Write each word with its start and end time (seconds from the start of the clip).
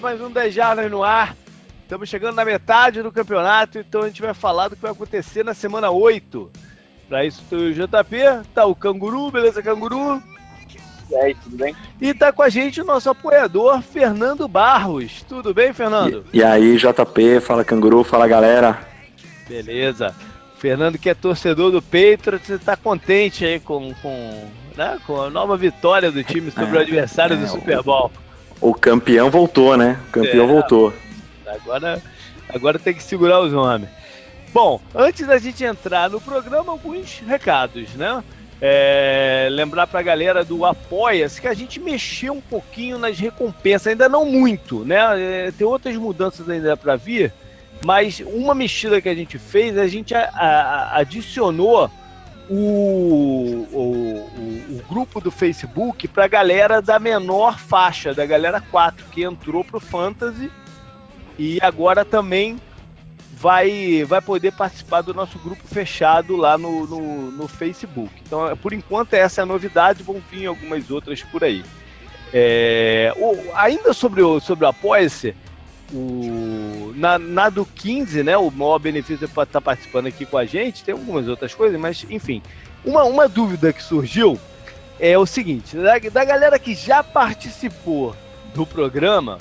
mais 0.00 0.20
um 0.20 0.30
10 0.30 0.54
Jardas 0.54 0.90
no 0.90 1.02
ar. 1.02 1.36
Estamos 1.82 2.08
chegando 2.08 2.34
na 2.34 2.44
metade 2.44 3.02
do 3.02 3.12
campeonato, 3.12 3.78
então 3.78 4.02
a 4.02 4.08
gente 4.08 4.20
vai 4.20 4.34
falar 4.34 4.68
do 4.68 4.76
que 4.76 4.82
vai 4.82 4.90
acontecer 4.90 5.44
na 5.44 5.54
semana 5.54 5.90
8. 5.90 6.50
Para 7.08 7.24
isso, 7.24 7.42
tem 7.48 7.58
o 7.58 7.72
JP, 7.72 8.48
tá 8.52 8.64
o 8.66 8.74
Canguru, 8.74 9.30
beleza, 9.30 9.62
Canguru? 9.62 10.20
E 11.08 11.14
aí, 11.14 11.34
tudo 11.36 11.56
bem? 11.56 11.76
E 12.00 12.12
tá 12.12 12.32
com 12.32 12.42
a 12.42 12.48
gente 12.48 12.80
o 12.80 12.84
nosso 12.84 13.08
apoiador, 13.08 13.80
Fernando 13.80 14.48
Barros. 14.48 15.24
Tudo 15.28 15.54
bem, 15.54 15.72
Fernando? 15.72 16.24
E, 16.32 16.38
e 16.38 16.44
aí, 16.44 16.76
JP, 16.76 17.40
fala 17.40 17.64
Canguru, 17.64 18.02
fala 18.02 18.26
galera. 18.26 18.80
Beleza. 19.48 20.12
Fernando, 20.58 20.98
que 20.98 21.08
é 21.08 21.14
torcedor 21.14 21.70
do 21.70 21.80
Patriots, 21.80 22.50
está 22.50 22.76
contente 22.76 23.44
aí 23.44 23.60
com, 23.60 23.94
com, 24.02 24.48
né, 24.76 24.98
com 25.06 25.22
a 25.22 25.30
nova 25.30 25.56
vitória 25.56 26.10
do 26.10 26.24
time 26.24 26.50
sobre 26.50 26.76
é, 26.76 26.78
o 26.78 26.82
adversário 26.82 27.36
é, 27.36 27.40
do 27.40 27.46
Super 27.46 27.82
Bowl. 27.82 28.10
O, 28.12 28.25
o, 28.60 28.74
campeão 28.74 29.30
voltou, 29.30 29.76
né? 29.76 29.98
O 30.08 30.12
campeão 30.12 30.44
é, 30.44 30.48
voltou. 30.48 30.92
Agora, 31.46 32.02
agora 32.48 32.78
tem 32.78 32.94
que 32.94 33.02
segurar 33.02 33.40
os 33.40 33.52
homens. 33.52 33.90
Bom, 34.52 34.80
antes 34.94 35.26
da 35.26 35.38
gente 35.38 35.64
entrar 35.64 36.08
no 36.08 36.20
programa, 36.20 36.72
alguns 36.72 37.18
recados, 37.26 37.90
né? 37.94 38.22
É, 38.60 39.48
lembrar 39.50 39.86
para 39.86 40.00
a 40.00 40.02
galera 40.02 40.42
do 40.42 40.64
Apoia-se 40.64 41.40
que 41.40 41.46
a 41.46 41.52
gente 41.52 41.78
mexeu 41.78 42.32
um 42.32 42.40
pouquinho 42.40 42.98
nas 42.98 43.18
recompensas, 43.18 43.88
ainda 43.88 44.08
não 44.08 44.24
muito, 44.24 44.84
né? 44.84 44.98
É, 45.48 45.52
tem 45.52 45.66
outras 45.66 45.94
mudanças 45.96 46.48
ainda 46.48 46.74
para 46.74 46.96
vir, 46.96 47.32
mas 47.84 48.20
uma 48.20 48.54
mexida 48.54 49.00
que 49.00 49.10
a 49.10 49.14
gente 49.14 49.38
fez, 49.38 49.76
a 49.76 49.86
gente 49.86 50.14
a, 50.14 50.30
a, 50.34 50.98
adicionou 50.98 51.90
o, 52.48 53.66
o, 53.72 54.76
o, 54.76 54.82
grupo 54.88 55.20
do 55.20 55.30
Facebook 55.30 56.06
para 56.08 56.24
a 56.24 56.28
galera 56.28 56.80
da 56.80 56.98
menor 56.98 57.58
faixa, 57.58 58.14
da 58.14 58.24
galera 58.24 58.60
4, 58.60 59.06
que 59.06 59.24
entrou 59.24 59.64
pro 59.64 59.80
Fantasy 59.80 60.50
e 61.38 61.58
agora 61.60 62.04
também 62.04 62.60
vai, 63.32 64.04
vai 64.04 64.22
poder 64.22 64.52
participar 64.52 65.02
do 65.02 65.12
nosso 65.12 65.38
grupo 65.38 65.62
fechado 65.66 66.36
lá 66.36 66.56
no, 66.56 66.86
no, 66.86 67.30
no 67.32 67.48
Facebook. 67.48 68.12
Então, 68.24 68.56
por 68.56 68.72
enquanto, 68.72 69.14
essa 69.14 69.40
é 69.40 69.42
a 69.42 69.46
novidade, 69.46 70.02
vão 70.02 70.22
vir 70.30 70.46
algumas 70.46 70.90
outras 70.90 71.22
por 71.22 71.44
aí. 71.44 71.64
É, 72.32 73.12
ainda 73.54 73.92
sobre 73.92 74.22
o, 74.22 74.40
sobre 74.40 74.64
o 74.64 74.68
Apoia-se, 74.68 75.34
o, 75.92 76.92
na, 76.96 77.18
na, 77.18 77.48
do 77.48 77.64
15, 77.64 78.22
né, 78.22 78.36
o 78.36 78.50
maior 78.50 78.78
benefício 78.78 79.28
para 79.28 79.44
estar 79.44 79.60
tá 79.60 79.60
participando 79.60 80.06
aqui 80.06 80.26
com 80.26 80.36
a 80.36 80.44
gente, 80.44 80.84
tem 80.84 80.92
algumas 80.92 81.28
outras 81.28 81.54
coisas, 81.54 81.80
mas 81.80 82.04
enfim. 82.10 82.42
Uma, 82.84 83.04
uma 83.04 83.28
dúvida 83.28 83.72
que 83.72 83.82
surgiu 83.82 84.38
é 84.98 85.16
o 85.16 85.26
seguinte: 85.26 85.76
da, 85.76 85.98
da 85.98 86.24
galera 86.24 86.58
que 86.58 86.74
já 86.74 87.02
participou 87.02 88.14
do 88.54 88.66
programa, 88.66 89.38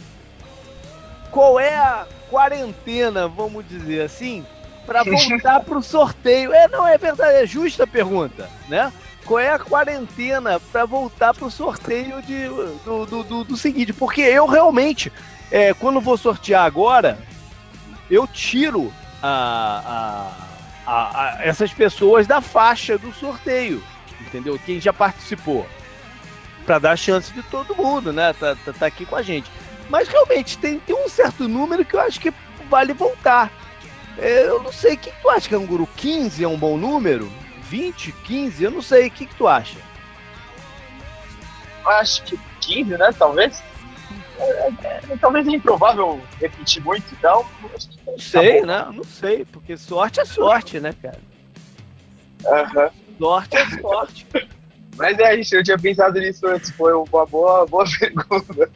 qual 1.32 1.60
é 1.60 1.76
a 1.76 2.08
quarentena, 2.30 3.28
vamos 3.28 3.68
dizer 3.68 4.02
assim, 4.02 4.46
para 4.86 5.04
voltar 5.06 5.62
para 5.62 5.78
o 5.78 5.84
sorteio? 5.84 6.54
É, 6.54 6.68
não, 6.68 6.88
é 6.88 6.98
verdade, 6.98 7.44
é 7.44 7.46
justa 7.46 7.84
a 7.84 7.88
pergunta, 7.88 8.50
né? 8.68 8.92
Qual 9.26 9.40
é 9.40 9.50
a 9.50 9.58
quarentena 9.58 10.60
para 10.60 10.86
voltar 10.86 11.34
para 11.34 11.46
o 11.46 11.52
sorteio 11.52 12.22
de, 12.22 12.48
do, 12.84 13.06
do, 13.06 13.24
do, 13.24 13.44
do 13.44 13.58
seguinte? 13.58 13.92
Porque 13.92 14.22
eu 14.22 14.46
realmente 14.46 15.12
é, 15.52 15.74
quando 15.74 16.02
vou 16.02 16.18
sortear 16.18 16.66
agora, 16.66 17.18
eu 18.10 18.28
tiro 18.28 18.94
a, 19.22 20.32
a, 20.86 21.38
a, 21.38 21.44
essas 21.44 21.74
pessoas 21.74 22.28
da 22.28 22.42
faixa 22.42 22.98
do 22.98 23.14
sorteio, 23.14 23.84
entendeu? 24.22 24.60
Quem 24.66 24.80
já 24.80 24.94
participou. 24.94 25.68
Para 26.66 26.80
dar 26.80 26.98
chance 26.98 27.32
de 27.32 27.44
todo 27.44 27.76
mundo, 27.76 28.12
né? 28.12 28.34
Tá, 28.34 28.56
tá, 28.66 28.74
tá, 28.74 28.86
aqui 28.88 29.06
com 29.06 29.16
a 29.16 29.22
gente. 29.22 29.50
Mas 29.88 30.08
realmente 30.08 30.58
tem, 30.58 30.80
tem 30.80 30.96
um 30.96 31.08
certo 31.08 31.48
número 31.48 31.86
que 31.86 31.96
eu 31.96 32.02
acho 32.02 32.20
que 32.20 32.34
vale 32.70 32.92
voltar. 32.92 33.52
Eu 34.18 34.64
não 34.64 34.72
sei, 34.72 34.96
o 34.96 34.98
que, 34.98 35.12
que 35.12 35.22
tu 35.22 35.30
acha, 35.30 35.50
Canguru? 35.50 35.88
15 35.96 36.44
é 36.44 36.48
um 36.48 36.58
bom 36.58 36.76
número? 36.76 37.32
20, 37.70 38.12
15? 38.12 38.64
Eu 38.64 38.72
não 38.72 38.82
sei, 38.82 39.08
o 39.08 39.12
que, 39.12 39.26
que 39.28 39.36
tu 39.36 39.48
acha? 39.48 39.78
Acho 41.86 42.24
que 42.24 42.40
15, 42.62 42.98
né? 42.98 43.12
Talvez. 43.18 43.62
É, 44.38 44.68
é, 44.84 45.18
talvez 45.20 45.48
é 45.48 45.52
improvável 45.52 46.22
repetir 46.40 46.84
muito, 46.84 47.06
então. 47.14 47.46
Não 48.06 48.20
sei, 48.20 48.62
tá 48.62 48.68
né? 48.68 48.92
Não 48.94 49.04
sei, 49.04 49.46
porque 49.46 49.78
sorte 49.78 50.20
é 50.20 50.26
sorte, 50.26 50.80
né, 50.80 50.94
cara? 51.02 51.20
Uhum. 52.46 52.90
Sorte 53.18 53.58
é 53.58 53.70
sorte. 53.80 54.28
Mas 54.98 55.20
é 55.20 55.36
isso, 55.36 55.56
eu 55.56 55.64
tinha 55.64 55.78
pensado 55.78 56.20
nisso 56.20 56.48
antes, 56.48 56.72
foi 56.72 56.94
uma 56.94 57.26
boa, 57.26 57.66
boa 57.66 57.86
pergunta. 58.00 58.70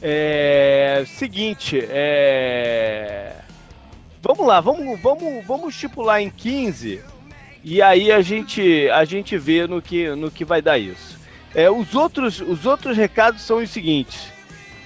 É. 0.00 1.04
Seguinte, 1.06 1.78
é. 1.88 3.36
Vamos 4.20 4.46
lá, 4.46 4.60
vamos, 4.60 5.00
vamos, 5.00 5.44
vamos 5.46 5.74
estipular 5.74 6.20
em 6.20 6.30
15 6.30 7.11
e 7.64 7.80
aí 7.80 8.10
a 8.10 8.20
gente, 8.20 8.88
a 8.90 9.04
gente 9.04 9.38
vê 9.38 9.66
no 9.66 9.80
que, 9.80 10.10
no 10.10 10.30
que 10.30 10.44
vai 10.44 10.60
dar 10.60 10.78
isso. 10.78 11.18
É, 11.54 11.70
os, 11.70 11.94
outros, 11.94 12.40
os 12.40 12.66
outros 12.66 12.96
recados 12.96 13.42
são 13.42 13.58
os 13.58 13.70
seguintes. 13.70 14.32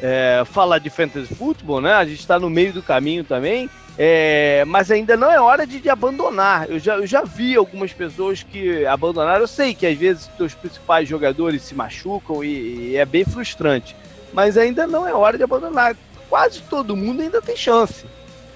É, 0.00 0.42
falar 0.44 0.78
de 0.78 0.90
fantasy 0.90 1.34
futebol, 1.34 1.80
né? 1.80 1.94
A 1.94 2.04
gente 2.04 2.20
está 2.20 2.38
no 2.38 2.50
meio 2.50 2.72
do 2.72 2.82
caminho 2.82 3.24
também. 3.24 3.70
É, 3.98 4.62
mas 4.66 4.90
ainda 4.90 5.16
não 5.16 5.30
é 5.30 5.40
hora 5.40 5.66
de, 5.66 5.80
de 5.80 5.88
abandonar. 5.88 6.68
Eu 6.68 6.78
já, 6.78 6.96
eu 6.96 7.06
já 7.06 7.22
vi 7.22 7.56
algumas 7.56 7.92
pessoas 7.92 8.42
que 8.42 8.84
abandonaram. 8.84 9.40
Eu 9.40 9.48
sei 9.48 9.74
que 9.74 9.86
às 9.86 9.96
vezes 9.96 10.30
os 10.38 10.54
principais 10.54 11.08
jogadores 11.08 11.62
se 11.62 11.74
machucam 11.74 12.44
e, 12.44 12.90
e, 12.90 12.96
é 12.96 13.06
bem 13.06 13.24
frustrante. 13.24 13.96
Mas 14.34 14.58
ainda 14.58 14.86
não 14.86 15.08
é 15.08 15.14
hora 15.14 15.38
de 15.38 15.44
abandonar. 15.44 15.96
Quase 16.28 16.60
todo 16.62 16.96
mundo 16.96 17.22
ainda 17.22 17.40
tem 17.40 17.56
chance. 17.56 18.04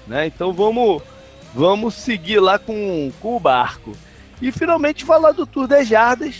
Né? 0.05 0.27
Então 0.27 0.53
vamos, 0.53 1.01
vamos 1.55 1.95
seguir 1.95 2.39
lá 2.39 2.59
com, 2.59 3.11
com 3.19 3.35
o 3.35 3.39
barco. 3.39 3.93
E 4.41 4.51
finalmente 4.51 5.05
falar 5.05 5.31
do 5.31 5.45
Tour 5.45 5.67
das 5.67 5.87
Jardas. 5.87 6.35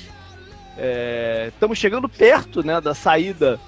É, 0.77 1.51
estamos 1.53 1.77
chegando 1.77 2.09
perto 2.09 2.63
né, 2.63 2.81
da 2.81 2.95
saída 2.95 3.59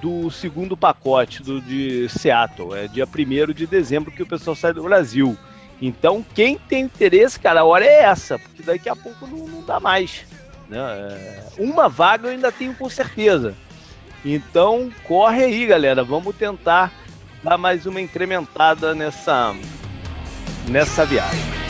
do 0.00 0.30
segundo 0.30 0.76
pacote 0.76 1.42
do, 1.42 1.60
de 1.60 2.08
Seattle. 2.08 2.74
É 2.74 2.88
dia 2.88 3.06
1 3.06 3.52
de 3.52 3.66
dezembro 3.66 4.10
que 4.10 4.22
o 4.22 4.26
pessoal 4.26 4.56
sai 4.56 4.72
do 4.72 4.82
Brasil. 4.82 5.36
Então, 5.80 6.24
quem 6.34 6.56
tem 6.56 6.84
interesse, 6.84 7.38
cara, 7.38 7.60
a 7.60 7.64
hora 7.64 7.84
é 7.84 8.02
essa, 8.02 8.38
porque 8.38 8.62
daqui 8.62 8.88
a 8.88 8.96
pouco 8.96 9.26
não, 9.26 9.46
não 9.46 9.62
dá 9.62 9.78
mais. 9.78 10.24
Né? 10.68 10.78
É, 10.78 11.44
uma 11.58 11.88
vaga 11.88 12.28
eu 12.28 12.32
ainda 12.32 12.50
tenho 12.50 12.74
com 12.74 12.88
certeza. 12.88 13.54
Então, 14.24 14.90
corre 15.04 15.44
aí, 15.44 15.66
galera. 15.66 16.04
Vamos 16.04 16.36
tentar 16.36 16.92
dar 17.42 17.58
mais 17.58 17.84
uma 17.84 18.00
incrementada 18.00 18.94
nessa, 18.94 19.54
nessa 20.68 21.04
viagem. 21.04 21.61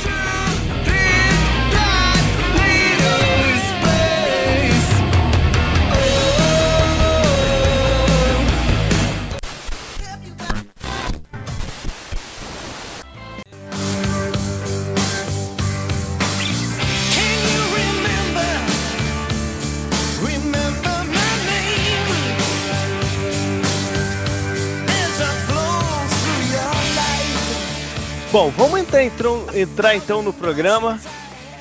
Bom, 28.33 28.49
vamos 28.49 28.81
entrar, 28.81 29.05
entrar, 29.05 29.55
entrar 29.55 29.95
então 29.95 30.23
no 30.23 30.33
programa 30.33 30.99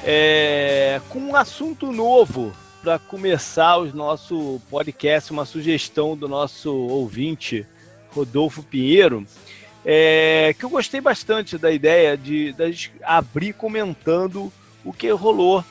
é, 0.06 1.01
com 1.09 1.19
um 1.19 1.35
assunto 1.35 1.91
novo 1.91 2.53
para 2.81 2.97
começar 2.97 3.75
o 3.75 3.94
nosso 3.94 4.62
podcast, 4.69 5.33
uma 5.33 5.44
sugestão 5.44 6.15
do 6.15 6.29
nosso 6.29 6.73
ouvinte 6.73 7.68
Rodolfo 8.15 8.63
Pinheiro, 8.63 9.27
é, 9.83 10.56
que 10.57 10.63
eu 10.63 10.69
gostei 10.69 11.01
bastante 11.01 11.57
da 11.57 11.69
ideia 11.69 12.15
de, 12.15 12.53
de 12.53 12.89
abrir 13.03 13.51
comentando 13.51 14.50
o 14.85 14.94
que 14.94 15.09
rolou 15.09 15.65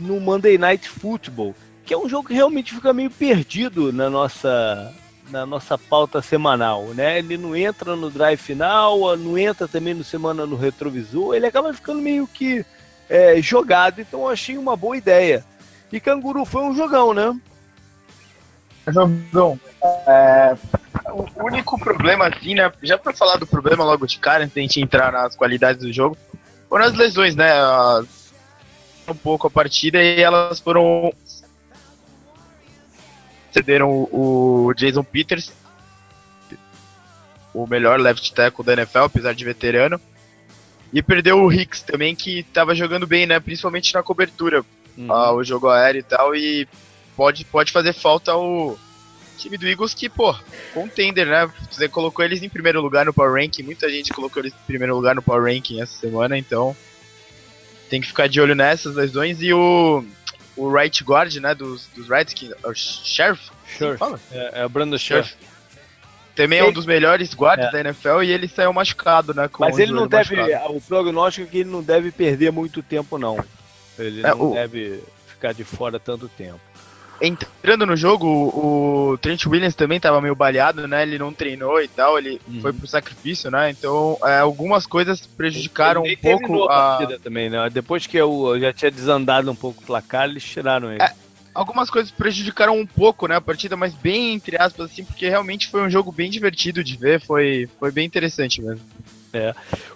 no 0.00 0.18
Monday 0.18 0.58
Night 0.58 0.88
Football, 0.88 1.54
que 1.86 1.94
é 1.94 1.96
um 1.96 2.08
jogo 2.08 2.26
que 2.26 2.34
realmente 2.34 2.74
fica 2.74 2.92
meio 2.92 3.08
perdido 3.10 3.92
na 3.92 4.10
nossa 4.10 4.92
na 5.30 5.46
nossa 5.46 5.78
pauta 5.78 6.20
semanal, 6.20 6.86
né? 6.88 7.18
Ele 7.18 7.36
não 7.36 7.54
entra 7.56 7.96
no 7.96 8.10
drive 8.10 8.38
final, 8.38 9.16
não 9.16 9.38
entra 9.38 9.68
também 9.68 9.94
no 9.94 10.04
semana 10.04 10.44
no 10.44 10.56
retrovisor, 10.56 11.34
ele 11.34 11.46
acaba 11.46 11.72
ficando 11.72 12.00
meio 12.00 12.26
que 12.26 12.64
é, 13.08 13.40
jogado, 13.40 14.00
então 14.00 14.28
achei 14.28 14.58
uma 14.58 14.76
boa 14.76 14.96
ideia. 14.96 15.44
E 15.92 15.98
Canguru 15.98 16.44
foi 16.44 16.62
um 16.62 16.74
jogão, 16.74 17.12
né? 17.12 17.36
Jogão. 18.88 19.58
É, 20.06 20.56
o 21.12 21.44
único 21.44 21.78
problema, 21.78 22.28
assim, 22.28 22.54
né? 22.54 22.72
Já 22.82 22.96
para 22.96 23.12
falar 23.12 23.36
do 23.36 23.46
problema 23.46 23.84
logo 23.84 24.06
de 24.06 24.18
cara, 24.18 24.44
antes 24.44 24.54
de 24.54 24.60
gente 24.60 24.80
entrar 24.80 25.12
nas 25.12 25.34
qualidades 25.34 25.82
do 25.82 25.92
jogo, 25.92 26.16
foram 26.68 26.84
as 26.84 26.94
lesões, 26.94 27.34
né? 27.34 27.52
Um 29.08 29.14
pouco 29.14 29.48
a 29.48 29.50
partida 29.50 30.00
e 30.00 30.20
elas 30.20 30.60
foram 30.60 31.12
cederam 33.52 33.90
o, 33.90 34.66
o 34.66 34.74
Jason 34.74 35.02
Peters, 35.02 35.52
o 37.52 37.66
melhor 37.66 37.98
left 37.98 38.32
tackle 38.32 38.64
da 38.64 38.72
NFL, 38.74 39.00
apesar 39.00 39.34
de 39.34 39.44
veterano. 39.44 40.00
E 40.92 41.02
perdeu 41.02 41.40
o 41.42 41.52
Hicks 41.52 41.82
também, 41.82 42.14
que 42.16 42.40
estava 42.40 42.74
jogando 42.74 43.06
bem, 43.06 43.26
né? 43.26 43.38
Principalmente 43.38 43.94
na 43.94 44.02
cobertura, 44.02 44.64
Uhum. 44.98 45.10
ah, 45.12 45.32
o 45.32 45.44
jogo 45.44 45.68
aéreo 45.68 46.00
e 46.00 46.02
tal. 46.02 46.34
E 46.34 46.68
pode, 47.16 47.44
pode 47.44 47.70
fazer 47.70 47.92
falta 47.92 48.36
o 48.36 48.76
time 49.38 49.56
do 49.56 49.66
Eagles, 49.66 49.94
que, 49.94 50.08
pô, 50.08 50.34
contender, 50.74 51.26
né? 51.26 51.50
Você 51.70 51.88
colocou 51.88 52.24
eles 52.24 52.42
em 52.42 52.48
primeiro 52.48 52.80
lugar 52.82 53.06
no 53.06 53.14
Power 53.14 53.40
Ranking. 53.40 53.62
Muita 53.62 53.88
gente 53.88 54.12
colocou 54.12 54.42
eles 54.42 54.52
em 54.52 54.66
primeiro 54.66 54.94
lugar 54.94 55.14
no 55.14 55.22
Power 55.22 55.44
Ranking 55.54 55.80
essa 55.80 55.94
semana, 55.98 56.36
então 56.36 56.76
tem 57.88 58.00
que 58.00 58.06
ficar 58.08 58.28
de 58.28 58.40
olho 58.40 58.54
nessas 58.54 58.96
lesões. 58.96 59.40
E 59.40 59.52
o, 59.52 60.04
o 60.62 60.70
right 60.72 61.02
guard, 61.04 61.34
né, 61.36 61.54
dos, 61.54 61.86
dos 61.94 62.08
Redskins, 62.08 62.52
o 62.64 62.74
Sheriff, 62.74 63.50
fala. 63.98 64.18
É, 64.32 64.60
é 64.62 64.66
o 64.66 64.68
Brandon. 64.68 64.98
Sheriff. 64.98 65.34
Também 66.34 66.58
é 66.60 66.64
um 66.64 66.72
dos 66.72 66.86
melhores 66.86 67.34
guardas 67.34 67.66
É. 67.68 67.70
da 67.72 67.80
NFL 67.80 68.22
e 68.22 68.30
ele 68.30 68.48
saiu 68.48 68.72
machucado, 68.72 69.34
né? 69.34 69.48
com 69.48 69.62
Mas 69.64 69.78
ele 69.78 69.92
não 69.92 70.06
deve. 70.06 70.36
machucado. 70.36 70.76
O 70.76 70.80
prognóstico 70.80 71.46
é 71.46 71.50
que 71.50 71.58
ele 71.58 71.68
não 71.70 71.82
deve 71.82 72.10
perder 72.10 72.50
muito 72.52 72.82
tempo, 72.82 73.18
não. 73.18 73.42
Ele 73.98 74.20
É, 74.20 74.30
não 74.30 74.50
o- 74.52 74.54
deve 74.54 75.02
ficar 75.26 75.52
de 75.52 75.64
fora 75.64 75.98
tanto 76.00 76.28
tempo. 76.28 76.60
Entrando 77.20 77.84
no 77.84 77.96
jogo, 77.96 78.26
o, 78.26 79.18
Trent 79.18 79.44
Williams 79.46 79.74
também 79.74 80.00
tava 80.00 80.20
meio 80.20 80.34
baleado, 80.34 80.88
né? 80.88 81.02
Ele 81.02 81.18
não 81.18 81.32
treinou 81.32 81.80
e 81.82 81.88
tal, 81.88 82.18
ele 82.18 82.40
Uhum. 82.48 82.60
foi 82.62 82.72
pro 82.72 82.86
sacrifício, 82.86 83.50
né? 83.50 83.70
Então, 83.70 84.16
é, 84.24 84.38
algumas 84.38 84.86
coisas 84.86 85.26
prejudicaram 85.26 86.04
Ele 86.06 86.16
um 86.16 86.18
pouco 86.18 86.64
a. 86.64 86.96
partida 86.98 87.18
também, 87.18 87.50
né? 87.50 87.68
Depois 87.70 88.06
que 88.06 88.16
eu 88.16 88.58
já 88.58 88.72
tinha 88.72 88.90
desandado 88.90 89.50
um 89.50 89.54
pouco 89.54 89.82
o 89.82 89.86
placar, 89.86 90.28
eles 90.28 90.42
tiraram 90.44 90.90
ele. 90.92 91.02
É. 91.02 91.12
Algumas 91.52 91.90
coisas 91.90 92.10
prejudicaram 92.12 92.78
um 92.78 92.86
pouco, 92.86 93.26
né? 93.26 93.36
A 93.36 93.40
partida, 93.40 93.76
mas 93.76 93.92
bem 93.92 94.32
entre 94.34 94.56
aspas, 94.56 94.86
assim, 94.90 95.04
porque 95.04 95.28
realmente 95.28 95.68
foi 95.68 95.82
um 95.82 95.90
jogo 95.90 96.10
bem 96.12 96.30
divertido 96.30 96.82
de 96.82 96.96
ver, 96.96 97.20
foi, 97.20 97.68
foi 97.78 97.90
bem 97.90 98.06
interessante 98.06 98.62
mesmo. 98.62 98.80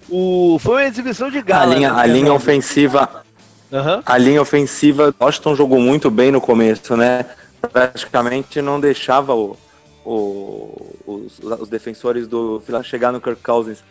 O, 0.09 0.59
foi 0.61 0.75
uma 0.82 0.85
exibição 0.85 1.31
de 1.31 1.38
A 1.38 1.43
gala. 1.43 1.75
linha, 1.75 1.93
né, 1.93 2.00
a 2.00 2.06
linha 2.06 2.32
ofensiva, 2.32 3.24
Aham. 3.75 4.03
a 4.06 4.17
linha 4.19 4.41
ofensiva, 4.41 5.12
Washington 5.21 5.56
jogou 5.56 5.81
muito 5.81 6.11
bem 6.11 6.31
no 6.31 6.41
começo, 6.41 6.97
né? 6.97 7.25
Praticamente 7.73 8.62
não 8.62 8.79
deixava 8.79 9.35
o, 9.35 9.56
o- 10.05 10.94
os, 11.06 11.38
os 11.41 11.69
defensores 11.69 12.29
do 12.29 12.61
Vila 12.61 12.82
chegar 12.85 13.11
no 13.12 13.21
Kirk 13.21 13.43
Cousins. 13.43 13.82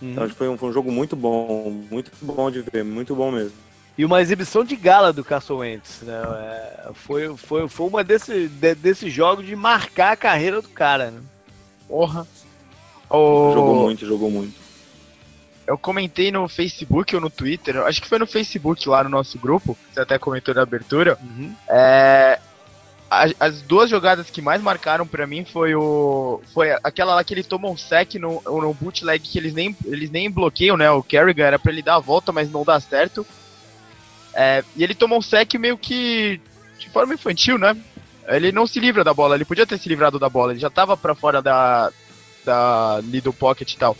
Então 0.00 0.24
Uhum. 0.24 0.30
foi 0.30 0.48
um, 0.48 0.56
foi 0.58 0.68
um 0.68 0.72
jogo 0.72 0.92
muito 0.92 1.16
bom, 1.16 1.70
muito 1.90 2.10
bom 2.20 2.50
de 2.50 2.62
ver, 2.72 2.84
muito 2.84 3.14
bom 3.16 3.30
mesmo. 3.32 3.52
E 3.98 4.04
uma 4.04 4.22
exibição 4.22 4.64
de 4.64 4.74
gala 4.76 5.12
do 5.12 5.22
Carson 5.24 5.56
Wentz, 5.58 6.02
né? 6.02 6.14
É, 6.24 6.90
foi, 6.94 7.36
foi, 7.36 7.68
foi 7.68 7.86
uma 7.88 8.02
desses 8.04 8.50
de, 8.50 8.74
desses 8.74 9.12
jogos 9.12 9.44
de 9.44 9.54
marcar 9.56 10.12
a 10.12 10.16
carreira 10.16 10.62
do 10.62 10.68
cara, 10.68 11.10
né? 11.10 11.20
Porra. 11.88 12.26
O... 13.10 13.50
Jogou 13.52 13.74
muito, 13.74 14.06
jogou 14.06 14.30
muito. 14.30 14.61
Eu 15.66 15.78
comentei 15.78 16.30
no 16.32 16.48
Facebook 16.48 17.14
ou 17.14 17.20
no 17.20 17.30
Twitter, 17.30 17.76
acho 17.82 18.02
que 18.02 18.08
foi 18.08 18.18
no 18.18 18.26
Facebook 18.26 18.88
lá 18.88 19.04
no 19.04 19.10
nosso 19.10 19.38
grupo, 19.38 19.78
você 19.92 20.00
até 20.00 20.18
comentou 20.18 20.54
na 20.54 20.62
abertura. 20.62 21.16
Uhum. 21.22 21.54
É, 21.68 22.38
a- 23.08 23.26
as 23.38 23.62
duas 23.62 23.88
jogadas 23.88 24.28
que 24.30 24.42
mais 24.42 24.60
marcaram 24.60 25.06
pra 25.06 25.26
mim 25.26 25.44
foi 25.44 25.74
o 25.74 26.40
foi 26.52 26.72
aquela 26.82 27.14
lá 27.14 27.22
que 27.22 27.32
ele 27.34 27.44
toma 27.44 27.68
um 27.68 27.76
sec 27.76 28.14
no, 28.14 28.42
no 28.44 28.74
bootleg 28.74 29.20
que 29.22 29.38
eles 29.38 29.52
nem, 29.54 29.76
eles 29.84 30.10
nem 30.10 30.30
bloqueiam, 30.30 30.76
né? 30.76 30.90
O 30.90 31.02
Kerrigan 31.02 31.44
era 31.44 31.58
pra 31.58 31.70
ele 31.70 31.82
dar 31.82 31.96
a 31.96 32.00
volta, 32.00 32.32
mas 32.32 32.50
não 32.50 32.64
dá 32.64 32.80
certo. 32.80 33.24
É, 34.34 34.64
e 34.74 34.82
ele 34.82 34.94
toma 34.94 35.16
um 35.16 35.22
sec 35.22 35.54
meio 35.54 35.76
que 35.76 36.40
de 36.78 36.88
forma 36.90 37.14
infantil, 37.14 37.58
né? 37.58 37.76
Ele 38.26 38.50
não 38.50 38.66
se 38.66 38.80
livra 38.80 39.04
da 39.04 39.12
bola, 39.12 39.34
ele 39.34 39.44
podia 39.44 39.66
ter 39.66 39.78
se 39.78 39.88
livrado 39.88 40.18
da 40.18 40.28
bola, 40.28 40.52
ele 40.52 40.60
já 40.60 40.70
tava 40.70 40.96
pra 40.96 41.14
fora 41.14 41.42
da, 41.42 41.92
da 42.44 43.00
do 43.00 43.32
pocket 43.32 43.72
e 43.72 43.76
tal. 43.76 43.96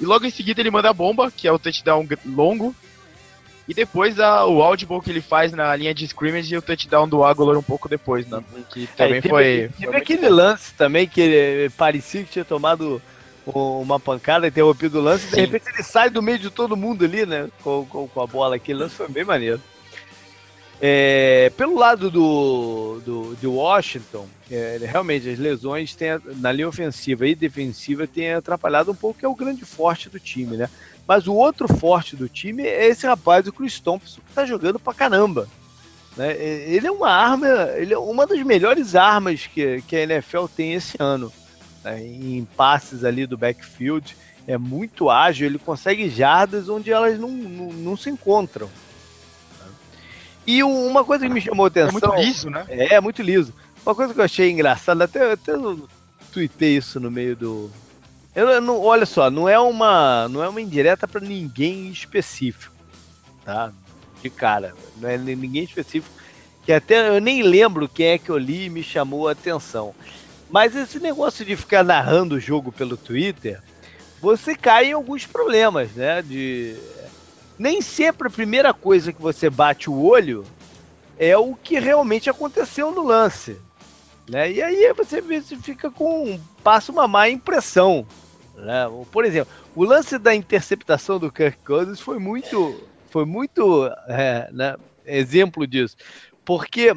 E 0.00 0.04
logo 0.04 0.24
em 0.26 0.30
seguida 0.30 0.60
ele 0.60 0.70
manda 0.70 0.90
a 0.90 0.94
bomba, 0.94 1.30
que 1.30 1.48
é 1.48 1.52
o 1.52 1.58
touchdown 1.58 2.06
longo. 2.24 2.74
E 3.68 3.74
depois 3.74 4.20
a, 4.20 4.46
o 4.46 4.62
audible 4.62 5.00
que 5.00 5.10
ele 5.10 5.20
faz 5.20 5.50
na 5.52 5.74
linha 5.74 5.92
de 5.92 6.04
scrimmage 6.04 6.54
e 6.54 6.58
o 6.58 6.62
touchdown 6.62 7.08
do 7.08 7.24
Aguilar 7.24 7.56
um 7.58 7.62
pouco 7.62 7.88
depois, 7.88 8.24
né? 8.28 8.40
Que 8.72 8.86
também 8.96 9.18
É, 9.18 9.20
teve, 9.22 9.28
foi. 9.28 9.44
Teve 9.44 9.86
foi 9.86 9.96
aquele 9.96 10.28
bom. 10.28 10.34
lance 10.34 10.72
também 10.74 11.08
que 11.08 11.20
ele 11.20 11.70
parecia 11.70 12.22
que 12.22 12.30
tinha 12.30 12.44
tomado 12.44 13.02
um- 13.44 13.80
uma 13.80 13.98
pancada, 13.98 14.46
interrompido 14.46 14.98
o 15.00 15.02
lance, 15.02 15.26
e 15.26 15.30
de 15.30 15.34
Sim. 15.34 15.40
repente 15.40 15.64
ele 15.74 15.82
sai 15.82 16.10
do 16.10 16.22
meio 16.22 16.38
de 16.38 16.48
todo 16.50 16.76
mundo 16.76 17.04
ali, 17.04 17.26
né? 17.26 17.48
Com, 17.62 17.84
com, 17.86 18.06
com 18.06 18.20
a 18.22 18.26
bola. 18.26 18.54
Aquele 18.56 18.78
lance 18.78 18.94
foi 18.94 19.08
bem 19.08 19.24
maneiro. 19.24 19.60
É, 20.80 21.50
pelo 21.56 21.78
lado 21.78 22.10
do, 22.10 23.00
do, 23.04 23.36
de 23.36 23.46
Washington, 23.46 24.26
é, 24.50 24.78
realmente 24.82 25.28
as 25.28 25.38
lesões 25.38 25.94
têm, 25.94 26.20
na 26.36 26.52
linha 26.52 26.68
ofensiva 26.68 27.26
e 27.26 27.34
defensiva 27.34 28.06
têm 28.06 28.34
atrapalhado 28.34 28.92
um 28.92 28.94
pouco, 28.94 29.18
que 29.18 29.24
é 29.24 29.28
o 29.28 29.34
grande 29.34 29.64
forte 29.64 30.10
do 30.10 30.20
time, 30.20 30.56
né? 30.56 30.68
Mas 31.08 31.26
o 31.26 31.34
outro 31.34 31.66
forte 31.66 32.14
do 32.14 32.28
time 32.28 32.64
é 32.64 32.88
esse 32.88 33.06
rapaz, 33.06 33.46
o 33.46 33.52
Chris 33.52 33.80
Thompson, 33.80 34.20
que 34.20 34.34
tá 34.34 34.44
jogando 34.44 34.78
pra 34.78 34.92
caramba. 34.92 35.48
Né? 36.16 36.36
Ele 36.36 36.86
é 36.86 36.90
uma 36.90 37.10
arma, 37.10 37.46
ele 37.76 37.94
é 37.94 37.98
uma 37.98 38.26
das 38.26 38.42
melhores 38.42 38.94
armas 38.94 39.46
que, 39.46 39.82
que 39.82 39.96
a 39.96 40.02
NFL 40.02 40.46
tem 40.54 40.74
esse 40.74 40.96
ano. 40.98 41.32
né? 41.84 42.02
Em 42.04 42.46
passes 42.56 43.04
ali 43.04 43.26
do 43.26 43.38
backfield, 43.38 44.16
é 44.46 44.58
muito 44.58 45.08
ágil, 45.08 45.46
ele 45.46 45.58
consegue 45.58 46.08
jardas 46.10 46.68
onde 46.68 46.90
elas 46.90 47.18
não, 47.18 47.30
não, 47.30 47.72
não 47.72 47.96
se 47.96 48.10
encontram. 48.10 48.68
E 50.46 50.62
um- 50.62 50.86
uma 50.86 51.04
coisa 51.04 51.26
que 51.26 51.32
me 51.32 51.40
chamou 51.40 51.64
a 51.66 51.68
É 51.68 51.70
atenção. 51.70 52.10
muito 52.10 52.20
liso, 52.22 52.50
né? 52.50 52.64
É, 52.68 52.94
é 52.94 53.00
muito 53.00 53.22
liso. 53.22 53.52
Uma 53.84 53.94
coisa 53.94 54.12
que 54.14 54.20
eu 54.20 54.24
achei 54.24 54.50
engraçada, 54.50 55.04
até, 55.04 55.32
até 55.32 55.52
eu 55.52 55.88
tuitei 56.32 56.76
isso 56.76 56.98
no 57.00 57.10
meio 57.10 57.34
do. 57.36 57.70
Eu, 58.34 58.48
eu 58.50 58.60
não, 58.60 58.80
olha 58.80 59.06
só, 59.06 59.30
não 59.30 59.48
é 59.48 59.58
uma, 59.58 60.28
não 60.28 60.42
é 60.42 60.48
uma 60.48 60.60
indireta 60.60 61.08
para 61.08 61.20
ninguém 61.20 61.88
específico, 61.90 62.74
tá? 63.44 63.72
De 64.22 64.28
cara, 64.30 64.74
não 64.96 65.08
é 65.08 65.16
ninguém 65.16 65.64
específico. 65.64 66.14
Que 66.64 66.72
até 66.72 67.08
eu 67.16 67.20
nem 67.20 67.42
lembro 67.42 67.88
quem 67.88 68.08
é 68.08 68.18
que 68.18 68.28
eu 68.28 68.36
li 68.36 68.64
e 68.64 68.70
me 68.70 68.82
chamou 68.82 69.28
a 69.28 69.32
atenção. 69.32 69.94
Mas 70.50 70.74
esse 70.76 70.98
negócio 71.00 71.44
de 71.44 71.56
ficar 71.56 71.82
narrando 71.84 72.34
o 72.34 72.40
jogo 72.40 72.70
pelo 72.72 72.96
Twitter, 72.96 73.60
você 74.20 74.54
cai 74.54 74.86
em 74.86 74.92
alguns 74.92 75.24
problemas, 75.26 75.92
né? 75.92 76.22
De 76.22 76.76
nem 77.58 77.80
sempre 77.80 78.28
a 78.28 78.30
primeira 78.30 78.74
coisa 78.74 79.12
que 79.12 79.20
você 79.20 79.48
bate 79.48 79.88
o 79.88 80.02
olho 80.02 80.44
é 81.18 81.36
o 81.36 81.54
que 81.54 81.78
realmente 81.78 82.28
aconteceu 82.28 82.90
no 82.90 83.02
lance. 83.02 83.58
Né? 84.28 84.52
E 84.52 84.62
aí 84.62 84.92
você 84.92 85.22
fica 85.62 85.90
com. 85.90 86.38
passa 86.62 86.92
uma 86.92 87.06
má 87.06 87.28
impressão. 87.28 88.06
Né? 88.56 88.84
Por 89.10 89.24
exemplo, 89.24 89.52
o 89.74 89.84
lance 89.84 90.18
da 90.18 90.34
interceptação 90.34 91.18
do 91.18 91.30
Kirk 91.30 91.58
Cousins 91.64 92.00
foi 92.00 92.18
muito. 92.18 92.82
Foi 93.08 93.24
muito 93.24 93.86
é, 94.08 94.50
né, 94.52 94.76
exemplo 95.06 95.66
disso. 95.66 95.96
Porque 96.44 96.92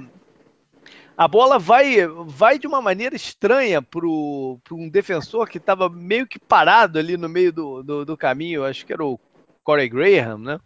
a 1.16 1.28
bola 1.28 1.60
vai, 1.60 2.08
vai 2.26 2.58
de 2.58 2.66
uma 2.66 2.82
maneira 2.82 3.16
estranha 3.16 3.82
para 3.82 4.08
um 4.08 4.90
defensor 4.90 5.48
que 5.48 5.58
estava 5.58 5.90
meio 5.90 6.26
que 6.26 6.40
parado 6.40 6.98
ali 6.98 7.16
no 7.16 7.30
meio 7.30 7.54
do, 7.54 7.84
do, 7.84 8.06
do 8.06 8.18
caminho, 8.18 8.66
acho 8.66 8.86
que 8.86 8.94
era 8.94 9.06
o 9.06 9.20
Corey 9.70 9.88
Graham, 9.88 10.40
né? 10.40 10.60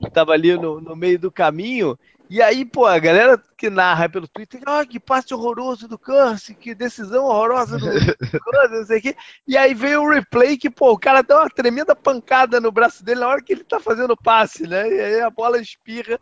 Que 0.00 0.08
estava 0.08 0.32
ali 0.32 0.56
no, 0.56 0.80
no 0.80 0.96
meio 0.96 1.18
do 1.18 1.30
caminho. 1.30 1.98
E 2.30 2.40
aí, 2.40 2.64
pô, 2.64 2.86
a 2.86 2.98
galera 2.98 3.38
que 3.58 3.68
narra 3.68 4.08
pelo 4.08 4.26
Twitter, 4.26 4.62
ah, 4.64 4.86
que 4.86 4.98
passe 4.98 5.34
horroroso 5.34 5.86
do 5.86 5.98
Curse, 5.98 6.54
que 6.54 6.74
decisão 6.74 7.26
horrorosa 7.26 7.76
do 7.76 7.84
Curse, 8.40 8.74
não 8.74 8.86
sei 8.86 8.98
o 8.98 9.02
quê. 9.02 9.16
E 9.46 9.54
aí 9.54 9.74
veio 9.74 10.02
o 10.02 10.08
replay 10.08 10.56
que, 10.56 10.70
pô, 10.70 10.92
o 10.92 10.98
cara 10.98 11.20
dá 11.20 11.40
uma 11.40 11.50
tremenda 11.50 11.94
pancada 11.94 12.58
no 12.58 12.72
braço 12.72 13.04
dele 13.04 13.20
na 13.20 13.28
hora 13.28 13.42
que 13.42 13.52
ele 13.52 13.64
tá 13.64 13.78
fazendo 13.78 14.12
o 14.12 14.16
passe, 14.16 14.66
né? 14.66 14.88
E 14.88 14.98
aí 14.98 15.20
a 15.20 15.28
bola 15.28 15.60
espirra 15.60 16.18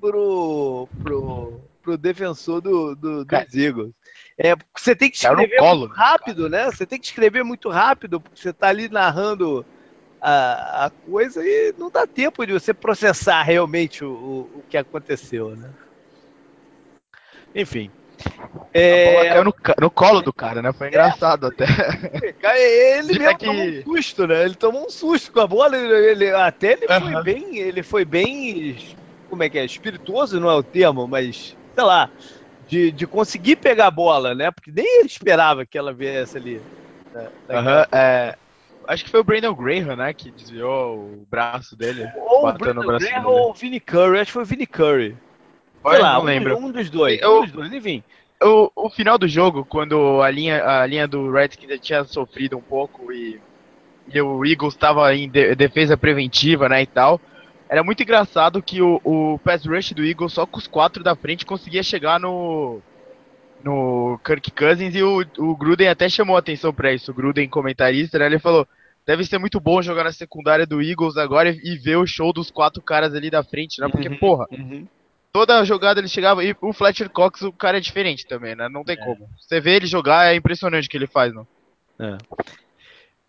pro, 0.00 0.88
pro, 1.04 1.60
pro 1.82 1.96
defensor 1.96 2.60
do, 2.60 2.96
do, 2.96 3.26
Cara, 3.26 3.44
dos 3.44 3.54
Eagles. 3.54 3.92
É, 4.36 4.56
você 4.76 4.96
tem 4.96 5.08
que 5.08 5.18
escrever 5.18 5.58
colo, 5.58 5.80
muito 5.80 5.94
rápido, 5.94 6.48
né? 6.48 6.64
Você 6.66 6.84
tem 6.84 6.98
que 6.98 7.06
escrever 7.06 7.44
muito 7.44 7.68
rápido, 7.68 8.20
porque 8.20 8.40
você 8.40 8.52
tá 8.52 8.68
ali 8.68 8.88
narrando 8.88 9.64
a, 10.20 10.86
a 10.86 10.90
coisa 10.90 11.42
e 11.44 11.74
não 11.78 11.90
dá 11.90 12.06
tempo 12.06 12.44
de 12.46 12.52
você 12.52 12.74
processar 12.74 13.42
realmente 13.42 14.04
o, 14.04 14.12
o, 14.12 14.64
que 14.68 14.76
aconteceu, 14.76 15.56
né? 15.56 15.72
Enfim. 17.54 17.92
A 18.92 18.96
bola 19.04 19.26
caiu 19.26 19.44
no, 19.44 19.54
no 19.80 19.90
colo 19.90 20.20
do 20.20 20.32
cara, 20.32 20.62
né? 20.62 20.72
Foi 20.72 20.88
engraçado 20.88 21.46
até. 21.46 21.64
Ele 22.98 23.14
mesmo 23.18 23.38
que- 23.38 23.46
tomou 23.46 23.66
um 23.68 23.82
susto, 23.82 24.26
né? 24.26 24.44
Ele 24.44 24.54
tomou 24.54 24.86
um 24.86 24.90
susto 24.90 25.32
com 25.32 25.40
a 25.40 25.46
bola. 25.46 25.76
Ele, 25.76 26.10
ele- 26.10 26.30
até 26.34 26.72
ele 26.72 26.88
foi 26.88 27.14
Aham. 27.14 27.22
bem. 27.22 27.58
Ele 27.58 27.82
foi 27.82 28.04
bem. 28.04 28.76
Como 29.28 29.42
é 29.42 29.50
que 29.50 29.58
é? 29.58 29.64
Espirituoso 29.64 30.38
não 30.40 30.50
é 30.50 30.54
o 30.54 30.62
termo, 30.62 31.06
mas 31.08 31.56
sei 31.74 31.84
lá. 31.84 32.10
De, 32.60 32.92
de 32.92 33.06
conseguir 33.06 33.56
pegar 33.56 33.86
a 33.86 33.90
bola, 33.90 34.34
né? 34.34 34.50
Porque 34.50 34.70
nem 34.70 34.84
ele 35.00 35.06
esperava 35.06 35.64
que 35.66 35.78
ela 35.78 35.94
viesse 35.94 36.36
ali. 36.36 36.62
né? 37.12 37.28
Aham, 37.50 37.84
é, 37.92 38.36
acho 38.86 39.04
que 39.04 39.10
foi 39.10 39.20
o 39.20 39.24
Brandon 39.24 39.54
Graham, 39.54 39.96
né? 39.96 40.12
Que 40.12 40.30
desviou 40.30 40.96
o 40.98 41.26
braço 41.30 41.76
dele. 41.76 42.08
Ou 42.16 42.48
o 42.48 42.52
Brandon 42.52 42.82
Graham 42.82 42.98
dele. 42.98 43.24
ou 43.24 43.50
o 43.50 43.54
Vini 43.54 43.80
Curry. 43.80 44.18
Acho 44.18 44.26
que 44.26 44.32
foi 44.32 44.42
o 44.42 44.46
Vini 44.46 44.66
Curry. 44.66 45.16
Sei 45.88 45.98
lá, 45.98 46.14
não 46.14 46.22
um, 46.22 46.24
lembro. 46.24 46.58
um 46.58 46.70
dos 46.70 46.90
dois. 46.90 47.20
Eu- 47.20 47.38
Um 47.38 47.42
dos 47.42 47.52
dois, 47.52 47.72
enfim. 47.72 48.02
o, 48.42 48.70
o 48.76 48.90
final 48.90 49.16
do 49.16 49.26
jogo, 49.28 49.64
quando 49.64 50.20
a 50.22 50.30
linha, 50.30 50.62
a 50.64 50.86
linha 50.86 51.06
do 51.08 51.30
Redskins 51.30 51.70
já 51.70 51.78
tinha 51.78 52.04
sofrido 52.04 52.56
um 52.58 52.60
pouco 52.62 53.10
e, 53.12 53.40
e 54.12 54.20
o 54.20 54.44
Eagles 54.44 54.74
estava 54.74 55.14
em 55.14 55.28
de, 55.28 55.54
defesa 55.54 55.96
preventiva, 55.96 56.68
né, 56.68 56.82
e 56.82 56.86
tal, 56.86 57.20
era 57.68 57.82
muito 57.82 58.02
engraçado 58.02 58.62
que 58.62 58.82
o, 58.82 59.00
o 59.04 59.38
pass 59.44 59.64
rush 59.64 59.92
do 59.92 60.04
Eagles 60.04 60.32
só 60.32 60.44
com 60.44 60.58
os 60.58 60.66
quatro 60.66 61.02
da 61.04 61.14
frente 61.14 61.46
conseguia 61.46 61.82
chegar 61.82 62.18
no 62.20 62.80
no 63.64 64.18
Kirk 64.24 64.50
Cousins 64.52 64.94
e 64.94 65.02
o, 65.02 65.24
o 65.38 65.56
Gruden 65.56 65.88
até 65.88 66.08
chamou 66.08 66.36
atenção 66.36 66.72
para 66.72 66.92
isso. 66.92 67.10
O 67.10 67.14
Gruden, 67.14 67.48
comentarista, 67.48 68.18
né, 68.18 68.26
ele 68.26 68.38
falou: 68.38 68.66
deve 69.06 69.24
ser 69.24 69.38
muito 69.38 69.60
bom 69.60 69.82
jogar 69.82 70.04
na 70.04 70.12
secundária 70.12 70.66
do 70.66 70.82
Eagles 70.82 71.16
agora 71.16 71.50
e, 71.50 71.60
e 71.64 71.76
ver 71.76 71.96
o 71.96 72.06
show 72.06 72.32
dos 72.32 72.50
quatro 72.50 72.82
caras 72.82 73.14
ali 73.14 73.30
da 73.30 73.42
frente, 73.42 73.80
né? 73.80 73.88
Porque, 73.88 74.08
Uhum, 74.08 74.18
porra, 74.18 74.46
uhum. 74.50 74.86
toda 75.32 75.64
jogada 75.64 76.00
ele 76.00 76.08
chegava. 76.08 76.44
E 76.44 76.54
o 76.60 76.72
Fletcher 76.72 77.10
Cox, 77.10 77.42
o 77.42 77.52
cara 77.52 77.78
é 77.78 77.80
diferente 77.80 78.26
também, 78.26 78.54
né? 78.54 78.68
Não 78.68 78.84
tem 78.84 78.96
como. 78.96 79.28
Você 79.38 79.60
vê 79.60 79.76
ele 79.76 79.86
jogar, 79.86 80.32
é 80.32 80.36
impressionante 80.36 80.86
o 80.86 80.90
que 80.90 80.96
ele 80.96 81.06
faz, 81.06 81.32
não. 81.32 81.46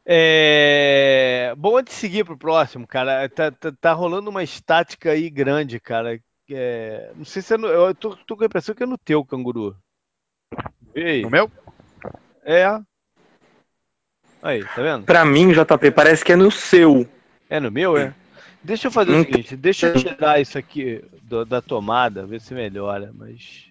É... 0.06 1.54
Bom, 1.58 1.78
antes 1.78 1.94
de 1.94 2.00
seguir 2.00 2.24
pro 2.26 2.38
próximo, 2.38 2.88
cara, 2.88 3.30
tá, 3.30 3.52
tá, 3.52 3.72
tá 3.80 3.94
rolando 3.94 4.30
uma 4.30 4.44
estática 4.44 5.12
aí 5.12 5.30
grande, 5.30 5.80
cara. 5.80 6.20
É, 6.50 7.12
Não 7.16 7.24
sei 7.24 7.42
se 7.42 7.54
é 7.54 7.58
no... 7.58 7.68
Eu 7.68 7.96
tô, 7.96 8.16
tô 8.16 8.36
com 8.36 8.44
a 8.44 8.46
impressão 8.46 8.76
que 8.76 8.84
é 8.84 8.86
no 8.86 8.98
teu, 8.98 9.24
canguru. 9.24 9.76
Vê 10.93 11.05
aí. 11.05 11.22
No 11.22 11.29
meu? 11.29 11.51
É. 12.43 12.65
Aí, 14.41 14.63
tá 14.63 14.81
vendo? 14.81 15.05
Pra 15.05 15.24
mim, 15.24 15.51
JP, 15.53 15.91
parece 15.91 16.25
que 16.25 16.34
é 16.34 16.36
no 16.36 16.51
seu. 16.51 17.08
É 17.50 17.60
no 17.60 17.72
meu, 17.72 17.98
é? 17.98 18.13
Deixa 18.63 18.88
eu 18.88 18.91
fazer 18.91 19.12
o 19.12 19.24
seguinte, 19.24 19.55
deixa 19.55 19.88
eu 19.88 19.93
tirar 19.96 20.39
isso 20.39 20.58
aqui 20.58 21.03
do- 21.24 21.43
da 21.46 21.62
tomada, 21.62 22.25
ver 22.25 22.39
se 22.39 22.53
melhora, 22.53 23.12
mas. 23.13 23.65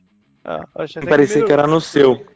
Ah, 0.44 0.66
acho 0.75 0.99
até 0.99 1.08
Parecia 1.08 1.44
que 1.44 1.52
era 1.52 1.66
no 1.66 1.80
seu. 1.80 2.26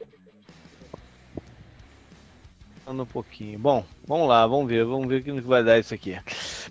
um 2.86 3.04
pouquinho. 3.06 3.58
Bom, 3.58 3.84
vamos 4.06 4.28
lá, 4.28 4.46
vamos 4.46 4.68
ver, 4.68 4.84
vamos 4.84 5.08
ver 5.08 5.20
o 5.20 5.22
que 5.24 5.40
vai 5.40 5.64
dar 5.64 5.78
isso 5.78 5.94
aqui. 5.94 6.16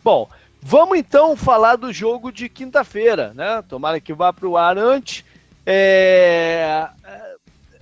Bom, 0.03 0.30
vamos 0.62 0.98
então 0.98 1.36
falar 1.36 1.75
do 1.75 1.92
jogo 1.92 2.32
de 2.32 2.48
quinta-feira, 2.48 3.34
né? 3.34 3.62
Tomara 3.68 4.00
que 4.00 4.13
vá 4.13 4.32
para 4.32 4.48
o 4.48 4.56
ar 4.56 4.77
antes. 4.77 5.25
É, 5.65 6.88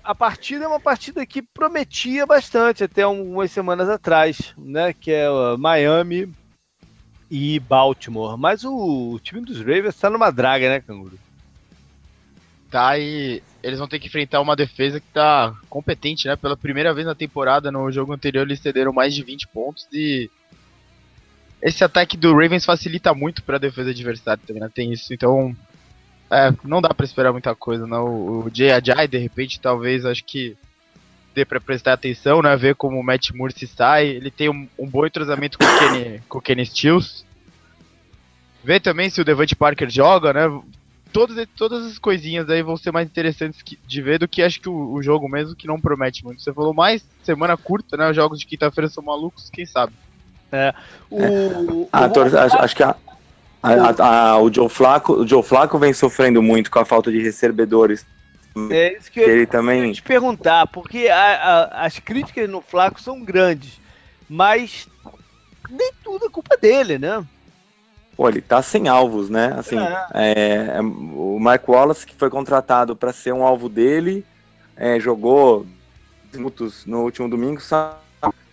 A 0.03 0.15
partida 0.15 0.65
é 0.65 0.67
uma 0.67 0.79
partida 0.79 1.25
que 1.25 1.41
prometia 1.41 2.25
bastante 2.25 2.83
até 2.83 3.03
algumas 3.03 3.51
semanas 3.51 3.87
atrás, 3.87 4.53
né? 4.57 4.93
Que 4.93 5.11
é 5.11 5.27
Miami 5.57 6.33
e 7.29 7.59
Baltimore. 7.59 8.37
Mas 8.37 8.63
o, 8.63 9.13
o 9.13 9.19
time 9.19 9.41
dos 9.41 9.59
Ravens 9.59 9.95
está 9.95 10.09
numa 10.09 10.31
draga, 10.31 10.67
né, 10.69 10.81
Canguru? 10.81 11.17
Tá, 12.69 12.97
e 12.97 13.43
eles 13.61 13.79
vão 13.79 13.87
ter 13.87 13.99
que 13.99 14.07
enfrentar 14.07 14.41
uma 14.41 14.55
defesa 14.55 14.99
que 14.99 15.07
tá 15.13 15.53
competente, 15.69 16.27
né? 16.27 16.35
Pela 16.35 16.57
primeira 16.57 16.93
vez 16.93 17.05
na 17.05 17.13
temporada, 17.13 17.71
no 17.71 17.91
jogo 17.91 18.13
anterior, 18.13 18.43
eles 18.43 18.59
cederam 18.59 18.93
mais 18.93 19.13
de 19.13 19.23
20 19.23 19.47
pontos 19.49 19.87
e. 19.93 20.29
Esse 21.61 21.83
ataque 21.83 22.17
do 22.17 22.33
Ravens 22.33 22.65
facilita 22.65 23.13
muito 23.13 23.43
pra 23.43 23.59
defesa 23.59 23.91
adversária 23.91 24.41
também, 24.47 24.61
né? 24.61 24.69
Tem 24.73 24.91
isso, 24.91 25.13
então. 25.13 25.55
É, 26.31 26.53
não 26.63 26.81
dá 26.81 26.89
pra 26.93 27.05
esperar 27.05 27.31
muita 27.33 27.53
coisa, 27.53 27.85
não. 27.85 28.05
O 28.07 28.49
Jay 28.53 28.71
Ajay, 28.71 29.07
de 29.07 29.17
repente, 29.17 29.59
talvez, 29.59 30.05
acho 30.05 30.23
que 30.23 30.55
dê 31.35 31.43
pra 31.43 31.59
prestar 31.59 31.93
atenção, 31.93 32.41
né? 32.41 32.55
Ver 32.55 32.75
como 32.75 32.97
o 32.99 33.03
Matt 33.03 33.31
Moore 33.31 33.53
se 33.53 33.67
sai. 33.67 34.07
Ele 34.07 34.31
tem 34.31 34.49
um, 34.49 34.67
um 34.79 34.87
bom 34.87 35.05
entrosamento 35.05 35.57
com 35.57 35.65
o 35.65 35.79
Kenny, 35.79 36.21
com 36.29 36.37
o 36.37 36.41
Kenny 36.41 36.65
Stills. 36.65 37.25
Ver 38.63 38.79
também 38.79 39.09
se 39.09 39.19
o 39.19 39.25
Devante 39.25 39.55
Parker 39.55 39.89
joga, 39.89 40.31
né? 40.33 40.61
todas, 41.11 41.45
todas 41.57 41.85
as 41.85 41.99
coisinhas 41.99 42.49
aí 42.49 42.61
vão 42.63 42.77
ser 42.77 42.91
mais 42.93 43.05
interessantes 43.05 43.61
que- 43.61 43.77
de 43.85 44.01
ver 44.01 44.17
do 44.17 44.29
que 44.29 44.41
acho 44.41 44.61
que 44.61 44.69
o, 44.69 44.93
o 44.93 45.03
jogo 45.03 45.27
mesmo, 45.27 45.53
que 45.55 45.67
não 45.67 45.79
promete 45.81 46.23
muito. 46.23 46.41
Você 46.41 46.53
falou 46.53 46.73
mais 46.73 47.03
semana 47.23 47.57
curta, 47.57 47.97
né? 47.97 48.09
Os 48.09 48.15
jogos 48.15 48.39
de 48.39 48.45
quinta-feira 48.45 48.89
são 48.89 49.03
malucos, 49.03 49.49
quem 49.49 49.65
sabe? 49.65 49.91
O, 51.09 51.89
A 51.91 52.05
o- 52.05 52.09
tor- 52.13 52.33
acho, 52.37 52.57
acho 52.57 52.75
que 52.75 52.83
a- 52.83 52.95
a- 53.61 53.73
a- 53.73 54.31
a- 54.31 54.39
o, 54.39 54.53
Joe 54.53 54.69
Flaco, 54.69 55.13
o 55.13 55.27
Joe 55.27 55.43
Flaco 55.43 55.77
vem 55.77 55.93
sofrendo 55.93 56.41
muito 56.41 56.69
com 56.71 56.79
a 56.79 56.85
falta 56.85 57.11
de 57.11 57.21
recebedores. 57.21 58.05
é 58.71 58.97
isso 58.97 59.11
que 59.11 59.19
eu 59.19 59.29
ele 59.29 59.45
também. 59.45 59.93
te 59.93 60.01
perguntar, 60.01 60.67
porque 60.67 61.07
a- 61.07 61.85
as 61.85 61.99
críticas 61.99 62.49
no 62.49 62.61
Flaco 62.61 62.99
são 62.99 63.21
grandes, 63.23 63.79
mas 64.27 64.87
nem 65.69 65.91
tudo 66.03 66.25
é 66.25 66.29
culpa 66.29 66.57
dele, 66.57 66.97
né? 66.97 67.25
Pô, 68.15 68.27
ele 68.27 68.41
tá 68.41 68.61
sem 68.61 68.87
alvos, 68.87 69.29
né? 69.29 69.53
Assim, 69.57 69.77
é, 70.13 70.77
é, 70.77 70.81
o 70.81 71.39
Mark 71.39 71.67
Wallace, 71.67 72.05
que 72.05 72.15
foi 72.15 72.29
contratado 72.29 72.95
para 72.95 73.13
ser 73.13 73.33
um 73.33 73.45
alvo 73.45 73.69
dele, 73.69 74.25
é, 74.75 74.99
jogou 74.99 75.65
minutos 76.33 76.85
no 76.85 77.03
último 77.03 77.29
domingo, 77.29 77.61
sabe? 77.61 77.99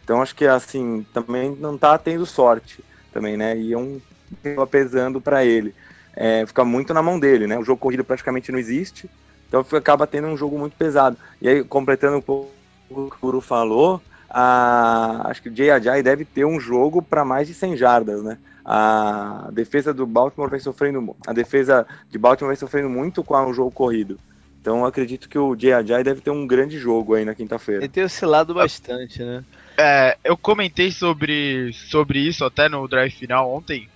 Então 0.05 0.23
acho 0.23 0.35
que 0.35 0.47
assim, 0.47 1.05
também 1.13 1.55
não 1.57 1.77
tá 1.77 1.99
tendo 1.99 2.25
sorte 2.25 2.83
também, 3.13 3.37
né? 3.37 3.57
E 3.59 3.73
é 3.73 3.77
um 3.79 4.01
acaba 4.35 4.67
pesando 4.67 5.21
para 5.21 5.45
ele. 5.45 5.75
É, 6.17 6.45
fica 6.47 6.65
muito 6.65 6.93
na 6.93 7.03
mão 7.03 7.19
dele, 7.19 7.47
né? 7.47 7.59
O 7.59 7.65
jogo 7.65 7.81
corrido 7.81 8.05
praticamente 8.05 8.51
não 8.51 8.59
existe, 8.59 9.09
então 9.47 9.63
fica- 9.63 9.79
acaba 9.79 10.07
tendo 10.07 10.27
um 10.27 10.37
jogo 10.37 10.59
muito 10.59 10.77
pesado. 10.77 11.19
E 11.41 11.49
aí, 11.49 11.65
completando 11.65 12.17
um 12.17 12.21
pouco 12.21 12.57
o 12.91 13.11
que 13.11 13.17
o 13.17 13.21
Guru 13.21 13.41
falou, 13.41 14.03
a- 14.29 15.23
acho 15.31 15.43
que 15.43 15.49
o 15.49 15.57
Jay 15.57 15.71
Ajay 15.71 16.03
deve 16.03 16.25
ter 16.25 16.45
um 16.45 16.59
jogo 16.59 17.03
para 17.03 17.25
mais 17.25 17.47
de 17.47 17.55
100 17.55 17.77
jardas, 17.77 18.23
né? 18.23 18.39
A 18.65 19.49
defesa 19.53 19.95
do 19.95 20.07
Baltimore 20.07 20.51
vem 20.51 20.61
sofrendo, 20.61 21.17
a 21.27 21.33
defesa 21.33 21.87
de 22.11 22.19
Baltimore 22.19 22.51
vem 22.51 22.59
sofrendo 22.59 22.91
muito 22.91 23.25
com 23.25 23.35
o 23.47 23.53
jogo 23.53 23.71
corrido. 23.71 24.19
Então 24.61 24.81
eu 24.81 24.87
acredito 24.87 25.29
que 25.29 25.39
o 25.39 25.57
Jay 25.59 25.73
Ajay 25.73 26.03
deve 26.05 26.21
ter 26.21 26.31
um 26.31 26.47
grande 26.47 26.79
jogo 26.79 27.15
aí 27.15 27.25
na 27.25 27.35
quinta-feira. 27.35 27.81
Ele 27.85 27.89
tem 27.89 28.05
oscilado 28.05 28.53
bastante, 28.53 29.23
né? 29.23 29.43
É, 29.79 30.19
eu 30.25 30.37
comentei 30.37 30.91
sobre, 30.91 31.73
sobre 31.73 32.19
isso 32.19 32.45
até 32.45 32.69
no 32.69 32.87
drive 32.89 33.13
final 33.13 33.51
ontem. 33.51 33.89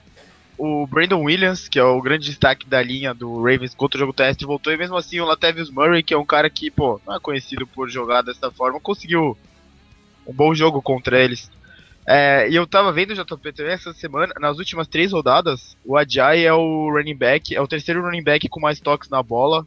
O 0.64 0.86
Brandon 0.86 1.20
Williams, 1.24 1.68
que 1.68 1.76
é 1.76 1.82
o 1.82 2.00
grande 2.00 2.26
destaque 2.26 2.68
da 2.68 2.80
linha 2.80 3.12
do 3.12 3.42
Ravens 3.42 3.74
contra 3.74 3.96
o 3.96 3.98
jogo 3.98 4.12
terrestre, 4.12 4.46
voltou 4.46 4.72
e 4.72 4.76
mesmo 4.76 4.96
assim 4.96 5.18
o 5.18 5.24
Latavius 5.24 5.68
Murray, 5.68 6.04
que 6.04 6.14
é 6.14 6.16
um 6.16 6.24
cara 6.24 6.48
que, 6.48 6.70
pô, 6.70 7.00
não 7.04 7.16
é 7.16 7.18
conhecido 7.18 7.66
por 7.66 7.90
jogar 7.90 8.22
dessa 8.22 8.48
forma, 8.48 8.78
conseguiu 8.78 9.36
um 10.24 10.32
bom 10.32 10.54
jogo 10.54 10.80
contra 10.80 11.18
eles. 11.18 11.50
É, 12.06 12.48
e 12.48 12.54
eu 12.54 12.64
tava 12.64 12.92
vendo 12.92 13.10
o 13.10 13.14
JP 13.16 13.52
também 13.52 13.72
essa 13.72 13.92
semana, 13.92 14.32
nas 14.38 14.56
últimas 14.56 14.86
três 14.86 15.10
rodadas, 15.10 15.76
o 15.84 15.96
Ajay 15.96 16.46
é 16.46 16.52
o 16.52 16.92
running 16.92 17.16
back, 17.16 17.52
é 17.52 17.60
o 17.60 17.66
terceiro 17.66 18.00
running 18.00 18.22
back 18.22 18.48
com 18.48 18.60
mais 18.60 18.78
toques 18.78 19.08
na 19.08 19.20
bola, 19.20 19.66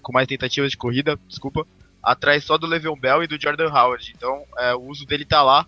com 0.00 0.14
mais 0.14 0.26
tentativas 0.26 0.70
de 0.70 0.78
corrida, 0.78 1.20
desculpa, 1.28 1.66
atrás 2.02 2.42
só 2.42 2.56
do 2.56 2.66
Le'Veon 2.66 2.96
Bell 2.96 3.22
e 3.22 3.26
do 3.26 3.38
Jordan 3.38 3.68
Howard. 3.68 4.10
Então, 4.16 4.44
é, 4.56 4.74
o 4.74 4.80
uso 4.80 5.04
dele 5.04 5.26
tá 5.26 5.42
lá. 5.42 5.66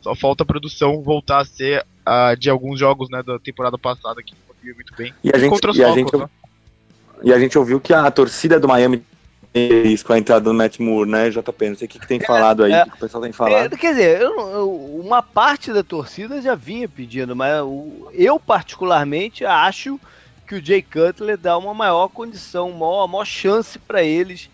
Só 0.00 0.16
falta 0.16 0.42
a 0.42 0.46
produção 0.46 1.02
voltar 1.02 1.38
a 1.38 1.44
ser 1.44 1.86
a 2.04 2.34
de 2.34 2.48
alguns 2.50 2.78
jogos 2.78 3.08
né, 3.10 3.22
da 3.22 3.38
temporada 3.38 3.76
passada 3.78 4.22
que 4.22 4.34
conseguiu 4.46 4.74
muito 4.74 4.94
bem. 4.94 5.14
E 5.22 5.30
a 5.34 5.38
gente- 5.38 5.50
contra 5.50 5.70
os 5.70 5.76
e 5.76 5.82
a 5.84 5.86
Falcons, 5.88 6.10
gente- 6.10 6.16
né? 6.20 6.28
E 7.22 7.32
a 7.32 7.38
gente 7.38 7.58
ouviu 7.58 7.80
que 7.80 7.92
a 7.92 8.10
torcida 8.10 8.58
do 8.58 8.66
Miami 8.66 9.04
tem 9.52 9.92
isso 9.92 10.06
com 10.06 10.12
a 10.12 10.18
entrada 10.18 10.40
do 10.42 10.54
Matt 10.54 10.78
Moore, 10.78 11.10
né, 11.10 11.28
JP? 11.28 11.68
Não 11.70 11.76
sei 11.76 11.86
o 11.86 11.90
que, 11.90 11.98
que 11.98 12.06
tem 12.06 12.20
falado 12.20 12.62
aí, 12.64 12.72
é. 12.72 12.82
o 12.82 12.86
que, 12.86 12.94
o 12.94 12.98
pessoal 12.98 13.22
tem 13.22 13.32
falado. 13.32 13.74
É, 13.74 13.76
quer 13.76 13.90
dizer, 13.92 14.20
eu- 14.22 14.38
eu- 14.50 15.00
uma 15.04 15.22
parte 15.22 15.72
da 15.72 15.82
torcida 15.82 16.40
já 16.40 16.54
vinha 16.54 16.88
pedindo, 16.88 17.34
mas 17.36 17.60
o- 17.62 18.08
eu 18.12 18.38
particularmente 18.40 19.44
acho 19.44 20.00
que 20.46 20.54
o 20.54 20.64
Jay 20.64 20.82
Cutler 20.82 21.36
dá 21.36 21.58
uma 21.58 21.74
maior 21.74 22.08
condição, 22.08 22.70
uma 22.70 22.78
maior, 22.86 23.06
maior 23.06 23.24
chance 23.24 23.78
para 23.78 24.02
eles 24.02 24.48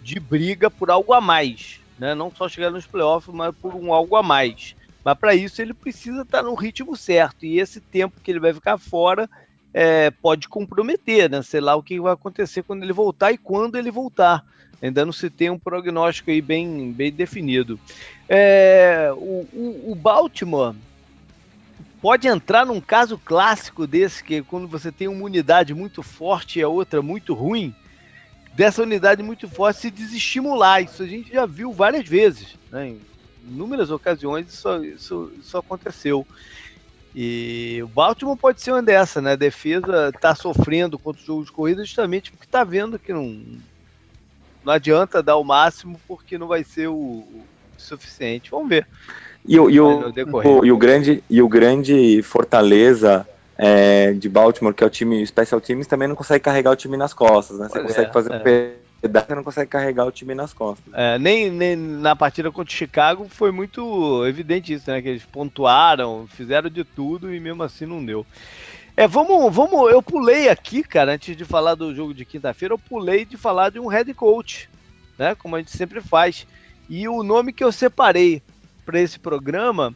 de 0.00 0.18
briga 0.20 0.70
por 0.70 0.90
algo 0.90 1.12
a 1.12 1.20
mais, 1.20 1.80
né? 1.98 2.14
Não 2.14 2.30
só 2.34 2.48
chegar 2.48 2.70
nos 2.70 2.86
playoffs, 2.86 3.34
mas 3.34 3.54
por 3.60 3.74
um 3.74 3.92
algo 3.92 4.16
a 4.16 4.22
mais. 4.22 4.74
Mas 5.04 5.18
para 5.18 5.34
isso 5.34 5.60
ele 5.60 5.74
precisa 5.74 6.22
estar 6.22 6.42
no 6.42 6.54
ritmo 6.54 6.96
certo 6.96 7.44
e 7.44 7.58
esse 7.58 7.80
tempo 7.80 8.20
que 8.22 8.30
ele 8.30 8.40
vai 8.40 8.52
ficar 8.52 8.78
fora 8.78 9.28
é, 9.74 10.10
pode 10.10 10.48
comprometer, 10.48 11.30
né? 11.30 11.42
Sei 11.42 11.60
lá 11.60 11.74
o 11.74 11.82
que 11.82 12.00
vai 12.00 12.12
acontecer 12.12 12.62
quando 12.62 12.82
ele 12.82 12.92
voltar 12.92 13.32
e 13.32 13.38
quando 13.38 13.76
ele 13.76 13.90
voltar. 13.90 14.44
Ainda 14.80 15.04
não 15.04 15.12
se 15.12 15.30
tem 15.30 15.48
um 15.48 15.58
prognóstico 15.58 16.30
aí 16.30 16.40
bem, 16.40 16.92
bem 16.92 17.10
definido. 17.12 17.78
É, 18.28 19.10
o, 19.16 19.46
o- 19.52 19.92
o 19.92 19.94
Baltimore 19.94 20.74
pode 22.00 22.26
entrar 22.26 22.66
num 22.66 22.80
caso 22.80 23.16
clássico 23.16 23.86
desse, 23.86 24.24
que 24.24 24.36
é 24.36 24.42
quando 24.42 24.66
você 24.66 24.90
tem 24.90 25.06
uma 25.08 25.24
unidade 25.24 25.72
muito 25.72 26.02
forte 26.02 26.58
e 26.58 26.62
a 26.62 26.68
outra 26.68 27.00
muito 27.00 27.32
ruim, 27.32 27.72
dessa 28.54 28.82
unidade 28.82 29.22
muito 29.22 29.48
forte 29.48 29.80
se 29.80 29.90
desestimular. 29.90 30.82
Isso 30.82 31.02
a 31.02 31.06
gente 31.06 31.32
já 31.32 31.46
viu 31.46 31.72
várias 31.72 32.06
vezes. 32.08 32.56
Né? 32.70 32.96
Inúmeras 33.42 33.90
ocasiões 33.90 34.52
isso, 34.52 34.84
isso, 34.84 35.32
isso 35.38 35.56
aconteceu. 35.58 36.26
E 37.14 37.80
o 37.84 37.88
Baltimore 37.88 38.38
pode 38.38 38.62
ser 38.62 38.72
uma 38.72 38.82
dessa, 38.82 39.20
né? 39.20 39.32
A 39.32 39.36
defesa 39.36 40.10
está 40.14 40.34
sofrendo 40.34 40.98
contra 40.98 41.22
o 41.22 41.24
jogo 41.26 41.44
de 41.44 41.52
corrida 41.52 41.84
justamente 41.84 42.30
porque 42.30 42.46
está 42.46 42.64
vendo 42.64 42.98
que 42.98 43.12
não, 43.12 43.44
não 44.64 44.72
adianta 44.72 45.22
dar 45.22 45.36
o 45.36 45.44
máximo 45.44 46.00
porque 46.06 46.38
não 46.38 46.46
vai 46.46 46.64
ser 46.64 46.88
o, 46.88 46.94
o 46.96 47.48
suficiente. 47.76 48.50
Vamos 48.50 48.68
ver. 48.68 48.86
E, 49.46 49.58
o- 49.58 49.68
e 49.68 49.80
o, 49.80 50.12
o- 50.24 50.64
e 50.64 50.72
o 50.72 50.78
grande, 50.78 51.22
e 51.28 51.42
o 51.42 51.48
grande 51.48 52.22
Fortaleza 52.22 53.28
é, 53.58 54.12
de 54.12 54.28
Baltimore, 54.28 54.72
que 54.74 54.82
é 54.82 54.86
o 54.86 54.90
time 54.90 55.24
Special 55.26 55.60
Teams, 55.60 55.86
também 55.86 56.08
não 56.08 56.14
consegue 56.14 56.44
carregar 56.44 56.70
o 56.70 56.76
time 56.76 56.96
nas 56.96 57.12
costas, 57.12 57.58
né? 57.58 57.68
Você 57.68 57.78
Pois 57.80 57.88
consegue 57.88 58.08
é, 58.08 58.12
fazer 58.12 58.32
é. 58.32 58.36
um 58.38 58.42
você 59.08 59.34
não 59.34 59.42
consegue 59.42 59.70
carregar 59.70 60.06
o 60.06 60.12
time 60.12 60.34
nas 60.34 60.52
costas. 60.52 60.92
É, 60.94 61.18
nem, 61.18 61.50
nem 61.50 61.76
na 61.76 62.14
partida 62.14 62.52
contra 62.52 62.72
o 62.72 62.76
Chicago 62.76 63.26
foi 63.28 63.50
muito 63.50 64.24
evidente 64.26 64.72
isso, 64.72 64.90
né? 64.90 65.02
Que 65.02 65.08
eles 65.08 65.24
pontuaram, 65.24 66.26
fizeram 66.28 66.70
de 66.70 66.84
tudo 66.84 67.34
e 67.34 67.40
mesmo 67.40 67.62
assim 67.62 67.84
não 67.84 68.04
deu. 68.04 68.24
É, 68.96 69.08
vamos, 69.08 69.54
vamos. 69.54 69.90
Eu 69.90 70.02
pulei 70.02 70.48
aqui, 70.48 70.82
cara, 70.82 71.12
antes 71.12 71.36
de 71.36 71.44
falar 71.44 71.74
do 71.74 71.94
jogo 71.94 72.14
de 72.14 72.24
quinta-feira, 72.24 72.74
eu 72.74 72.78
pulei 72.78 73.24
de 73.24 73.36
falar 73.36 73.70
de 73.70 73.80
um 73.80 73.86
head 73.86 74.12
coach, 74.14 74.68
né? 75.18 75.34
Como 75.34 75.56
a 75.56 75.58
gente 75.58 75.76
sempre 75.76 76.00
faz. 76.00 76.46
E 76.88 77.08
o 77.08 77.22
nome 77.22 77.52
que 77.52 77.64
eu 77.64 77.72
separei 77.72 78.42
para 78.84 79.00
esse 79.00 79.18
programa 79.18 79.94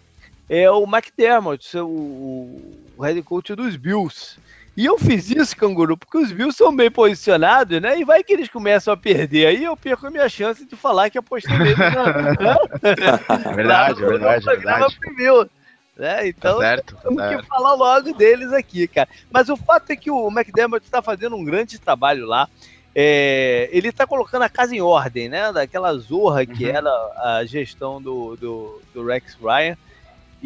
é 0.49 0.71
o 0.71 0.85
McDermott, 0.85 1.77
o, 1.79 2.61
o 2.97 3.03
head 3.03 3.23
coach 3.23 3.55
dos 3.55 3.77
Bills. 3.77 4.39
E 4.77 4.85
eu 4.85 4.99
fiz 4.99 5.31
isso, 5.31 5.57
canguru, 5.57 5.97
porque 5.97 6.19
os 6.19 6.31
Bills 6.31 6.57
são 6.57 6.75
bem 6.75 6.91
posicionados, 6.91 7.81
né? 7.81 7.99
E 7.99 8.05
vai 8.05 8.23
que 8.23 8.35
eles 8.35 8.49
começam 8.49 8.93
a 8.93 8.97
perder. 8.97 9.47
Aí 9.47 9.65
eu 9.65 9.75
perco 9.75 10.07
a 10.07 10.11
minha 10.11 10.29
chance 10.29 10.67
de 10.67 10.77
falar 10.77 11.09
que 11.09 11.17
apostei 11.17 11.57
neles 11.57 11.79
na... 11.79 12.03
verdade, 13.55 14.03
no, 14.03 14.09
verdade, 14.09 14.45
no 14.45 14.53
verdade. 14.53 14.99
Primeiro, 15.01 15.51
né? 15.97 16.29
Então, 16.29 16.57
tá 16.57 16.61
certo, 16.61 16.95
tá 16.95 17.01
temos 17.03 17.23
certo. 17.23 17.43
que 17.43 17.49
falar 17.49 17.73
logo 17.73 18.13
deles 18.13 18.53
aqui, 18.53 18.87
cara. 18.87 19.09
Mas 19.31 19.49
o 19.49 19.57
fato 19.57 19.91
é 19.91 19.97
que 19.97 20.11
o 20.11 20.29
McDermott 20.29 20.85
está 20.85 21.01
fazendo 21.01 21.37
um 21.37 21.45
grande 21.45 21.79
trabalho 21.79 22.27
lá. 22.27 22.47
É, 22.95 23.71
ele 23.73 23.89
está 23.89 24.07
colocando 24.07 24.43
a 24.43 24.49
casa 24.49 24.75
em 24.75 24.83
ordem, 24.83 25.29
né? 25.29 25.53
Daquela 25.53 25.97
zorra 25.97 26.45
que 26.45 26.65
uhum. 26.65 26.71
era 26.71 26.91
a 26.91 27.45
gestão 27.47 28.01
do, 28.01 28.37
do, 28.37 28.83
do 28.93 29.07
Rex 29.07 29.39
Ryan. 29.41 29.77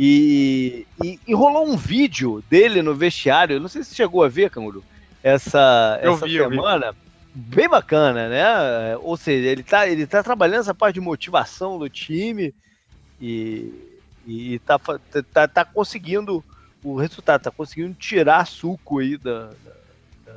E, 0.03 0.87
e, 1.05 1.21
e, 1.27 1.35
rolou 1.35 1.69
um 1.69 1.77
vídeo 1.77 2.43
dele 2.49 2.81
no 2.81 2.95
vestiário, 2.95 3.61
não 3.61 3.69
sei 3.69 3.85
se 3.85 3.95
chegou 3.95 4.25
a 4.25 4.31
ver, 4.31 4.49
Canguru, 4.49 4.83
essa, 5.23 5.99
essa 6.01 6.25
vi, 6.25 6.39
semana. 6.39 6.97
Bem 7.35 7.69
bacana, 7.69 8.27
né? 8.27 8.97
Ou 9.03 9.15
seja, 9.19 9.47
ele 9.47 9.63
tá, 9.63 9.87
ele 9.87 10.07
tá 10.07 10.23
trabalhando 10.23 10.61
essa 10.61 10.75
parte 10.75 10.95
de 10.95 11.03
motivação 11.03 11.79
do 11.79 11.87
time 11.91 12.55
e, 13.21 13.75
e 14.27 14.59
tá, 14.61 14.79
tá, 14.79 15.47
tá 15.47 15.65
conseguindo 15.67 16.43
o 16.83 16.97
resultado, 16.97 17.43
tá 17.43 17.51
conseguindo 17.51 17.93
tirar 17.93 18.47
suco 18.47 19.01
aí 19.01 19.19
da, 19.19 19.51
da, 20.25 20.33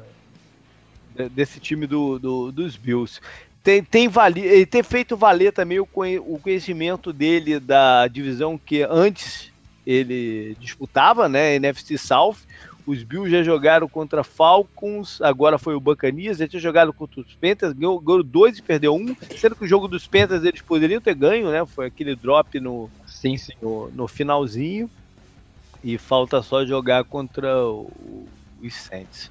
da 1.16 1.28
desse 1.30 1.62
time 1.62 1.88
do, 1.88 2.20
do, 2.20 2.52
dos 2.52 2.76
Bills 2.76 3.22
tem, 3.64 3.82
tem, 3.82 4.10
vali, 4.10 4.66
tem 4.66 4.84
feito 4.84 5.16
valer 5.16 5.54
também 5.54 5.80
o, 5.80 5.86
conhecimento 5.86 7.14
dele 7.14 7.62
da 7.62 8.10
divisão 8.10 8.58
que 8.58 8.84
antes 8.84 9.53
ele 9.86 10.56
disputava, 10.60 11.28
né? 11.28 11.56
NFC 11.56 11.98
South. 11.98 12.38
Os 12.86 13.02
Bills 13.02 13.32
já 13.32 13.42
jogaram 13.44 13.88
contra 13.88 14.26
Falcons, 14.26 15.22
agora 15.22 15.58
foi 15.58 15.74
o 15.74 15.80
Buccaneers, 15.80 16.38
já 16.38 16.48
tinha 16.48 16.62
jogado 16.62 16.92
contra 16.92 17.22
os 17.22 17.34
Panthers, 17.36 17.72
ganhou, 17.72 17.98
ganhou 17.98 18.22
dois 18.22 18.58
e 18.58 18.62
perdeu 18.62 18.94
um, 18.94 19.16
sendo 19.38 19.56
que 19.56 19.64
o 19.64 19.68
jogo 19.68 19.88
dos 19.88 20.06
Panthers 20.06 20.44
eles 20.44 20.62
poderiam 20.62 21.00
ter 21.00 21.16
ganho, 21.16 21.50
né? 21.50 21.66
Foi 21.66 21.86
aquele 21.86 22.14
drop 22.14 22.60
no, 22.60 22.90
sim, 23.08 23.38
sim. 23.38 23.54
no, 23.62 23.90
no 23.92 24.08
finalzinho. 24.08 24.90
E 25.82 25.98
falta 25.98 26.42
só 26.42 26.66
jogar 26.66 27.04
contra 27.04 27.58
o, 27.58 28.28
os 28.62 28.74
Saints. 28.74 29.30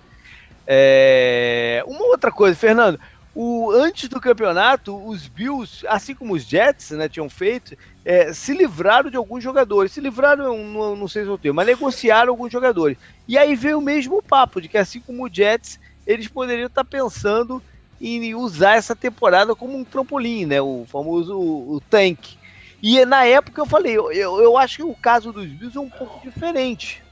É, 0.67 1.83
uma 1.87 2.07
outra 2.07 2.31
coisa, 2.31 2.57
Fernando, 2.57 2.99
o, 3.35 3.71
antes 3.71 4.09
do 4.09 4.21
campeonato, 4.21 4.95
os 4.95 5.27
Bills, 5.27 5.87
assim 5.89 6.15
como 6.15 6.35
os 6.35 6.45
Jets, 6.45 6.91
né, 6.91 7.09
tinham 7.09 7.31
feito, 7.31 7.77
é, 8.05 8.33
se 8.33 8.53
livraram 8.53 9.11
de 9.11 9.17
alguns 9.17 9.43
jogadores. 9.43 9.93
Se 9.93 10.01
livraram, 10.01 10.59
não, 10.59 10.95
não 10.95 11.09
sei 11.09 11.25
se 11.25 11.31
eu 11.31 11.39
tenho, 11.39 11.55
mas 11.55 11.67
negociaram 11.67 12.31
alguns 12.31 12.53
jogadores. 12.53 12.99
E 13.27 13.39
aí 13.39 13.55
veio 13.55 13.79
o 13.79 13.83
mesmo 13.83 14.23
papo 14.23 14.61
de 14.61 14.69
que, 14.69 14.77
assim 14.77 15.01
como 15.01 15.25
os 15.25 15.33
Jets, 15.35 15.81
eles 16.07 16.29
poderiam 16.29 16.67
estar 16.67 16.85
pensando 16.85 17.63
em 17.99 18.35
usar 18.35 18.77
essa 18.77 18.97
temporada 18.97 19.55
como 19.55 19.79
um 19.79 19.85
trampolim, 19.85 20.45
né, 20.45 20.61
o 20.61 20.85
famoso 20.87 21.39
o, 21.39 21.81
tank. 21.89 22.37
E 22.83 23.03
na 23.07 23.25
época 23.25 23.61
eu 23.61 23.67
falei, 23.67 23.95
eu, 23.95 24.13
eu 24.13 24.59
acho 24.59 24.79
que 24.79 24.83
o 24.83 24.95
caso 24.95 25.33
dos 25.33 25.47
Bills 25.47 25.79
é 25.79 25.81
um 25.81 25.89
pouco 25.89 26.21
diferente. 26.29 27.03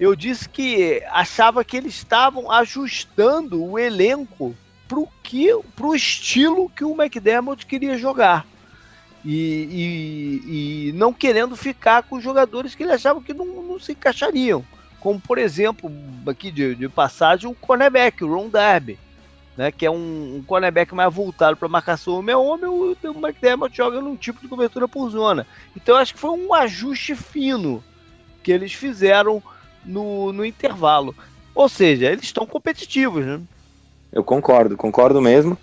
Eu 0.00 0.16
disse 0.16 0.48
que 0.48 1.02
achava 1.10 1.62
que 1.62 1.76
eles 1.76 1.94
estavam 1.94 2.50
ajustando 2.50 3.62
o 3.62 3.78
elenco 3.78 4.56
pro 4.94 5.08
que 5.24 5.48
pro 5.74 5.94
estilo 5.94 6.70
que 6.70 6.84
o 6.84 6.94
McDermott 6.94 7.66
queria 7.66 7.98
jogar. 7.98 8.46
E, 9.24 9.32
e, 10.44 10.88
e, 10.88 10.92
não 10.92 11.12
querendo 11.12 11.56
ficar 11.56 12.02
com 12.04 12.20
jogadores 12.20 12.74
que 12.74 12.82
ele 12.82 12.92
achava 12.92 13.22
que 13.22 13.34
não, 13.34 13.46
não 13.46 13.80
se 13.80 13.92
encaixariam. 13.92 14.64
Como, 15.00 15.18
por 15.18 15.38
exemplo, 15.38 15.90
aqui 16.26 16.50
de, 16.50 16.74
de 16.74 16.88
passagem, 16.88 17.50
o 17.50 17.54
cornerback, 17.54 18.22
o 18.22 18.32
Ron 18.32 18.48
Darby, 18.48 18.98
né, 19.56 19.72
que 19.72 19.86
é 19.86 19.90
um, 19.90 20.36
um 20.36 20.44
cornerback 20.46 20.94
mais 20.94 21.12
voltado 21.12 21.56
para 21.56 21.68
marcação 21.68 22.18
homem 22.18 22.34
a 22.34 22.38
homem, 22.38 22.66
o, 22.66 22.92
o 22.92 23.26
McDermott 23.26 23.74
joga 23.74 24.00
num 24.00 24.14
tipo 24.14 24.40
de 24.40 24.48
cobertura 24.48 24.86
por 24.86 25.10
zona. 25.10 25.46
Então, 25.74 25.96
acho 25.96 26.14
que 26.14 26.20
foi 26.20 26.30
um 26.30 26.52
ajuste 26.52 27.16
fino 27.16 27.82
que 28.42 28.52
eles 28.52 28.74
fizeram 28.74 29.42
no, 29.84 30.32
no 30.32 30.44
intervalo. 30.44 31.14
Ou 31.54 31.68
seja, 31.68 32.10
eles 32.10 32.24
estão 32.24 32.46
competitivos, 32.46 33.24
né? 33.24 33.40
Eu 34.14 34.22
concordo, 34.22 34.76
concordo 34.76 35.20
mesmo. 35.20 35.58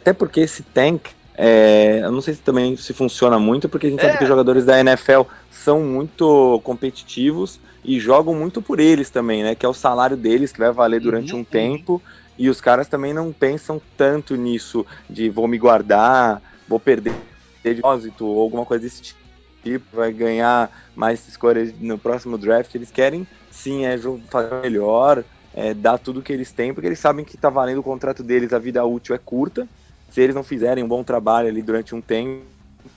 Até 0.00 0.12
porque 0.12 0.40
esse 0.40 0.62
tank, 0.62 1.08
é, 1.34 2.00
eu 2.02 2.12
não 2.12 2.20
sei 2.20 2.34
se 2.34 2.40
também 2.40 2.76
se 2.76 2.94
funciona 2.94 3.38
muito, 3.38 3.68
porque 3.68 3.88
a 3.88 3.90
gente 3.90 4.00
é. 4.00 4.06
sabe 4.06 4.18
que 4.18 4.24
os 4.24 4.28
jogadores 4.28 4.64
da 4.64 4.78
NFL 4.78 5.22
são 5.50 5.80
muito 5.80 6.60
competitivos 6.62 7.60
e 7.84 7.98
jogam 7.98 8.34
muito 8.34 8.62
por 8.62 8.78
eles 8.78 9.10
também, 9.10 9.42
né? 9.42 9.56
Que 9.56 9.66
é 9.66 9.68
o 9.68 9.74
salário 9.74 10.16
deles 10.16 10.52
que 10.52 10.60
vai 10.60 10.70
valer 10.70 11.00
durante 11.00 11.34
uhum, 11.34 11.40
um 11.40 11.44
tempo. 11.44 12.00
E 12.38 12.48
os 12.48 12.60
caras 12.60 12.88
também 12.88 13.12
não 13.12 13.32
pensam 13.32 13.82
tanto 13.96 14.36
nisso 14.36 14.86
de 15.10 15.28
vou 15.28 15.48
me 15.48 15.58
guardar, 15.58 16.40
vou 16.68 16.78
perder 16.78 17.16
depósito 17.62 18.26
ou 18.26 18.40
alguma 18.40 18.64
coisa 18.64 18.84
desse 18.84 19.14
tipo, 19.62 19.84
vai 19.92 20.12
ganhar 20.12 20.70
mais 20.94 21.26
escolhas 21.28 21.72
no 21.78 21.98
próximo 21.98 22.38
draft. 22.38 22.74
Eles 22.74 22.90
querem 22.90 23.26
sim 23.50 23.84
é 23.84 23.96
fazer 24.30 24.60
melhor, 24.62 25.24
é, 25.54 25.74
dar 25.74 25.98
tudo 25.98 26.22
que 26.22 26.32
eles 26.32 26.52
têm, 26.52 26.72
porque 26.72 26.86
eles 26.86 26.98
sabem 26.98 27.24
que 27.24 27.36
está 27.36 27.50
valendo 27.50 27.78
o 27.78 27.82
contrato 27.82 28.22
deles, 28.22 28.52
a 28.52 28.58
vida 28.58 28.84
útil 28.84 29.14
é 29.14 29.18
curta. 29.18 29.68
Se 30.10 30.20
eles 30.20 30.34
não 30.34 30.42
fizerem 30.42 30.82
um 30.84 30.88
bom 30.88 31.02
trabalho 31.02 31.48
ali 31.48 31.62
durante 31.62 31.94
um 31.94 32.00
tempo, 32.00 32.42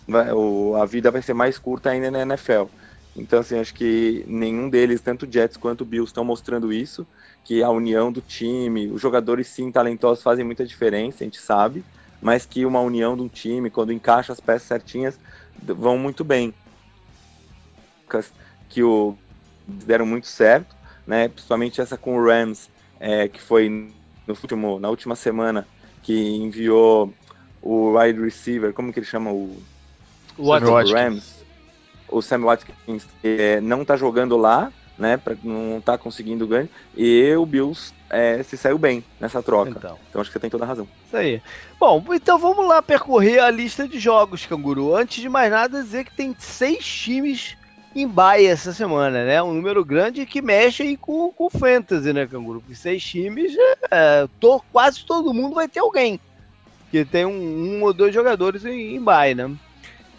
vai, 0.07 0.31
o, 0.31 0.75
a 0.75 0.85
vida 0.85 1.11
vai 1.11 1.21
ser 1.21 1.33
mais 1.33 1.57
curta 1.57 1.89
ainda 1.89 2.11
na 2.11 2.21
NFL. 2.21 2.65
Então, 3.15 3.39
assim, 3.39 3.57
acho 3.57 3.73
que 3.73 4.25
nenhum 4.27 4.69
deles, 4.69 4.99
tanto 4.99 5.29
Jets 5.31 5.55
quanto 5.55 5.85
Bills, 5.85 6.09
estão 6.09 6.25
mostrando 6.25 6.73
isso, 6.73 7.07
que 7.45 7.63
a 7.63 7.69
união 7.69 8.11
do 8.11 8.19
time, 8.21 8.87
os 8.87 9.01
jogadores 9.01 9.47
sim 9.47 9.71
talentosos 9.71 10.23
fazem 10.23 10.43
muita 10.43 10.65
diferença, 10.65 11.23
a 11.23 11.25
gente 11.25 11.39
sabe, 11.39 11.83
mas 12.21 12.45
que 12.45 12.65
uma 12.65 12.81
união 12.81 13.15
de 13.15 13.21
um 13.21 13.29
time, 13.29 13.69
quando 13.69 13.93
encaixa 13.93 14.33
as 14.33 14.39
peças 14.39 14.67
certinhas, 14.67 15.17
vão 15.63 15.97
muito 15.97 16.23
bem. 16.23 16.53
Que 18.67 18.83
o 18.83 19.15
deram 19.67 20.05
muito 20.05 20.27
certo, 20.27 20.75
né? 21.05 21.27
Principalmente 21.27 21.81
essa 21.81 21.97
com 21.97 22.17
o 22.17 22.25
Rams, 22.25 22.69
é, 22.99 23.27
que 23.27 23.41
foi 23.41 23.69
no 23.69 24.33
último, 24.33 24.79
na 24.79 24.89
última 24.89 25.15
semana, 25.15 25.67
que 26.01 26.35
enviou 26.35 27.13
o 27.61 27.97
wide 27.97 28.21
receiver, 28.21 28.73
como 28.73 28.93
que 28.93 28.99
ele 28.99 29.05
chama 29.05 29.31
o, 29.31 29.61
o 30.37 30.51
Rams? 30.93 31.43
O 32.07 32.21
Sam 32.21 32.41
Watkins 32.41 33.07
é, 33.23 33.59
não 33.61 33.83
tá 33.83 33.97
jogando 33.97 34.37
lá, 34.37 34.71
né? 34.97 35.17
Pra, 35.17 35.35
não 35.43 35.81
tá 35.81 35.97
conseguindo 35.97 36.47
ganho. 36.47 36.69
E 36.95 37.33
o 37.35 37.45
Bills 37.45 37.93
é, 38.09 38.41
se 38.43 38.55
saiu 38.55 38.77
bem 38.77 39.03
nessa 39.19 39.41
troca. 39.41 39.71
Então. 39.71 39.97
então 40.09 40.21
acho 40.21 40.29
que 40.29 40.33
você 40.33 40.39
tem 40.39 40.49
toda 40.49 40.63
a 40.63 40.67
razão. 40.67 40.87
Isso 41.07 41.17
aí. 41.17 41.41
Bom, 41.79 42.03
então 42.13 42.37
vamos 42.37 42.67
lá 42.67 42.81
percorrer 42.81 43.39
a 43.39 43.49
lista 43.49 43.87
de 43.87 43.99
jogos, 43.99 44.45
Canguru. 44.45 44.95
Antes 44.95 45.21
de 45.21 45.29
mais 45.29 45.49
nada, 45.49 45.83
dizer 45.83 46.05
que 46.05 46.15
tem 46.15 46.35
seis 46.37 46.85
times 46.85 47.57
em 47.95 48.07
baia 48.07 48.49
essa 48.49 48.73
semana, 48.73 49.23
né? 49.23 49.41
Um 49.41 49.53
número 49.53 49.83
grande 49.85 50.25
que 50.25 50.41
mexe 50.41 50.83
aí 50.83 50.97
com, 50.97 51.33
o 51.37 51.49
Fantasy, 51.49 52.11
né, 52.11 52.27
Canguru? 52.27 52.59
Porque 52.59 52.75
seis 52.75 53.01
times, 53.03 53.55
é, 53.89 54.27
to, 54.39 54.61
quase 54.71 55.05
todo 55.05 55.33
mundo 55.33 55.55
vai 55.55 55.67
ter 55.69 55.79
alguém. 55.79 56.19
Que 56.91 57.05
tem 57.05 57.25
um, 57.25 57.31
um 57.77 57.83
ou 57.83 57.93
dois 57.93 58.13
jogadores 58.13 58.65
em, 58.65 58.97
em 58.97 58.99
né? 58.99 59.55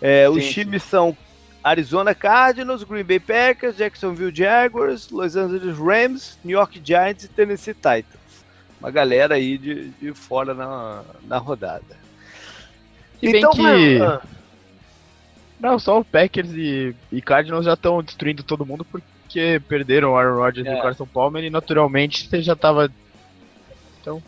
É, 0.01 0.29
os 0.29 0.49
times 0.49 0.83
são 0.83 1.17
Arizona 1.62 2.15
Cardinals, 2.15 2.83
Green 2.83 3.05
Bay 3.05 3.21
Packers, 3.21 3.77
Jacksonville 3.77 4.35
Jaguars, 4.35 5.11
Los 5.11 5.37
Angeles 5.37 5.77
Rams, 5.79 6.39
New 6.43 6.57
York 6.57 6.81
Giants 6.83 7.25
e 7.25 7.29
Tennessee 7.29 7.75
Titans. 7.75 8.45
Uma 8.81 8.91
galera 8.91 9.35
aí 9.35 9.59
de, 9.59 9.91
de 9.91 10.15
fora 10.15 10.55
na, 10.55 11.03
na 11.25 11.39
rodada. 11.39 11.97
E 13.21 13.29
então, 13.29 13.51
bem 13.53 13.62
que... 13.62 13.99
Mas, 13.99 14.36
não, 15.59 15.79
só 15.79 16.01
o 16.01 16.05
Packers 16.05 16.51
e, 16.53 16.95
e 17.11 17.23
Cardinals 17.23 17.64
já 17.64 17.73
estão 17.75 18.03
destruindo 18.03 18.42
todo 18.42 18.66
mundo 18.66 18.85
porque 18.85 19.61
perderam 19.69 20.12
o 20.12 20.16
Aaron 20.16 20.37
Rodgers 20.37 20.66
é. 20.66 20.75
e 20.75 20.79
o 20.79 20.83
Carson 20.83 21.07
Palmer 21.07 21.45
e 21.45 21.51
naturalmente 21.51 22.29
você 22.29 22.42
já 22.42 22.55
tava. 22.55 22.90
Então. 24.01 24.23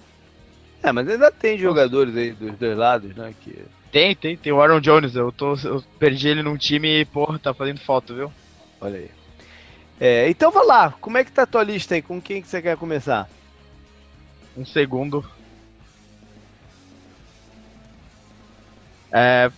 É, 0.83 0.91
mas 0.91 1.09
ainda 1.09 1.31
tem 1.31 1.59
jogadores 1.59 2.17
aí 2.17 2.33
dos 2.33 2.57
dois 2.57 2.77
lados, 2.77 3.15
né? 3.15 3.35
Que... 3.41 3.65
Tem, 3.93 4.15
tem, 4.15 4.37
tem 4.37 4.53
o 4.53 4.61
Aaron 4.61 4.81
Jones. 4.81 5.15
Eu, 5.15 5.31
tô, 5.31 5.55
eu 5.65 5.83
perdi 5.99 6.29
ele 6.29 6.43
num 6.43 6.57
time 6.57 7.01
e, 7.01 7.05
porra, 7.05 7.39
tá 7.39 7.53
fazendo 7.53 7.81
falta, 7.81 8.15
viu? 8.15 8.33
Olha 8.81 8.99
aí. 8.99 9.11
É, 10.01 10.29
então 10.31 10.53
vai 10.53 10.65
lá, 10.65 10.95
como 11.01 11.19
é 11.19 11.25
que 11.25 11.33
tá 11.33 11.43
a 11.43 11.47
tua 11.47 11.65
lista 11.65 11.95
aí? 11.95 12.03
Com 12.03 12.21
quem 12.21 12.41
que 12.41 12.47
você 12.47 12.63
quer 12.63 12.77
começar? 12.77 13.29
Um 14.57 14.65
segundo. 14.65 15.25
É, 19.11 19.51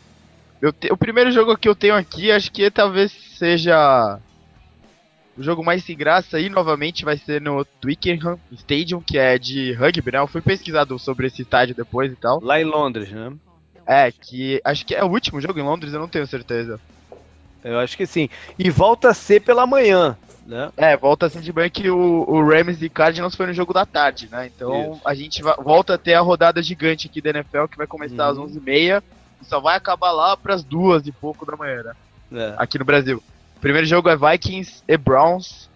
te, 0.72 0.92
o 0.92 0.96
primeiro 0.96 1.30
jogo 1.30 1.56
que 1.56 1.68
eu 1.68 1.74
tenho 1.74 1.94
aqui, 1.94 2.30
acho 2.30 2.52
que 2.52 2.70
talvez 2.70 3.10
seja 3.38 4.18
o 5.36 5.42
jogo 5.42 5.64
mais 5.64 5.82
sem 5.82 5.96
graça 5.96 6.36
aí, 6.36 6.50
novamente, 6.50 7.04
vai 7.04 7.16
ser 7.16 7.40
no 7.40 7.64
Twickenham 7.64 8.38
Stadium, 8.52 9.00
que 9.00 9.18
é 9.18 9.38
de 9.38 9.72
rugby, 9.72 10.12
né? 10.12 10.18
Eu 10.18 10.26
fui 10.26 10.42
pesquisado 10.42 10.98
sobre 10.98 11.28
esse 11.28 11.42
estádio 11.42 11.74
depois 11.74 12.12
e 12.12 12.16
tal. 12.16 12.40
Lá 12.42 12.60
em 12.60 12.64
Londres, 12.64 13.10
né? 13.10 13.32
É, 13.86 14.12
que 14.12 14.60
acho 14.62 14.84
que 14.84 14.94
é 14.94 15.02
o 15.02 15.08
último 15.08 15.40
jogo 15.40 15.58
em 15.58 15.62
Londres, 15.62 15.94
eu 15.94 16.00
não 16.00 16.08
tenho 16.08 16.26
certeza. 16.26 16.78
Eu 17.64 17.78
acho 17.78 17.96
que 17.96 18.06
sim. 18.06 18.28
E 18.58 18.68
volta 18.70 19.10
a 19.10 19.14
ser 19.14 19.40
pela 19.40 19.66
manhã, 19.66 20.16
né? 20.46 20.70
É, 20.76 20.96
volta 20.96 21.26
a 21.26 21.30
ser 21.30 21.40
de 21.40 21.52
manhã 21.52 21.70
que 21.70 21.88
o, 21.88 22.24
o 22.28 22.46
Rams 22.46 22.82
e 22.82 22.88
Cardinals 22.88 23.34
foi 23.34 23.46
no 23.46 23.54
jogo 23.54 23.72
da 23.72 23.86
tarde, 23.86 24.28
né? 24.30 24.46
Então 24.54 24.92
Isso. 24.92 25.00
a 25.04 25.14
gente 25.14 25.42
volta 25.42 25.94
a 25.94 25.98
ter 25.98 26.14
a 26.14 26.20
rodada 26.20 26.62
gigante 26.62 27.06
aqui 27.06 27.20
da 27.20 27.30
NFL 27.30 27.66
que 27.70 27.78
vai 27.78 27.86
começar 27.86 28.32
uhum. 28.32 28.44
às 28.44 28.52
11h30 28.52 28.98
e 28.98 29.02
só 29.42 29.60
vai 29.60 29.76
acabar 29.76 30.12
lá 30.12 30.36
pras 30.36 30.62
duas 30.62 31.06
e 31.06 31.12
pouco 31.12 31.46
da 31.46 31.56
manhã, 31.56 31.82
né? 31.82 31.92
É. 32.32 32.54
Aqui 32.58 32.78
no 32.78 32.84
Brasil. 32.84 33.22
Primeiro 33.60 33.86
jogo 33.86 34.08
é 34.08 34.16
Vikings 34.16 34.82
e 34.86 34.96
Browns 34.96 35.68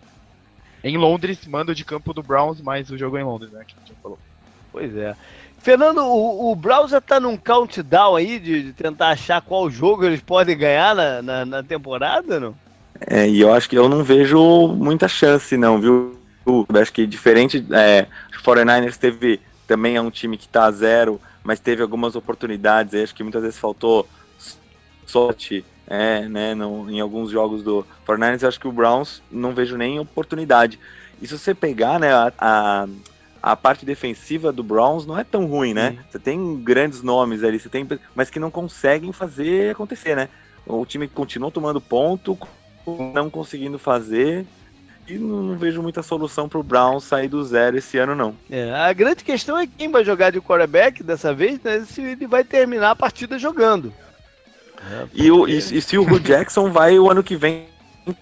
em 0.82 0.98
Londres, 0.98 1.38
mando 1.46 1.74
de 1.74 1.84
campo 1.84 2.12
do 2.12 2.22
Browns, 2.22 2.60
mas 2.60 2.90
o 2.90 2.98
jogo 2.98 3.16
é 3.16 3.22
em 3.22 3.24
Londres, 3.24 3.50
né? 3.50 3.64
Que 3.66 3.74
a 3.74 3.86
gente 3.86 3.98
falou. 4.02 4.18
Pois 4.70 4.94
é. 4.96 5.16
Fernando, 5.58 6.02
o, 6.02 6.52
o 6.52 6.54
Browns 6.54 6.90
já 6.90 7.00
tá 7.00 7.18
num 7.18 7.38
countdown 7.38 8.16
aí 8.16 8.38
de, 8.38 8.64
de, 8.64 8.72
tentar 8.74 9.08
achar 9.08 9.40
qual 9.40 9.70
jogo 9.70 10.04
eles 10.04 10.20
podem 10.20 10.56
ganhar 10.56 10.94
na, 10.94 11.22
na, 11.22 11.46
na, 11.46 11.62
temporada, 11.62 12.38
não? 12.38 12.54
É, 13.00 13.26
e 13.26 13.40
eu 13.40 13.50
acho 13.50 13.68
que 13.68 13.78
eu 13.78 13.88
não 13.88 14.04
vejo 14.04 14.68
muita 14.68 15.08
chance, 15.08 15.56
não, 15.56 15.80
viu? 15.80 16.18
Eu 16.46 16.66
acho 16.74 16.92
que 16.92 17.06
diferente, 17.06 17.64
é, 17.72 18.06
o 18.38 18.42
49ers 18.42 18.98
teve 18.98 19.40
também 19.66 19.96
é 19.96 20.02
um 20.02 20.10
time 20.10 20.36
que 20.36 20.46
tá 20.46 20.66
a 20.66 20.70
zero, 20.70 21.18
mas 21.44 21.60
teve 21.60 21.82
algumas 21.82 22.16
oportunidades, 22.16 22.94
acho 22.94 23.14
que 23.14 23.22
muitas 23.22 23.42
vezes 23.42 23.58
faltou 23.58 24.08
sorte, 25.06 25.64
é, 25.86 26.22
né, 26.22 26.54
no, 26.54 26.90
em 26.90 26.98
alguns 26.98 27.30
jogos 27.30 27.62
do 27.62 27.86
49ers, 28.06 28.42
eu 28.42 28.48
acho 28.48 28.58
que 28.58 28.66
o 28.66 28.72
Browns 28.72 29.22
não 29.30 29.54
vejo 29.54 29.76
nem 29.76 30.00
oportunidade. 30.00 30.80
E 31.20 31.26
se 31.28 31.38
você 31.38 31.54
pegar, 31.54 32.00
né, 32.00 32.12
a, 32.12 32.32
a 32.38 32.88
a 33.44 33.54
parte 33.54 33.84
defensiva 33.84 34.50
do 34.50 34.62
Browns 34.62 35.04
não 35.04 35.18
é 35.18 35.22
tão 35.22 35.44
ruim, 35.44 35.74
né? 35.74 35.98
Você 36.08 36.18
tem 36.18 36.56
grandes 36.62 37.02
nomes 37.02 37.44
ali, 37.44 37.60
você 37.60 37.68
tem, 37.68 37.86
mas 38.14 38.30
que 38.30 38.40
não 38.40 38.50
conseguem 38.50 39.12
fazer 39.12 39.72
acontecer, 39.72 40.16
né? 40.16 40.30
O 40.66 40.86
time 40.86 41.06
continua 41.06 41.50
tomando 41.50 41.78
ponto, 41.78 42.38
não 43.12 43.28
conseguindo 43.28 43.78
fazer. 43.78 44.46
E 45.06 45.14
não 45.14 45.56
vejo 45.56 45.82
muita 45.82 46.02
solução 46.02 46.48
para 46.48 46.58
o 46.58 46.62
Browns 46.62 47.04
sair 47.04 47.28
do 47.28 47.44
zero 47.44 47.76
esse 47.76 47.98
ano, 47.98 48.14
não. 48.14 48.34
É, 48.50 48.72
a 48.72 48.92
grande 48.92 49.22
questão 49.22 49.58
é 49.58 49.66
quem 49.66 49.90
vai 49.90 50.04
jogar 50.04 50.30
de 50.30 50.40
quarterback 50.40 51.02
dessa 51.02 51.34
vez, 51.34 51.60
né? 51.62 51.84
Se 51.86 52.00
ele 52.00 52.26
vai 52.26 52.42
terminar 52.42 52.92
a 52.92 52.96
partida 52.96 53.38
jogando. 53.38 53.92
É, 54.90 55.00
porque... 55.00 55.22
e, 55.22 55.30
o, 55.30 55.46
e, 55.46 55.56
e 55.56 55.82
se 55.82 55.98
o 55.98 56.02
Hugh 56.02 56.20
Jackson 56.20 56.70
vai 56.70 56.98
o 56.98 57.10
ano 57.10 57.22
que 57.22 57.36
vem 57.36 57.66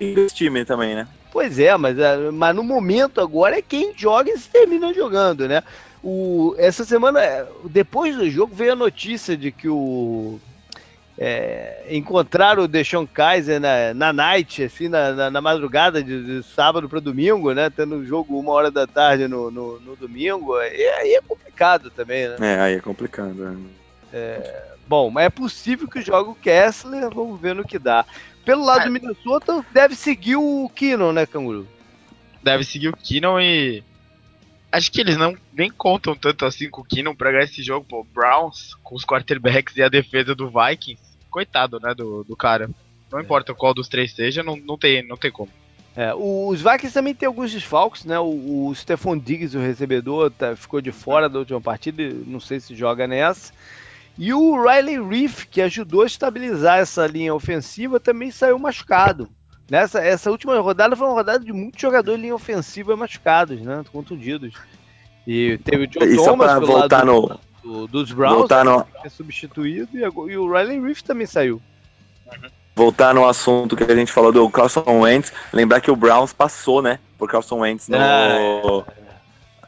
esse 0.01 0.35
time 0.35 0.65
também, 0.65 0.95
né? 0.95 1.07
Pois 1.31 1.59
é, 1.59 1.77
mas, 1.77 1.99
é, 1.99 2.31
mas 2.31 2.55
no 2.55 2.63
momento 2.63 3.21
agora 3.21 3.59
é 3.59 3.63
quem 3.63 3.93
joga 3.97 4.31
e 4.31 4.39
se 4.39 4.49
termina 4.51 4.93
jogando, 4.93 5.49
né? 5.49 5.63
O, 6.03 6.55
essa 6.59 6.85
semana, 6.85 7.21
depois 7.65 8.17
do 8.17 8.29
jogo, 8.29 8.55
veio 8.55 8.73
a 8.73 8.77
notícia 8.77 9.37
de 9.37 9.53
que 9.53 9.69
o. 9.69 10.41
É, 11.25 11.87
encontraram 11.89 12.65
o 12.65 12.69
Deshaun 12.69 13.07
Kaiser 13.07 13.61
na, 13.61 13.95
na 13.95 14.13
night, 14.13 14.65
assim, 14.65 14.89
na, 14.89 15.13
na, 15.13 15.31
na 15.31 15.41
madrugada 15.41 16.03
de, 16.03 16.25
de 16.25 16.43
sábado 16.43 16.89
para 16.89 16.99
domingo, 16.99 17.53
né? 17.53 17.71
Tendo 17.71 17.95
um 17.95 18.05
jogo 18.05 18.37
uma 18.37 18.51
hora 18.51 18.73
da 18.73 18.89
tarde 18.89 19.29
no, 19.29 19.49
no, 19.49 19.79
no, 19.79 19.95
domingo. 19.95 20.61
E 20.61 20.89
aí 20.89 21.15
é 21.15 21.21
complicado 21.21 21.91
também, 21.91 22.27
né? 22.27 22.37
É, 22.41 22.61
aí 22.61 22.75
é 22.75 22.81
complicado. 22.81 23.57
É. 24.13 24.17
é 24.19 24.65
bom, 24.89 25.11
mas 25.11 25.27
é 25.27 25.31
possível 25.31 25.87
que 25.87 26.01
jogue 26.01 26.31
o 26.31 26.35
Kessler, 26.35 27.09
vamos 27.09 27.41
ver 27.41 27.55
no 27.55 27.65
que 27.65 27.79
dá. 27.79 28.05
Pelo 28.45 28.65
lado 28.65 28.81
é. 28.81 28.85
do 28.87 28.91
Minnesota, 28.91 29.65
deve 29.73 29.95
seguir 29.95 30.35
o 30.35 30.69
Keenan, 30.75 31.13
né, 31.13 31.25
Canguru? 31.25 31.69
Deve 32.43 32.65
seguir 32.65 32.89
o 32.89 32.97
Keenan 32.97 33.41
e. 33.41 33.85
Acho 34.73 34.91
que 34.91 35.01
eles 35.01 35.17
não 35.17 35.37
nem 35.53 35.71
contam 35.71 36.17
tanto 36.17 36.47
assim 36.47 36.69
com 36.69 36.81
o 36.81 36.85
Keenan 36.85 37.15
pra 37.15 37.31
ganhar 37.31 37.45
esse 37.45 37.63
jogo, 37.63 37.87
pô. 37.89 38.03
Browns, 38.03 38.75
com 38.83 38.97
os 38.97 39.05
quarterbacks 39.05 39.77
e 39.77 39.83
a 39.83 39.89
defesa 39.89 40.35
do 40.35 40.51
Vikings. 40.51 41.12
Coitado, 41.33 41.81
né, 41.81 41.95
do, 41.95 42.23
do 42.23 42.37
cara. 42.37 42.71
Não 43.11 43.19
é. 43.19 43.23
importa 43.23 43.55
qual 43.55 43.75
dos 43.75 43.89
três 43.89 44.15
seja, 44.15 44.43
não, 44.43 44.57
não, 44.57 44.79
tem, 44.79 45.07
não 45.07 45.17
tem 45.17 45.33
como. 45.33 45.51
É, 45.97 46.15
os 46.15 46.63
Vikings 46.63 46.95
também 46.95 47.15
tem 47.15 47.27
alguns 47.27 47.51
desfalques, 47.51 48.05
né? 48.05 48.19
O, 48.19 48.69
o 48.69 48.75
Stephon 48.75 49.19
Diggs, 49.19 49.57
o 49.57 49.61
recebedor, 49.61 50.31
tá, 50.31 50.55
ficou 50.55 50.81
de 50.81 50.93
fora 50.93 51.29
da 51.29 51.39
última 51.39 51.61
partida, 51.61 52.03
não 52.27 52.39
sei 52.39 52.61
se 52.61 52.75
joga 52.75 53.07
nessa. 53.07 53.53
E 54.17 54.33
o 54.33 54.63
Riley 54.63 55.03
Reef, 55.03 55.47
que 55.47 55.61
ajudou 55.61 56.03
a 56.03 56.07
estabilizar 56.07 56.79
essa 56.79 57.07
linha 57.07 57.35
ofensiva, 57.35 57.99
também 57.99 58.31
saiu 58.31 58.59
machucado. 58.59 59.29
Nessa 59.71 60.01
essa 60.01 60.31
última 60.31 60.59
rodada 60.61 60.95
foi 60.95 61.07
uma 61.07 61.15
rodada 61.15 61.45
de 61.45 61.53
muitos 61.53 61.81
jogadores 61.81 62.19
em 62.19 62.23
linha 62.23 62.35
ofensiva 62.35 62.97
machucados, 62.97 63.61
né? 63.61 63.83
Contundidos. 63.91 64.55
E 65.27 65.59
teve 65.65 65.85
o 65.85 65.87
John 65.87 66.05
e 66.05 66.17
Thomas 66.17 66.53
pelo 66.55 66.67
voltar 66.67 67.07
lado 67.07 67.07
no, 67.07 67.41
do, 67.63 67.87
dos 67.87 68.13
Browns, 68.13 68.39
voltar 68.39 68.65
no... 68.65 68.85
que 69.03 69.11
substituído, 69.11 69.89
e, 69.97 70.03
e, 70.03 70.37
o 70.37 70.53
Riley 70.53 70.81
Reef 70.81 71.03
também 71.03 71.27
saiu. 71.27 71.61
Voltar 72.75 73.15
no 73.15 73.27
assunto 73.27 73.77
que 73.77 73.85
a 73.85 73.95
gente 73.95 74.11
falou 74.11 74.33
do 74.33 74.49
Carson 74.49 75.01
Wentz, 75.01 75.33
lembrar 75.53 75.81
que 75.81 75.91
o 75.91 75.97
Browns 75.97 76.33
passou, 76.33 76.81
né, 76.81 76.99
por 77.19 77.31
Carson 77.31 77.59
Wentz 77.59 77.89
no, 77.89 77.97
ah, 77.99 78.85
é 78.89 79.03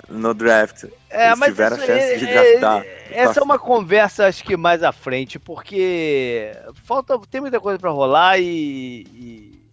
no 0.09 0.35
draft. 0.35 0.85
É, 1.11 1.29
Eles 1.29 1.39
mas 1.39 1.49
tiveram 1.51 1.77
a 1.77 1.79
chance 1.81 1.91
é, 1.93 2.17
de 2.17 2.27
draftar. 2.27 2.83
É, 2.83 3.09
essa 3.11 3.41
é 3.41 3.43
uma 3.43 3.59
conversa, 3.59 4.27
acho 4.27 4.45
que 4.45 4.57
mais 4.57 4.83
à 4.83 4.93
frente, 4.93 5.39
porque 5.39 6.53
falta 6.85 7.19
tem 7.31 7.41
muita 7.41 7.61
coisa 7.61 7.79
para 7.79 7.91
rolar 7.91 8.39
e, 8.39 9.07
e, 9.13 9.64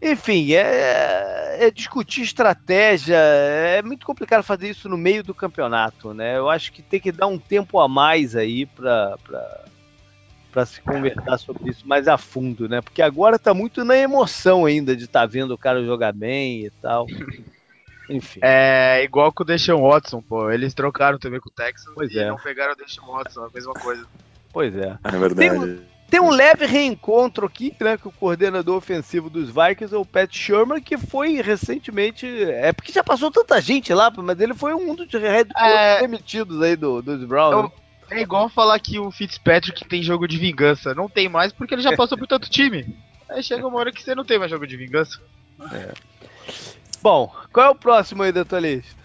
enfim, 0.00 0.52
é, 0.52 1.66
é, 1.66 1.70
discutir 1.70 2.22
estratégia. 2.22 3.16
É 3.16 3.82
muito 3.82 4.06
complicado 4.06 4.42
fazer 4.42 4.68
isso 4.68 4.88
no 4.88 4.96
meio 4.96 5.24
do 5.24 5.34
campeonato, 5.34 6.14
né? 6.14 6.38
Eu 6.38 6.48
acho 6.48 6.72
que 6.72 6.82
tem 6.82 7.00
que 7.00 7.10
dar 7.10 7.26
um 7.26 7.38
tempo 7.38 7.80
a 7.80 7.88
mais 7.88 8.36
aí 8.36 8.66
para 8.66 9.18
para 10.50 10.64
se 10.64 10.80
conversar 10.80 11.36
sobre 11.38 11.70
isso 11.70 11.86
mais 11.86 12.08
a 12.08 12.16
fundo, 12.16 12.68
né? 12.68 12.80
Porque 12.80 13.02
agora 13.02 13.38
tá 13.38 13.52
muito 13.52 13.84
na 13.84 13.96
emoção 13.96 14.64
ainda 14.64 14.96
de 14.96 15.04
estar 15.04 15.20
tá 15.20 15.26
vendo 15.26 15.52
o 15.52 15.58
cara 15.58 15.84
jogar 15.84 16.12
bem 16.12 16.64
e 16.64 16.70
tal. 16.82 17.06
Enfim. 18.08 18.40
É 18.42 19.02
igual 19.04 19.30
com 19.30 19.42
o 19.42 19.46
Deshaun 19.46 19.82
Watson, 19.82 20.22
pô. 20.22 20.50
Eles 20.50 20.72
trocaram 20.72 21.18
também 21.18 21.38
com 21.38 21.50
o 21.50 21.52
Texas 21.52 21.92
pois 21.94 22.10
e 22.10 22.18
é. 22.18 22.28
não 22.28 22.36
pegaram 22.36 22.72
o 22.72 22.76
Deshaun 22.76 23.12
Watson, 23.12 23.44
a 23.44 23.50
mesma 23.52 23.74
coisa. 23.74 24.06
Pois 24.50 24.74
é. 24.74 24.98
É 25.04 25.10
verdade. 25.10 25.36
Tem 25.36 25.97
tem 26.10 26.20
um 26.20 26.30
leve 26.30 26.64
reencontro 26.64 27.46
aqui, 27.46 27.74
né, 27.80 27.96
com 27.96 28.08
o 28.08 28.12
coordenador 28.12 28.76
ofensivo 28.76 29.28
dos 29.28 29.50
Vikings, 29.50 29.94
o 29.94 30.04
Pat 30.04 30.34
Shermer, 30.34 30.82
que 30.82 30.96
foi 30.96 31.40
recentemente. 31.42 32.26
É 32.26 32.72
porque 32.72 32.92
já 32.92 33.04
passou 33.04 33.30
tanta 33.30 33.60
gente 33.60 33.92
lá, 33.92 34.10
mas 34.16 34.40
ele 34.40 34.54
foi 34.54 34.74
um 34.74 34.94
dos 34.94 35.08
é... 35.14 36.00
demitidos 36.00 36.62
aí 36.62 36.76
do, 36.76 37.02
dos 37.02 37.24
Browns. 37.24 37.64
Né? 37.64 37.70
É 38.10 38.22
igual 38.22 38.48
falar 38.48 38.78
que 38.78 38.98
o 38.98 39.10
Fitzpatrick 39.10 39.86
tem 39.86 40.02
jogo 40.02 40.26
de 40.26 40.38
vingança. 40.38 40.94
Não 40.94 41.08
tem 41.08 41.28
mais 41.28 41.52
porque 41.52 41.74
ele 41.74 41.82
já 41.82 41.94
passou 41.94 42.16
por 42.16 42.26
tanto 42.26 42.48
time. 42.48 42.86
Aí 43.28 43.42
chega 43.42 43.66
uma 43.66 43.78
hora 43.78 43.92
que 43.92 44.02
você 44.02 44.14
não 44.14 44.24
tem 44.24 44.38
mais 44.38 44.50
jogo 44.50 44.66
de 44.66 44.76
vingança. 44.78 45.20
É. 45.72 45.92
Bom, 47.02 47.30
qual 47.52 47.66
é 47.66 47.70
o 47.70 47.74
próximo 47.74 48.22
aí 48.22 48.32
da 48.32 48.46
tua 48.46 48.60
lista? 48.60 48.97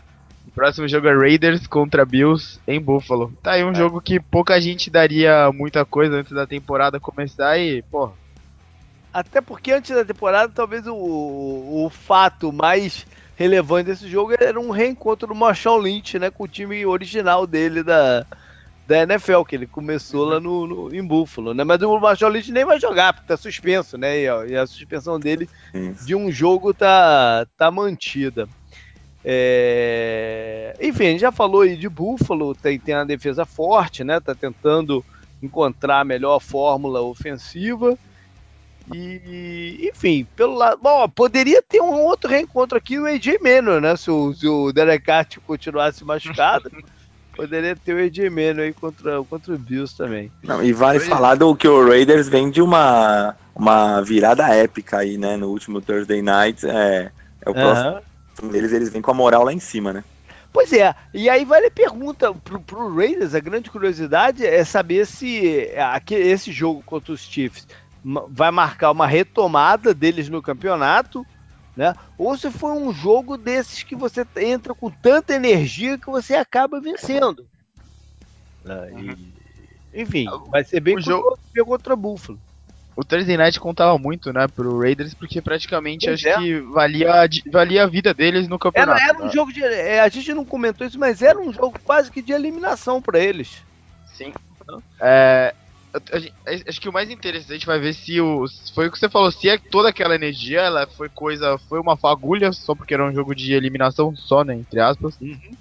O 0.54 0.56
próximo 0.56 0.88
jogo 0.88 1.08
é 1.08 1.18
Raiders 1.18 1.66
contra 1.66 2.06
Bills 2.06 2.60
em 2.68 2.80
Buffalo. 2.80 3.34
Tá 3.42 3.54
aí 3.54 3.64
um 3.64 3.72
é. 3.72 3.76
jogo 3.76 4.00
que 4.00 4.20
pouca 4.20 4.62
gente 4.62 4.88
daria 4.88 5.52
muita 5.52 5.84
coisa 5.84 6.16
antes 6.16 6.32
da 6.32 6.46
temporada 6.46 7.00
começar 7.00 7.58
e, 7.58 7.82
pô. 7.82 8.12
Até 9.12 9.42
porque 9.42 9.72
antes 9.72 9.96
da 9.96 10.06
temporada, 10.06 10.54
talvez 10.54 10.86
o, 10.86 10.94
o 10.96 11.90
fato 11.90 12.54
mais 12.54 13.04
relevante 13.36 13.90
desse 13.90 14.08
jogo 14.08 14.36
era 14.40 14.60
um 14.60 14.70
reencontro 14.70 15.28
do 15.28 15.34
Marshall 15.34 15.80
Lynch, 15.80 16.20
né, 16.20 16.30
com 16.30 16.44
o 16.44 16.48
time 16.48 16.86
original 16.86 17.48
dele 17.48 17.82
da, 17.82 18.24
da 18.88 19.02
NFL, 19.02 19.42
que 19.44 19.56
ele 19.56 19.66
começou 19.66 20.24
lá 20.24 20.40
no, 20.40 20.68
no, 20.68 20.96
em 20.96 21.04
Buffalo, 21.04 21.56
né? 21.56 21.64
Mas 21.64 21.82
o 21.82 22.00
Marshall 22.00 22.32
Lynch 22.32 22.52
nem 22.52 22.64
vai 22.64 22.80
jogar, 22.80 23.14
porque 23.14 23.28
tá 23.28 23.38
suspenso, 23.38 23.98
né? 23.98 24.22
E, 24.22 24.30
ó, 24.30 24.46
e 24.46 24.56
a 24.56 24.68
suspensão 24.68 25.20
dele 25.20 25.50
de 26.06 26.14
um 26.14 26.32
jogo 26.32 26.76
tá, 26.76 27.48
tá 27.58 27.72
mantida. 27.72 28.48
É... 29.26 30.76
Enfim, 30.82 31.08
a 31.08 31.12
gente 31.12 31.22
já 31.22 31.32
falou 31.32 31.62
aí 31.62 31.78
de 31.78 31.88
Buffalo, 31.88 32.54
tem, 32.54 32.80
tem 32.80 32.96
uma 32.96 33.06
defesa 33.06 33.46
forte, 33.46 34.04
né? 34.04 34.20
Tá 34.20 34.36
tentando 34.36 35.04
encontrar 35.42 36.02
a 36.02 36.06
melhor 36.06 36.40
fórmula 36.40 37.02
ofensiva. 37.02 37.98
E, 38.94 39.90
enfim, 39.94 40.28
pelo 40.36 40.56
lado. 40.56 40.80
Bom, 40.82 41.08
poderia 41.08 41.62
ter 41.62 41.82
um 41.82 42.02
outro 42.02 42.30
reencontro 42.30 42.78
aqui 42.78 42.98
no 42.98 43.06
AJ 43.06 43.38
Manor, 43.42 43.80
né? 43.80 43.96
Se 43.96 44.12
o, 44.12 44.34
se 44.34 44.48
o 44.48 44.74
Derek 44.74 45.10
Hart 45.10 45.38
continuasse 45.48 46.04
machucado. 46.04 46.70
Poderia 47.36 47.76
ter 47.76 47.96
o 47.96 47.98
AJ 47.98 48.30
Mano 48.30 48.62
aí 48.62 48.74
contra, 48.74 49.24
contra 49.24 49.56
o 49.56 49.58
Bills 49.58 49.98
também. 49.98 50.32
Não, 50.44 50.64
e 50.64 50.72
vale 50.72 51.00
falar 51.00 51.34
do 51.34 51.56
que 51.56 51.68
o 51.68 51.84
Raiders 51.84 52.28
vem 52.28 52.52
de 52.52 52.62
uma, 52.62 53.36
uma 53.56 54.02
virada 54.02 54.48
épica 54.54 55.00
aí, 55.00 55.18
né? 55.18 55.36
No 55.36 55.48
último 55.48 55.82
Thursday 55.82 56.22
Night. 56.22 56.64
É, 56.68 57.12
é 57.42 57.50
o 57.50 57.54
próximo 57.54 58.02
deles, 58.42 58.72
eles 58.72 58.90
vêm 58.90 59.02
com 59.02 59.12
a 59.12 59.14
moral 59.14 59.44
lá 59.44 59.54
em 59.54 59.60
cima, 59.60 59.94
né? 59.94 60.04
Pois 60.52 60.72
é, 60.72 60.94
e 61.14 61.30
aí 61.30 61.44
vale 61.44 61.68
a 61.68 61.72
pergunta 61.72 62.32
pro, 62.34 62.60
pro 62.60 62.96
Raiders, 62.96 63.34
a 63.34 63.40
grande 63.40 63.72
curiosidade 63.72 64.46
é 64.46 64.64
saber 64.64 65.08
se 65.08 65.68
esse 66.12 66.52
jogo 66.52 66.84
contra 66.84 67.12
os 67.12 67.22
Chiefs 67.22 67.68
vai 68.30 68.52
marcar 68.52 68.92
uma 68.92 69.08
retomada 69.08 69.94
deles 69.94 70.30
no 70.30 70.44
campeonato, 70.44 71.26
né? 71.76 71.96
Ou 72.18 72.38
se 72.38 72.52
foi 72.52 72.72
um 72.74 72.94
jogo 72.94 73.36
desses 73.36 73.82
que 73.82 73.96
você 73.96 74.28
entra 74.38 74.76
com 74.76 74.92
tanta 74.92 75.34
energia 75.34 75.98
que 75.98 76.06
você 76.06 76.36
acaba 76.36 76.80
vencendo. 76.80 77.48
E, 78.96 80.02
enfim, 80.02 80.28
vai 80.50 80.64
ser 80.64 80.82
bem 80.82 80.98
o 80.98 81.02
jogo 81.02 81.38
contra 81.66 81.96
Buffalo 81.96 82.40
o 82.96 83.04
Thursday 83.04 83.38
Night 83.38 83.60
contava 83.60 83.98
muito, 83.98 84.32
né, 84.32 84.48
pro 84.48 84.80
Raiders, 84.80 85.14
porque 85.14 85.42
praticamente 85.42 86.06
pois 86.06 86.20
acho 86.20 86.28
é. 86.28 86.38
que 86.38 86.60
valia, 86.60 87.30
valia 87.52 87.84
a 87.84 87.88
vida 87.88 88.14
deles 88.14 88.48
no 88.48 88.60
campeonato. 88.60 89.02
Era, 89.02 89.10
era 89.10 89.20
um 89.20 89.26
né? 89.26 89.32
jogo 89.32 89.52
de. 89.52 89.64
É, 89.64 90.00
a 90.02 90.10
gente 90.10 90.34
não 90.34 90.46
comentou 90.46 90.86
isso, 90.86 91.00
mas 91.00 91.22
era 91.22 91.40
um 91.40 91.52
jogo 91.52 91.80
quase 91.84 92.12
que 92.12 92.22
de 92.22 92.32
eliminação 92.32 93.02
para 93.02 93.20
eles. 93.20 93.64
Sim. 94.14 94.32
É, 95.00 95.54
acho 96.68 96.82
que 96.82 96.90
o 96.90 96.94
mais 96.94 97.10
interessante 97.10 97.66
vai 97.66 97.80
ver 97.80 97.94
se 97.94 98.20
o. 98.22 98.46
Foi 98.74 98.88
o 98.88 98.92
que 98.92 99.00
você 99.00 99.10
falou, 99.10 99.32
se 99.32 99.50
é 99.50 99.58
toda 99.58 99.90
aquela 99.90 100.16
energia, 100.16 100.62
ela 100.62 100.88
foi 100.88 101.10
coisa. 101.10 101.58
Foi 101.70 101.80
uma 101.80 101.98
fagulha, 101.98 102.52
só 102.54 102.76
porque 102.76 102.94
era 102.94 103.06
um 103.06 103.14
jogo 103.14 103.36
de 103.36 103.54
eliminação 103.54 104.16
só, 104.16 104.44
né? 104.44 104.54
Entre 104.54 104.80
aspas. 104.80 105.18
Uhum. 105.20 105.56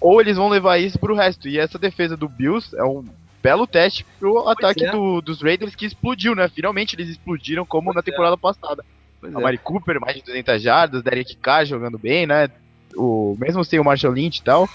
Ou 0.00 0.20
eles 0.20 0.36
vão 0.36 0.48
levar 0.48 0.78
isso 0.78 0.98
pro 0.98 1.14
resto. 1.14 1.48
E 1.48 1.58
essa 1.58 1.78
defesa 1.78 2.16
do 2.16 2.28
Bills 2.28 2.74
é 2.76 2.84
um 2.84 3.04
belo 3.42 3.66
teste 3.66 4.04
pro 4.18 4.34
pois 4.34 4.48
ataque 4.48 4.84
é. 4.84 4.90
do, 4.90 5.20
dos 5.20 5.42
Raiders 5.42 5.74
que 5.74 5.86
explodiu, 5.86 6.34
né? 6.34 6.48
Finalmente 6.48 6.94
eles 6.94 7.08
explodiram 7.08 7.64
como 7.64 7.86
pois 7.86 7.96
na 7.96 8.02
temporada 8.02 8.34
é. 8.34 8.38
passada. 8.38 8.84
Pois 9.20 9.34
a 9.34 9.38
é. 9.38 9.42
Mari 9.42 9.58
Cooper, 9.58 10.00
mais 10.00 10.16
de 10.16 10.22
200 10.22 10.62
jardas, 10.62 11.02
Derek 11.02 11.36
Carr 11.36 11.64
jogando 11.64 11.98
bem, 11.98 12.26
né? 12.26 12.48
O, 12.96 13.36
mesmo 13.38 13.64
sem 13.64 13.78
o 13.78 13.84
Marshall 13.84 14.12
Lynch 14.12 14.40
e 14.40 14.42
tal. 14.42 14.68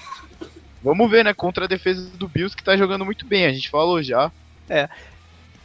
Vamos 0.83 1.09
ver, 1.09 1.23
né? 1.23 1.33
Contra 1.33 1.65
a 1.65 1.67
defesa 1.67 2.09
do 2.17 2.27
Bills 2.27 2.55
que 2.55 2.63
tá 2.63 2.75
jogando 2.75 3.05
muito 3.05 3.25
bem, 3.25 3.45
a 3.45 3.53
gente 3.53 3.69
falou 3.69 4.01
já. 4.03 4.31
É. 4.69 4.89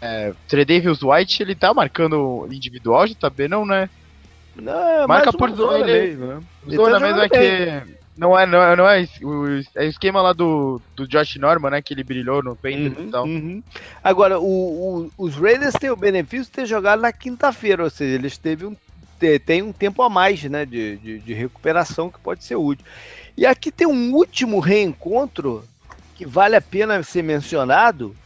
é 0.01 0.33
Tredavious 0.47 1.03
White, 1.03 1.43
ele 1.43 1.55
tá 1.55 1.75
marcando 1.75 2.49
individual, 2.51 3.07
já 3.07 3.15
tá 3.15 3.31
bem, 3.31 3.49
não, 3.49 3.67
né? 3.67 3.91
Não, 4.55 5.07
Marca 5.07 5.33
por 5.33 5.51
zona 5.51 5.85
mesmo, 5.85 6.27
né? 6.27 6.41
Zona 6.69 6.99
tá 6.99 7.01
mesmo 7.01 7.21
é 7.23 7.29
que 7.29 7.98
não 8.19 8.37
é, 8.37 8.45
não 8.45 8.61
é, 8.61 8.77
não 8.77 8.89
é, 8.89 9.09
o, 9.23 9.47
é 9.77 9.85
o 9.85 9.89
esquema 9.89 10.21
lá 10.21 10.33
do, 10.33 10.83
do 10.97 11.07
Josh 11.07 11.37
Norman, 11.37 11.71
né? 11.71 11.81
Que 11.81 11.95
ele 11.95 12.03
brilhou 12.03 12.43
no 12.43 12.57
Panthers 12.57 12.99
uhum, 12.99 13.07
e 13.07 13.11
tal. 13.11 13.25
Uhum. 13.25 13.63
Agora, 14.03 14.41
o, 14.41 14.45
o, 14.47 15.11
os 15.17 15.37
Raiders 15.37 15.75
têm 15.75 15.91
o 15.91 15.97
benefício 15.97 16.47
de 16.47 16.51
ter 16.51 16.67
jogado 16.67 17.01
na 17.01 17.13
quinta-feira, 17.13 17.85
ou 17.85 17.89
seja, 17.89 18.17
eles 18.17 18.37
teve 18.37 18.67
um, 18.67 18.77
tem 19.47 19.63
um 19.63 19.73
tempo 19.73 20.03
a 20.03 20.11
mais 20.11 20.43
né, 20.43 20.67
de, 20.67 20.97
de, 20.97 21.19
de, 21.21 21.33
recuperação 21.33 22.11
que 22.11 22.19
pode 22.19 22.43
ser 22.43 22.57
útil. 22.57 22.85
E 23.37 23.47
aqui 23.47 23.71
tem 23.71 23.87
um 23.87 24.13
último 24.13 24.59
reencontro 24.59 25.65
que 26.17 26.27
vale 26.27 26.57
a 26.57 26.61
pena 26.61 27.01
ser 27.05 27.23
mencionado, 27.23 28.17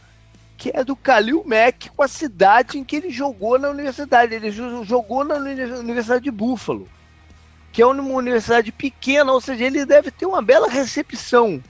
que 0.57 0.71
é 0.73 0.83
do 0.83 0.95
Kalil 0.95 1.43
Mack 1.45 1.91
com 1.95 2.01
a 2.01 2.07
cidade 2.07 2.79
em 2.79 2.83
que 2.83 2.95
ele 2.95 3.11
jogou 3.11 3.59
na 3.59 3.69
universidade. 3.69 4.33
Ele 4.33 4.49
jogou 4.49 5.23
na 5.23 5.35
Universidade 5.35 6.23
de 6.23 6.31
Buffalo 6.31 6.87
que 7.73 7.81
é 7.81 7.85
uma 7.85 8.03
universidade 8.13 8.71
pequena, 8.71 9.31
ou 9.33 9.41
seja, 9.41 9.65
ele 9.65 9.83
deve 9.83 10.11
ter 10.11 10.27
uma 10.27 10.43
bela 10.43 10.69
recepção 10.69 11.61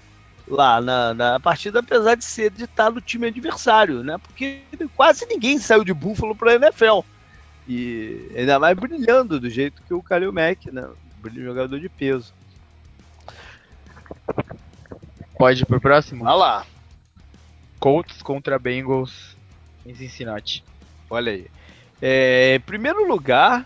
lá 0.46 0.82
na, 0.82 1.14
na 1.14 1.40
partida, 1.40 1.80
apesar 1.80 2.16
de 2.16 2.26
ser 2.26 2.52
de 2.52 2.66
estar 2.66 2.92
no 2.92 3.00
time 3.00 3.28
adversário, 3.28 4.04
né? 4.04 4.18
Porque 4.18 4.64
quase 4.98 5.26
ninguém 5.26 5.58
saiu 5.58 5.86
de 5.86 5.94
Buffalo 5.94 6.36
para 6.36 6.52
a 6.52 6.56
NFL. 6.56 7.00
E 7.66 8.30
ainda 8.36 8.60
mais 8.60 8.78
brilhando 8.78 9.40
do 9.40 9.50
jeito 9.50 9.82
que 9.84 9.94
o 9.94 10.04
Kalil 10.04 10.34
Mack, 10.34 10.70
né? 10.70 10.86
Jogador 11.34 11.80
de 11.80 11.88
peso. 11.88 12.34
Pode 15.38 15.64
ir 15.64 15.66
pro 15.66 15.80
próximo? 15.80 16.26
Vai 16.26 16.36
lá. 16.36 16.66
Colts 17.80 18.22
contra 18.22 18.60
Bengals 18.60 19.38
em 19.86 19.96
Cincinnati. 19.96 20.66
Olha 21.10 21.32
aí. 21.32 21.48
É, 22.02 22.56
em 22.56 22.60
primeiro 22.60 23.08
lugar, 23.08 23.66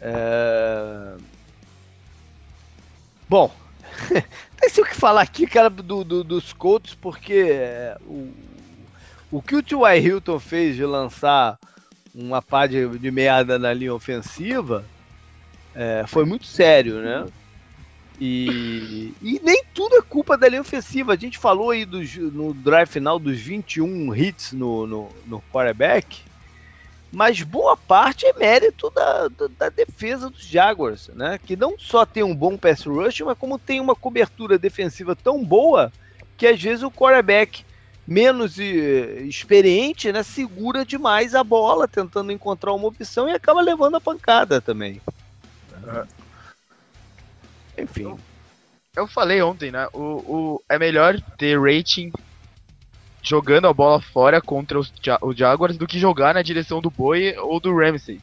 é, 0.00 1.14
Bom, 3.32 3.50
tem 4.60 4.84
o 4.84 4.86
que 4.86 4.94
falar 4.94 5.22
aqui, 5.22 5.46
cara, 5.46 5.70
do, 5.70 6.04
do, 6.04 6.22
dos 6.22 6.52
Colts, 6.52 6.94
porque 6.94 7.32
é, 7.32 7.96
o, 8.04 8.30
o 9.30 9.40
que 9.40 9.56
o 9.56 9.62
T.Y. 9.62 10.06
Hilton 10.06 10.38
fez 10.38 10.76
de 10.76 10.84
lançar 10.84 11.58
uma 12.14 12.42
pá 12.42 12.66
de, 12.66 12.86
de 12.98 13.10
meada 13.10 13.58
na 13.58 13.72
linha 13.72 13.94
ofensiva 13.94 14.84
é, 15.74 16.04
foi 16.06 16.26
muito 16.26 16.44
sério, 16.44 17.00
né? 17.00 17.26
E, 18.20 19.14
e, 19.22 19.40
nem 19.42 19.64
tudo 19.72 19.96
é 19.96 20.02
culpa 20.02 20.36
da 20.36 20.46
linha 20.46 20.60
ofensiva. 20.60 21.14
A 21.14 21.16
gente 21.16 21.38
falou 21.38 21.70
aí 21.70 21.86
dos, 21.86 22.14
no 22.14 22.52
drive 22.52 22.90
final 22.90 23.18
dos 23.18 23.40
21 23.40 24.14
hits 24.14 24.52
no, 24.52 24.86
no, 24.86 25.08
no 25.26 25.42
quarterback 25.50 26.20
mas 27.12 27.42
boa 27.42 27.76
parte 27.76 28.24
é 28.24 28.32
mérito 28.32 28.88
da, 28.90 29.28
da, 29.28 29.46
da, 29.58 29.68
defesa 29.68 30.30
dos 30.30 30.46
Jaguars, 30.46 31.08
né? 31.08 31.38
Que 31.44 31.54
não 31.54 31.78
só 31.78 32.06
tem 32.06 32.22
um 32.22 32.34
bom 32.34 32.56
pass 32.56 32.86
rush, 32.86 33.20
mas 33.20 33.36
como 33.36 33.58
tem 33.58 33.80
uma 33.80 33.94
cobertura 33.94 34.58
defensiva 34.58 35.14
tão 35.14 35.44
boa 35.44 35.92
que 36.38 36.46
às 36.46 36.60
vezes 36.60 36.82
o 36.82 36.90
quarterback 36.90 37.64
menos 38.06 38.58
experiente, 38.58 40.10
né, 40.10 40.22
segura 40.22 40.84
demais 40.84 41.34
a 41.34 41.44
bola 41.44 41.86
tentando 41.86 42.32
encontrar 42.32 42.72
uma 42.72 42.88
opção 42.88 43.28
e 43.28 43.32
acaba 43.32 43.60
levando 43.60 43.96
a 43.96 44.00
pancada 44.00 44.60
também. 44.60 45.00
Enfim. 47.78 48.04
Eu, 48.04 48.18
eu 48.96 49.06
falei 49.06 49.40
ontem, 49.42 49.70
né? 49.70 49.86
O, 49.92 49.98
o, 49.98 50.62
é 50.68 50.78
melhor 50.78 51.20
ter 51.36 51.60
rating 51.60 52.10
jogando 53.22 53.68
a 53.68 53.72
bola 53.72 54.00
fora 54.00 54.40
contra 54.40 54.78
os, 54.78 54.92
os 55.22 55.36
Jaguars 55.36 55.76
do 55.76 55.86
que 55.86 55.98
jogar 55.98 56.34
na 56.34 56.42
direção 56.42 56.80
do 56.80 56.90
Boi 56.90 57.34
ou 57.38 57.60
do 57.60 57.74
Ramsey. 57.74 58.20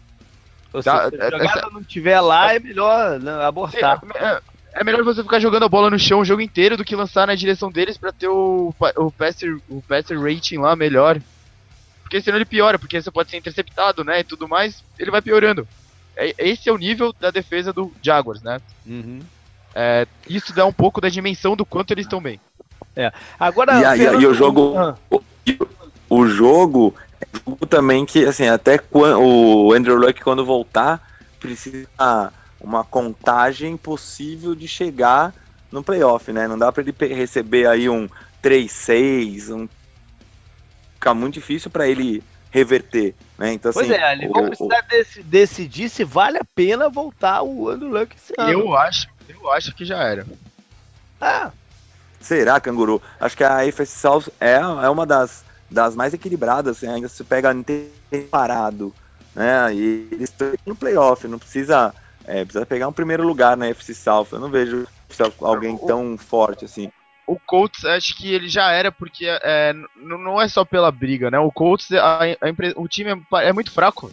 Ou 0.74 0.84
se 0.84 0.90
a 0.90 1.10
é, 1.12 1.32
jogada 1.32 1.44
essa, 1.46 1.70
não 1.72 1.82
estiver 1.82 2.20
lá, 2.20 2.54
é 2.54 2.60
melhor 2.60 3.20
né, 3.20 3.32
abortar. 3.44 4.02
É, 4.14 4.26
é, 4.26 4.42
é, 4.74 4.84
melhor 4.84 5.04
você 5.04 5.24
ficar 5.24 5.40
jogando 5.40 5.64
a 5.64 5.70
bola 5.70 5.90
no 5.90 5.98
chão 5.98 6.20
o 6.20 6.26
jogo 6.26 6.42
inteiro 6.42 6.78
do 6.78 6.84
que 6.84 6.96
lançar 6.96 7.26
na 7.26 7.34
direção 7.34 7.72
deles 7.72 7.98
para 7.98 8.12
ter 8.12 8.28
o, 8.28 8.74
o, 8.98 9.12
passer, 9.12 9.58
o 9.70 9.82
passer 9.82 10.20
rating 10.20 10.58
lá 10.58 10.76
melhor. 10.76 11.20
Porque 12.04 12.22
senão 12.22 12.38
ele 12.38 12.46
piora, 12.46 12.78
porque 12.78 13.02
você 13.02 13.10
pode 13.10 13.30
ser 13.30 13.38
interceptado, 13.38 14.04
né, 14.04 14.20
e 14.20 14.24
tudo 14.24 14.48
mais, 14.48 14.84
ele 14.98 15.12
vai 15.12 15.22
piorando. 15.22 15.68
É, 16.16 16.36
esse 16.38 16.68
é 16.68 16.74
o 16.74 16.78
nível 16.78 17.14
da 17.14 17.32
defesa 17.32 17.72
do 17.72 17.94
Jaguars, 18.02 18.42
né? 18.42 18.60
Uhum. 18.86 19.22
É, 19.74 20.08
isso 20.28 20.54
dá 20.54 20.66
um 20.66 20.74
pouco 20.74 21.00
da 21.00 21.08
dimensão 21.08 21.56
do 21.56 21.66
quanto 21.66 21.92
eles 21.92 22.06
estão 22.06 22.22
bem. 22.22 22.40
É. 22.96 23.12
Agora, 23.40 23.80
e, 23.80 23.98
Fernando... 23.98 24.22
e, 24.22 24.24
e 24.24 24.28
o 24.28 24.34
jogo. 24.34 24.78
Ah. 24.78 24.98
O 26.10 26.26
jogo 26.26 26.96
é 27.22 27.66
também 27.68 28.06
que, 28.06 28.26
assim, 28.26 28.48
até 28.48 28.78
quando, 28.78 29.22
o 29.22 29.74
Andrew 29.74 29.96
Luck, 29.96 30.22
quando 30.22 30.44
voltar, 30.44 31.02
precisa 31.40 31.88
uma 32.60 32.84
contagem 32.84 33.78
possível 33.78 34.56
de 34.56 34.68
chegar 34.68 35.34
no 35.72 35.84
playoff, 35.84 36.32
né? 36.32 36.48
Não 36.48 36.58
dá 36.58 36.72
para 36.72 36.84
ele 36.84 37.14
receber 37.14 37.68
aí 37.68 37.88
um 37.88 38.10
3-6, 38.44 39.56
um... 39.56 39.70
fica 40.96 41.14
muito 41.14 41.36
difícil 41.36 41.70
para 41.70 41.88
ele 41.88 42.24
reverter, 42.52 43.14
né? 43.38 43.54
Então, 43.54 43.72
pois 43.72 43.90
assim, 43.90 44.02
é, 44.02 44.14
eles 44.14 44.30
vão 44.30 44.48
precisar 44.48 44.86
o... 45.20 45.24
decidir 45.24 45.90
se 45.90 46.04
vale 46.04 46.38
a 46.38 46.46
pena 46.56 46.90
voltar 46.90 47.44
o 47.44 47.70
Andrew 47.70 47.92
Luck 47.92 48.16
esse 48.16 48.34
ano. 48.38 48.52
Eu 48.52 48.76
acho, 48.76 49.08
eu 49.28 49.52
acho 49.52 49.76
que 49.76 49.86
já 49.86 50.02
era. 50.02 50.26
Ah, 51.22 51.52
Será, 52.20 52.60
Canguru? 52.60 53.02
Acho 53.20 53.38
que 53.38 53.44
a 53.44 53.60
AFC 53.60 53.86
South 53.86 54.26
é, 54.40 54.56
é 54.56 54.90
uma 54.90 55.06
das, 55.06 55.44
das 55.70 55.96
mais 55.96 56.14
equilibradas, 56.14 56.78
assim, 56.78 56.88
ainda 56.88 57.08
se 57.08 57.24
pega 57.24 57.56
parado, 58.30 58.94
né? 59.36 59.74
E 59.74 60.08
eles 60.12 60.30
estão 60.30 60.54
no 60.66 60.76
playoff, 60.76 61.28
não 61.28 61.40
precisa, 61.40 61.94
é, 62.26 62.44
precisa 62.44 62.66
pegar 62.66 62.88
um 62.88 62.94
primeiro 62.94 63.26
lugar 63.26 63.56
na 63.56 63.68
AFC 63.68 63.94
South. 63.94 64.28
Eu 64.32 64.40
não 64.40 64.50
vejo 64.50 64.88
alguém 65.42 65.78
tão 65.78 66.18
forte 66.18 66.66
assim. 66.66 66.92
O 67.26 67.40
Colts, 67.40 67.86
acho 67.86 68.18
que 68.18 68.34
ele 68.34 68.50
já 68.50 68.72
era, 68.72 68.92
porque 68.92 69.26
é, 69.28 69.72
não 69.96 70.42
é 70.42 70.48
só 70.48 70.66
pela 70.66 70.92
briga, 70.92 71.30
né? 71.30 71.38
O 71.38 71.52
Colts, 71.52 71.92
a, 71.92 72.24
a, 72.24 72.36
o 72.76 72.88
time 72.88 73.12
é, 73.12 73.50
é, 73.50 73.54
muito 73.54 73.72
fraco. 73.72 74.12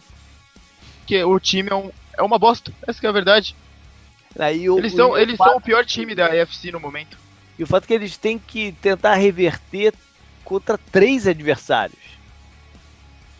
Porque 0.98 1.24
o 1.24 1.40
time 1.40 1.70
é, 1.70 1.74
um, 1.74 1.90
é 2.18 2.22
uma 2.22 2.38
bosta, 2.38 2.72
essa 2.86 3.06
é 3.06 3.08
a 3.08 3.12
verdade. 3.12 3.56
Aí, 4.38 4.68
o, 4.68 4.76
eles 4.76 4.92
são, 4.92 5.16
eles 5.16 5.36
são 5.38 5.56
o 5.56 5.60
pior 5.60 5.84
time 5.86 6.14
da 6.14 6.26
AFC 6.26 6.70
no 6.70 6.78
momento. 6.78 7.16
E 7.58 7.62
o 7.62 7.66
fato 7.66 7.84
é 7.84 7.86
que 7.86 7.94
eles 7.94 8.16
têm 8.16 8.38
que 8.38 8.72
tentar 8.72 9.14
reverter 9.14 9.94
contra 10.44 10.78
três 10.78 11.26
adversários. 11.26 12.16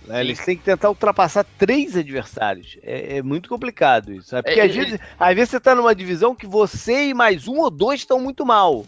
Né? 0.06 0.20
Eles 0.20 0.38
têm 0.44 0.56
que 0.56 0.62
tentar 0.62 0.88
ultrapassar 0.88 1.44
três 1.58 1.96
adversários. 1.96 2.78
É, 2.82 3.18
é 3.18 3.22
muito 3.22 3.48
complicado 3.48 4.12
isso. 4.12 4.28
Sabe? 4.28 4.48
Porque 4.48 4.60
é, 4.60 4.64
às, 4.64 4.74
vezes, 4.74 4.94
é... 4.94 5.00
às 5.18 5.34
vezes 5.34 5.50
você 5.50 5.56
está 5.56 5.74
numa 5.74 5.94
divisão 5.94 6.34
que 6.34 6.46
você 6.46 7.08
e 7.08 7.14
mais 7.14 7.46
um 7.46 7.58
ou 7.58 7.70
dois 7.70 8.00
estão 8.00 8.20
muito 8.20 8.46
mal. 8.46 8.86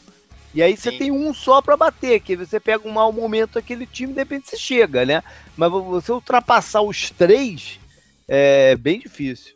E 0.54 0.62
aí 0.62 0.76
você 0.76 0.90
Sim. 0.90 0.98
tem 0.98 1.10
um 1.10 1.34
só 1.34 1.60
para 1.60 1.76
bater, 1.76 2.20
que 2.20 2.34
você 2.34 2.58
pega 2.58 2.88
um 2.88 2.92
mau 2.92 3.12
momento 3.12 3.58
aquele 3.58 3.86
time 3.86 4.12
e 4.12 4.14
de 4.14 4.20
repente 4.20 4.48
você 4.48 4.56
chega, 4.56 5.04
né? 5.04 5.22
Mas 5.56 5.70
você 5.70 6.10
ultrapassar 6.10 6.80
os 6.80 7.10
três 7.10 7.78
é 8.26 8.76
bem 8.76 9.00
difícil. 9.00 9.54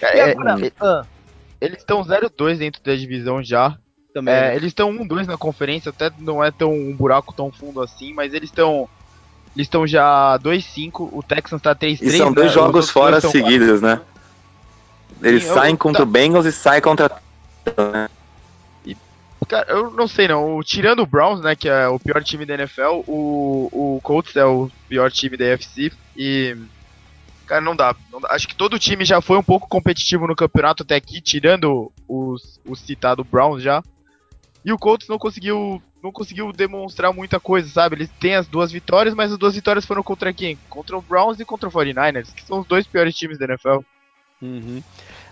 É, 0.00 0.22
agora, 0.22 0.66
é, 0.66 0.72
ah, 0.80 1.06
eles 1.60 1.78
estão 1.78 2.02
0-2 2.02 2.58
dentro 2.58 2.82
da 2.82 2.94
divisão 2.94 3.42
já. 3.42 3.78
Também, 4.12 4.34
é, 4.34 4.40
né? 4.40 4.56
Eles 4.56 4.68
estão 4.68 4.92
1-2 4.92 5.26
na 5.26 5.36
conferência, 5.36 5.90
até 5.90 6.10
não 6.18 6.42
é 6.44 6.50
tão 6.50 6.72
um 6.72 6.94
buraco 6.94 7.32
tão 7.32 7.50
fundo 7.50 7.80
assim, 7.80 8.12
mas 8.12 8.34
eles 8.34 8.50
estão 8.50 8.88
eles 9.54 9.66
estão 9.66 9.86
já 9.86 10.38
2-5, 10.38 11.08
o 11.12 11.22
Texans 11.22 11.60
tá 11.60 11.74
3-3. 11.74 11.98
E 12.02 12.10
são 12.16 12.32
dois 12.32 12.48
né? 12.48 12.52
jogos 12.54 12.88
fora 12.90 13.20
seguidos, 13.20 13.82
né? 13.82 14.00
Eles 15.22 15.44
Sim, 15.44 15.54
saem 15.54 15.72
eu, 15.72 15.78
contra 15.78 16.02
tá... 16.02 16.08
o 16.08 16.10
Bengals 16.10 16.46
e 16.46 16.52
saem 16.52 16.80
contra. 16.80 17.10
E, 18.84 18.96
cara, 19.46 19.70
eu 19.70 19.90
não 19.90 20.08
sei 20.08 20.26
não. 20.26 20.62
Tirando 20.62 21.02
o 21.02 21.06
Browns, 21.06 21.40
né, 21.42 21.54
que 21.54 21.68
é 21.68 21.86
o 21.86 21.98
pior 21.98 22.24
time 22.24 22.46
da 22.46 22.54
NFL, 22.54 23.02
o, 23.06 23.68
o 23.72 24.00
Colts 24.02 24.34
é 24.36 24.44
o 24.44 24.70
pior 24.88 25.10
time 25.10 25.36
da 25.36 25.52
AFC. 25.52 25.92
E. 26.16 26.56
Cara, 27.46 27.60
não 27.60 27.76
dá, 27.76 27.94
não 28.10 28.20
dá. 28.20 28.28
Acho 28.30 28.48
que 28.48 28.54
todo 28.54 28.78
time 28.78 29.04
já 29.04 29.20
foi 29.20 29.36
um 29.36 29.42
pouco 29.42 29.68
competitivo 29.68 30.26
no 30.26 30.34
campeonato 30.34 30.82
até 30.82 30.96
aqui, 30.96 31.20
tirando 31.20 31.92
os, 32.08 32.58
o 32.66 32.74
citado 32.74 33.22
Browns 33.22 33.62
já. 33.62 33.82
E 34.64 34.72
o 34.72 34.78
Colts 34.78 35.08
não 35.08 35.18
conseguiu 35.18 35.82
não 36.02 36.10
conseguiu 36.10 36.52
demonstrar 36.52 37.12
muita 37.12 37.38
coisa, 37.38 37.68
sabe? 37.68 37.94
Eles 37.94 38.10
têm 38.18 38.34
as 38.34 38.48
duas 38.48 38.72
vitórias, 38.72 39.14
mas 39.14 39.30
as 39.30 39.38
duas 39.38 39.54
vitórias 39.54 39.86
foram 39.86 40.02
contra 40.02 40.32
quem? 40.32 40.58
Contra 40.68 40.98
o 40.98 41.02
Browns 41.02 41.38
e 41.38 41.44
contra 41.44 41.68
o 41.68 41.72
49ers, 41.72 42.34
que 42.34 42.42
são 42.42 42.60
os 42.60 42.66
dois 42.66 42.86
piores 42.88 43.14
times 43.14 43.38
da 43.38 43.44
NFL. 43.44 43.78
Uhum. 44.40 44.82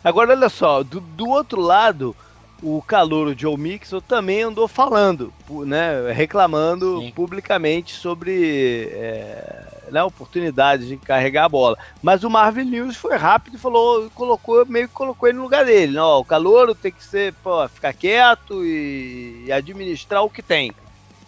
Agora, 0.04 0.30
olha 0.30 0.48
só, 0.48 0.84
do, 0.84 1.00
do 1.00 1.28
outro 1.28 1.60
lado, 1.60 2.14
o 2.62 2.82
calor 2.82 3.34
Joe 3.36 3.56
Mixon 3.56 4.00
também 4.00 4.42
andou 4.42 4.68
falando, 4.68 5.32
né, 5.66 6.12
reclamando 6.12 7.00
Sim. 7.00 7.12
publicamente 7.12 7.94
sobre 7.94 8.90
é, 8.92 9.66
né, 9.90 10.02
oportunidade 10.02 10.86
de 10.86 10.96
carregar 10.96 11.44
a 11.44 11.48
bola. 11.48 11.78
Mas 12.02 12.22
o 12.22 12.30
Marvin 12.30 12.70
Lewis 12.70 12.96
foi 12.96 13.16
rápido 13.16 13.56
e 13.56 13.60
falou, 13.60 14.10
colocou, 14.14 14.64
meio 14.66 14.88
que 14.88 14.94
colocou 14.94 15.28
ele 15.28 15.38
no 15.38 15.44
lugar 15.44 15.64
dele. 15.64 15.92
Não, 15.92 16.18
o 16.18 16.24
calor 16.24 16.74
tem 16.74 16.92
que 16.92 17.02
ser, 17.02 17.32
pô, 17.42 17.66
ficar 17.68 17.94
quieto 17.94 18.64
e, 18.64 19.44
e, 19.46 19.52
administrar 19.52 20.22
o 20.22 20.30
que 20.30 20.42
tem. 20.42 20.72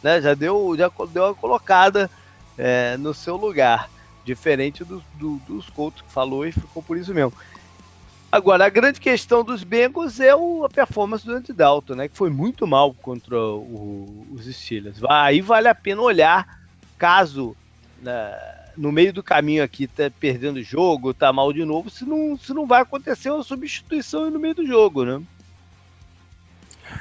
Né, 0.03 0.21
já 0.21 0.35
deu, 0.35 0.75
já 0.77 0.91
deu 1.13 1.25
uma 1.25 1.35
colocada 1.35 2.11
é, 2.59 2.97
no 2.97 3.15
seu 3.15 3.37
lugar, 3.37 3.89
diferente 4.25 4.85
do, 4.85 5.03
do, 5.15 5.37
dos 5.47 5.71
Colts 5.71 6.03
que 6.03 6.13
falou 6.13 6.47
e 6.47 6.53
ficou 6.53 6.83
por 6.83 6.97
isso 6.97 7.15
mesmo. 7.15 7.33
Agora, 8.33 8.65
a 8.65 8.71
grande 8.71 8.99
questão 8.99 9.45
dos 9.45 9.63
Bengals 9.63 10.19
é 10.19 10.35
o, 10.35 10.65
a 10.65 10.69
performance 10.71 11.27
do 11.27 11.35
Andy 11.35 11.53
Dalton, 11.53 11.95
né? 11.95 12.09
Que 12.09 12.17
foi 12.17 12.31
muito 12.31 12.67
mal 12.67 12.95
contra 12.95 13.39
o, 13.39 14.27
os 14.33 14.47
Steelers. 14.47 14.97
Aí 15.07 15.43
vale 15.43 15.69
a 15.69 15.75
pena 15.75 16.01
olhar 16.01 16.59
caso 16.97 17.55
né, 18.01 18.35
no 18.75 18.91
meio 18.91 19.13
do 19.13 19.23
caminho 19.23 19.63
aqui 19.63 19.87
tá 19.87 20.11
perdendo 20.19 20.57
o 20.57 20.63
jogo, 20.63 21.13
tá 21.13 21.31
mal 21.31 21.53
de 21.53 21.63
novo, 21.63 21.91
se 21.91 22.07
não, 22.07 22.39
se 22.39 22.55
não 22.55 22.67
vai 22.67 22.81
acontecer 22.81 23.31
uma 23.31 23.43
substituição 23.43 24.31
no 24.31 24.41
meio 24.41 24.55
do 24.55 24.67
jogo, 24.67 25.05
né? 25.05 25.21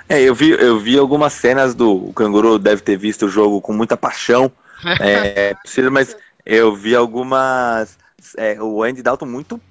É, 0.09 0.21
eu 0.21 0.35
vi, 0.35 0.49
eu 0.49 0.79
vi 0.79 0.97
algumas 0.97 1.31
cenas 1.31 1.73
do 1.73 2.09
o 2.09 2.13
Canguru 2.13 2.59
deve 2.59 2.81
ter 2.81 2.97
visto 2.97 3.27
o 3.27 3.29
jogo 3.29 3.61
com 3.61 3.71
muita 3.71 3.95
paixão, 3.95 4.51
é, 4.99 5.55
mas 5.89 6.17
eu 6.45 6.75
vi 6.75 6.93
algumas 6.93 7.97
é, 8.37 8.61
o 8.61 8.83
Andy 8.83 9.01
Dalton 9.01 9.25
muito 9.25 9.61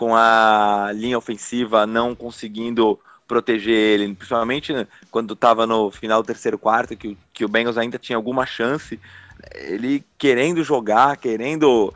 com 0.00 0.16
a 0.16 0.90
linha 0.94 1.18
ofensiva 1.18 1.86
não 1.86 2.14
conseguindo 2.14 2.98
proteger 3.28 3.74
ele, 3.74 4.14
principalmente 4.14 4.72
quando 5.10 5.34
estava 5.34 5.66
no 5.66 5.90
final 5.90 6.22
do 6.22 6.26
terceiro 6.26 6.58
quarto, 6.58 6.96
que, 6.96 7.18
que 7.34 7.44
o 7.44 7.48
Bengals 7.48 7.76
ainda 7.76 7.98
tinha 7.98 8.16
alguma 8.16 8.46
chance, 8.46 8.98
ele 9.56 10.02
querendo 10.16 10.64
jogar, 10.64 11.18
querendo. 11.18 11.92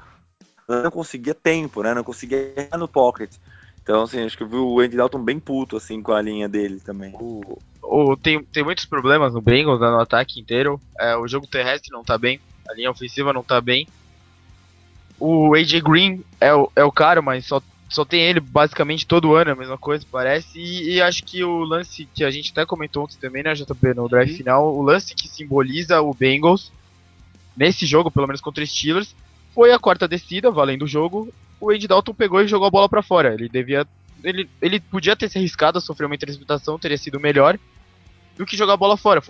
não 0.68 0.90
conseguia 0.90 1.32
tempo, 1.32 1.82
né? 1.82 1.94
Não 1.94 2.04
conseguia 2.04 2.68
no 2.78 2.86
pocket. 2.86 3.30
Então, 3.82 4.02
assim, 4.02 4.22
acho 4.22 4.36
que 4.36 4.42
eu 4.42 4.48
vi 4.48 4.56
o 4.56 4.80
Andy 4.80 4.98
Dalton 4.98 5.24
bem 5.24 5.40
puto, 5.40 5.78
assim, 5.78 6.02
com 6.02 6.12
a 6.12 6.20
linha 6.20 6.46
dele 6.46 6.80
também. 6.80 7.14
O, 7.14 7.58
o, 7.82 8.16
tem, 8.18 8.44
tem 8.44 8.62
muitos 8.62 8.84
problemas 8.84 9.32
no 9.32 9.40
Bengals, 9.40 9.80
né, 9.80 9.88
no 9.88 10.00
ataque 10.00 10.38
inteiro. 10.38 10.78
É, 11.00 11.16
o 11.16 11.26
jogo 11.26 11.46
terrestre 11.46 11.90
não 11.90 12.04
tá 12.04 12.18
bem, 12.18 12.38
a 12.68 12.74
linha 12.74 12.90
ofensiva 12.90 13.32
não 13.32 13.42
tá 13.42 13.62
bem. 13.62 13.88
O 15.18 15.54
AJ 15.54 15.80
Green 15.80 16.22
é 16.38 16.52
o, 16.52 16.70
é 16.76 16.84
o 16.84 16.92
cara, 16.92 17.22
mas 17.22 17.46
só 17.46 17.62
só 17.88 18.04
tem 18.04 18.22
ele 18.22 18.40
basicamente 18.40 19.06
todo 19.06 19.34
ano, 19.34 19.52
a 19.52 19.56
mesma 19.56 19.78
coisa, 19.78 20.04
parece. 20.10 20.58
E, 20.58 20.94
e, 20.94 21.02
acho 21.02 21.22
que 21.24 21.44
o 21.44 21.64
lance 21.64 22.08
que 22.14 22.24
a 22.24 22.30
gente 22.30 22.50
até 22.52 22.66
comentou 22.66 23.04
ontem 23.04 23.18
também, 23.20 23.42
né, 23.42 23.54
JP, 23.54 23.94
no 23.94 24.08
drive 24.08 24.30
uhum. 24.30 24.36
final, 24.36 24.74
o 24.74 24.82
lance 24.82 25.14
que 25.14 25.28
simboliza 25.28 26.00
o 26.00 26.14
Bengals, 26.14 26.72
nesse 27.56 27.86
jogo, 27.86 28.10
pelo 28.10 28.26
menos 28.26 28.40
contra 28.40 28.64
os 28.64 28.70
Steelers, 28.70 29.14
foi 29.54 29.72
a 29.72 29.78
quarta 29.78 30.08
descida, 30.08 30.50
valendo 30.50 30.82
o 30.82 30.88
jogo. 30.88 31.32
O 31.60 31.70
Andy 31.70 31.86
Dalton 31.86 32.14
pegou 32.14 32.40
e 32.40 32.48
jogou 32.48 32.66
a 32.66 32.70
bola 32.70 32.88
para 32.88 33.02
fora. 33.02 33.32
Ele 33.32 33.48
devia. 33.48 33.86
Ele, 34.22 34.48
ele 34.60 34.80
podia 34.80 35.14
ter 35.14 35.28
se 35.28 35.38
arriscado 35.38 35.78
a 35.78 35.80
sofrer 35.80 36.06
uma 36.06 36.14
interceptação, 36.14 36.78
teria 36.78 36.96
sido 36.96 37.20
melhor 37.20 37.58
do 38.36 38.46
que 38.46 38.56
jogar 38.56 38.72
a 38.72 38.76
bola 38.76 38.96
fora. 38.96 39.22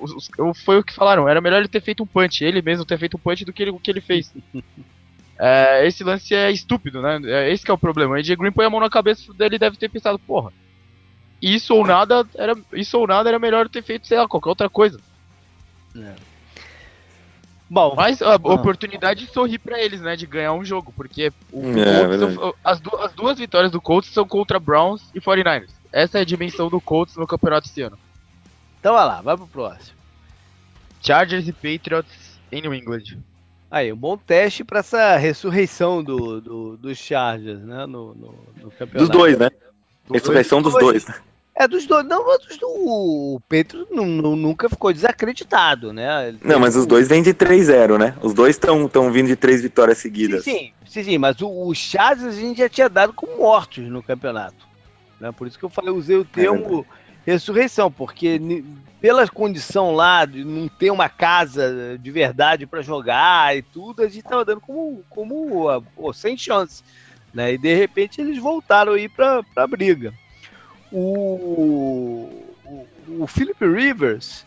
Foi 0.55 0.79
o 0.79 0.85
que 0.85 0.95
falaram, 0.95 1.29
era 1.29 1.40
melhor 1.40 1.59
ele 1.59 1.69
ter 1.69 1.83
feito 1.83 2.03
um 2.03 2.07
punch, 2.07 2.45
ele 2.45 2.62
mesmo 2.62 2.85
ter 2.85 2.99
feito 2.99 3.17
um 3.17 3.21
punch 3.21 3.45
do 3.45 3.53
que 3.53 3.62
ele, 3.62 3.71
o 3.71 3.79
que 3.79 3.90
ele 3.90 4.01
fez. 4.01 4.33
É, 5.38 5.87
esse 5.87 6.05
lance 6.05 6.35
é 6.35 6.51
estúpido, 6.51 7.03
né? 7.03 7.20
É, 7.25 7.53
esse 7.53 7.68
é 7.68 7.73
o 7.73 7.79
problema. 7.79 8.14
O 8.14 8.16
AJ 8.16 8.37
Green 8.37 8.53
põe 8.53 8.66
a 8.66 8.70
mão 8.70 8.81
na 8.81 8.90
cabeça 8.90 9.33
dele 9.35 9.57
e 9.57 9.59
deve 9.59 9.77
ter 9.77 9.88
pensado, 9.88 10.18
porra, 10.18 10.53
isso 11.42 11.75
ou 11.75 11.87
nada 11.87 12.27
era, 12.35 12.55
isso 12.73 12.99
ou 12.99 13.07
nada 13.07 13.29
era 13.29 13.38
melhor 13.38 13.68
ter 13.68 13.83
feito, 13.83 14.07
sei 14.07 14.18
lá, 14.18 14.29
qualquer 14.29 14.49
outra 14.49 14.68
coisa. 14.70 15.01
É. 15.97 16.14
Bom, 17.68 17.94
mas 17.97 18.23
a 18.23 18.35
ah. 18.35 18.37
oportunidade 18.37 19.27
de 19.27 19.33
sorrir 19.33 19.59
para 19.59 19.81
eles, 19.81 20.01
né, 20.01 20.14
de 20.14 20.27
ganhar 20.27 20.53
um 20.53 20.64
jogo, 20.64 20.92
porque 20.94 21.33
o, 21.51 21.62
é, 21.79 22.18
são, 22.18 22.55
as, 22.62 22.81
du 22.81 22.97
as, 22.97 23.12
duas 23.12 23.38
vitórias 23.38 23.73
do 23.73 23.81
Colts 23.81 24.11
são 24.12 24.27
contra 24.27 24.61
Browns 24.61 25.11
e 25.14 25.20
49ers. 25.20 25.70
Essa 25.92 26.18
é 26.18 26.20
a 26.20 26.25
dimensão 26.25 26.68
do 26.68 26.81
Colts 26.81 27.16
no 27.16 27.27
campeonato 27.27 27.66
esse 27.66 27.83
ano. 27.83 27.99
Então 28.79 28.94
vai 28.94 29.05
lá, 29.05 29.20
vai 29.23 29.37
pro 29.37 29.47
próximo. 29.47 29.97
Chargers 31.01 31.49
e 31.49 31.53
Patriots 31.53 32.38
em 32.53 32.62
New 32.62 32.75
England. 32.75 33.18
Aí, 33.75 33.93
um 33.93 33.97
bom 33.97 34.17
teste 34.17 34.63
para 34.63 34.79
essa 34.79 35.17
ressurreição 35.17 36.01
do, 36.01 36.41
do, 36.41 36.77
dos 36.77 36.97
Chargers, 36.97 37.61
né? 37.61 37.85
No, 37.87 38.15
no, 38.15 38.35
no 38.63 38.71
campeonato. 38.71 38.99
Dos 38.99 39.09
dois, 39.09 39.37
né? 39.37 39.51
ressurreição 40.13 40.63
dos 40.63 40.75
dois. 40.75 41.05
Né? 41.05 41.15
É, 41.57 41.67
dos 41.67 41.85
dois. 41.85 42.07
Não, 42.07 42.25
dos, 42.25 42.59
o 42.63 43.41
Pedro 43.49 43.85
nunca 43.91 44.69
ficou 44.69 44.93
desacreditado, 44.93 45.93
né? 45.93 46.29
Ele 46.29 46.39
não, 46.45 46.61
mas 46.61 46.77
os 46.77 46.87
dois 46.87 47.09
vêm 47.09 47.21
de 47.21 47.35
3-0, 47.35 47.99
né? 47.99 48.15
Os 48.23 48.33
dois 48.33 48.55
estão 48.55 49.11
vindo 49.11 49.27
de 49.27 49.35
três 49.35 49.61
vitórias 49.61 49.99
seguidas. 49.99 50.45
Sim, 50.45 50.71
sim, 50.87 51.03
sim, 51.03 51.19
mas 51.19 51.43
o, 51.43 51.75
Chargers 51.75 52.37
a 52.37 52.41
gente 52.41 52.59
já 52.59 52.69
tinha 52.69 52.89
dado 52.89 53.13
como 53.13 53.39
mortos 53.39 53.83
no 53.89 54.05
campeonato. 54.05 54.69
Né? 55.19 55.33
Por 55.33 55.49
isso 55.49 55.59
que 55.59 55.65
eu 55.65 55.69
falei, 55.69 55.91
usei 55.91 56.17
o 56.17 56.23
é 56.23 56.27
termo 56.33 56.87
é 56.89 57.04
ressurreição, 57.25 57.91
porque 57.91 58.41
pela 59.01 59.27
condição 59.29 59.93
lá 59.93 60.25
de 60.25 60.45
não 60.45 60.69
ter 60.69 60.91
uma 60.91 61.09
casa 61.09 61.99
de 62.01 62.11
verdade 62.11 62.67
para 62.67 62.83
jogar 62.83 63.57
e 63.57 63.63
tudo, 63.63 64.03
a 64.03 64.09
gente 64.09 64.25
tava 64.25 64.45
dando 64.45 64.61
como, 64.61 65.05
como 65.09 65.83
pô, 65.95 66.13
sem 66.13 66.37
chance. 66.37 66.83
Né? 67.33 67.55
E 67.55 67.59
de 67.59 67.75
repente 67.75 68.21
eles 68.21 68.39
voltaram 68.39 68.93
aí 68.93 69.09
para 69.09 69.43
a 69.57 69.67
briga. 69.67 70.15
O, 70.93 72.31
o, 72.65 72.87
o 73.21 73.27
Philip 73.27 73.59
Rivers, 73.67 74.47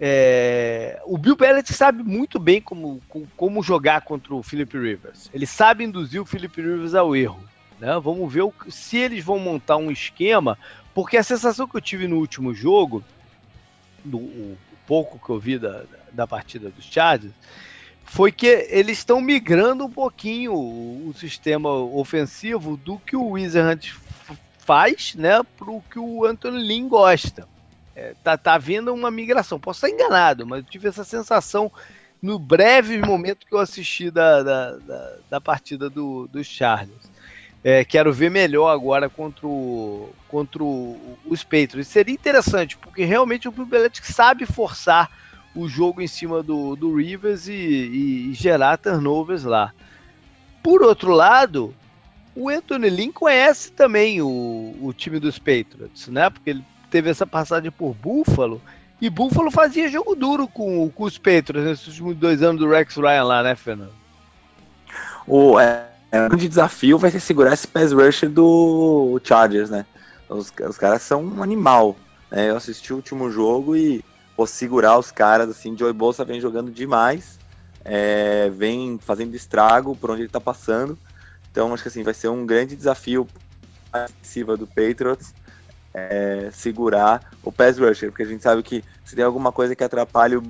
é, 0.00 0.98
o 1.04 1.18
Bill 1.18 1.36
Belichick 1.36 1.74
sabe 1.74 2.02
muito 2.02 2.38
bem 2.38 2.60
como, 2.60 3.02
como 3.36 3.62
jogar 3.62 4.00
contra 4.00 4.34
o 4.34 4.42
Philip 4.42 4.76
Rivers. 4.78 5.28
Ele 5.32 5.46
sabe 5.46 5.84
induzir 5.84 6.22
o 6.22 6.26
Philip 6.26 6.60
Rivers 6.60 6.94
ao 6.94 7.14
erro. 7.14 7.38
Né? 7.80 7.98
Vamos 7.98 8.32
ver 8.32 8.42
o, 8.42 8.52
se 8.68 8.98
eles 8.98 9.24
vão 9.24 9.38
montar 9.38 9.76
um 9.76 9.90
esquema, 9.90 10.58
porque 10.94 11.16
a 11.16 11.22
sensação 11.22 11.66
que 11.66 11.76
eu 11.76 11.80
tive 11.80 12.06
no 12.06 12.18
último 12.18 12.54
jogo 12.54 13.02
do 14.04 14.56
pouco 14.86 15.24
que 15.24 15.30
eu 15.30 15.38
vi 15.38 15.58
da, 15.58 15.84
da 16.12 16.26
partida 16.26 16.68
dos 16.68 16.84
Chargers, 16.84 17.32
foi 18.04 18.32
que 18.32 18.46
eles 18.70 18.98
estão 18.98 19.20
migrando 19.20 19.84
um 19.84 19.90
pouquinho 19.90 20.52
o, 20.52 21.08
o, 21.08 21.14
sistema 21.14 21.70
ofensivo 21.70 22.76
do 22.76 22.98
que 22.98 23.14
o 23.14 23.30
Wizard 23.30 23.94
faz, 24.58 25.14
né, 25.14 25.42
para 25.56 25.70
o 25.70 25.80
que 25.82 25.98
o 25.98 26.24
Anthony 26.24 26.60
Lynn 26.60 26.88
gosta. 26.88 27.46
É, 27.94 28.14
tá, 28.22 28.36
tá 28.36 28.54
havendo 28.54 28.92
uma 28.92 29.10
migração. 29.10 29.60
Posso 29.60 29.86
estar 29.86 29.90
enganado, 29.90 30.46
mas 30.46 30.64
eu 30.64 30.70
tive 30.70 30.88
essa 30.88 31.04
sensação 31.04 31.70
no 32.20 32.38
breve 32.38 32.98
momento 32.98 33.46
que 33.46 33.54
eu 33.54 33.58
assisti 33.58 34.10
da, 34.10 34.42
da, 34.42 34.76
da, 34.76 35.16
da 35.30 35.40
partida 35.40 35.88
do, 35.88 36.26
dos 36.28 36.46
Chargers. 36.46 37.09
É, 37.62 37.84
quero 37.84 38.12
ver 38.12 38.30
melhor 38.30 38.70
agora 38.70 39.08
contra, 39.08 39.46
o, 39.46 40.10
contra 40.28 40.62
o, 40.62 41.18
os 41.26 41.44
Patriots. 41.44 41.88
Seria 41.88 42.14
interessante, 42.14 42.76
porque 42.78 43.04
realmente 43.04 43.48
o 43.48 43.52
Bill 43.52 43.66
Belichick 43.66 44.10
sabe 44.10 44.46
forçar 44.46 45.10
o 45.54 45.68
jogo 45.68 46.00
em 46.00 46.06
cima 46.06 46.42
do, 46.42 46.74
do 46.74 46.94
Rivers 46.94 47.48
e, 47.48 47.52
e, 47.52 48.30
e, 48.30 48.34
gerar 48.34 48.78
turnovers 48.78 49.44
lá. 49.44 49.72
Por 50.62 50.82
outro 50.82 51.12
lado, 51.12 51.74
o 52.34 52.48
Anthony 52.48 52.88
Lynn 52.88 53.12
conhece 53.12 53.72
também 53.72 54.22
o, 54.22 54.76
o 54.80 54.94
time 54.96 55.18
dos 55.18 55.38
Patriots, 55.38 56.08
né? 56.08 56.30
Porque 56.30 56.50
ele 56.50 56.64
teve 56.90 57.10
essa 57.10 57.26
passagem 57.26 57.70
por 57.70 57.94
Buffalo 57.94 58.60
e 59.00 59.10
Buffalo 59.10 59.50
fazia 59.50 59.88
jogo 59.88 60.14
duro 60.14 60.46
com, 60.46 60.88
com 60.90 61.04
os 61.04 61.18
Patriots 61.18 61.64
nesses 61.64 61.86
últimos 61.88 62.16
dois 62.16 62.42
anos 62.42 62.60
do 62.60 62.68
Rex 62.68 62.96
Ryan 62.96 63.24
lá, 63.24 63.42
né, 63.42 63.56
Fernando? 63.56 63.94
O, 65.26 65.58
é, 65.58 65.89
é, 66.12 66.22
um 66.22 66.28
grande 66.28 66.48
desafio 66.48 66.98
vai 66.98 67.10
ser 67.10 67.20
segurar 67.20 67.52
esse 67.52 67.66
pass 67.66 67.92
rush 67.92 68.22
do 68.22 69.20
Chargers, 69.22 69.70
né? 69.70 69.86
Os, 70.28 70.52
os 70.68 70.78
caras 70.78 71.02
são 71.02 71.24
um 71.24 71.42
animal. 71.42 71.96
É, 72.30 72.50
eu 72.50 72.56
assisti 72.56 72.92
o 72.92 72.96
último 72.96 73.30
jogo 73.30 73.76
e 73.76 74.04
vou 74.36 74.46
segurar 74.46 74.98
os 74.98 75.10
caras, 75.10 75.48
assim, 75.48 75.76
Joey 75.76 75.92
Bolsa 75.92 76.24
vem 76.24 76.40
jogando 76.40 76.70
demais, 76.70 77.38
é, 77.84 78.48
vem 78.50 78.98
fazendo 78.98 79.34
estrago 79.34 79.96
por 79.96 80.10
onde 80.10 80.22
ele 80.22 80.28
tá 80.28 80.40
passando. 80.40 80.98
Então 81.50 81.72
acho 81.74 81.82
que 81.82 81.88
assim, 81.88 82.02
vai 82.02 82.14
ser 82.14 82.28
um 82.28 82.46
grande 82.46 82.76
desafio 82.76 83.26
ofensiva 83.92 84.56
do 84.56 84.66
Patriots 84.66 85.34
é, 85.92 86.50
segurar 86.52 87.30
o 87.42 87.50
pass 87.50 87.78
rusher, 87.78 88.10
porque 88.10 88.22
a 88.22 88.26
gente 88.26 88.42
sabe 88.42 88.62
que 88.62 88.84
se 89.04 89.16
tem 89.16 89.24
alguma 89.24 89.50
coisa 89.52 89.74
que 89.74 89.82
atrapalha 89.82 90.38
o 90.38 90.42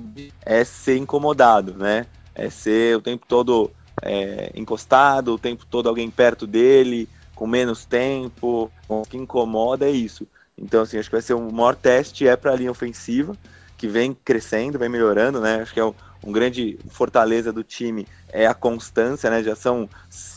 é 0.45 0.63
ser 0.63 0.97
incomodado, 0.97 1.73
né? 1.73 2.05
É 2.33 2.49
ser 2.49 2.95
o 2.95 3.01
tempo 3.01 3.25
todo 3.27 3.71
é, 4.01 4.51
encostado, 4.55 5.33
o 5.33 5.37
tempo 5.37 5.65
todo 5.65 5.87
alguém 5.87 6.09
perto 6.09 6.47
dele, 6.47 7.07
com 7.35 7.47
menos 7.47 7.85
tempo, 7.85 8.71
o 8.87 9.05
que 9.05 9.17
incomoda 9.17 9.87
é 9.87 9.91
isso. 9.91 10.27
Então, 10.57 10.81
assim, 10.81 10.97
acho 10.97 11.09
que 11.09 11.15
vai 11.15 11.21
ser 11.21 11.33
o 11.33 11.51
maior 11.51 11.75
teste 11.75 12.27
é 12.27 12.35
para 12.35 12.51
a 12.51 12.55
linha 12.55 12.71
ofensiva, 12.71 13.35
que 13.77 13.87
vem 13.87 14.13
crescendo, 14.13 14.77
vem 14.77 14.89
melhorando, 14.89 15.41
né? 15.41 15.61
Acho 15.61 15.73
que 15.73 15.79
é 15.79 15.85
um, 15.85 15.93
um 16.23 16.31
grande 16.31 16.77
fortaleza 16.89 17.51
do 17.51 17.63
time 17.63 18.07
é 18.29 18.45
a 18.45 18.53
constância, 18.53 19.29
né? 19.29 19.41
Já 19.41 19.55
são 19.55 19.89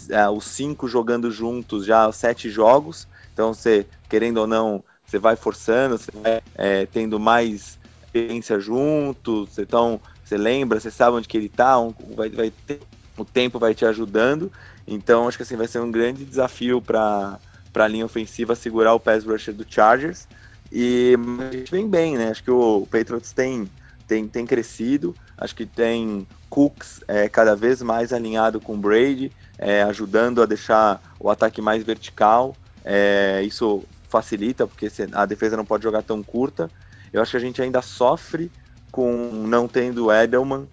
é, 0.09 0.29
os 0.31 0.45
cinco 0.45 0.89
jogando 0.89 1.31
juntos 1.31 1.85
já 1.85 2.11
sete 2.11 2.49
jogos, 2.49 3.07
então 3.33 3.53
você 3.53 3.87
querendo 4.09 4.39
ou 4.39 4.47
não 4.47 4.83
você 5.05 5.19
vai 5.19 5.37
forçando, 5.37 5.99
você 5.99 6.11
vai 6.15 6.41
é, 6.55 6.87
tendo 6.87 7.21
mais 7.21 7.79
experiência 8.03 8.59
juntos, 8.59 9.59
então 9.59 10.01
você 10.25 10.39
lembra, 10.39 10.81
você 10.81 10.91
sabe 10.91 11.19
onde 11.19 11.29
que 11.29 11.37
ele 11.37 11.47
está, 11.47 11.77
vai, 12.17 12.31
vai 12.31 12.51
ter, 12.51 12.81
o 13.17 13.25
tempo 13.25 13.59
vai 13.59 13.75
te 13.75 13.85
ajudando, 13.85 14.51
então 14.87 15.29
acho 15.29 15.37
que 15.37 15.43
assim 15.43 15.57
vai 15.57 15.69
ser 15.69 15.81
um 15.81 15.91
grande 15.91 16.25
desafio 16.25 16.81
para 16.81 17.39
a 17.75 17.89
linha 17.89 18.05
ofensiva 18.05 18.55
segurar 18.55 18.95
o 18.95 19.01
pass 19.01 19.25
rusher 19.25 19.55
do 19.55 19.67
Chargers, 19.69 20.27
e 20.73 21.15
a 21.41 21.57
gente 21.57 21.71
vem 21.71 21.89
bem, 21.89 22.17
né? 22.17 22.31
Acho 22.31 22.43
que 22.43 22.51
o 22.51 22.87
Patriots 22.91 23.33
tem, 23.33 23.71
tem, 24.09 24.27
tem 24.27 24.45
crescido, 24.45 25.15
acho 25.39 25.55
que 25.55 25.67
tem 25.67 26.27
Cooks 26.51 27.01
é, 27.07 27.29
cada 27.29 27.55
vez 27.55 27.83
mais 27.83 28.13
alinhado 28.13 28.61
com 28.61 28.75
o 28.75 28.79
Brady, 28.79 29.31
é, 29.59 29.83
ajudando 29.83 30.43
a 30.43 30.47
deixar 30.47 31.01
o 31.21 31.31
ataque 31.31 31.61
mais 31.61 31.83
vertical. 31.85 32.57
É, 32.85 33.43
isso 33.43 33.85
facilita, 34.09 34.67
porque 34.67 34.89
a 35.13 35.27
defesa 35.27 35.57
não 35.57 35.65
pode 35.65 35.83
jogar 35.83 36.03
tão 36.03 36.23
curta. 36.23 36.71
Eu 37.13 37.23
acho 37.23 37.33
que 37.33 37.37
a 37.37 37.41
gente 37.41 37.63
ainda 37.63 37.83
sofre 37.83 38.51
com 38.91 39.31
não 39.47 39.67
tendo 39.67 40.13
Edelman, 40.13 40.69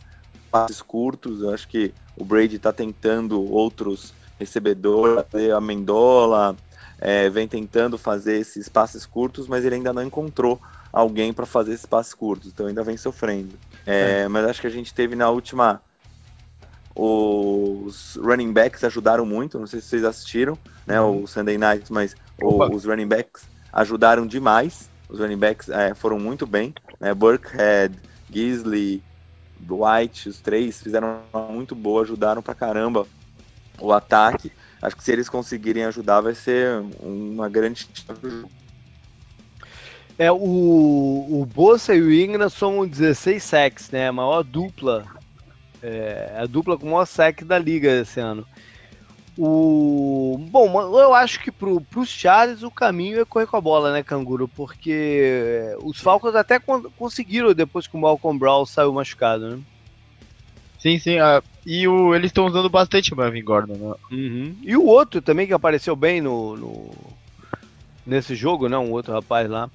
passes 0.51 0.81
curtos. 0.81 1.41
Eu 1.41 1.53
acho 1.53 1.67
que 1.67 1.93
o 2.17 2.25
Brady 2.25 2.57
está 2.57 2.71
tentando 2.71 3.41
outros 3.41 4.13
recebedores, 4.39 5.25
a 5.55 5.61
Mendola, 5.61 6.55
é, 6.99 7.29
vem 7.29 7.47
tentando 7.47 7.97
fazer 7.97 8.37
esses 8.37 8.69
passes 8.69 9.05
curtos, 9.05 9.47
mas 9.47 9.65
ele 9.65 9.75
ainda 9.75 9.93
não 9.93 10.03
encontrou 10.03 10.59
alguém 10.93 11.33
para 11.33 11.45
fazer 11.45 11.73
esses 11.73 11.85
passes 11.85 12.13
curtos, 12.13 12.49
então 12.49 12.67
ainda 12.67 12.83
vem 12.83 12.97
sofrendo. 12.97 13.57
É, 13.85 14.21
é. 14.21 14.27
Mas 14.27 14.45
acho 14.45 14.61
que 14.61 14.67
a 14.67 14.71
gente 14.71 14.93
teve 14.93 15.15
na 15.15 15.29
última. 15.29 15.81
Os 16.93 18.19
running 18.21 18.51
backs 18.51 18.83
ajudaram 18.83 19.25
muito, 19.25 19.57
não 19.57 19.65
sei 19.65 19.79
se 19.79 19.87
vocês 19.87 20.03
assistiram, 20.03 20.57
né, 20.85 20.99
uhum. 20.99 21.23
o 21.23 21.27
Sunday 21.27 21.57
Night, 21.57 21.91
mas 21.91 22.13
os 22.37 22.83
running 22.83 23.07
backs 23.07 23.43
ajudaram 23.71 24.27
demais. 24.27 24.89
Os 25.07 25.19
running 25.19 25.37
backs 25.37 25.69
é, 25.69 25.93
foram 25.93 26.19
muito 26.19 26.45
bem, 26.45 26.73
né, 26.99 27.13
Burkhead, 27.13 27.97
Gisley, 28.29 29.01
White, 29.69 30.29
os 30.29 30.39
três 30.39 30.81
fizeram 30.81 31.21
muito 31.49 31.75
boa, 31.75 32.03
ajudaram 32.03 32.41
pra 32.41 32.55
caramba 32.55 33.07
o 33.79 33.91
ataque. 33.91 34.51
Acho 34.81 34.95
que 34.95 35.03
se 35.03 35.11
eles 35.11 35.29
conseguirem 35.29 35.85
ajudar, 35.85 36.21
vai 36.21 36.33
ser 36.33 36.83
uma 37.01 37.47
grande 37.47 37.87
é, 40.21 40.31
o, 40.31 40.35
o 40.37 41.47
Bossa 41.51 41.95
e 41.95 42.01
o 42.01 42.13
Ingram 42.13 42.47
são 42.47 42.87
16 42.87 43.43
sacks, 43.43 43.89
né? 43.89 44.07
A 44.07 44.13
maior 44.13 44.43
dupla. 44.43 45.05
É, 45.81 46.35
a 46.37 46.45
dupla 46.45 46.77
com 46.77 46.85
o 46.85 46.91
maior 46.91 47.05
sack 47.05 47.43
da 47.43 47.57
liga 47.57 47.89
esse 48.01 48.19
ano. 48.19 48.45
O... 49.37 50.37
Bom, 50.49 50.99
eu 50.99 51.13
acho 51.13 51.39
que 51.39 51.51
pro, 51.51 51.79
pros 51.81 52.09
Charles 52.09 52.63
o 52.63 52.71
caminho 52.71 53.21
é 53.21 53.25
correr 53.25 53.47
com 53.47 53.57
a 53.57 53.61
bola, 53.61 53.93
né, 53.93 54.03
Canguru? 54.03 54.47
Porque 54.47 55.75
os 55.81 55.99
Falcons 55.99 56.35
até 56.35 56.59
conseguiram 56.59 57.53
depois 57.53 57.87
que 57.87 57.95
o 57.95 57.99
Malcolm 57.99 58.37
Brown 58.37 58.65
saiu 58.65 58.93
machucado, 58.93 59.49
né? 59.49 59.59
Sim, 60.79 60.97
sim. 60.97 61.19
Uh, 61.19 61.43
e 61.65 61.87
o, 61.87 62.15
eles 62.15 62.29
estão 62.29 62.47
usando 62.47 62.69
bastante 62.69 63.13
o 63.13 63.17
Melvin 63.17 63.43
Gordon, 63.43 63.73
né? 63.75 63.95
Uhum. 64.11 64.55
E 64.63 64.75
o 64.75 64.85
outro 64.85 65.21
também 65.21 65.45
que 65.45 65.53
apareceu 65.53 65.95
bem 65.95 66.19
no, 66.19 66.57
no, 66.57 66.91
nesse 68.05 68.35
jogo, 68.35 68.67
né? 68.67 68.77
Um 68.77 68.91
outro 68.91 69.13
rapaz 69.13 69.47
lá. 69.47 69.69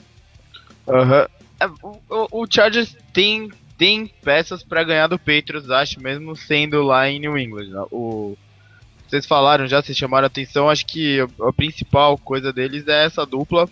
Uhum. 0.87 1.99
O, 2.11 2.43
o, 2.43 2.47
Chargers 2.51 2.97
tem, 3.13 3.51
tem 3.79 4.07
peças 4.23 4.63
para 4.63 4.85
ganhar 4.85 5.07
do 5.07 5.19
Patriots, 5.19 5.71
acho, 5.71 6.01
mesmo 6.01 6.37
sendo 6.37 6.83
lá 6.83 7.09
em 7.09 7.21
New 7.21 7.39
England. 7.39 7.69
Né? 7.69 7.85
O, 7.91 8.37
vocês 9.09 9.27
falaram 9.27 9.67
já, 9.67 9.83
vocês 9.83 9.97
chamaram 9.97 10.25
a 10.25 10.27
atenção, 10.27 10.69
acho 10.69 10.87
que 10.87 11.21
a, 11.21 11.49
a 11.49 11.53
principal 11.53 12.19
coisa 12.19 12.53
deles 12.53 12.87
é 12.89 13.05
essa 13.05 13.25
dupla 13.25 13.69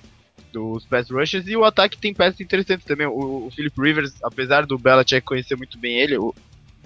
dos 0.53 0.85
pass 0.87 1.11
rushers 1.11 1.49
e 1.49 1.57
o 1.57 1.64
ataque 1.64 1.99
tem 1.99 2.14
peças 2.14 2.41
interessantes 2.41 2.87
também. 2.87 3.07
O, 3.07 3.47
o 3.47 3.51
Philip 3.51 3.78
Rivers, 3.80 4.14
apesar 4.22 4.64
do 4.64 4.78
Belichick 4.78 5.22
conhecer 5.22 5.57
muito 5.57 5.76
bem 5.76 5.99
ele, 5.99 6.16
o, 6.16 6.32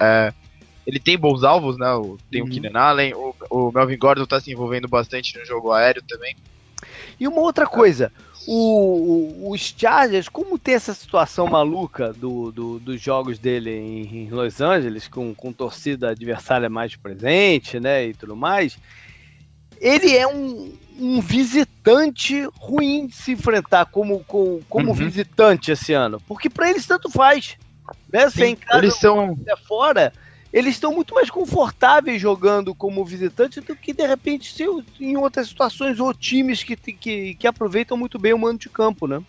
é, 0.01 0.33
ele 0.87 0.99
tem 0.99 1.19
bons 1.19 1.45
alvos, 1.45 1.77
né? 1.77 1.93
O, 1.93 2.17
tem 2.31 2.41
uhum. 2.41 2.49
o 2.49 2.51
Keenan 2.51 2.81
Allen, 2.81 3.15
o, 3.15 3.35
o, 3.51 3.71
Melvin 3.71 3.99
Gordon 3.99 4.25
tá 4.25 4.41
se 4.41 4.51
envolvendo 4.51 4.89
bastante 4.89 5.39
no 5.39 5.45
jogo 5.45 5.71
aéreo 5.71 6.03
também. 6.09 6.35
E 7.21 7.29
uma 7.29 7.43
outra 7.43 7.67
coisa, 7.67 8.11
o, 8.51 9.51
os 9.51 9.75
Chargers, 9.77 10.27
como 10.27 10.59
tem 10.59 10.75
essa 10.75 10.95
situação 10.95 11.47
maluca 11.47 12.15
do, 12.15 12.51
do, 12.51 12.79
dos 12.79 12.99
jogos 12.99 13.39
dele 13.39 13.71
em, 13.71 14.25
em, 14.25 14.31
Los 14.31 14.63
Angeles, 14.63 15.07
com, 15.07 15.35
com 15.35 15.53
torcida 15.53 16.09
adversária 16.13 16.71
mais 16.71 16.97
presente, 16.97 17.79
né, 17.79 18.07
e 18.07 18.15
tudo 18.15 18.35
mais, 18.35 18.79
ele 19.79 20.17
é 20.17 20.27
um, 20.27 20.73
um 20.99 21.21
visitante 21.21 22.49
ruim 22.59 23.09
de 23.09 23.17
se 23.17 23.33
enfrentar 23.33 23.85
como, 23.85 24.25
como, 24.25 24.63
como 24.67 24.89
uhum. 24.89 24.95
visitante 24.95 25.71
esse 25.71 25.93
ano, 25.93 26.19
porque 26.27 26.49
para 26.49 26.71
eles 26.71 26.87
tanto 26.87 27.11
faz. 27.11 27.59
Né? 28.11 28.31
Sim, 28.31 28.45
em 28.45 28.57
casa, 28.57 28.79
eles 28.79 28.95
são 28.97 29.39
é 29.47 29.57
fora, 29.59 30.11
eles 30.53 30.75
estão 30.75 30.95
muito 30.95 31.15
mais 31.15 31.31
confortáveis 31.31 32.21
jogando 32.21 32.75
como 32.75 33.05
visitante 33.05 33.61
do 33.61 33.77
que 33.77 33.93
de 33.93 34.07
repente 34.07 34.53
se, 34.53 34.65
em 34.99 35.17
outras 35.17 35.49
situações 35.49 36.01
ou 36.01 36.15
times 36.15 36.63
que, 36.63 36.77
que, 36.77 37.35
que 37.35 37.47
aproveitam 37.47 37.97
muito 37.97 38.19
bem 38.19 38.33
o 38.33 38.39
mando 38.39 38.59
de 38.59 38.69
campo, 38.69 39.07
né? 39.07 39.23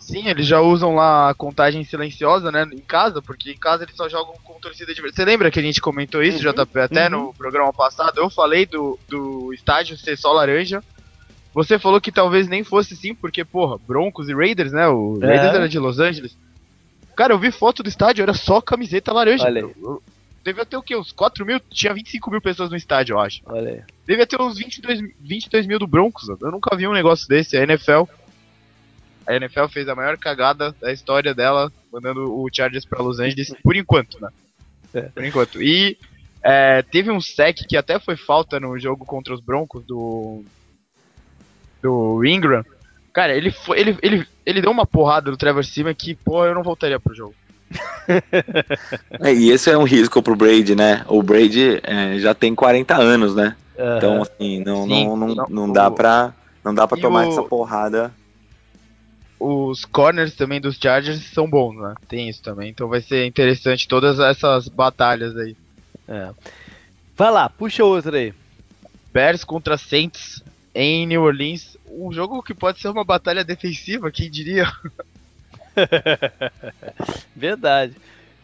Sim, 0.00 0.26
eles 0.26 0.46
já 0.46 0.58
usam 0.58 0.94
lá 0.94 1.28
a 1.28 1.34
contagem 1.34 1.84
silenciosa, 1.84 2.50
né, 2.50 2.66
em 2.72 2.78
casa, 2.78 3.20
porque 3.20 3.50
em 3.50 3.58
casa 3.58 3.84
eles 3.84 3.94
só 3.94 4.08
jogam 4.08 4.34
com 4.42 4.58
torcida 4.58 4.94
de 4.94 5.02
Você 5.02 5.22
lembra 5.22 5.50
que 5.50 5.58
a 5.58 5.62
gente 5.62 5.82
comentou 5.82 6.22
isso, 6.22 6.38
uhum, 6.46 6.54
JP, 6.54 6.80
até 6.80 7.04
uhum. 7.04 7.10
no 7.10 7.34
programa 7.34 7.74
passado? 7.74 8.18
Eu 8.18 8.30
falei 8.30 8.64
do, 8.64 8.98
do 9.06 9.52
estádio 9.52 9.98
ser 9.98 10.16
só 10.16 10.32
laranja. 10.32 10.82
Você 11.52 11.78
falou 11.78 12.00
que 12.00 12.10
talvez 12.10 12.48
nem 12.48 12.64
fosse 12.64 12.96
sim, 12.96 13.14
porque, 13.14 13.44
porra, 13.44 13.76
Broncos 13.86 14.30
e 14.30 14.34
Raiders, 14.34 14.72
né? 14.72 14.88
O 14.88 15.18
é. 15.20 15.26
Raiders 15.26 15.54
era 15.54 15.68
de 15.68 15.78
Los 15.78 15.98
Angeles. 15.98 16.38
Cara, 17.14 17.34
eu 17.34 17.38
vi 17.38 17.50
foto 17.50 17.82
do 17.82 17.88
estádio, 17.88 18.22
era 18.22 18.32
só 18.32 18.62
camiseta 18.62 19.12
laranja. 19.12 19.44
Olha 19.44 19.66
aí. 19.66 19.74
Eu, 19.82 20.02
devia 20.48 20.66
ter 20.66 20.76
o 20.76 20.82
quê? 20.82 20.96
Uns 20.96 21.12
4 21.12 21.44
mil? 21.44 21.60
Tinha 21.70 21.94
25 21.94 22.30
mil 22.30 22.40
pessoas 22.40 22.70
no 22.70 22.76
estádio, 22.76 23.14
eu 23.14 23.20
acho. 23.20 23.40
Olha 23.46 23.70
aí. 23.70 23.82
Devia 24.06 24.26
ter 24.26 24.40
uns 24.40 24.58
22, 24.58 25.00
22 25.20 25.66
mil 25.66 25.78
do 25.78 25.86
Broncos. 25.86 26.28
Eu 26.28 26.50
nunca 26.50 26.76
vi 26.76 26.86
um 26.86 26.92
negócio 26.92 27.28
desse. 27.28 27.56
A 27.56 27.62
NFL. 27.62 28.04
A 29.26 29.34
NFL 29.34 29.66
fez 29.68 29.88
a 29.88 29.94
maior 29.94 30.16
cagada 30.16 30.74
da 30.80 30.92
história 30.92 31.34
dela, 31.34 31.70
mandando 31.92 32.34
o 32.34 32.48
Chargers 32.52 32.86
para 32.86 33.02
Los 33.02 33.20
Angeles, 33.20 33.54
por 33.62 33.76
enquanto, 33.76 34.18
né? 34.20 34.30
É. 34.94 35.02
Por 35.02 35.24
enquanto. 35.24 35.62
E 35.62 35.98
é, 36.42 36.82
teve 36.82 37.10
um 37.10 37.20
sec 37.20 37.58
que 37.68 37.76
até 37.76 37.98
foi 37.98 38.16
falta 38.16 38.58
no 38.58 38.78
jogo 38.78 39.04
contra 39.04 39.34
os 39.34 39.40
Broncos 39.40 39.84
do. 39.84 40.42
do 41.82 42.24
Ingram 42.24 42.64
Cara, 43.18 43.36
ele 43.36 43.50
foi. 43.50 43.80
Ele, 43.80 43.98
ele, 44.00 44.26
ele 44.46 44.60
deu 44.60 44.70
uma 44.70 44.86
porrada 44.86 45.28
no 45.28 45.36
Trevor 45.36 45.64
Seaman 45.64 45.92
que, 45.92 46.14
pô, 46.14 46.44
eu 46.46 46.54
não 46.54 46.62
voltaria 46.62 47.00
pro 47.00 47.12
jogo. 47.12 47.34
é, 49.20 49.32
e 49.32 49.50
esse 49.50 49.70
é 49.70 49.76
um 49.76 49.84
risco 49.84 50.22
pro 50.22 50.36
Brady, 50.36 50.74
né? 50.74 51.04
O 51.08 51.22
Brady 51.22 51.80
é, 51.82 52.18
já 52.18 52.34
tem 52.34 52.54
40 52.54 52.96
anos, 52.96 53.34
né? 53.34 53.56
Uhum. 53.78 53.96
Então, 53.96 54.22
assim, 54.22 54.64
não, 54.64 54.86
Sim, 54.86 55.06
não, 55.06 55.16
não, 55.16 55.46
não, 55.48 55.72
dá 55.72 55.90
pra, 55.90 56.34
não 56.64 56.74
dá 56.74 56.86
pra 56.88 56.98
tomar 56.98 57.26
o... 57.26 57.30
essa 57.30 57.42
porrada. 57.42 58.12
Os 59.38 59.84
corners 59.84 60.34
também 60.34 60.60
dos 60.60 60.76
Chargers 60.76 61.22
são 61.32 61.48
bons, 61.48 61.76
né? 61.80 61.94
Tem 62.08 62.28
isso 62.28 62.42
também. 62.42 62.70
Então 62.70 62.88
vai 62.88 63.00
ser 63.00 63.24
interessante 63.24 63.86
todas 63.86 64.18
essas 64.18 64.66
batalhas 64.66 65.36
aí. 65.36 65.56
É. 66.08 66.30
Vai 67.16 67.30
lá, 67.30 67.48
puxa 67.48 67.84
outra 67.84 68.16
aí. 68.16 68.34
Bears 69.12 69.44
contra 69.44 69.78
Saints 69.78 70.42
em 70.74 71.06
New 71.06 71.22
Orleans. 71.22 71.76
Um 71.88 72.12
jogo 72.12 72.42
que 72.42 72.54
pode 72.54 72.80
ser 72.80 72.88
uma 72.88 73.04
batalha 73.04 73.44
defensiva, 73.44 74.10
quem 74.10 74.30
diria? 74.30 74.66
Verdade. 77.34 77.94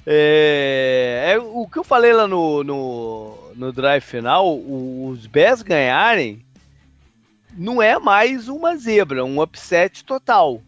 É, 0.06 1.32
é, 1.32 1.38
o 1.38 1.66
que 1.66 1.78
eu 1.78 1.84
falei 1.84 2.12
lá 2.12 2.28
no, 2.28 2.62
no, 2.62 3.52
no 3.54 3.72
drive 3.72 4.02
final, 4.02 4.58
os 4.58 5.26
Bears 5.26 5.62
ganharem 5.62 6.44
não 7.56 7.80
é 7.80 7.98
mais 7.98 8.48
uma 8.48 8.76
zebra, 8.76 9.24
um 9.24 9.40
upset 9.40 10.04
total. 10.04 10.60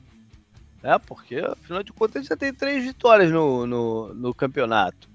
né? 0.82 0.98
Porque, 1.06 1.36
afinal 1.36 1.82
de 1.82 1.92
contas, 1.92 2.26
já 2.26 2.36
tem 2.36 2.52
três 2.52 2.84
vitórias 2.84 3.30
no, 3.30 3.66
no, 3.66 4.14
no 4.14 4.34
campeonato. 4.34 5.08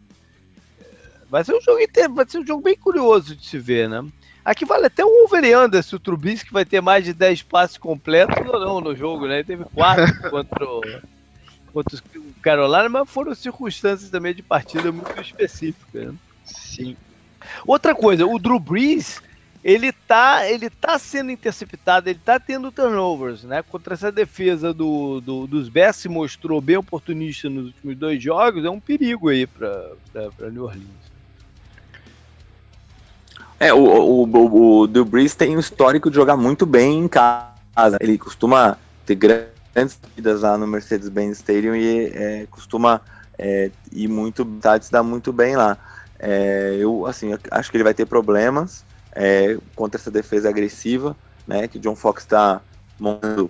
Vai 1.30 1.44
ser 1.44 1.56
um 1.56 1.62
jogo 1.62 1.80
inteiro, 1.80 2.14
vai 2.14 2.26
ser 2.28 2.40
um 2.40 2.46
jogo 2.46 2.62
bem 2.62 2.76
curioso 2.76 3.36
de 3.36 3.46
se 3.46 3.58
ver, 3.58 3.90
né? 3.90 4.06
Aqui 4.44 4.66
vale 4.66 4.88
até 4.88 5.06
o 5.06 5.24
over 5.24 5.44
se 5.84 5.96
o 5.96 6.00
Trubisky 6.00 6.52
vai 6.52 6.66
ter 6.66 6.82
mais 6.82 7.06
de 7.06 7.14
10 7.14 7.44
passes 7.44 7.78
completos 7.78 8.36
ou 8.48 8.60
não 8.60 8.82
no 8.82 8.96
jogo, 8.96 9.28
né? 9.28 9.36
Ele 9.36 9.44
teve 9.44 9.64
4 9.66 10.04
contra 10.30 10.66
o, 10.66 10.82
contra 11.74 11.98
o 11.98 12.34
Carolina, 12.42 12.90
mas 12.90 13.10
foram 13.10 13.34
circunstâncias 13.34 14.10
também 14.10 14.34
de 14.34 14.44
partida 14.44 14.92
muito 14.92 15.20
específicas. 15.20 16.08
Né? 16.08 16.16
Sim. 16.46 16.98
Outra 17.66 17.96
coisa, 17.96 18.26
o 18.26 18.38
Drew 18.38 18.60
Brees, 18.60 19.22
ele 19.64 19.92
tá, 19.92 20.50
ele 20.50 20.70
tá 20.70 20.98
sendo 20.98 21.32
interceptado, 21.32 22.10
ele 22.10 22.20
tá 22.24 22.40
tendo 22.40 22.72
turnovers, 22.72 23.44
né? 23.44 23.64
Contra 23.64 23.94
essa 23.94 24.12
defesa 24.12 24.74
do, 24.74 25.22
do, 25.22 25.48
dos 25.48 25.70
Bears 25.70 25.98
se 25.98 26.10
mostrou 26.10 26.60
bem 26.60 26.78
oportunista 26.78 27.50
nos 27.50 27.68
últimos 27.68 27.98
dois 27.98 28.22
jogos, 28.22 28.66
é 28.66 28.70
um 28.70 28.80
perigo 28.80 29.30
aí 29.30 29.46
para 29.46 30.50
New 30.52 30.64
Orleans. 30.64 31.12
É, 33.60 33.72
o, 33.72 33.78
o, 33.78 34.24
o, 34.24 34.80
o 34.80 34.88
Drew 34.88 35.06
Brees 35.06 35.36
tem 35.36 35.56
um 35.56 35.60
histórico 35.60 36.10
de 36.10 36.16
jogar 36.16 36.36
muito 36.36 36.66
bem 36.66 36.98
em 36.98 37.08
casa. 37.08 37.98
Ele 38.00 38.18
costuma 38.18 38.76
ter 39.06 39.14
grandes 39.14 39.61
vidas 40.16 40.42
lá 40.42 40.58
no 40.58 40.68
Mercedes-Benz 40.68 41.38
Stadium 41.38 41.76
e 41.76 42.08
é, 42.08 42.48
costuma 42.50 43.02
é, 43.38 43.72
ir 43.92 44.08
muito, 44.08 44.46
tá, 44.60 44.80
se 44.80 44.92
dar 44.92 45.04
muito 45.04 45.32
bem 45.32 45.56
lá. 45.56 45.78
É, 46.20 46.78
eu, 46.80 47.06
assim, 47.06 47.32
acho 47.50 47.72
que 47.72 47.78
ele 47.78 47.84
vai 47.84 47.94
ter 47.94 48.06
problemas 48.06 48.86
é, 49.14 49.58
contra 49.76 50.00
essa 50.00 50.12
defesa 50.12 50.50
agressiva, 50.50 51.16
né, 51.48 51.68
que 51.68 51.78
o 51.78 51.82
John 51.82 51.96
Fox 51.96 52.24
está 52.24 52.62
montando 53.00 53.50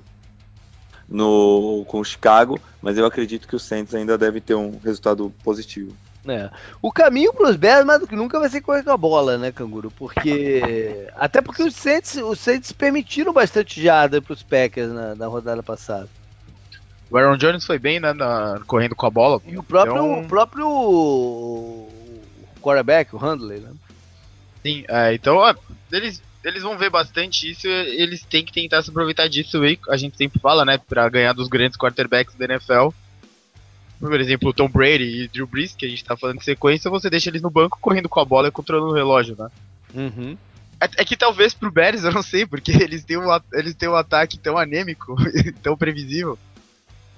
no, 1.07 1.84
com 1.88 1.99
o 1.99 2.05
Chicago, 2.05 2.59
mas 2.82 2.97
eu 2.97 3.05
acredito 3.05 3.47
que 3.47 3.55
o 3.55 3.59
Saints 3.59 3.93
ainda 3.93 4.17
deve 4.17 4.39
ter 4.39 4.55
um 4.55 4.80
resultado 4.84 5.34
positivo. 5.43 5.95
É. 6.28 6.49
O 6.82 6.91
caminho 6.91 7.34
para 7.34 7.49
os 7.49 7.55
Bears 7.55 7.86
mais 7.86 7.99
do 7.99 8.07
que 8.07 8.15
nunca 8.15 8.39
vai 8.39 8.47
ser 8.47 8.61
correr 8.61 8.84
com 8.84 8.91
a 8.91 8.97
bola, 8.97 9.38
né, 9.38 9.51
Canguru? 9.51 9.89
Porque. 9.89 11.07
Até 11.15 11.41
porque 11.41 11.63
os 11.63 11.76
Saints, 11.76 12.15
os 12.15 12.39
Saints 12.39 12.72
permitiram 12.72 13.34
bastante 13.34 13.82
jada 13.82 14.22
para 14.22 14.34
os 14.34 14.43
Packers 14.43 14.91
na, 14.91 15.15
na, 15.15 15.28
rodada 15.28 15.63
passada. 15.63 16.07
O 17.09 17.17
Aaron 17.17 17.38
Jones 17.38 17.65
foi 17.65 17.80
bem, 17.80 17.99
né, 17.99 18.13
na, 18.13 18.61
correndo 18.67 18.95
com 18.95 19.05
a 19.05 19.09
bola. 19.09 19.41
E 19.45 19.57
o 19.57 19.63
próprio, 19.63 19.93
então... 19.93 20.22
o 20.22 20.28
próprio 20.28 21.88
quarterback, 22.61 23.15
o 23.15 23.19
Handley, 23.19 23.59
né? 23.59 23.72
Sim, 24.61 24.86
é, 24.88 25.13
então 25.15 25.38
ó, 25.38 25.55
eles, 25.91 26.22
eles 26.43 26.61
vão 26.61 26.78
ver 26.78 26.91
bastante 26.91 27.49
isso 27.49 27.67
eles 27.67 28.24
têm 28.24 28.45
que 28.45 28.53
tentar 28.53 28.84
se 28.84 28.91
aproveitar 28.91 29.28
disso 29.28 29.59
aí. 29.61 29.80
A 29.89 29.97
gente 29.97 30.15
sempre 30.15 30.39
fala, 30.39 30.63
né, 30.63 30.78
para 30.78 31.09
ganhar 31.09 31.34
dos 31.34 31.47
grandes 31.47 31.78
quarterbacks 31.78 32.36
da 32.36 32.45
NFL 32.45 32.89
por 34.10 34.20
exemplo, 34.20 34.49
o 34.49 34.54
Tom 34.54 34.68
Brady 34.68 35.24
e 35.24 35.28
Drew 35.28 35.47
Brees, 35.47 35.76
que 35.76 35.86
a 35.86 35.89
gente 35.89 36.04
tá 36.04 36.18
falando 36.18 36.39
de 36.39 36.45
sequência, 36.45 36.89
você 36.89 37.10
deixa 37.10 37.30
eles 37.30 37.41
no 37.41 37.49
banco 37.49 37.78
correndo 37.80 38.10
com 38.10 38.20
a 38.20 38.26
bola 38.26 38.47
e 38.47 38.52
controlando 38.52 38.91
o 38.91 38.95
relógio, 38.95 39.36
né? 39.38 39.49
Uhum. 39.93 40.38
É, 40.80 40.86
é, 40.97 41.06
que 41.06 41.16
talvez 41.16 41.54
pro 41.54 41.72
Bears, 41.72 42.04
eu 42.04 42.12
não 42.12 42.24
sei, 42.24 42.45
porque 42.45 42.72
eles 42.72 43.04
têm 43.04 43.18
um, 43.18 43.28
eles 43.54 43.76
têm 43.76 43.88
um 43.88 43.95
ataque 43.95 44.38
tão 44.38 44.58
anêmico, 44.58 45.16
tão 45.62 45.78
previsível. 45.78 46.38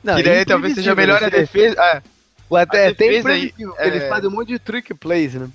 Não, 0.03 0.17
que 0.17 0.23
daí 0.23 0.43
talvez 0.43 0.75
seja 0.75 0.93
melhor 0.93 1.23
a 1.23 1.29
defesa. 1.29 1.81
É, 1.81 2.03
o 2.49 2.57
até, 2.57 2.89
é 2.89 2.93
tem 2.93 3.23
previsível, 3.23 3.73
é, 3.77 3.87
eles 3.87 4.09
fazem 4.09 4.29
um 4.29 4.33
monte 4.33 4.49
de 4.49 4.59
trick 4.59 4.93
plays, 4.93 5.33
né? 5.35 5.49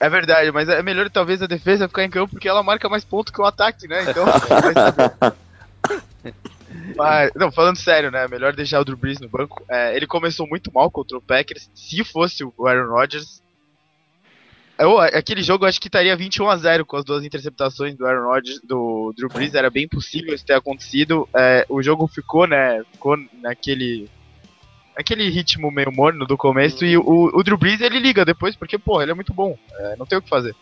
É 0.00 0.08
verdade, 0.08 0.50
mas 0.50 0.68
é 0.68 0.82
melhor 0.82 1.08
talvez 1.10 1.40
a 1.42 1.46
defesa 1.46 1.86
ficar 1.86 2.02
em 2.02 2.10
campo 2.10 2.32
porque 2.32 2.48
ela 2.48 2.62
marca 2.62 2.88
mais 2.88 3.04
pontos 3.04 3.32
que 3.32 3.40
o 3.40 3.44
ataque, 3.44 3.86
né? 3.86 4.02
Então, 4.08 4.24
vai 4.48 4.74
saber. 4.74 5.36
Mas, 6.96 7.30
não, 7.34 7.50
falando 7.50 7.76
sério, 7.76 8.10
né? 8.10 8.26
Melhor 8.28 8.54
deixar 8.54 8.80
o 8.80 8.84
Drew 8.84 8.96
Brees 8.96 9.20
no 9.20 9.28
banco. 9.28 9.62
É, 9.68 9.96
ele 9.96 10.06
começou 10.06 10.46
muito 10.46 10.72
mal 10.72 10.90
contra 10.90 11.16
o 11.16 11.22
Packers. 11.22 11.70
Se 11.74 12.04
fosse 12.04 12.44
o 12.44 12.66
Aaron 12.66 12.90
Rodgers. 12.90 13.42
Eu, 14.78 14.98
aquele 14.98 15.42
jogo 15.42 15.64
eu 15.64 15.68
acho 15.68 15.80
que 15.80 15.86
estaria 15.86 16.16
21 16.16 16.48
a 16.48 16.56
0 16.56 16.84
com 16.84 16.96
as 16.96 17.04
duas 17.04 17.24
interceptações 17.24 17.96
do 17.96 18.06
Aaron 18.06 18.26
Rodgers, 18.26 18.60
do 18.64 19.12
Drew 19.16 19.28
Brees. 19.28 19.54
Era 19.54 19.70
bem 19.70 19.86
possível 19.86 20.34
isso 20.34 20.44
ter 20.44 20.54
acontecido. 20.54 21.28
É, 21.34 21.64
o 21.68 21.82
jogo 21.82 22.06
ficou, 22.06 22.46
né? 22.46 22.82
Ficou 22.92 23.16
naquele. 23.40 24.10
Aquele 24.96 25.28
ritmo 25.30 25.70
meio 25.70 25.90
morno 25.90 26.26
do 26.26 26.36
começo. 26.36 26.84
E 26.84 26.96
o, 26.98 27.30
o 27.32 27.42
Drew 27.42 27.56
Brees 27.56 27.80
ele 27.80 27.98
liga 27.98 28.24
depois, 28.24 28.54
porque, 28.56 28.78
pô, 28.78 29.00
ele 29.00 29.10
é 29.10 29.14
muito 29.14 29.32
bom. 29.32 29.56
É, 29.78 29.96
não 29.96 30.04
tem 30.04 30.18
o 30.18 30.22
que 30.22 30.28
fazer. 30.28 30.54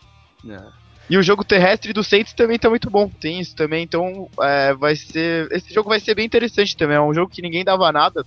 É. 0.47 0.81
E 1.11 1.17
o 1.17 1.21
jogo 1.21 1.43
terrestre 1.43 1.91
do 1.91 2.05
Saints 2.05 2.31
também 2.31 2.57
tá 2.57 2.69
muito 2.69 2.89
bom. 2.89 3.09
Tem 3.09 3.41
isso 3.41 3.53
também, 3.53 3.83
então 3.83 4.29
é, 4.39 4.73
vai 4.73 4.95
ser. 4.95 5.51
Esse 5.51 5.73
jogo 5.73 5.89
vai 5.89 5.99
ser 5.99 6.15
bem 6.15 6.25
interessante 6.25 6.77
também. 6.77 6.95
É 6.95 7.01
um 7.01 7.13
jogo 7.13 7.29
que 7.29 7.41
ninguém 7.41 7.65
dava 7.65 7.91
nada, 7.91 8.25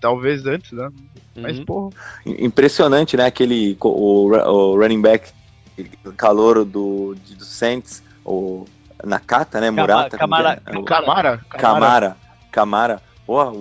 talvez 0.00 0.46
antes, 0.46 0.72
né? 0.72 0.88
Mas, 1.36 1.58
uhum. 1.58 1.64
porra. 1.66 1.90
Impressionante, 2.24 3.18
né? 3.18 3.26
Aquele. 3.26 3.76
O, 3.78 4.30
o 4.30 4.76
running 4.78 5.02
back 5.02 5.30
calor 6.16 6.64
do, 6.64 7.14
do 7.14 7.44
Saints, 7.44 8.02
o 8.24 8.64
Nakata, 9.04 9.60
né? 9.60 9.70
Murata. 9.70 10.16
Camara, 10.16 10.62
é? 10.66 10.82
Camara. 10.86 11.40
Camara. 11.50 12.16
Camara. 12.50 13.02
Pô, 13.24 13.52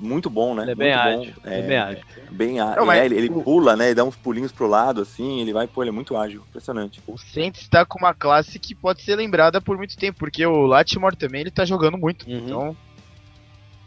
muito 0.00 0.28
bom, 0.28 0.54
né? 0.54 0.62
Ele 0.62 0.72
é 0.72 0.74
bem 0.74 0.94
muito 0.94 1.08
ágil. 1.08 1.34
Bom. 1.42 1.50
É, 1.50 1.58
é 1.58 1.62
bem 1.62 1.78
ágil. 1.78 2.04
Bem 2.30 2.60
ágil. 2.60 2.76
Não, 2.76 2.92
é, 2.92 3.06
ele, 3.06 3.16
ele, 3.16 3.30
pula, 3.30 3.74
né? 3.74 3.90
E 3.90 3.94
dá 3.94 4.04
uns 4.04 4.14
pulinhos 4.14 4.52
pro 4.52 4.66
lado, 4.66 5.00
assim. 5.00 5.40
Ele 5.40 5.54
vai, 5.54 5.66
pô, 5.66 5.82
ele 5.82 5.88
é 5.88 5.92
muito 5.92 6.16
ágil. 6.16 6.44
Impressionante. 6.50 7.00
O 7.06 7.16
Saints 7.16 7.62
está 7.62 7.84
com 7.86 7.98
uma 7.98 8.12
classe 8.12 8.58
que 8.58 8.74
pode 8.74 9.02
ser 9.02 9.16
lembrada 9.16 9.60
por 9.60 9.78
muito 9.78 9.96
tempo, 9.96 10.18
porque 10.18 10.44
o 10.44 10.66
Latimore 10.66 11.16
também 11.16 11.40
ele 11.40 11.50
tá 11.50 11.64
jogando 11.64 11.96
muito. 11.96 12.28
Uhum. 12.28 12.38
Então. 12.38 12.76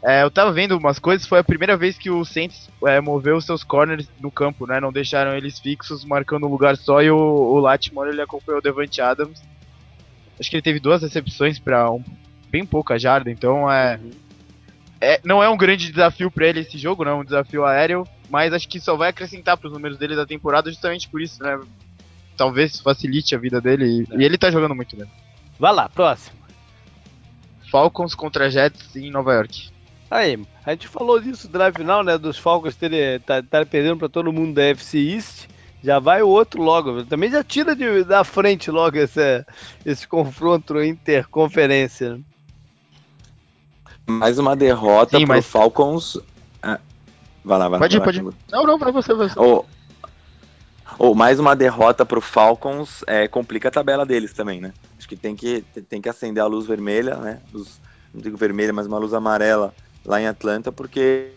É, 0.02 0.22
eu 0.22 0.30
tava 0.30 0.50
vendo 0.50 0.78
umas 0.78 0.98
coisas, 0.98 1.26
foi 1.26 1.38
a 1.38 1.44
primeira 1.44 1.76
vez 1.76 1.98
que 1.98 2.10
o 2.10 2.24
Saints 2.24 2.70
é, 2.86 3.02
moveu 3.02 3.38
seus 3.38 3.62
corners 3.62 4.08
no 4.18 4.30
campo, 4.30 4.66
né? 4.66 4.80
Não 4.80 4.90
deixaram 4.90 5.36
eles 5.36 5.58
fixos, 5.58 6.06
marcando 6.06 6.46
um 6.46 6.50
lugar 6.50 6.76
só, 6.76 7.02
e 7.02 7.10
o, 7.10 7.16
o 7.16 7.60
Latimore 7.60 8.08
ele 8.08 8.22
acompanhou 8.22 8.60
o 8.60 8.62
Devante 8.62 9.00
Adams. 9.00 9.42
Acho 10.40 10.48
que 10.48 10.56
ele 10.56 10.62
teve 10.62 10.80
duas 10.80 11.02
recepções 11.02 11.58
para 11.58 11.90
um, 11.90 12.02
bem 12.48 12.64
pouca 12.64 12.98
jarda, 12.98 13.30
então 13.30 13.70
é. 13.70 14.00
Uhum 14.02 14.29
é, 15.00 15.20
não 15.24 15.42
é 15.42 15.48
um 15.48 15.56
grande 15.56 15.90
desafio 15.90 16.30
para 16.30 16.46
ele 16.46 16.60
esse 16.60 16.76
jogo, 16.76 17.04
não 17.04 17.12
é 17.12 17.14
um 17.14 17.24
desafio 17.24 17.64
aéreo, 17.64 18.06
mas 18.28 18.52
acho 18.52 18.68
que 18.68 18.78
só 18.78 18.96
vai 18.96 19.08
acrescentar 19.08 19.56
para 19.56 19.68
os 19.68 19.72
números 19.72 19.96
dele 19.96 20.14
da 20.14 20.26
temporada 20.26 20.70
justamente 20.70 21.08
por 21.08 21.22
isso, 21.22 21.42
né? 21.42 21.58
Talvez 22.36 22.80
facilite 22.80 23.34
a 23.34 23.38
vida 23.38 23.60
dele 23.60 23.84
e, 23.84 24.14
é. 24.14 24.20
e 24.20 24.24
ele 24.24 24.36
tá 24.36 24.50
jogando 24.50 24.74
muito 24.74 24.94
bem. 24.96 25.10
Vai 25.58 25.72
lá, 25.72 25.88
próximo. 25.88 26.38
Falcons 27.70 28.14
contra 28.14 28.50
Jets 28.50 28.96
em 28.96 29.10
Nova 29.10 29.32
York. 29.32 29.70
Aí, 30.10 30.38
a 30.66 30.72
gente 30.72 30.88
falou 30.88 31.20
disso 31.20 31.46
no 31.46 31.52
drive 31.52 31.76
final, 31.76 32.02
né? 32.02 32.18
Dos 32.18 32.36
Falcons 32.36 32.74
terem 32.74 33.20
tá, 33.20 33.42
tá 33.42 33.64
perdendo 33.64 33.96
para 33.96 34.08
todo 34.08 34.32
mundo 34.32 34.54
da 34.54 34.64
FC 34.64 34.98
East. 34.98 35.48
Já 35.82 35.98
vai 35.98 36.20
o 36.20 36.28
outro 36.28 36.60
logo. 36.60 37.04
Também 37.04 37.30
já 37.30 37.44
tira 37.44 37.76
de, 37.76 38.04
da 38.04 38.24
frente 38.24 38.70
logo 38.70 38.98
esse, 38.98 39.44
esse 39.86 40.06
confronto 40.06 40.82
interconferência. 40.82 42.20
Mais 44.10 44.38
uma 44.38 44.56
derrota 44.56 45.18
Sim, 45.18 45.24
pro 45.24 45.36
mas... 45.36 45.46
Falcons. 45.46 46.18
Ah, 46.62 46.78
vai 47.44 47.58
lá, 47.58 47.68
vai 47.68 47.78
pode 47.78 47.98
lá. 47.98 48.04
Pode 48.04 48.18
ir, 48.18 48.22
pode 48.22 48.36
ir. 48.36 48.52
Não, 48.52 48.64
não, 48.64 48.78
pra 48.78 48.90
você, 48.90 49.14
você. 49.14 49.38
Ou, 49.38 49.66
ou 50.98 51.14
mais 51.14 51.38
uma 51.38 51.54
derrota 51.54 52.04
pro 52.04 52.20
Falcons 52.20 53.02
é, 53.06 53.26
complica 53.28 53.68
a 53.68 53.72
tabela 53.72 54.04
deles 54.04 54.32
também, 54.32 54.60
né? 54.60 54.72
Acho 54.98 55.08
que 55.08 55.16
tem 55.16 55.34
que, 55.34 55.62
tem 55.88 56.00
que 56.00 56.08
acender 56.08 56.42
a 56.42 56.46
luz 56.46 56.66
vermelha, 56.66 57.16
né? 57.16 57.40
Luz, 57.52 57.80
não 58.12 58.20
digo 58.20 58.36
vermelha, 58.36 58.72
mas 58.72 58.86
uma 58.86 58.98
luz 58.98 59.14
amarela 59.14 59.74
lá 60.04 60.20
em 60.20 60.26
Atlanta, 60.26 60.70
porque 60.70 61.30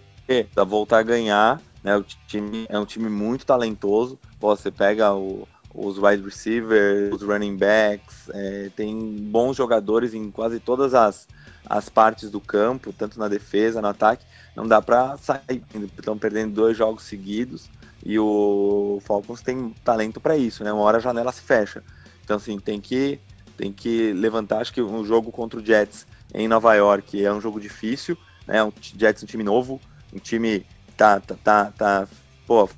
pra 0.53 0.63
voltar 0.63 0.99
a 0.99 1.03
ganhar, 1.03 1.61
né? 1.84 1.95
O 1.95 2.03
time 2.28 2.65
é 2.69 2.78
um 2.80 2.86
time 2.86 3.09
muito 3.09 3.45
talentoso. 3.45 4.19
Pô, 4.39 4.55
você 4.55 4.71
pega 4.71 5.13
o, 5.13 5.47
os 5.74 5.97
wide 5.97 6.24
receivers, 6.24 7.13
os 7.13 7.24
running 7.24 7.57
backs, 7.57 8.30
é, 8.34 8.69
tem 8.76 8.97
bons 9.17 9.57
jogadores 9.57 10.13
em 10.13 10.30
quase 10.30 10.59
todas 10.59 10.93
as, 10.93 11.28
as 11.70 11.89
partes 11.89 12.30
do 12.30 12.39
campo, 12.39 12.93
tanto 12.93 13.20
na 13.20 13.28
defesa, 13.28 13.82
no 13.82 13.88
ataque, 13.88 14.26
não 14.55 14.68
dá 14.68 14.82
para 14.82 15.18
sair. 15.18 15.64
Estão 15.97 16.18
perdendo 16.18 16.53
dois 16.53 16.78
jogos 16.78 17.03
seguidos 17.03 17.70
e 18.05 18.20
o 18.20 18.99
Falcons 19.05 19.41
tem 19.41 19.74
talento 19.84 20.20
para 20.20 20.38
isso, 20.38 20.64
né? 20.64 20.72
Uma 20.74 20.84
hora 20.84 20.97
a 20.97 21.01
janela 21.01 21.32
se 21.32 21.41
fecha. 21.41 21.84
Então, 22.24 22.38
assim, 22.38 22.59
tem 22.59 22.80
que, 22.80 23.20
tem 23.57 23.72
que 23.72 24.14
levantar. 24.14 24.59
Acho 24.59 24.74
que 24.74 24.82
um 24.82 25.05
jogo 25.05 25.32
contra 25.32 25.59
o 25.59 25.66
Jets 25.66 26.05
em 26.34 26.47
Nova 26.47 26.74
York 26.76 27.24
é 27.24 27.32
um 27.32 27.39
jogo 27.39 27.59
difícil, 27.59 28.18
né? 28.45 28.64
O 28.64 28.74
Jets 28.82 29.24
é 29.24 29.26
um 29.26 29.28
time 29.28 29.43
novo, 29.43 29.80
um 30.14 30.20
time 30.20 30.66
tá, 30.97 31.20
tá, 31.20 31.36
tá, 31.43 31.72
tá 31.72 32.07
pô, 32.45 32.70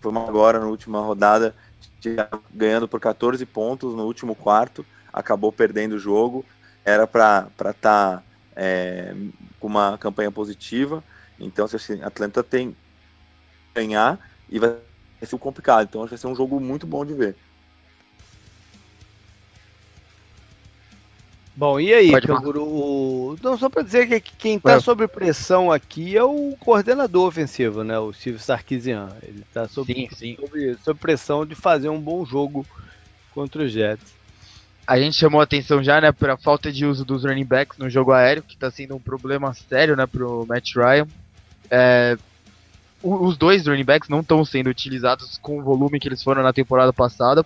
foi 0.00 0.16
agora 0.16 0.60
na 0.60 0.66
última 0.66 1.00
rodada, 1.00 1.54
ganhando 2.54 2.86
por 2.86 3.00
14 3.00 3.44
pontos 3.46 3.94
no 3.94 4.04
último 4.04 4.34
quarto, 4.34 4.84
acabou 5.12 5.50
perdendo 5.50 5.94
o 5.94 5.98
jogo 5.98 6.44
era 6.86 7.04
para 7.04 7.50
estar 7.58 7.74
tá, 7.74 8.22
é, 8.54 9.12
com 9.58 9.66
uma 9.66 9.98
campanha 9.98 10.30
positiva. 10.30 11.02
Então, 11.38 11.64
assim, 11.66 12.00
Atlanta 12.00 12.44
tem 12.44 12.70
que 12.70 12.76
ganhar 13.74 14.18
e 14.48 14.60
vai 14.60 14.76
ser 15.20 15.36
complicado. 15.36 15.88
Então, 15.88 16.06
vai 16.06 16.16
ser 16.16 16.28
um 16.28 16.34
jogo 16.34 16.60
muito 16.60 16.86
bom 16.86 17.04
de 17.04 17.12
ver. 17.12 17.36
Bom, 21.56 21.80
e 21.80 21.92
aí, 21.92 22.20
Canguru? 22.20 22.62
O... 22.62 23.36
Não, 23.42 23.58
só 23.58 23.68
para 23.68 23.82
dizer 23.82 24.06
que 24.20 24.36
quem 24.36 24.58
está 24.58 24.78
sob 24.78 25.08
pressão 25.08 25.72
aqui 25.72 26.16
é 26.16 26.22
o 26.22 26.54
coordenador 26.60 27.26
ofensivo, 27.26 27.82
né? 27.82 27.98
O 27.98 28.12
Steve 28.12 28.38
Sarkisian. 28.38 29.08
Ele 29.22 29.40
está 29.40 29.66
sob. 29.66 30.08
Sob, 30.10 30.78
sob, 30.84 31.00
pressão 31.00 31.46
de 31.46 31.54
fazer 31.54 31.88
um 31.88 32.00
bom 32.00 32.26
jogo 32.26 32.64
contra 33.34 33.62
os 33.62 33.72
Jets. 33.72 34.15
A 34.86 34.98
gente 34.98 35.16
chamou 35.16 35.40
a 35.40 35.44
atenção 35.44 35.82
já, 35.82 36.00
né, 36.00 36.12
para 36.12 36.36
falta 36.36 36.70
de 36.70 36.86
uso 36.86 37.04
dos 37.04 37.24
running 37.24 37.44
backs 37.44 37.76
no 37.76 37.90
jogo 37.90 38.12
aéreo, 38.12 38.42
que 38.42 38.54
está 38.54 38.70
sendo 38.70 38.94
um 38.94 39.00
problema 39.00 39.52
sério, 39.52 39.96
né, 39.96 40.06
pro 40.06 40.46
Matt 40.46 40.76
Ryan. 40.76 41.08
É, 41.68 42.16
os 43.02 43.36
dois 43.36 43.66
running 43.66 43.84
backs 43.84 44.08
não 44.08 44.20
estão 44.20 44.44
sendo 44.44 44.70
utilizados 44.70 45.38
com 45.38 45.58
o 45.58 45.62
volume 45.62 45.98
que 45.98 46.06
eles 46.08 46.22
foram 46.22 46.42
na 46.42 46.52
temporada 46.52 46.92
passada. 46.92 47.44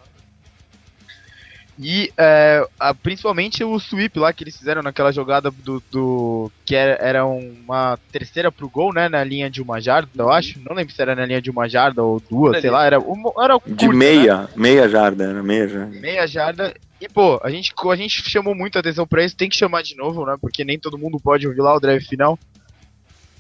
E 1.82 2.12
é, 2.18 2.62
a, 2.78 2.92
principalmente 2.92 3.64
o 3.64 3.78
sweep 3.80 4.18
lá 4.18 4.34
que 4.34 4.44
eles 4.44 4.56
fizeram 4.56 4.82
naquela 4.82 5.10
jogada 5.10 5.50
do. 5.50 5.82
do 5.90 6.52
que 6.66 6.76
era, 6.76 6.98
era, 7.00 7.24
uma 7.24 7.98
terceira 8.12 8.52
pro 8.52 8.68
gol, 8.68 8.92
né? 8.92 9.08
Na 9.08 9.24
linha 9.24 9.48
de 9.48 9.62
uma 9.62 9.80
jarda, 9.80 10.10
eu 10.14 10.30
acho. 10.30 10.60
Não 10.60 10.76
lembro 10.76 10.92
se 10.92 11.00
era 11.00 11.16
na 11.16 11.24
linha 11.24 11.40
de 11.40 11.50
uma 11.50 11.66
jarda 11.70 12.02
ou 12.02 12.20
duas, 12.20 12.60
sei 12.60 12.70
lá. 12.70 12.84
Era, 12.84 13.00
uma, 13.00 13.32
era 13.42 13.58
curta, 13.58 13.74
De 13.74 13.88
meia, 13.88 14.42
né? 14.42 14.48
meia 14.56 14.88
jarda, 14.90 15.24
era 15.24 15.42
meia 15.42 15.66
jarda. 15.66 16.00
Meia 16.00 16.26
jarda. 16.26 16.74
E, 17.00 17.08
pô, 17.08 17.40
a 17.42 17.48
gente, 17.48 17.72
a 17.74 17.96
gente 17.96 18.30
chamou 18.30 18.54
muito 18.54 18.78
atenção 18.78 19.06
pra 19.06 19.24
isso, 19.24 19.34
tem 19.34 19.48
que 19.48 19.56
chamar 19.56 19.82
de 19.82 19.96
novo, 19.96 20.26
né? 20.26 20.36
Porque 20.38 20.62
nem 20.62 20.78
todo 20.78 20.98
mundo 20.98 21.18
pode 21.18 21.48
ouvir 21.48 21.62
lá 21.62 21.74
o 21.74 21.80
drive 21.80 22.04
final. 22.04 22.38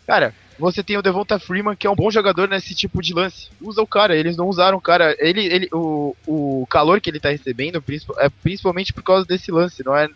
Cara, 0.06 0.32
você 0.60 0.82
tem 0.82 0.96
o 0.98 1.02
Devonta 1.02 1.38
Freeman, 1.38 1.74
que 1.74 1.86
é 1.86 1.90
um 1.90 1.96
bom 1.96 2.10
jogador 2.10 2.46
nesse 2.46 2.74
tipo 2.74 3.00
de 3.00 3.14
lance. 3.14 3.48
Usa 3.60 3.80
o 3.80 3.86
cara, 3.86 4.14
eles 4.14 4.36
não 4.36 4.46
usaram 4.46 4.76
o 4.76 4.80
cara. 4.80 5.16
Ele, 5.18 5.44
ele, 5.46 5.68
o, 5.72 6.14
o 6.26 6.66
calor 6.68 7.00
que 7.00 7.08
ele 7.08 7.18
tá 7.18 7.30
recebendo 7.30 7.82
é 8.18 8.28
principalmente 8.28 8.92
por 8.92 9.02
causa 9.02 9.26
desse 9.26 9.50
lance, 9.50 9.82
não 9.84 9.96
é, 9.96 10.08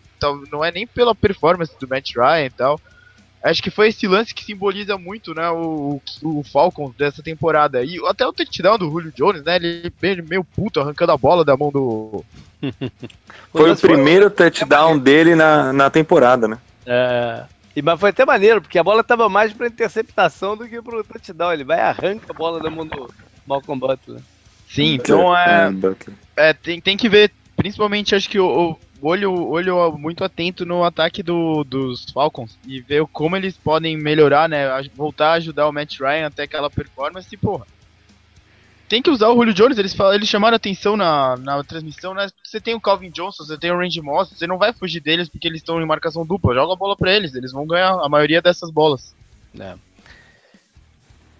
não 0.51 0.63
é 0.63 0.71
nem 0.71 0.85
pela 0.85 1.15
performance 1.15 1.73
do 1.79 1.87
Matt 1.87 2.15
Ryan 2.15 2.45
e 2.45 2.49
tal. 2.51 2.79
Acho 3.43 3.61
que 3.61 3.69
foi 3.69 3.89
esse 3.89 4.07
lance 4.07 4.33
que 4.33 4.43
simboliza 4.43 4.97
muito, 4.97 5.35
né, 5.35 5.47
o, 5.51 6.01
o 6.23 6.43
Falcons 6.43 6.95
dessa 6.95 7.21
temporada. 7.21 7.83
E 7.83 7.99
até 8.07 8.25
o 8.25 8.33
touchdown 8.33 8.77
do 8.77 8.89
Julio 8.89 9.13
Jones, 9.15 9.43
né, 9.43 9.57
ele 9.57 9.91
meio 10.27 10.43
puto 10.43 10.79
arrancando 10.79 11.11
a 11.11 11.17
bola 11.17 11.45
da 11.45 11.55
mão 11.55 11.71
do... 11.71 12.25
foi 13.53 13.71
o 13.71 13.77
primeiro 13.77 14.31
touchdown 14.31 14.97
dele 14.97 15.35
na, 15.35 15.71
na 15.71 15.89
temporada, 15.91 16.47
né? 16.47 16.57
É, 16.87 17.43
e, 17.75 17.81
mas 17.81 17.99
foi 17.99 18.09
até 18.11 18.25
maneiro, 18.25 18.61
porque 18.61 18.79
a 18.79 18.83
bola 18.83 19.03
tava 19.03 19.27
mais 19.27 19.51
pra 19.51 19.67
interceptação 19.67 20.55
do 20.55 20.67
que 20.67 20.81
pro 20.81 21.03
touchdown. 21.03 21.51
Ele 21.51 21.63
vai 21.63 21.77
e 21.77 21.81
arranca 21.81 22.27
a 22.29 22.33
bola 22.33 22.59
da 22.59 22.69
mão 22.69 22.85
do 22.85 23.13
Malcolm 23.45 23.79
Butler. 23.79 24.21
Sim, 24.67 24.93
então 24.93 25.35
é, 25.35 25.69
é, 26.37 26.49
é, 26.49 26.53
tem, 26.53 26.81
tem 26.81 26.97
que 26.97 27.09
ver, 27.09 27.31
principalmente 27.55 28.15
acho 28.15 28.29
que 28.29 28.39
o, 28.39 28.71
o 28.71 29.07
olho, 29.07 29.31
olho 29.31 29.91
muito 29.97 30.23
atento 30.23 30.65
no 30.65 30.83
ataque 30.83 31.21
do, 31.21 31.63
dos 31.63 32.05
Falcons 32.11 32.57
e 32.65 32.81
ver 32.81 33.05
como 33.07 33.35
eles 33.35 33.55
podem 33.57 33.97
melhorar, 33.97 34.49
né? 34.49 34.65
Voltar 34.95 35.31
a 35.31 35.33
ajudar 35.33 35.67
o 35.67 35.71
Matt 35.71 35.99
Ryan 35.99 36.27
até 36.27 36.43
aquela 36.43 36.69
performance 36.69 37.27
e, 37.31 37.37
porra, 37.37 37.65
tem 38.87 39.01
que 39.01 39.09
usar 39.09 39.29
o 39.29 39.35
Julio 39.35 39.53
Jones, 39.53 39.77
eles, 39.77 39.93
falam, 39.93 40.13
eles 40.13 40.29
chamaram 40.29 40.55
atenção 40.55 40.95
na, 40.95 41.35
na 41.37 41.63
transmissão, 41.63 42.13
né? 42.13 42.27
Você 42.43 42.61
tem 42.61 42.75
o 42.75 42.81
Calvin 42.81 43.09
Johnson, 43.09 43.43
você 43.43 43.57
tem 43.57 43.71
o 43.71 43.77
Randy 43.77 44.01
Moss, 44.01 44.29
você 44.29 44.45
não 44.45 44.57
vai 44.57 44.73
fugir 44.73 44.99
deles 44.99 45.27
porque 45.27 45.47
eles 45.47 45.61
estão 45.61 45.81
em 45.81 45.85
marcação 45.85 46.25
dupla. 46.25 46.53
Joga 46.53 46.73
a 46.73 46.77
bola 46.77 46.95
para 46.95 47.11
eles, 47.11 47.33
eles 47.33 47.51
vão 47.51 47.65
ganhar 47.65 47.91
a 47.91 48.07
maioria 48.07 48.41
dessas 48.41 48.69
bolas. 48.69 49.15
É. 49.59 49.75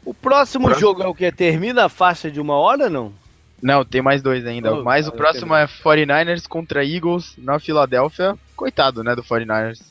O 0.03 0.13
próximo 0.13 0.73
jogo 0.73 1.03
é 1.03 1.07
o 1.07 1.15
que? 1.15 1.31
Termina 1.31 1.85
a 1.85 1.89
faixa 1.89 2.29
de 2.29 2.39
uma 2.39 2.55
hora 2.55 2.89
não? 2.89 3.13
Não, 3.61 3.83
tem 3.83 4.01
mais 4.01 4.21
dois 4.21 4.45
ainda. 4.45 4.75
Oh, 4.75 4.83
Mas 4.83 5.07
o 5.07 5.11
próximo 5.11 5.55
é 5.55 5.65
49ers 5.65 6.47
contra 6.47 6.85
Eagles 6.85 7.33
na 7.37 7.59
Filadélfia. 7.59 8.37
Coitado, 8.55 9.03
né, 9.03 9.15
do 9.15 9.23
49ers. 9.23 9.81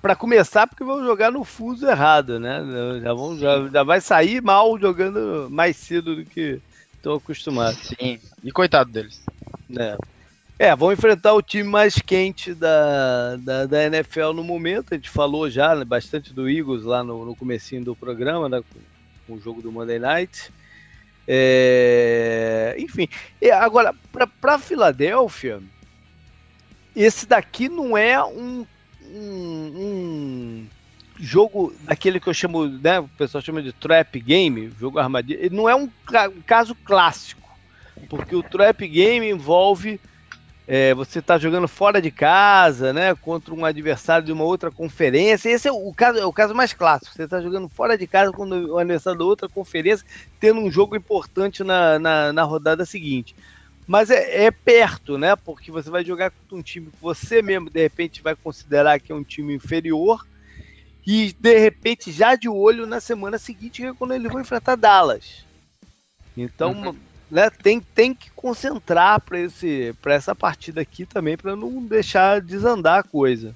Para 0.00 0.14
começar, 0.14 0.66
porque 0.66 0.84
vão 0.84 1.04
jogar 1.04 1.32
no 1.32 1.42
fuso 1.42 1.86
errado, 1.86 2.38
né? 2.38 2.62
Já, 3.02 3.12
vão, 3.14 3.38
já, 3.38 3.68
já 3.68 3.82
vai 3.82 4.00
sair 4.00 4.40
mal 4.42 4.78
jogando 4.78 5.48
mais 5.50 5.76
cedo 5.76 6.14
do 6.14 6.24
que 6.24 6.60
Tô 7.02 7.14
acostumado. 7.14 7.76
Sim, 7.76 8.18
e 8.44 8.52
coitado 8.52 8.90
deles. 8.90 9.22
É. 9.78 9.96
É, 10.58 10.76
vão 10.76 10.92
enfrentar 10.92 11.32
o 11.32 11.40
time 11.40 11.64
mais 11.64 11.94
quente 11.94 12.52
da, 12.52 13.36
da, 13.36 13.64
da, 13.64 13.84
NFL 13.84 14.32
no 14.34 14.44
momento. 14.44 14.92
A 14.92 14.96
gente 14.96 15.08
falou 15.08 15.48
já 15.48 15.74
né, 15.74 15.86
bastante 15.86 16.34
do 16.34 16.50
Eagles 16.50 16.84
lá 16.84 17.02
no, 17.02 17.24
no 17.24 17.34
comecinho 17.34 17.82
do 17.82 17.96
programa, 17.96 18.46
né, 18.46 18.62
com, 19.26 19.34
o 19.34 19.40
jogo 19.40 19.62
do 19.62 19.72
Monday 19.72 19.98
Night. 19.98 20.52
É, 21.26 22.76
enfim, 22.78 23.08
agora, 23.54 23.94
para 24.38 24.58
Filadélfia, 24.58 25.62
esse 26.94 27.26
daqui 27.26 27.70
não 27.70 27.96
é 27.96 28.22
um, 28.22 28.66
um, 29.02 29.72
um 29.76 30.66
jogo 31.20 31.74
daquele 31.82 32.18
que 32.18 32.28
eu 32.28 32.34
chamo, 32.34 32.66
né, 32.66 33.00
o 33.00 33.08
pessoal 33.08 33.42
chama 33.42 33.62
de 33.62 33.72
trap 33.72 34.18
game, 34.20 34.72
jogo 34.78 34.98
armadilha, 34.98 35.48
não 35.50 35.68
é 35.68 35.74
um, 35.74 35.84
um 35.84 36.42
caso 36.46 36.74
clássico, 36.74 37.48
porque 38.08 38.34
o 38.34 38.42
trap 38.42 38.86
game 38.88 39.28
envolve 39.28 40.00
é, 40.72 40.94
você 40.94 41.18
está 41.18 41.36
jogando 41.36 41.66
fora 41.66 42.00
de 42.00 42.12
casa, 42.12 42.92
né, 42.92 43.12
contra 43.16 43.52
um 43.52 43.64
adversário 43.64 44.24
de 44.24 44.30
uma 44.30 44.44
outra 44.44 44.70
conferência. 44.70 45.50
Esse 45.50 45.66
é 45.66 45.72
o 45.72 45.92
caso, 45.92 46.20
é 46.20 46.24
o 46.24 46.32
caso 46.32 46.54
mais 46.54 46.72
clássico. 46.72 47.12
Você 47.12 47.24
está 47.24 47.40
jogando 47.40 47.68
fora 47.68 47.98
de 47.98 48.06
casa 48.06 48.30
com 48.30 48.48
o 48.48 48.78
adversário 48.78 49.18
da 49.18 49.24
outra 49.24 49.48
conferência, 49.48 50.06
tendo 50.38 50.60
um 50.60 50.70
jogo 50.70 50.94
importante 50.94 51.64
na, 51.64 51.98
na, 51.98 52.32
na 52.32 52.44
rodada 52.44 52.86
seguinte. 52.86 53.34
Mas 53.84 54.10
é, 54.10 54.44
é, 54.44 54.50
perto, 54.52 55.18
né? 55.18 55.34
Porque 55.34 55.72
você 55.72 55.90
vai 55.90 56.04
jogar 56.04 56.30
contra 56.30 56.56
um 56.56 56.62
time 56.62 56.86
que 56.86 57.02
você 57.02 57.42
mesmo, 57.42 57.68
de 57.68 57.80
repente, 57.80 58.22
vai 58.22 58.36
considerar 58.36 59.00
que 59.00 59.10
é 59.10 59.14
um 59.14 59.24
time 59.24 59.52
inferior 59.52 60.24
e 61.06 61.34
de 61.38 61.58
repente 61.58 62.12
já 62.12 62.34
de 62.34 62.48
olho 62.48 62.86
na 62.86 63.00
semana 63.00 63.38
seguinte, 63.38 63.84
é 63.84 63.92
quando 63.92 64.14
eles 64.14 64.30
vão 64.30 64.40
enfrentar 64.40 64.76
Dallas. 64.76 65.44
Então, 66.36 66.72
uhum. 66.72 66.96
né, 67.30 67.50
tem, 67.50 67.80
tem 67.80 68.14
que 68.14 68.30
concentrar 68.30 69.20
para 69.20 70.14
essa 70.14 70.34
partida 70.34 70.80
aqui 70.80 71.04
também, 71.04 71.36
para 71.36 71.56
não 71.56 71.84
deixar 71.84 72.40
desandar 72.40 73.00
a 73.00 73.02
coisa. 73.02 73.54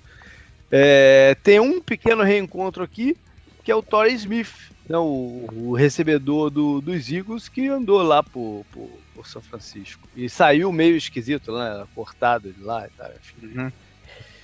É, 0.70 1.36
tem 1.42 1.60
um 1.60 1.80
pequeno 1.80 2.22
reencontro 2.22 2.82
aqui, 2.82 3.16
que 3.62 3.70
é 3.70 3.74
o 3.74 3.82
Torrey 3.82 4.14
Smith, 4.14 4.52
né, 4.88 4.98
o, 4.98 5.46
o, 5.52 5.74
recebedor 5.74 6.50
do, 6.50 6.80
dos 6.80 7.10
Eagles, 7.10 7.48
que 7.48 7.68
andou 7.68 8.02
lá 8.02 8.22
por, 8.22 8.66
por, 8.72 8.90
por, 9.14 9.26
São 9.26 9.40
Francisco. 9.40 10.06
E 10.16 10.28
saiu 10.28 10.72
meio 10.72 10.96
esquisito, 10.96 11.56
né, 11.56 11.86
cortado 11.94 12.52
de 12.52 12.62
lá 12.62 12.86
e 12.86 12.90
tal. 12.90 13.10
Uhum. 13.42 13.72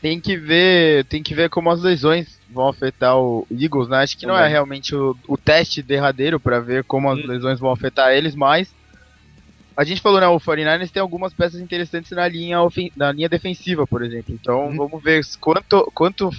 Tem 0.01 0.19
que 0.19 0.37
ver, 0.37 1.05
tem 1.05 1.23
que 1.23 1.35
ver 1.35 1.51
como 1.51 1.71
as 1.71 1.83
lesões 1.83 2.39
vão 2.49 2.69
afetar 2.69 3.19
o 3.19 3.47
Eagles, 3.51 3.89
né? 3.89 3.99
Acho 3.99 4.17
que 4.17 4.27
não 4.27 4.37
é 4.37 4.49
realmente 4.49 4.95
o, 4.95 5.17
o 5.29 5.37
teste 5.37 5.83
derradeiro 5.83 6.41
para 6.41 6.59
ver 6.59 6.85
como 6.85 7.11
as 7.11 7.19
hum. 7.19 7.27
lesões 7.27 7.61
vão 7.61 7.71
afetar 7.71 8.13
eles, 8.13 8.35
mas 8.35 8.75
a 9.77 9.85
gente 9.85 10.01
falou, 10.01 10.21
né, 10.21 10.27
o 10.27 10.41
49ers 10.41 10.91
tem 10.91 11.01
algumas 11.01 11.33
peças 11.33 11.61
interessantes 11.61 12.11
na 12.13 12.27
linha, 12.27 12.59
na 12.97 13.13
linha 13.13 13.29
defensiva, 13.29 13.87
por 13.87 14.03
exemplo. 14.03 14.35
Então, 14.35 14.69
hum. 14.69 14.77
vamos 14.77 15.03
ver 15.03 15.23
quanto, 15.39 15.91
quanto 15.95 16.31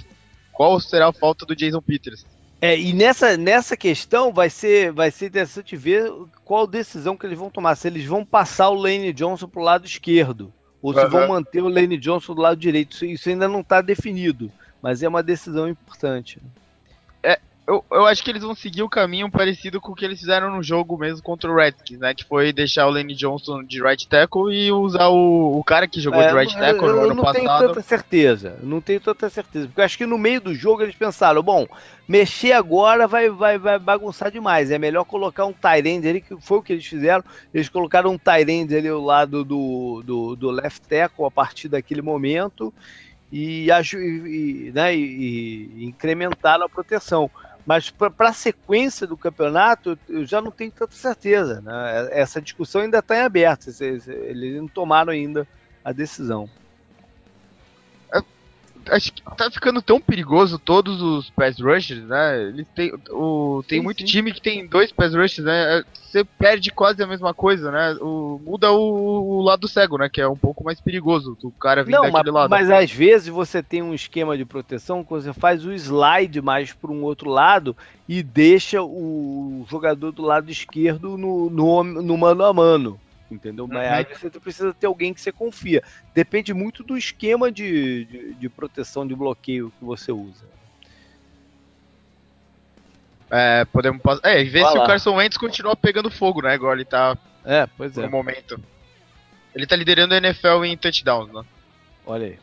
qual 0.52 0.78
será 0.80 1.08
a 1.08 1.12
falta 1.12 1.46
do 1.46 1.56
Jason 1.56 1.80
Peters. 1.80 2.26
É, 2.60 2.78
e 2.78 2.92
nessa, 2.92 3.36
nessa 3.36 3.76
questão 3.76 4.32
vai 4.32 4.48
ser, 4.48 4.92
vai 4.92 5.10
ser 5.10 5.26
interessante 5.26 5.76
ver 5.76 6.08
qual 6.44 6.66
decisão 6.66 7.16
que 7.16 7.26
eles 7.26 7.38
vão 7.38 7.50
tomar. 7.50 7.74
Se 7.74 7.88
eles 7.88 8.04
vão 8.04 8.24
passar 8.24 8.70
o 8.70 8.74
Lane 8.74 9.12
Johnson 9.12 9.48
para 9.48 9.60
o 9.60 9.64
lado 9.64 9.86
esquerdo 9.86 10.52
ou 10.82 10.92
se 10.92 11.00
uhum. 11.00 11.10
vão 11.10 11.28
manter 11.28 11.62
o 11.62 11.68
Lane 11.68 11.96
Johnson 11.96 12.34
do 12.34 12.42
lado 12.42 12.58
direito. 12.58 12.94
Isso, 12.94 13.04
isso 13.04 13.28
ainda 13.28 13.46
não 13.46 13.60
está 13.60 13.80
definido, 13.80 14.50
mas 14.82 15.02
é 15.02 15.08
uma 15.08 15.22
decisão 15.22 15.68
importante. 15.68 16.40
Eu, 17.64 17.84
eu 17.92 18.06
acho 18.06 18.24
que 18.24 18.30
eles 18.30 18.42
vão 18.42 18.56
seguir 18.56 18.82
o 18.82 18.88
caminho 18.88 19.30
parecido 19.30 19.80
com 19.80 19.92
o 19.92 19.94
que 19.94 20.04
eles 20.04 20.18
fizeram 20.18 20.50
no 20.50 20.62
jogo 20.64 20.98
mesmo 20.98 21.22
contra 21.22 21.48
o 21.48 21.54
Redskins, 21.54 22.00
né? 22.00 22.12
Que 22.12 22.24
foi 22.24 22.52
deixar 22.52 22.86
o 22.86 22.90
Lane 22.90 23.14
Johnson 23.14 23.62
de 23.62 23.80
right 23.80 24.08
tackle 24.08 24.52
e 24.52 24.72
usar 24.72 25.06
o, 25.08 25.58
o 25.58 25.62
cara 25.62 25.86
que 25.86 26.00
jogou 26.00 26.20
é, 26.20 26.28
de 26.28 26.34
right 26.34 26.52
tackle 26.58 26.88
eu, 26.88 26.96
no 26.96 27.00
ano 27.12 27.22
passado. 27.22 27.38
Eu 27.38 27.44
não 27.44 27.58
tenho 27.58 27.68
tanta 27.68 27.82
certeza, 27.82 28.58
não 28.62 28.80
tenho 28.80 29.00
tanta 29.00 29.30
certeza, 29.30 29.66
porque 29.68 29.80
eu 29.80 29.84
acho 29.84 29.96
que 29.96 30.06
no 30.06 30.18
meio 30.18 30.40
do 30.40 30.52
jogo 30.52 30.82
eles 30.82 30.96
pensaram, 30.96 31.40
bom, 31.40 31.68
mexer 32.08 32.50
agora 32.50 33.06
vai, 33.06 33.30
vai, 33.30 33.56
vai 33.58 33.78
bagunçar 33.78 34.32
demais, 34.32 34.72
é 34.72 34.78
melhor 34.78 35.04
colocar 35.04 35.46
um 35.46 35.52
Tyrande 35.52 36.08
ali, 36.08 36.20
que 36.20 36.36
foi 36.40 36.58
o 36.58 36.62
que 36.62 36.72
eles 36.72 36.84
fizeram, 36.84 37.22
eles 37.54 37.68
colocaram 37.68 38.10
um 38.10 38.18
Tyrande 38.18 38.74
ali 38.74 38.88
ao 38.88 39.00
lado 39.00 39.44
do, 39.44 40.02
do, 40.04 40.34
do 40.34 40.50
left 40.50 40.80
tackle 40.88 41.26
a 41.26 41.30
partir 41.30 41.68
daquele 41.68 42.02
momento 42.02 42.74
e, 43.32 43.68
e, 43.70 44.72
né, 44.74 44.94
e, 44.94 45.70
e 45.76 45.84
incrementaram 45.84 46.66
a 46.66 46.68
proteção. 46.68 47.30
Mas 47.64 47.90
para 47.90 48.28
a 48.28 48.32
sequência 48.32 49.06
do 49.06 49.16
campeonato, 49.16 49.98
eu 50.08 50.24
já 50.26 50.40
não 50.40 50.50
tenho 50.50 50.72
tanta 50.72 50.94
certeza. 50.94 51.60
Né? 51.60 52.08
Essa 52.10 52.40
discussão 52.42 52.80
ainda 52.80 52.98
está 52.98 53.16
em 53.16 53.22
aberto. 53.22 53.70
Eles 53.80 54.56
não 54.56 54.66
tomaram 54.66 55.12
ainda 55.12 55.46
a 55.84 55.92
decisão. 55.92 56.48
É, 58.86 58.96
acho 58.96 59.12
que 59.12 59.22
tá 59.36 59.50
ficando 59.50 59.80
tão 59.82 60.00
perigoso 60.00 60.58
todos 60.58 61.00
os 61.00 61.30
pass 61.30 61.58
rushers, 61.58 62.04
né? 62.04 62.42
Eles 62.42 62.66
têm, 62.74 62.92
o, 63.10 63.62
tem 63.66 63.78
sim, 63.78 63.84
muito 63.84 64.00
sim. 64.00 64.06
time 64.06 64.32
que 64.32 64.40
tem 64.40 64.66
dois 64.66 64.92
pass 64.92 65.14
rushers, 65.14 65.44
né? 65.44 65.84
Você 65.92 66.24
perde 66.24 66.70
quase 66.70 67.02
a 67.02 67.06
mesma 67.06 67.32
coisa, 67.32 67.70
né? 67.70 67.96
O, 68.00 68.40
muda 68.44 68.70
o, 68.70 69.38
o, 69.38 69.42
lado 69.42 69.66
cego, 69.66 69.96
né? 69.96 70.08
Que 70.08 70.20
é 70.20 70.28
um 70.28 70.36
pouco 70.36 70.62
mais 70.62 70.80
perigoso 70.80 71.36
o 71.42 71.50
cara 71.50 71.82
vir 71.82 71.92
Não, 71.92 72.02
daquele 72.02 72.30
mas, 72.30 72.34
lado. 72.34 72.50
Mas 72.50 72.70
às 72.70 72.90
vezes 72.90 73.28
você 73.28 73.62
tem 73.62 73.82
um 73.82 73.94
esquema 73.94 74.36
de 74.36 74.44
proteção 74.44 75.02
que 75.02 75.10
você 75.10 75.32
faz 75.32 75.64
o 75.64 75.72
slide 75.72 76.42
mais 76.42 76.72
para 76.72 76.90
um 76.90 77.02
outro 77.02 77.30
lado 77.30 77.76
e 78.08 78.22
deixa 78.22 78.82
o 78.82 79.64
jogador 79.70 80.12
do 80.12 80.22
lado 80.22 80.50
esquerdo 80.50 81.16
no, 81.16 81.48
no, 81.48 81.82
no 81.82 82.18
mano 82.18 82.44
a 82.44 82.52
mano 82.52 83.00
entendeu? 83.32 83.66
Mas 83.66 83.88
uhum. 83.88 83.94
aí 83.94 84.04
você 84.04 84.40
precisa 84.40 84.74
ter 84.74 84.86
alguém 84.86 85.12
que 85.12 85.20
você 85.20 85.32
confia. 85.32 85.82
Depende 86.14 86.52
muito 86.52 86.82
do 86.82 86.96
esquema 86.96 87.50
de, 87.50 88.04
de, 88.04 88.34
de 88.34 88.48
proteção, 88.48 89.06
de 89.06 89.14
bloqueio 89.14 89.72
que 89.78 89.84
você 89.84 90.12
usa. 90.12 90.44
É, 93.30 93.64
podemos 93.64 94.02
passar. 94.02 94.20
É, 94.24 94.44
ver 94.44 94.66
se 94.66 94.76
o 94.76 94.86
Carson 94.86 95.14
Wentz 95.14 95.38
continua 95.38 95.74
pegando 95.74 96.10
fogo, 96.10 96.42
né? 96.42 96.54
Igual 96.54 96.74
ele 96.74 96.84
tá. 96.84 97.16
É, 97.44 97.66
pois 97.78 97.96
é. 97.96 98.02
No 98.02 98.10
momento. 98.10 98.60
Ele 99.54 99.66
tá 99.66 99.74
liderando 99.74 100.14
a 100.14 100.18
NFL 100.18 100.64
em 100.64 100.76
touchdowns, 100.76 101.32
né? 101.32 101.42
Olha 102.06 102.26
aí. 102.26 102.38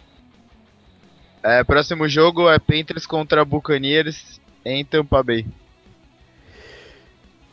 É, 1.43 1.63
próximo 1.63 2.07
jogo 2.07 2.49
é 2.49 2.59
Panthers 2.59 3.05
contra 3.05 3.45
Buccaneers 3.45 4.41
em 4.65 4.83
Tampa 4.83 5.23
Bay. 5.23 5.45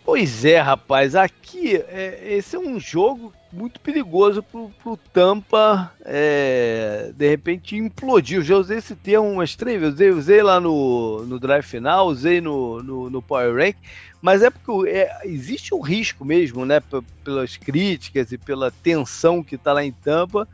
Pois 0.07 0.44
é, 0.44 0.61
rapaz, 0.61 1.16
aqui 1.16 1.74
é, 1.88 2.36
esse 2.36 2.54
é 2.54 2.59
um 2.61 2.78
jogo 2.78 3.32
muito 3.52 3.80
perigoso 3.80 4.40
pro, 4.40 4.70
pro 4.80 4.96
Tampa 4.96 5.92
é, 6.04 7.11
de 7.12 7.28
repente 7.28 7.74
implodir. 7.74 8.38
Eu 8.38 8.42
já 8.42 8.57
usei 8.57 8.78
esse 8.78 8.94
termo 8.94 9.28
umas 9.28 9.57
três 9.57 9.80
vezes, 9.80 9.94
usei, 9.96 10.11
usei 10.11 10.42
lá 10.44 10.61
no, 10.61 11.26
no 11.26 11.40
drive 11.40 11.64
final, 11.64 12.07
usei 12.07 12.40
no, 12.40 12.80
no, 12.84 13.11
no 13.11 13.20
Power 13.20 13.52
Rank, 13.52 13.74
mas 14.22 14.44
é 14.44 14.48
porque 14.48 14.88
é, 14.88 15.11
existe 15.24 15.74
um 15.74 15.80
risco 15.80 16.24
mesmo, 16.24 16.64
né, 16.64 16.80
pelas 17.24 17.57
críticas 17.57 18.30
e 18.30 18.38
pela 18.38 18.70
tensão 18.70 19.42
que 19.42 19.57
está 19.57 19.72
lá 19.72 19.84
em 19.84 19.90
Tampa, 19.90 20.46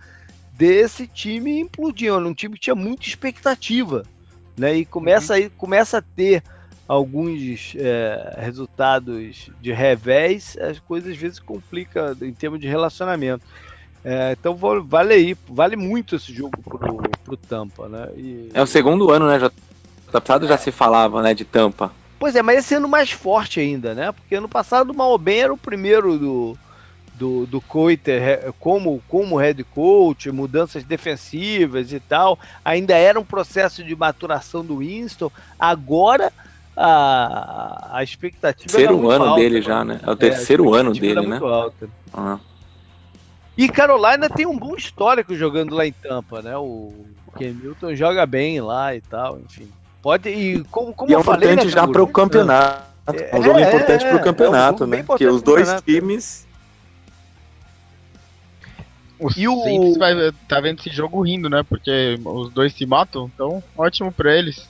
desse 0.54 1.06
time 1.06 1.60
implodir. 1.60 2.14
Um 2.14 2.32
time 2.32 2.54
que 2.54 2.60
tinha 2.60 2.74
muita 2.74 3.06
expectativa, 3.06 4.02
né, 4.56 4.76
e 4.76 4.86
começa, 4.86 5.34
uhum. 5.34 5.40
aí, 5.40 5.50
começa 5.50 5.98
a 5.98 6.02
ter 6.02 6.42
alguns 6.86 7.74
é, 7.76 8.36
resultados 8.38 9.50
de 9.60 9.72
revés, 9.72 10.56
as 10.60 10.78
coisas 10.78 11.12
às 11.12 11.16
vezes 11.16 11.38
complicam 11.38 12.16
em 12.22 12.32
termos 12.32 12.60
de 12.60 12.66
relacionamento. 12.66 13.44
É, 14.04 14.32
então 14.32 14.56
vale 14.56 15.14
aí, 15.14 15.36
vale 15.48 15.76
muito 15.76 16.16
esse 16.16 16.32
jogo 16.32 16.60
pro, 16.62 17.00
pro 17.24 17.36
Tampa, 17.36 17.88
né? 17.88 18.08
E, 18.16 18.50
é 18.52 18.60
o 18.60 18.66
segundo 18.66 19.10
ano, 19.12 19.28
né? 19.28 19.38
Já, 19.38 19.46
no 19.46 20.12
passado 20.12 20.44
é. 20.44 20.48
já 20.48 20.58
se 20.58 20.72
falava, 20.72 21.22
né, 21.22 21.34
de 21.34 21.44
Tampa. 21.44 21.92
Pois 22.18 22.34
é, 22.36 22.42
mas 22.42 22.58
esse 22.58 22.74
ano 22.74 22.88
mais 22.88 23.10
forte 23.10 23.60
ainda, 23.60 23.94
né? 23.94 24.10
Porque 24.12 24.34
ano 24.34 24.48
passado 24.48 24.90
o 24.90 24.96
Malben 24.96 25.40
era 25.40 25.52
o 25.52 25.58
primeiro 25.58 26.18
do, 26.18 26.58
do, 27.14 27.46
do 27.46 27.60
Coiter 27.60 28.52
como, 28.58 29.02
como 29.08 29.36
head 29.36 29.62
coach, 29.64 30.30
mudanças 30.30 30.84
defensivas 30.84 31.92
e 31.92 32.00
tal. 32.00 32.38
Ainda 32.64 32.94
era 32.94 33.18
um 33.18 33.24
processo 33.24 33.84
de 33.84 33.94
maturação 33.94 34.64
do 34.64 34.78
Winston. 34.78 35.30
Agora 35.58 36.32
a, 36.76 37.98
a 37.98 38.02
expectativa 38.02 38.72
terceiro 38.72 39.10
ano 39.10 39.24
alta, 39.24 39.40
dele 39.40 39.60
já, 39.60 39.84
né? 39.84 40.00
É 40.02 40.10
o 40.10 40.16
terceiro 40.16 40.74
é, 40.74 40.80
ano 40.80 40.92
dele, 40.92 41.20
né? 41.20 41.38
Muito 41.38 41.46
alta. 41.46 41.88
Ah. 42.12 42.38
E 43.56 43.68
Carolina 43.68 44.28
tem 44.28 44.46
um 44.46 44.58
bom 44.58 44.74
histórico 44.74 45.34
jogando 45.34 45.74
lá 45.74 45.86
em 45.86 45.92
Tampa, 45.92 46.40
né? 46.40 46.56
O 46.56 46.92
Ken 47.36 47.52
Newton 47.52 47.94
joga 47.94 48.24
bem 48.24 48.60
lá 48.60 48.94
e 48.94 49.00
tal, 49.00 49.38
enfim. 49.38 49.68
Pode 50.00 50.28
e 50.28 50.64
como 50.64 50.92
como 50.92 51.10
e 51.10 51.14
é 51.14 51.16
eu 51.16 51.22
falei, 51.22 51.50
importante 51.50 51.66
né, 51.66 51.80
já 51.80 51.86
para 51.86 52.02
o 52.02 52.06
campeonato. 52.06 52.92
É, 53.06 53.36
um 53.36 53.42
jogo 53.42 53.58
é, 53.58 53.68
importante 53.68 54.04
para 54.04 54.16
o 54.16 54.22
campeonato, 54.22 54.84
é 54.84 54.86
um 54.86 54.90
né? 54.90 55.02
Porque 55.02 55.26
os 55.26 55.42
dois 55.42 55.82
times 55.82 56.46
o 59.22 59.28
e 59.36 59.46
o 59.46 59.98
vai 59.98 60.32
tá 60.48 60.60
vendo 60.60 60.80
esse 60.80 60.90
jogo 60.90 61.20
rindo, 61.22 61.48
né? 61.48 61.62
Porque 61.62 62.18
os 62.24 62.50
dois 62.50 62.72
se 62.72 62.84
matam, 62.84 63.30
então 63.32 63.62
ótimo 63.76 64.10
para 64.10 64.36
eles. 64.36 64.68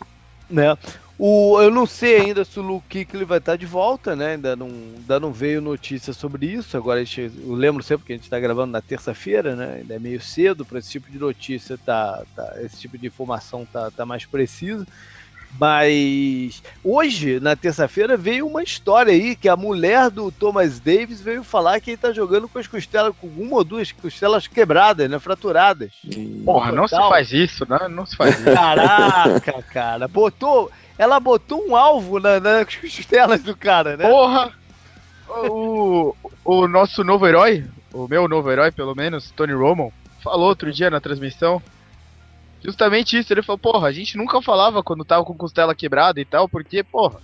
Né? 0.51 0.77
O, 1.25 1.63
eu 1.63 1.71
não 1.71 1.87
sei 1.87 2.17
ainda 2.17 2.45
se 2.45 2.59
o 2.59 2.63
Luke 2.63 3.05
Kuechly 3.07 3.25
vai 3.25 3.39
estar 3.39 3.55
de 3.57 3.65
volta, 3.65 4.17
né? 4.17 4.33
Ainda 4.33 4.57
não, 4.57 4.67
ainda 4.67 5.21
não 5.21 5.33
veio 5.33 5.61
notícia 5.61 6.13
sobre 6.13 6.47
isso. 6.47 6.77
Agora 6.77 7.05
gente, 7.05 7.33
eu 7.39 7.53
lembro 7.55 7.81
sempre 7.81 8.05
que 8.05 8.13
a 8.13 8.17
gente 8.17 8.25
está 8.25 8.41
gravando 8.41 8.73
na 8.73 8.83
terça-feira, 8.83 9.55
né? 9.55 9.75
Ainda 9.77 9.95
é 9.95 9.99
meio 10.01 10.21
cedo 10.21 10.67
para 10.67 10.81
esse 10.81 10.91
tipo 10.91 11.09
de 11.09 11.21
notícia, 11.21 11.79
tá, 11.79 12.25
tá, 12.35 12.55
esse 12.63 12.81
tipo 12.81 12.99
de 12.99 13.07
informação 13.07 13.65
tá, 13.65 13.89
tá 13.93 14.05
mais 14.05 14.27
preciso. 14.27 14.85
Mas 15.59 16.63
hoje, 16.83 17.39
na 17.39 17.55
terça-feira, 17.55 18.17
veio 18.17 18.47
uma 18.47 18.63
história 18.63 19.13
aí 19.13 19.37
que 19.37 19.49
a 19.49 19.57
mulher 19.57 20.11
do 20.11 20.33
Thomas 20.33 20.81
Davis 20.81 21.21
veio 21.21 21.45
falar 21.45 21.81
que 21.81 21.91
ele 21.91 21.97
tá 21.97 22.13
jogando 22.13 22.49
com 22.49 22.59
as 22.59 22.67
costelas, 22.67 23.15
com 23.21 23.27
uma 23.27 23.57
ou 23.57 23.65
duas 23.65 23.93
costelas 23.93 24.47
quebradas, 24.47 25.09
né? 25.11 25.19
Fraturadas. 25.19 25.93
Porra, 26.45 26.73
não 26.73 26.89
se 26.89 26.97
faz 26.97 27.33
isso, 27.33 27.67
né? 27.69 27.87
Não 27.89 28.07
se 28.07 28.17
faz 28.17 28.35
isso. 28.39 28.53
Caraca, 28.53 29.63
cara. 29.71 30.09
Botou 30.09 30.71
ela 30.99 31.19
botou 31.19 31.67
um 31.69 31.75
alvo 31.75 32.21
na, 32.21 32.39
nas 32.39 32.77
costelas 32.77 33.43
do 33.43 33.57
cara, 33.57 33.97
né? 33.97 34.09
Porra! 34.09 34.53
O, 35.29 36.15
o 36.45 36.69
nosso 36.69 37.03
novo 37.03 37.27
herói, 37.27 37.65
o 37.93 38.07
meu 38.07 38.29
novo 38.29 38.51
herói, 38.51 38.71
pelo 38.71 38.95
menos, 38.95 39.31
Tony 39.31 39.53
Roman, 39.53 39.89
falou 40.23 40.49
outro 40.49 40.71
dia 40.71 40.91
na 40.91 41.01
transmissão 41.01 41.63
justamente 42.63 43.19
isso. 43.19 43.33
Ele 43.33 43.43
falou, 43.43 43.59
porra, 43.59 43.89
a 43.89 43.93
gente 43.93 44.17
nunca 44.17 44.41
falava 44.41 44.83
quando 44.83 45.05
tava 45.05 45.25
com 45.25 45.35
costela 45.35 45.75
quebrada 45.75 46.21
e 46.21 46.25
tal, 46.25 46.49
porque, 46.49 46.83
porra, 46.83 47.21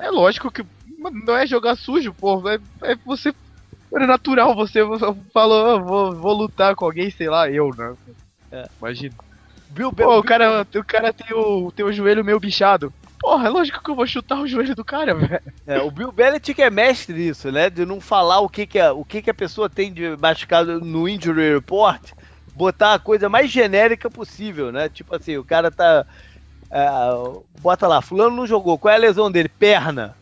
é, 0.00 0.10
lógico 0.10 0.50
que 0.50 0.64
não 0.98 1.36
é 1.36 1.46
jogar 1.46 1.76
sujo, 1.76 2.12
porra, 2.12 2.54
é, 2.54 2.92
é 2.92 2.96
você. 3.04 3.34
É 3.94 4.06
natural, 4.06 4.54
você 4.54 4.80
falou, 5.32 5.76
oh, 5.76 5.84
vou, 5.84 6.16
vou 6.16 6.32
lutar 6.32 6.74
com 6.74 6.84
alguém, 6.84 7.10
sei 7.10 7.28
lá, 7.28 7.50
eu, 7.50 7.70
né? 7.76 7.94
É. 8.50 8.68
Imagina. 8.78 9.14
Bill, 9.70 9.92
Pô, 9.92 10.18
o 10.18 10.22
cara, 10.22 10.66
o 10.74 10.84
cara 10.84 11.12
tem, 11.12 11.36
o, 11.36 11.70
tem 11.70 11.84
o 11.84 11.92
joelho 11.92 12.24
meio 12.24 12.40
bichado. 12.40 12.92
Porra, 13.18 13.46
é 13.46 13.50
lógico 13.50 13.82
que 13.82 13.90
eu 13.90 13.94
vou 13.94 14.06
chutar 14.06 14.38
o 14.40 14.46
joelho 14.46 14.74
do 14.74 14.84
cara, 14.84 15.14
velho. 15.16 15.40
É, 15.66 15.78
o 15.80 15.90
Bill 15.90 16.12
Belichick 16.12 16.60
é 16.60 16.70
mestre 16.70 17.14
nisso, 17.14 17.50
né? 17.50 17.70
De 17.70 17.84
não 17.84 18.00
falar 18.00 18.40
o 18.40 18.48
que, 18.48 18.66
que, 18.66 18.78
a, 18.78 18.92
o 18.92 19.04
que, 19.04 19.22
que 19.22 19.30
a 19.30 19.34
pessoa 19.34 19.68
tem 19.68 19.92
de 19.92 20.16
machucado 20.16 20.80
no 20.80 21.08
injury 21.08 21.54
report, 21.54 22.12
botar 22.56 22.94
a 22.94 22.98
coisa 22.98 23.28
mais 23.28 23.50
genérica 23.50 24.10
possível, 24.10 24.72
né? 24.72 24.88
Tipo 24.88 25.14
assim, 25.14 25.36
o 25.36 25.44
cara 25.44 25.70
tá. 25.70 26.06
É, 26.70 26.88
bota 27.60 27.86
lá, 27.86 28.00
fulano 28.00 28.34
não 28.34 28.46
jogou. 28.46 28.78
Qual 28.78 28.92
é 28.92 28.96
a 28.96 29.00
lesão 29.00 29.30
dele? 29.30 29.48
Perna. 29.48 30.16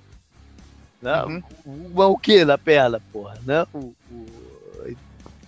Né? 1.01 1.23
Uhum. 1.23 1.43
O, 1.65 2.01
o, 2.01 2.13
o 2.13 2.19
que 2.19 2.45
na 2.45 2.59
perna, 2.59 3.01
porra, 3.13 3.39
né? 3.47 3.67
O, 3.73 3.95
o, 4.11 4.27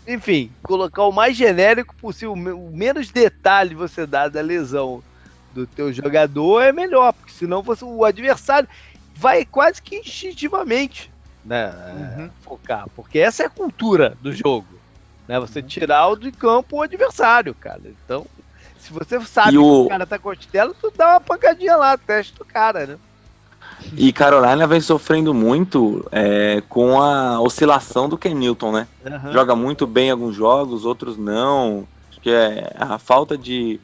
enfim, 0.06 0.52
colocar 0.62 1.02
o 1.02 1.12
mais 1.12 1.36
genérico 1.36 1.94
possível, 1.96 2.32
o 2.32 2.70
menos 2.70 3.10
detalhe 3.10 3.74
você 3.74 4.06
dá 4.06 4.28
da 4.28 4.40
lesão 4.40 5.02
do 5.52 5.66
teu 5.66 5.92
jogador 5.92 6.62
é 6.62 6.70
melhor, 6.70 7.12
porque 7.12 7.32
senão 7.32 7.62
você, 7.62 7.84
o 7.84 8.04
adversário 8.04 8.68
vai 9.16 9.44
quase 9.44 9.82
que 9.82 9.96
instintivamente 9.96 11.10
né, 11.44 11.72
uhum. 12.18 12.30
focar, 12.42 12.86
porque 12.94 13.18
essa 13.18 13.42
é 13.42 13.46
a 13.46 13.50
cultura 13.50 14.16
do 14.20 14.32
jogo, 14.32 14.66
né? 15.26 15.38
Você 15.40 15.60
uhum. 15.60 15.66
tirar 15.66 16.08
o 16.08 16.16
de 16.16 16.32
campo 16.32 16.76
o 16.76 16.82
adversário, 16.82 17.54
cara. 17.54 17.82
Então, 17.84 18.26
se 18.78 18.92
você 18.92 19.20
sabe 19.22 19.52
que 19.52 19.58
o... 19.58 19.84
o 19.84 19.88
cara 19.88 20.06
tá 20.06 20.18
com 20.18 20.30
costela, 20.30 20.74
tu 20.80 20.92
dá 20.96 21.14
uma 21.14 21.20
pancadinha 21.20 21.76
lá, 21.76 21.96
testa 21.96 22.42
o 22.42 22.46
cara, 22.46 22.86
né? 22.86 22.98
E 23.96 24.12
Carolina 24.12 24.66
vem 24.66 24.80
sofrendo 24.80 25.34
muito 25.34 26.06
é, 26.10 26.62
com 26.68 27.00
a 27.00 27.40
oscilação 27.40 28.08
do 28.08 28.16
Ken 28.16 28.34
Newton, 28.34 28.72
né? 28.72 28.88
Uhum. 29.04 29.32
Joga 29.32 29.54
muito 29.54 29.86
bem 29.86 30.10
alguns 30.10 30.34
jogos, 30.34 30.84
outros 30.84 31.16
não. 31.16 31.86
Acho 32.10 32.20
que 32.20 32.30
é 32.30 32.72
a 32.78 32.98
falta 32.98 33.36
de 33.36 33.78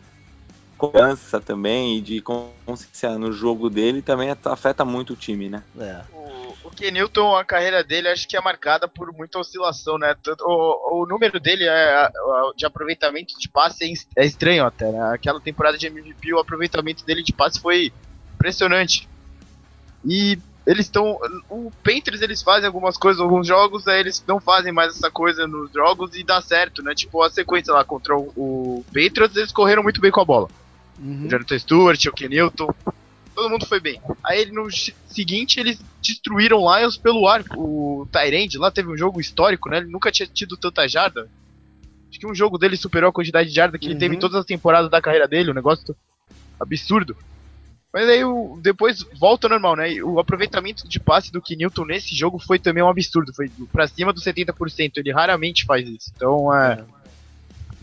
confiança 0.79 1.41
também 1.41 1.99
e 1.99 2.01
de 2.01 2.21
consciência 2.21 3.17
no 3.19 3.33
jogo 3.33 3.71
dele 3.71 4.03
também 4.03 4.35
afeta 4.45 4.85
muito 4.85 5.13
o 5.13 5.17
time, 5.17 5.49
né? 5.49 5.63
É. 5.79 6.01
Newton, 6.81 7.37
a 7.37 7.45
carreira 7.45 7.85
dele, 7.85 8.09
acho 8.09 8.27
que 8.27 8.37
é 8.37 8.41
marcada 8.41 8.89
por 8.89 9.13
muita 9.13 9.39
oscilação, 9.39 9.99
né? 9.99 10.15
O, 10.41 11.03
o 11.03 11.07
número 11.07 11.39
dele 11.39 11.65
é, 11.69 12.09
de 12.57 12.65
aproveitamento 12.67 13.39
de 13.39 13.49
passe 13.49 13.85
é, 14.17 14.23
é 14.23 14.27
estranho 14.27 14.65
até, 14.65 14.91
né? 14.91 15.13
Aquela 15.13 15.41
temporada 15.41 15.77
de 15.77 15.87
MVP, 15.87 16.33
o 16.35 16.39
aproveitamento 16.39 17.05
dele 17.05 17.23
de 17.23 17.33
passe 17.33 17.61
foi 17.61 17.93
impressionante. 18.35 19.09
E 20.05 20.39
eles 20.67 20.87
estão. 20.87 21.19
O 21.49 21.71
Panthers 21.83 22.23
eles 22.23 22.43
fazem 22.43 22.67
algumas 22.67 22.97
coisas, 22.97 23.21
alguns 23.21 23.47
jogos, 23.47 23.87
aí 23.89 24.01
eles 24.01 24.23
não 24.27 24.41
fazem 24.41 24.73
mais 24.73 24.97
essa 24.97 25.11
coisa 25.11 25.47
nos 25.47 25.73
jogos 25.73 26.17
e 26.17 26.23
dá 26.23 26.41
certo, 26.41 26.83
né? 26.83 26.95
Tipo 26.95 27.23
a 27.23 27.31
sequência 27.31 27.73
lá 27.73 27.85
contra 27.85 28.17
o, 28.17 28.33
o 28.37 28.85
Patriots, 28.87 29.37
eles 29.37 29.53
correram 29.53 29.83
muito 29.83 30.01
bem 30.01 30.11
com 30.11 30.21
a 30.21 30.25
bola. 30.25 30.49
Uhum. 30.99 31.27
O 31.27 31.29
Jonathan 31.29 31.59
Stewart, 31.59 32.07
o 32.07 32.13
Ken 32.13 32.29
Newton, 32.29 32.73
todo 33.35 33.51
mundo 33.51 33.67
foi 33.67 33.81
bem. 33.81 34.01
Aí 34.25 34.51
no 34.51 34.69
seguinte 35.07 35.59
eles 35.59 35.81
destruíram 36.03 36.59
Lions 36.59 36.97
pelo 36.97 37.27
ar. 37.27 37.45
O 37.57 38.07
Tyrande 38.11 38.59
lá 38.59 38.71
teve 38.71 38.89
um 38.89 38.97
jogo 38.97 39.21
histórico, 39.21 39.69
né? 39.69 39.79
Ele 39.79 39.89
nunca 39.89 40.11
tinha 40.11 40.27
tido 40.27 40.57
tanta 40.57 40.89
jarda. 40.89 41.29
Acho 42.09 42.21
que 42.21 42.27
um 42.27 42.35
jogo 42.35 42.59
dele 42.59 42.77
superou 42.77 43.11
a 43.11 43.13
quantidade 43.13 43.49
de 43.49 43.55
jardas 43.55 43.81
que 43.81 43.87
uhum. 43.87 43.93
ele 43.93 44.01
teve 44.01 44.15
em 44.15 44.17
uhum. 44.17 44.21
todas 44.21 44.37
as 44.37 44.47
temporadas 44.47 44.91
da 44.91 45.01
carreira 45.01 45.27
dele, 45.27 45.51
um 45.51 45.55
negócio 45.55 45.97
absurdo. 46.61 47.17
Mas 47.93 48.09
aí 48.09 48.25
o, 48.25 48.59
depois 48.63 49.05
volta 49.19 49.49
normal, 49.49 49.77
né? 49.77 49.93
E 49.93 50.03
o 50.03 50.19
aproveitamento 50.19 50.89
de 50.89 50.99
passe 50.99 51.31
do 51.31 51.43
Kenilton 51.43 51.85
nesse 51.85 52.15
jogo 52.15 52.39
foi 52.39 52.59
também 52.59 52.83
um 52.83 52.89
absurdo. 52.89 53.35
Foi 53.35 53.51
pra 53.71 53.87
cima 53.87 54.13
dos 54.13 54.25
70%. 54.25 54.93
Ele 54.97 55.13
raramente 55.13 55.67
faz 55.67 55.87
isso. 55.87 56.11
Então, 56.17 56.55
é. 56.55 56.81
é. 56.81 56.85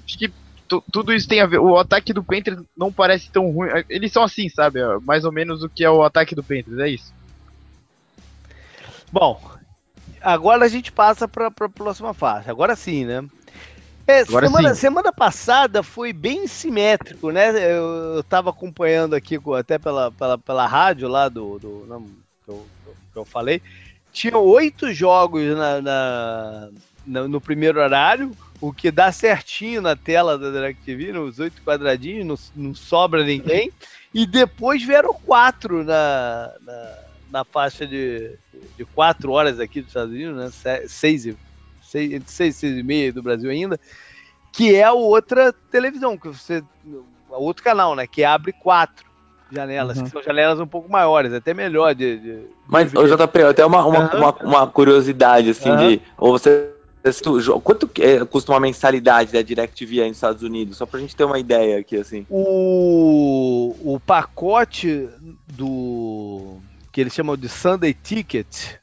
Acho 0.06 0.18
que 0.18 0.32
tudo 0.92 1.14
isso 1.14 1.28
tem 1.28 1.42
a 1.42 1.48
ver. 1.48 1.60
O 1.60 1.78
ataque 1.78 2.14
do 2.14 2.24
Panthers 2.24 2.62
não 2.78 2.92
parece 2.92 3.30
tão 3.30 3.50
ruim. 3.52 3.70
Eles 3.90 4.12
são 4.12 4.24
assim, 4.24 4.48
sabe? 4.48 4.80
É 4.80 5.00
mais 5.00 5.26
ou 5.26 5.32
menos 5.32 5.64
o 5.64 5.70
que 5.70 5.84
é 5.84 5.90
o 5.90 6.04
ataque 6.04 6.36
do 6.36 6.44
Panthers, 6.44 6.78
é 6.78 6.90
isso. 6.90 7.14
Bom, 9.12 9.42
agora 10.22 10.66
a 10.66 10.68
gente 10.68 10.92
passa 10.92 11.28
para 11.28 11.48
a 11.48 11.70
próxima 11.70 12.14
fase. 12.14 12.50
Agora 12.50 12.76
sim, 12.76 13.06
né? 13.06 13.26
É, 14.06 14.26
semana, 14.26 14.74
semana, 14.74 15.14
passada 15.14 15.84
foi 15.84 16.12
bem 16.12 16.48
simétrico, 16.48 17.30
né? 17.30 17.52
Eu, 17.72 18.22
estava 18.22 18.50
acompanhando 18.50 19.14
aqui 19.14 19.40
até 19.56 19.78
pela, 19.78 20.12
pela, 20.12 20.36
pela 20.36 20.66
rádio 20.66 21.08
lá 21.08 21.30
do, 21.30 21.60
do 21.60 21.86
não, 21.88 22.02
que, 22.04 22.50
eu, 22.50 22.66
que 23.14 23.20
eu 23.20 23.26
falei. 23.26 23.62
Tinha 24.12 24.36
oito 24.36 24.92
jogos 24.92 25.56
na, 25.56 25.80
na, 25.80 26.70
no 27.10 27.42
primeiro 27.42 27.80
horário, 27.80 28.32
o 28.62 28.72
que 28.72 28.92
dá 28.92 29.12
certinho 29.12 29.82
na 29.82 29.96
tela 29.96 30.38
da 30.38 30.52
DirecTV, 30.52 31.14
nos 31.14 31.40
oito 31.40 31.62
quadradinhos, 31.64 32.52
não, 32.56 32.64
não, 32.68 32.76
sobra 32.76 33.24
ninguém. 33.24 33.72
E 34.14 34.26
depois 34.26 34.84
vieram 34.84 35.14
quatro 35.14 35.84
na, 35.84 36.52
na, 36.62 36.98
na 37.32 37.46
faixa 37.46 37.86
de, 37.86 38.32
de 38.78 38.86
quatro 38.86 39.32
horas 39.32 39.60
aqui 39.60 39.82
dos 39.82 39.90
Estados 39.90 40.14
Unidos, 40.14 40.36
né? 40.36 40.84
Seis 40.88 41.26
e 41.26 41.38
seis, 41.90 42.14
entre 42.14 42.32
6 42.32 42.56
e 42.56 42.60
6 42.60 42.78
e 42.78 42.84
meia 42.84 43.12
do 43.12 43.24
Brasil 43.24 43.50
ainda, 43.50 43.80
que 44.52 44.76
é 44.76 44.84
a 44.84 44.94
outra 44.94 45.54
televisão, 45.72 46.18
que 46.18 46.28
você. 46.28 46.64
outro 47.30 47.64
canal, 47.64 47.96
né? 47.96 48.06
Que 48.06 48.24
abre 48.24 48.52
quatro 48.52 49.10
janelas, 49.52 49.98
uhum. 49.98 50.04
que 50.04 50.10
são 50.10 50.22
janelas 50.22 50.60
um 50.60 50.68
pouco 50.68 50.90
maiores, 50.92 51.34
até 51.34 51.54
melhor 51.54 51.96
de. 51.96 52.18
de 52.18 52.40
Mas, 52.68 52.94
o 52.94 53.08
JP, 53.08 53.42
até 53.44 53.66
uma, 53.66 53.86
uma, 53.86 54.00
uhum. 54.00 54.18
uma, 54.18 54.32
uma, 54.44 54.68
curiosidade, 54.68 55.50
assim, 55.50 55.70
uhum. 55.70 55.78
de. 55.78 56.02
Ou 56.18 56.32
você. 56.32 56.74
Quanto 57.64 57.90
é, 58.00 58.24
custa 58.26 58.52
uma 58.52 58.60
mensalidade 58.60 59.32
da 59.32 59.42
DirecTV 59.42 60.02
aí 60.02 60.08
nos 60.10 60.18
Estados 60.18 60.44
Unidos? 60.44 60.78
Só 60.78 60.86
pra 60.86 61.00
gente 61.00 61.16
ter 61.16 61.24
uma 61.24 61.40
ideia 61.40 61.80
aqui, 61.80 61.98
assim. 61.98 62.26
O, 62.30 63.76
o 63.84 64.00
pacote 64.00 65.08
do. 65.48 66.58
que 66.92 67.00
eles 67.00 67.14
chamam 67.14 67.38
de 67.38 67.48
Sunday 67.48 67.94
Ticket 67.94 68.80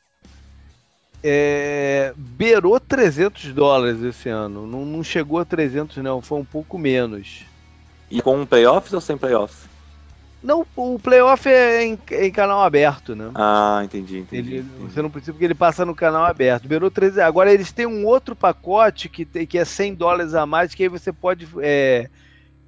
é, 1.28 2.14
beirou 2.16 2.78
300 2.78 3.52
dólares 3.52 4.00
esse 4.02 4.28
ano. 4.28 4.66
Não, 4.66 4.84
não, 4.84 5.02
chegou 5.02 5.40
a 5.40 5.44
300, 5.44 5.96
não. 5.98 6.22
Foi 6.22 6.38
um 6.38 6.44
pouco 6.44 6.78
menos. 6.78 7.42
E 8.10 8.22
com 8.22 8.46
playoffs 8.46 8.92
ou 8.92 9.00
sem 9.00 9.16
playoffs? 9.16 9.65
Não, 10.46 10.64
o 10.76 10.96
playoff 10.96 11.48
é 11.48 11.82
em, 11.82 11.98
em 12.08 12.30
canal 12.30 12.62
aberto, 12.62 13.16
né? 13.16 13.32
Ah, 13.34 13.82
entendi, 13.84 14.18
entendi, 14.18 14.54
ele, 14.54 14.58
entendi, 14.60 14.92
Você 14.92 15.02
não 15.02 15.10
precisa 15.10 15.32
porque 15.32 15.44
ele 15.44 15.56
passa 15.56 15.84
no 15.84 15.92
canal 15.92 16.24
aberto. 16.24 16.68
Beirou 16.68 16.88
13. 16.88 17.20
Agora 17.20 17.52
eles 17.52 17.72
têm 17.72 17.84
um 17.84 18.06
outro 18.06 18.36
pacote 18.36 19.08
que, 19.08 19.24
que 19.24 19.58
é 19.58 19.64
100 19.64 19.96
dólares 19.96 20.34
a 20.34 20.46
mais, 20.46 20.72
que 20.72 20.84
aí 20.84 20.88
você 20.88 21.12
pode 21.12 21.48
é, 21.60 22.08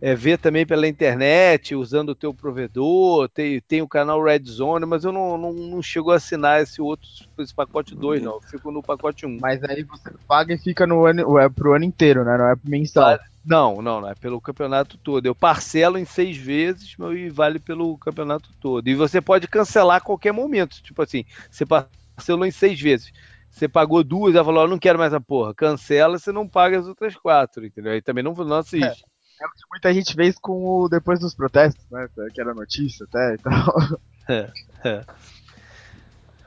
é, 0.00 0.14
ver 0.14 0.38
também 0.38 0.64
pela 0.64 0.86
internet, 0.86 1.74
usando 1.74 2.10
o 2.10 2.14
teu 2.14 2.32
provedor, 2.32 3.28
tem, 3.28 3.60
tem 3.60 3.82
o 3.82 3.88
canal 3.88 4.22
Red 4.22 4.44
Zone, 4.44 4.86
mas 4.86 5.04
eu 5.04 5.12
não, 5.12 5.36
não, 5.36 5.52
não 5.52 5.82
chego 5.82 6.12
a 6.12 6.16
assinar 6.16 6.62
esse 6.62 6.80
outro, 6.80 7.08
esse 7.38 7.54
pacote 7.54 7.94
2, 7.94 8.22
não. 8.22 8.34
Eu 8.34 8.42
fico 8.42 8.70
no 8.70 8.82
pacote 8.82 9.26
1. 9.26 9.28
Um. 9.28 9.38
Mas 9.40 9.62
aí 9.64 9.82
você 9.82 10.10
paga 10.26 10.54
e 10.54 10.58
fica 10.58 10.86
no 10.86 11.04
ano, 11.04 11.38
é 11.38 11.48
pro 11.48 11.74
ano 11.74 11.84
inteiro, 11.84 12.24
né? 12.24 12.36
Não 12.38 12.48
é 12.48 12.54
mensal. 12.64 13.18
Não, 13.44 13.80
não, 13.80 14.02
não 14.02 14.08
é 14.08 14.14
pelo 14.14 14.40
campeonato 14.40 14.98
todo. 14.98 15.24
Eu 15.24 15.34
parcelo 15.34 15.98
em 15.98 16.04
seis 16.04 16.36
vezes 16.36 16.94
e 17.16 17.30
vale 17.30 17.58
pelo 17.58 17.96
campeonato 17.96 18.50
todo. 18.60 18.86
E 18.88 18.94
você 18.94 19.20
pode 19.22 19.48
cancelar 19.48 19.96
a 19.96 20.00
qualquer 20.00 20.32
momento. 20.32 20.82
Tipo 20.82 21.02
assim, 21.02 21.24
você 21.50 21.64
parcelou 21.64 22.44
em 22.44 22.50
seis 22.50 22.78
vezes. 22.78 23.10
Você 23.50 23.66
pagou 23.66 24.04
duas, 24.04 24.34
ela 24.34 24.44
falou, 24.44 24.68
não 24.68 24.78
quero 24.78 24.98
mais 24.98 25.14
a 25.14 25.20
porra. 25.20 25.54
Cancela, 25.54 26.18
você 26.18 26.30
não 26.30 26.46
paga 26.46 26.78
as 26.78 26.86
outras 26.86 27.16
quatro, 27.16 27.64
entendeu? 27.64 27.92
Aí 27.92 28.02
também 28.02 28.22
não, 28.22 28.34
não 28.34 28.56
assiste. 28.56 28.84
É. 28.84 29.17
É 29.40 29.46
o 29.46 29.50
que 29.50 29.62
muita 29.70 29.92
gente 29.94 30.14
fez 30.14 30.38
com 30.38 30.82
o 30.82 30.88
depois 30.88 31.20
dos 31.20 31.34
protestos, 31.34 31.84
né? 31.90 32.08
Que 32.34 32.40
era 32.40 32.54
notícia 32.54 33.06
até 33.08 33.34
e 33.34 33.38
tal. 33.38 33.98
É, 34.28 34.50
é. 34.84 35.04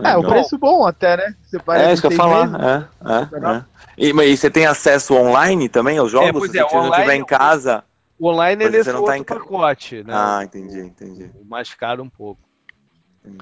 É, 0.03 0.17
o 0.17 0.23
preço 0.23 0.57
bom 0.57 0.85
até, 0.85 1.17
né? 1.17 1.35
Você 1.43 1.57
é, 1.69 1.93
isso 1.93 2.01
que 2.01 2.07
eu 2.07 2.11
falar. 2.11 2.49
É, 2.59 3.11
é, 3.11 3.55
é. 3.55 3.65
E, 3.97 4.09
e 4.09 4.37
você 4.37 4.49
tem 4.49 4.65
acesso 4.65 5.15
online 5.15 5.69
também 5.69 5.97
aos 5.97 6.11
jogos? 6.11 6.29
É, 6.29 6.33
pois 6.33 6.51
Se 6.51 6.59
é, 6.59 6.63
você 6.63 6.75
online, 6.75 6.89
não 6.89 6.97
estiver 6.97 7.15
em 7.15 7.25
casa. 7.25 7.83
O 8.19 8.29
online 8.29 8.63
ele 8.63 8.77
é 8.77 8.83
tá 8.83 9.17
em 9.17 9.23
pacote, 9.23 10.03
né? 10.03 10.13
Ah, 10.15 10.41
entendi, 10.43 10.79
entendi. 10.79 11.31
O 11.35 11.45
mais 11.45 11.73
caro 11.73 12.03
um 12.03 12.09
pouco. 12.09 12.41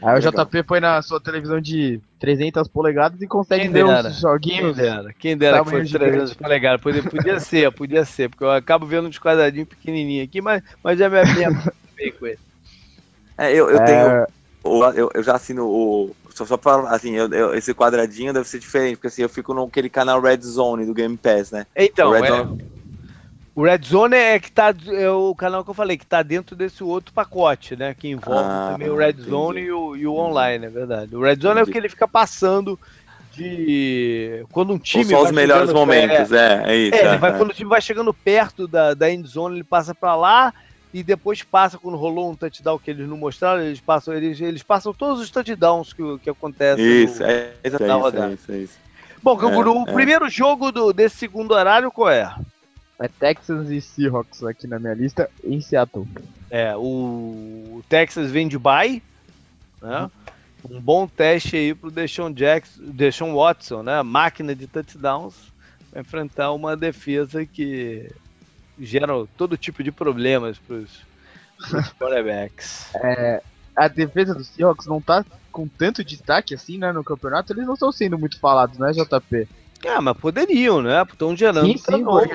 Aí 0.01 0.19
o 0.19 0.21
JP 0.21 0.63
põe 0.63 0.79
na 0.81 1.01
sua 1.01 1.21
televisão 1.21 1.61
de 1.61 2.01
300 2.19 2.67
polegadas 2.67 3.21
e 3.21 3.27
consegue 3.27 3.63
quem 3.63 3.71
ver 3.71 3.85
dera, 3.85 4.09
os 4.09 4.19
joguinhos. 4.19 4.75
Quem 4.75 4.85
dera, 4.85 5.13
quem 5.17 5.37
dera 5.37 5.63
que 5.63 5.69
fosse 5.69 5.91
300 5.93 6.33
polegadas. 6.33 6.81
Podia, 6.81 7.03
podia 7.03 7.39
ser, 7.41 7.71
podia 7.71 8.05
ser, 8.05 8.29
porque 8.29 8.43
eu 8.43 8.51
acabo 8.51 8.85
vendo 8.85 9.07
uns 9.07 9.17
quadradinhos 9.17 9.69
pequenininhos 9.69 10.27
aqui, 10.27 10.41
mas, 10.41 10.61
mas 10.83 10.99
já 10.99 11.09
me 11.09 11.17
bem 11.95 12.11
com 12.11 12.27
ele. 12.27 12.39
É, 13.37 13.53
eu, 13.53 13.69
eu 13.69 13.79
é... 13.79 13.85
tenho. 13.85 14.27
Eu, 14.95 15.11
eu 15.13 15.23
já 15.23 15.35
assino 15.35 15.65
o. 15.65 16.15
Só, 16.33 16.45
só 16.45 16.57
pra 16.57 16.89
assim, 16.89 17.15
eu, 17.15 17.29
eu, 17.29 17.53
esse 17.55 17.73
quadradinho 17.73 18.33
deve 18.33 18.47
ser 18.47 18.59
diferente, 18.59 18.95
porque 18.95 19.07
assim, 19.07 19.21
eu 19.21 19.29
fico 19.29 19.53
naquele 19.53 19.89
canal 19.89 20.21
Red 20.21 20.41
Zone 20.41 20.85
do 20.85 20.93
Game 20.93 21.17
Pass, 21.17 21.51
né? 21.51 21.65
Então, 21.75 22.11
Red 22.11 22.25
é, 22.25 22.27
Zone... 22.27 22.78
O 23.55 23.63
Red 23.63 23.81
Zone 23.83 24.15
é 24.15 24.39
que 24.39 24.51
tá 24.51 24.73
é 24.87 25.09
o 25.09 25.33
canal 25.35 25.63
que 25.63 25.69
eu 25.69 25.73
falei, 25.73 25.97
que 25.97 26.05
tá 26.05 26.21
dentro 26.23 26.55
desse 26.55 26.83
outro 26.83 27.13
pacote, 27.13 27.75
né? 27.75 27.93
Que 27.93 28.07
envolve 28.07 28.43
ah, 28.43 28.69
também 28.71 28.89
o 28.89 28.95
Red 28.95 29.09
entendi. 29.09 29.29
Zone 29.29 29.61
e 29.61 29.71
o, 29.71 29.95
e 29.95 30.07
o 30.07 30.13
online, 30.13 30.65
é 30.65 30.69
verdade. 30.69 31.15
O 31.15 31.21
Red 31.21 31.35
Zone 31.35 31.53
entendi. 31.53 31.59
é 31.59 31.63
o 31.63 31.71
que 31.71 31.77
ele 31.77 31.89
fica 31.89 32.07
passando 32.07 32.79
de. 33.33 34.45
Quando 34.51 34.73
um 34.73 34.79
time. 34.79 35.05
São 35.05 35.23
os 35.23 35.31
melhores 35.31 35.73
momentos, 35.73 36.31
é, 36.31 36.63
é 36.65 36.75
isso. 36.75 36.95
É, 36.95 37.15
é, 37.15 37.17
vai, 37.17 37.31
é. 37.31 37.37
quando 37.37 37.51
o 37.51 37.53
time 37.53 37.69
vai 37.69 37.81
chegando 37.81 38.13
perto 38.13 38.67
da, 38.67 38.93
da 38.93 39.11
end 39.11 39.27
zone, 39.27 39.55
ele 39.55 39.63
passa 39.63 39.93
para 39.93 40.15
lá 40.15 40.53
e 40.93 41.03
depois 41.03 41.43
passa 41.43 41.77
quando 41.77 41.97
rolou 41.97 42.31
um 42.31 42.35
touchdown 42.35 42.79
que 42.79 42.89
eles 42.89 43.07
não 43.07 43.17
mostraram, 43.17 43.61
eles 43.61 43.79
passam, 43.79 44.13
eles, 44.13 44.41
eles 44.41 44.63
passam 44.63 44.93
todos 44.93 45.21
os 45.21 45.29
touchdowns 45.29 45.93
que, 45.93 46.19
que 46.19 46.29
acontecem. 46.29 47.03
Isso, 47.03 47.21
no, 47.21 47.29
é, 47.29 47.31
é, 47.31 47.67
isso, 47.67 47.83
é 47.83 48.33
isso, 48.33 48.51
é 48.51 48.57
isso. 48.57 48.79
Bom, 49.21 49.37
o 49.37 49.89
é, 49.89 49.93
primeiro 49.93 50.29
jogo 50.29 50.71
do, 50.71 50.93
desse 50.93 51.17
segundo 51.17 51.51
horário 51.51 51.91
qual 51.91 52.09
é? 52.09 52.33
É 52.99 53.07
Texans 53.07 53.69
e 53.69 53.79
Seahawks 53.79 54.43
aqui 54.43 54.67
na 54.67 54.77
minha 54.77 54.93
lista, 54.93 55.29
em 55.43 55.61
Seattle. 55.61 56.07
É, 56.49 56.75
o 56.75 57.81
Texas 57.87 58.29
vem 58.29 58.47
de 58.47 58.57
bye, 58.57 59.01
né? 59.81 60.11
Um 60.69 60.81
bom 60.81 61.07
teste 61.07 61.55
aí 61.55 61.73
pro 61.73 61.89
Deshaun, 61.89 62.33
Jackson, 62.33 62.81
Deshaun 62.83 63.33
Watson, 63.33 63.83
né? 63.83 64.03
Máquina 64.03 64.53
de 64.53 64.67
touchdowns, 64.67 65.33
vai 65.91 66.01
enfrentar 66.01 66.51
uma 66.51 66.75
defesa 66.75 67.45
que 67.45 68.11
gera 68.77 69.25
todo 69.37 69.57
tipo 69.57 69.81
de 69.81 69.91
problemas 69.91 70.57
pros, 70.57 70.89
pros 71.69 71.89
quarterbacks. 71.95 72.93
É, 72.95 73.41
a 73.75 73.87
defesa 73.87 74.35
dos 74.35 74.47
Seahawks 74.47 74.87
não 74.87 74.99
tá 74.99 75.25
com 75.51 75.67
tanto 75.67 76.03
destaque 76.03 76.53
assim, 76.53 76.77
né, 76.77 76.91
no 76.91 77.03
campeonato, 77.03 77.53
eles 77.53 77.65
não 77.65 77.73
estão 77.73 77.91
sendo 77.91 78.19
muito 78.19 78.39
falados, 78.39 78.77
né, 78.77 78.91
JP? 78.91 79.47
Ah, 79.87 80.01
mas 80.01 80.17
poderiam, 80.17 80.81
né? 80.81 81.01
Estão 81.09 81.35
gerando. 81.35 81.65
Sim, 81.65 81.77
sim, 81.77 82.03
novo, 82.03 82.27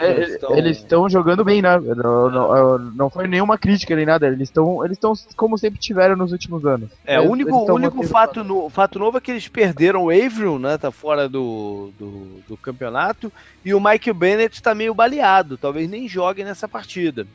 eles 0.57 0.79
estão 0.79 1.09
jogando 1.11 1.45
bem, 1.45 1.61
né? 1.61 1.79
Não, 1.79 2.31
não, 2.31 2.79
não, 2.79 3.11
foi 3.11 3.27
nenhuma 3.29 3.59
crítica 3.59 3.95
nem 3.95 4.07
nada. 4.07 4.27
Eles 4.27 4.49
estão 4.49 4.85
eles 4.85 4.99
como 5.37 5.59
sempre 5.59 5.79
tiveram 5.79 6.17
nos 6.17 6.33
últimos 6.33 6.65
anos. 6.65 6.89
É, 7.05 7.21
o 7.21 7.31
único, 7.31 7.71
único 7.73 8.03
fato, 8.05 8.43
no, 8.43 8.71
fato 8.71 8.99
novo 8.99 9.19
é 9.19 9.21
que 9.21 9.31
eles 9.31 9.47
perderam 9.47 10.05
o 10.05 10.11
Averill, 10.11 10.59
né? 10.59 10.79
Tá 10.79 10.91
fora 10.91 11.29
do, 11.29 11.91
do, 11.99 12.41
do 12.49 12.57
campeonato. 12.57 13.31
E 13.63 13.75
o 13.75 13.81
Michael 13.81 14.15
Bennett 14.15 14.55
está 14.55 14.75
meio 14.75 14.95
baleado. 14.95 15.59
Talvez 15.59 15.89
nem 15.89 16.09
jogue 16.09 16.45
nessa 16.45 16.67
partida. 16.67 17.27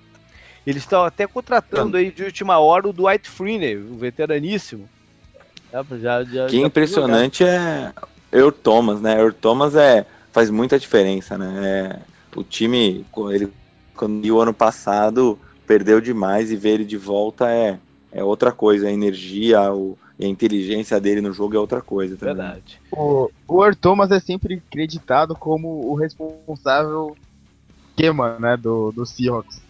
Eles 0.66 0.84
estão 0.84 1.06
até 1.06 1.28
contratando 1.28 1.98
aí 1.98 2.12
de 2.12 2.24
última 2.24 2.58
hora 2.58 2.88
o 2.88 2.94
Dwight 2.94 3.30
Freeney, 3.30 3.78
o 3.78 3.96
veteraníssimo. 3.96 4.90
Já, 5.72 6.24
já, 6.24 6.48
que 6.48 6.60
já 6.60 6.66
impressionante 6.66 7.44
é 7.44 7.94
Earl 8.32 8.52
Thomas, 8.52 9.02
né? 9.02 9.20
Earl 9.20 9.34
Thomas 9.34 9.76
é, 9.76 10.06
faz 10.32 10.50
muita 10.50 10.80
diferença, 10.80 11.38
né? 11.38 11.62
É, 11.66 12.00
o 12.36 12.44
time, 12.44 13.06
ele, 13.32 13.52
quando 13.96 14.26
o 14.26 14.40
ano 14.40 14.54
passado, 14.54 15.38
perdeu 15.66 16.00
demais 16.00 16.52
e 16.52 16.56
ver 16.56 16.72
ele 16.72 16.86
de 16.86 16.98
volta 16.98 17.50
é, 17.50 17.78
é 18.12 18.24
outra 18.24 18.52
coisa. 18.52 18.88
A 18.88 18.92
energia, 18.92 19.72
o, 19.74 19.98
a 20.20 20.26
inteligência 20.26 21.00
dele 21.00 21.22
no 21.22 21.34
jogo 21.34 21.56
é 21.56 21.60
outra 21.60 21.82
coisa. 21.82 22.16
Também. 22.16 22.36
Verdade. 22.36 22.82
O, 22.92 23.30
o 23.48 23.64
Earl 23.64 23.76
Thomas 23.76 24.12
é 24.12 24.20
sempre 24.20 24.62
acreditado 24.68 25.36
como 25.36 25.88
o 25.90 25.96
responsável 25.96 27.16
esquema, 27.90 28.38
né, 28.40 28.56
do, 28.56 28.92
do 28.92 29.06
Seahawks. 29.06 29.62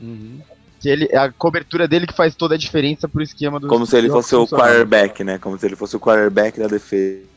Uhum. 0.00 0.40
Que 0.80 0.88
ele, 0.88 1.16
a 1.16 1.30
cobertura 1.30 1.86
dele 1.86 2.08
que 2.08 2.14
faz 2.14 2.34
toda 2.34 2.56
a 2.56 2.58
diferença 2.58 3.06
pro 3.06 3.22
esquema 3.22 3.60
do 3.60 3.68
Como 3.68 3.86
se 3.86 3.96
ele 3.96 4.08
fosse 4.08 4.34
o 4.34 4.48
quarterback, 4.48 5.22
né? 5.22 5.38
Como 5.38 5.56
se 5.56 5.64
ele 5.64 5.76
fosse 5.76 5.94
o 5.94 6.00
quarterback 6.00 6.58
da 6.58 6.66
defesa. 6.66 7.31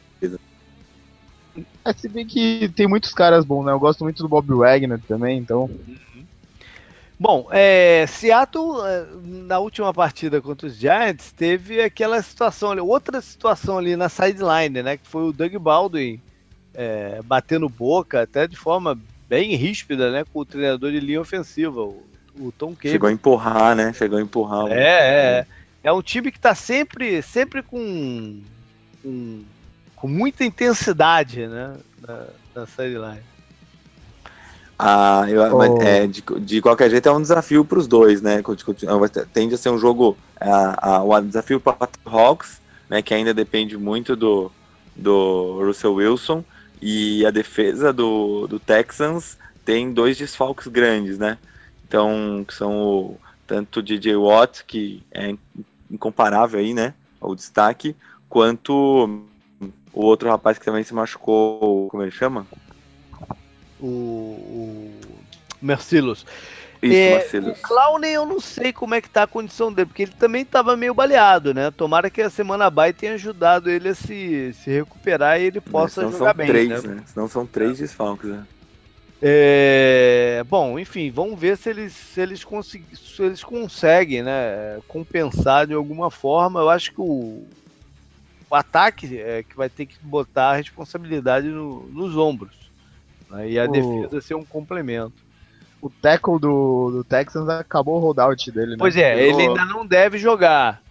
É, 1.85 1.93
se 1.93 2.09
bem 2.09 2.25
que 2.25 2.67
tem 2.69 2.87
muitos 2.87 3.13
caras 3.13 3.45
bons, 3.45 3.65
né? 3.65 3.71
Eu 3.71 3.79
gosto 3.79 4.03
muito 4.03 4.21
do 4.21 4.29
Bob 4.29 4.53
Wagner 4.53 4.99
também, 5.07 5.37
então. 5.37 5.69
Bom, 7.17 7.47
é, 7.51 8.05
Seattle, 8.07 8.85
é, 8.85 9.05
na 9.23 9.59
última 9.59 9.93
partida 9.93 10.41
contra 10.41 10.67
os 10.67 10.75
Giants, 10.75 11.31
teve 11.31 11.81
aquela 11.81 12.21
situação 12.21 12.71
ali, 12.71 12.81
outra 12.81 13.21
situação 13.21 13.77
ali 13.77 13.95
na 13.95 14.09
sideline, 14.09 14.83
né? 14.83 14.97
Que 14.97 15.07
foi 15.07 15.29
o 15.29 15.31
Doug 15.31 15.55
Baldwin 15.55 16.19
é, 16.73 17.21
batendo 17.23 17.69
boca, 17.69 18.23
até 18.23 18.47
de 18.47 18.57
forma 18.57 18.99
bem 19.29 19.55
ríspida, 19.55 20.11
né? 20.11 20.25
Com 20.33 20.39
o 20.39 20.45
treinador 20.45 20.91
de 20.91 20.99
linha 20.99 21.21
ofensiva, 21.21 21.81
o, 21.81 22.03
o 22.37 22.51
Tom 22.51 22.75
Cable. 22.75 22.91
Chegou 22.91 23.07
a 23.07 23.13
empurrar, 23.13 23.75
né? 23.75 23.93
Chegou 23.93 24.17
a 24.17 24.21
empurrar. 24.21 24.67
É, 24.71 25.39
é. 25.39 25.47
É 25.85 25.93
um 25.93 26.01
time 26.01 26.31
que 26.31 26.39
tá 26.39 26.55
sempre, 26.55 27.21
sempre 27.21 27.61
com, 27.61 28.41
com, 29.03 29.43
com 30.05 30.07
muita 30.07 30.45
intensidade, 30.45 31.47
né? 31.47 31.77
Na, 32.07 32.27
na 32.53 32.67
sideline. 32.67 33.23
Ah, 34.77 35.25
eu, 35.27 35.41
oh. 35.41 35.81
é, 35.81 36.05
de, 36.05 36.21
de, 36.41 36.61
qualquer 36.61 36.91
jeito 36.91 37.09
é 37.09 37.11
um 37.11 37.21
desafio 37.21 37.65
para 37.65 37.79
os 37.79 37.87
dois, 37.87 38.21
né? 38.21 38.43
Tende 39.33 39.55
a 39.55 39.57
ser 39.57 39.69
um 39.69 39.79
jogo, 39.79 40.15
a, 40.39 40.97
a, 40.97 41.03
o 41.03 41.21
desafio 41.21 41.59
para 41.59 41.89
o 42.05 42.09
Hawks, 42.09 42.61
né? 42.87 43.01
Que 43.01 43.15
ainda 43.15 43.33
depende 43.33 43.79
muito 43.79 44.15
do, 44.15 44.51
do 44.95 45.59
Russell 45.65 45.95
Wilson 45.95 46.43
e 46.79 47.25
a 47.25 47.31
defesa 47.31 47.91
do, 47.91 48.45
do 48.45 48.59
Texans 48.59 49.39
tem 49.63 49.91
dois 49.91 50.19
desfalques 50.19 50.67
grandes, 50.67 51.17
né? 51.17 51.39
Então, 51.87 52.45
que 52.47 52.53
são 52.53 52.77
o, 52.79 53.19
tanto 53.47 53.79
o 53.79 53.83
DJ 53.83 54.17
Watt, 54.17 54.65
que 54.65 55.01
é 55.11 55.33
incomparável 55.89 56.59
aí, 56.59 56.75
né? 56.75 56.93
O 57.19 57.33
destaque, 57.33 57.95
quanto 58.29 59.25
o 59.95 60.03
outro 60.05 60.29
rapaz 60.29 60.59
que 60.59 60.65
também 60.65 60.83
se 60.83 60.93
machucou, 60.93 61.87
como 61.89 62.03
ele 62.03 62.11
chama? 62.11 62.45
o, 63.79 63.87
o 63.87 64.91
Mercilus. 65.61 66.25
Isso, 66.81 67.37
é. 67.37 67.39
O 67.39 67.55
Clowney 67.55 68.13
eu 68.13 68.25
não 68.25 68.39
sei 68.39 68.71
como 68.71 68.93
é 68.93 69.01
que 69.01 69.09
tá 69.09 69.23
a 69.23 69.27
condição 69.27 69.73
dele, 69.73 69.87
porque 69.87 70.03
ele 70.03 70.11
também 70.11 70.43
estava 70.43 70.75
meio 70.75 70.93
baleado, 70.93 71.53
né? 71.53 71.71
Tomara 71.71 72.09
que 72.09 72.21
a 72.21 72.29
semana 72.29 72.69
bye 72.69 72.93
tenha 72.93 73.13
ajudado 73.13 73.71
ele 73.71 73.89
a 73.89 73.95
se, 73.95 74.53
se 74.53 74.69
recuperar 74.69 75.39
e 75.39 75.45
ele 75.45 75.61
possa 75.61 76.07
jogar 76.11 76.33
bem. 76.33 76.47
Três, 76.47 76.83
né? 76.83 76.95
né? 76.95 77.03
Senão 77.07 77.27
são 77.27 77.45
três 77.45 77.79
desfalques, 77.79 78.29
né? 78.29 78.45
É, 79.21 80.43
bom, 80.47 80.77
enfim, 80.77 81.09
vamos 81.09 81.39
ver 81.39 81.57
se 81.57 81.69
eles, 81.69 81.93
se 81.93 82.21
eles, 82.21 82.43
consegu, 82.43 82.85
se 82.95 83.23
eles 83.23 83.43
conseguem 83.43 84.21
né, 84.21 84.79
compensar 84.87 85.65
de 85.65 85.73
alguma 85.73 86.11
forma. 86.11 86.59
Eu 86.59 86.69
acho 86.69 86.91
que 86.91 87.01
o, 87.01 87.47
o 88.49 88.55
ataque 88.55 89.19
é 89.19 89.43
que 89.43 89.55
vai 89.55 89.69
ter 89.69 89.85
que 89.85 89.97
botar 90.01 90.51
a 90.51 90.55
responsabilidade 90.55 91.47
no, 91.47 91.87
nos 91.87 92.15
ombros. 92.15 92.55
Né? 93.29 93.51
E 93.51 93.59
a 93.59 93.65
o... 93.65 93.71
defesa 93.71 94.21
ser 94.21 94.35
um 94.35 94.45
complemento. 94.45 95.13
O 95.81 95.89
tackle 95.89 96.39
do, 96.39 96.91
do 96.91 97.03
Texans 97.03 97.47
acabou 97.47 97.97
o 97.97 97.99
holdout 97.99 98.51
dele, 98.51 98.71
né? 98.71 98.77
Pois 98.77 98.95
é, 98.95 99.27
ele 99.27 99.43
ainda 99.43 99.65
não 99.65 99.85
deve 99.85 100.17
jogar. 100.17 100.81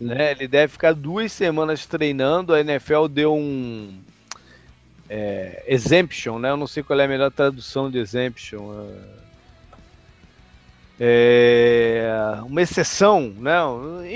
Né? 0.00 0.32
Ele 0.32 0.48
deve 0.48 0.72
ficar 0.72 0.94
duas 0.94 1.30
semanas 1.30 1.86
treinando. 1.86 2.52
A 2.52 2.60
NFL 2.60 3.06
deu 3.06 3.34
um 3.34 4.00
é, 5.08 5.62
exemption, 5.66 6.38
né? 6.38 6.50
Eu 6.50 6.56
não 6.56 6.66
sei 6.66 6.82
qual 6.82 6.98
é 6.98 7.04
a 7.04 7.08
melhor 7.08 7.30
tradução 7.30 7.88
de 7.88 7.98
exemption. 7.98 8.72
É, 8.72 9.22
uma 12.46 12.62
exceção, 12.62 13.32
né? 13.38 13.56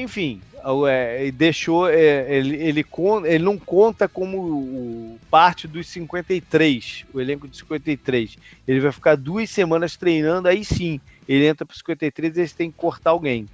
Enfim, 0.00 0.40
é, 0.88 1.30
deixou 1.30 1.88
é, 1.88 2.36
ele, 2.36 2.56
ele, 2.56 2.86
ele 3.24 3.44
não 3.44 3.56
conta 3.56 4.08
como 4.08 5.18
parte 5.30 5.68
dos 5.68 5.86
53, 5.88 7.04
o 7.14 7.20
elenco 7.20 7.46
de 7.46 7.56
53. 7.56 8.36
Ele 8.66 8.80
vai 8.80 8.90
ficar 8.90 9.16
duas 9.16 9.48
semanas 9.48 9.96
treinando, 9.96 10.48
aí 10.48 10.64
sim, 10.64 11.00
ele 11.28 11.46
entra 11.46 11.64
para 11.64 11.76
53 11.76 12.36
e 12.36 12.40
eles 12.40 12.52
têm 12.52 12.70
que 12.70 12.76
cortar 12.76 13.10
alguém. 13.10 13.46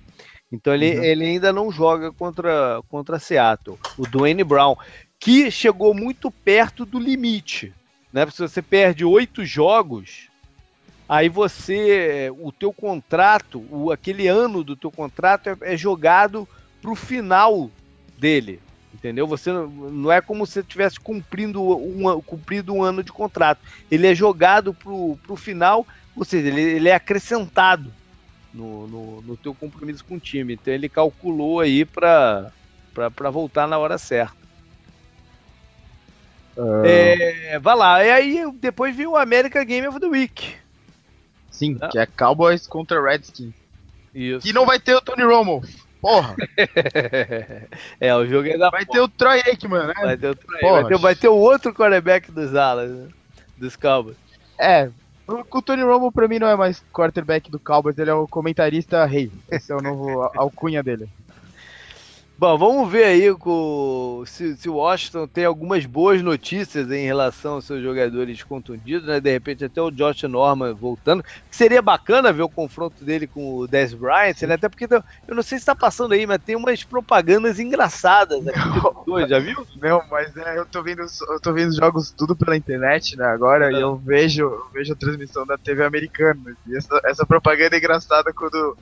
Então 0.51 0.75
ele, 0.75 0.97
uhum. 0.97 1.05
ele 1.05 1.25
ainda 1.25 1.53
não 1.53 1.71
joga 1.71 2.13
contra, 2.13 2.83
contra 2.89 3.19
Seattle. 3.19 3.79
O 3.99 4.07
Dwayne 4.07 4.45
Brown, 4.45 4.77
que 5.19 5.51
chegou 5.51 5.95
muito 5.95 6.31
perto 6.31 6.85
do 6.85 6.99
limite. 6.99 7.73
Né? 8.13 8.27
Se 8.31 8.41
você 8.41 8.61
perde 8.61 9.05
oito 9.05 9.45
jogos, 9.45 10.29
aí 11.09 11.29
você, 11.29 12.33
o 12.39 12.51
teu 12.53 12.73
contrato, 12.73 13.65
o, 13.71 13.91
aquele 13.91 14.29
ano 14.29 14.65
do 14.65 14.77
teu 14.77 14.91
contrato 14.91 15.49
é, 15.49 15.57
é 15.63 15.77
jogado 15.77 16.49
para 16.81 16.91
o 16.91 16.97
final 16.97 17.71
dele, 18.19 18.61
entendeu? 18.95 19.27
Você 19.27 19.53
não 19.53 20.11
é 20.11 20.21
como 20.21 20.47
se 20.47 20.63
tivesse 20.63 20.99
cumprindo 20.99 21.63
um, 21.63 22.21
cumprido 22.21 22.75
um 22.75 22.83
ano 22.83 23.03
de 23.03 23.13
contrato. 23.13 23.61
Ele 23.91 24.07
é 24.07 24.15
jogado 24.15 24.75
para 24.75 24.93
o 24.93 25.37
final, 25.37 25.87
ou 26.17 26.25
seja, 26.25 26.49
ele, 26.49 26.61
ele 26.61 26.89
é 26.89 26.95
acrescentado 26.95 27.93
no, 28.53 28.87
no, 28.87 29.23
no, 29.23 29.37
teu 29.37 29.55
compromisso 29.55 30.05
com 30.05 30.17
o 30.17 30.21
time. 30.21 30.55
Então 30.55 30.73
ele 30.73 30.89
calculou 30.89 31.61
aí 31.61 31.85
para 31.85 32.51
voltar 33.31 33.67
na 33.67 33.79
hora 33.79 33.99
certa. 33.99 34.43
Uh... 36.57 36.85
É, 36.85 37.59
vai 37.59 37.77
lá. 37.77 38.05
E 38.05 38.11
aí 38.11 38.53
depois 38.61 38.95
viu 38.95 39.13
o 39.13 39.17
America 39.17 39.63
Game 39.65 39.87
of 39.87 39.99
the 39.99 40.07
Week. 40.07 40.62
Sim, 41.63 41.79
ah. 41.81 41.89
que 41.89 41.99
é 41.99 42.07
Cowboys 42.07 42.67
contra 42.67 43.01
Redskins. 43.01 43.55
Isso. 44.13 44.49
E 44.49 44.53
não 44.53 44.67
vai 44.67 44.81
ter 44.81 44.97
o 44.97 45.01
Tony 45.01 45.23
Romo. 45.23 45.63
Porra! 46.01 46.35
é, 48.01 48.13
o 48.17 48.27
jogo 48.27 48.49
é 48.49 48.59
da 48.59 48.69
Vai 48.69 48.85
porra. 48.85 48.99
ter 48.99 49.05
o 49.05 49.09
Troy 49.09 49.41
Aikman, 49.47 49.87
né? 49.87 49.95
Vai 49.95 50.17
ter 50.17 50.31
o 50.31 50.35
Troy 50.35 50.61
vai 50.61 50.85
ter, 50.85 50.99
vai 50.99 51.15
ter 51.15 51.29
o 51.29 51.37
outro 51.37 51.73
quarterback 51.73 52.33
dos 52.33 52.57
alas, 52.57 52.91
né? 52.91 53.09
Dos 53.57 53.77
Cowboys. 53.77 54.17
É, 54.59 54.91
o, 55.29 55.63
Tony 55.63 55.83
Romo 55.83 56.11
pra 56.11 56.27
mim 56.27 56.41
não 56.41 56.49
é 56.49 56.57
mais 56.57 56.83
quarterback 56.93 57.49
do 57.49 57.61
Cowboys, 57.61 57.97
ele 57.97 58.11
é 58.11 58.15
o 58.15 58.27
comentarista 58.27 59.05
rei. 59.05 59.31
Esse 59.49 59.71
é 59.71 59.77
o 59.77 59.81
novo 59.81 60.23
alcunha 60.37 60.83
dele. 60.83 61.09
Bom, 62.43 62.59
vamos 62.59 62.91
ver 62.91 63.05
aí 63.05 63.33
com, 63.37 64.25
se, 64.27 64.57
se 64.57 64.69
o 64.69 64.75
Washington 64.75 65.29
tem 65.29 65.45
algumas 65.45 65.87
boas 65.87 66.21
notícias 66.23 66.91
em 66.91 67.05
relação 67.05 67.53
aos 67.53 67.65
seus 67.67 67.81
jogadores 67.81 68.43
contundidos, 68.43 69.07
né? 69.07 69.21
De 69.21 69.31
repente 69.31 69.65
até 69.65 69.81
o 69.81 69.93
Josh 69.93 70.25
Norman 70.25 70.75
voltando. 70.75 71.23
Seria 71.49 71.81
bacana 71.81 72.33
ver 72.33 72.43
o 72.43 72.49
confronto 72.49 73.05
dele 73.05 73.29
com 73.29 73.59
o 73.59 73.69
Dez 73.69 73.95
Bryant, 73.95 74.43
né? 74.43 74.55
Até 74.55 74.69
porque 74.69 74.93
eu 74.93 75.37
não 75.37 75.43
sei 75.45 75.57
se 75.57 75.63
está 75.63 75.77
passando 75.77 76.15
aí, 76.15 76.27
mas 76.27 76.43
tem 76.45 76.57
umas 76.57 76.83
propagandas 76.83 77.61
engraçadas 77.61 78.45
aqui 78.45 78.59
não, 78.59 79.05
dois, 79.07 79.29
já 79.29 79.39
viu? 79.39 79.65
Não, 79.81 80.03
mas 80.11 80.37
é, 80.37 80.59
eu 80.59 80.67
tô 80.67 80.83
vendo, 80.83 81.03
eu 81.03 81.41
tô 81.41 81.53
vendo 81.53 81.77
jogos 81.77 82.11
tudo 82.11 82.35
pela 82.35 82.57
internet, 82.57 83.17
né? 83.17 83.25
Agora 83.25 83.71
e 83.71 83.81
eu 83.81 83.97
vejo, 83.99 84.43
eu 84.43 84.69
vejo 84.75 84.93
a 84.93 84.97
transmissão 84.97 85.47
da 85.47 85.57
TV 85.57 85.85
americana. 85.85 86.43
E 86.67 86.77
essa, 86.77 87.01
essa 87.05 87.25
propaganda 87.25 87.77
é 87.77 87.79
engraçada 87.79 88.33
quando 88.35 88.77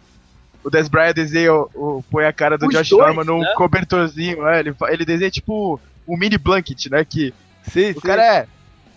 o 0.65 0.71
Des 0.71 0.89
Bryant 0.89 1.15
desenha, 1.15 1.53
o, 1.55 2.05
põe 2.11 2.25
a 2.25 2.33
cara 2.33 2.59
do 2.59 2.67
Os 2.67 2.75
Josh 2.75 2.91
dois, 2.91 3.07
Norman 3.07 3.25
num 3.25 3.41
né? 3.41 3.53
cobertorzinho, 3.57 4.47
é, 4.47 4.61
ele, 4.61 4.75
ele 4.89 5.05
desenha 5.05 5.31
tipo 5.31 5.81
um 6.07 6.17
mini 6.17 6.39
blanket, 6.39 6.87
né? 6.87 7.05
Que 7.05 7.33
sim, 7.63 7.91
o 7.91 7.95
sim. 7.95 8.01
cara 8.01 8.25
é. 8.25 8.47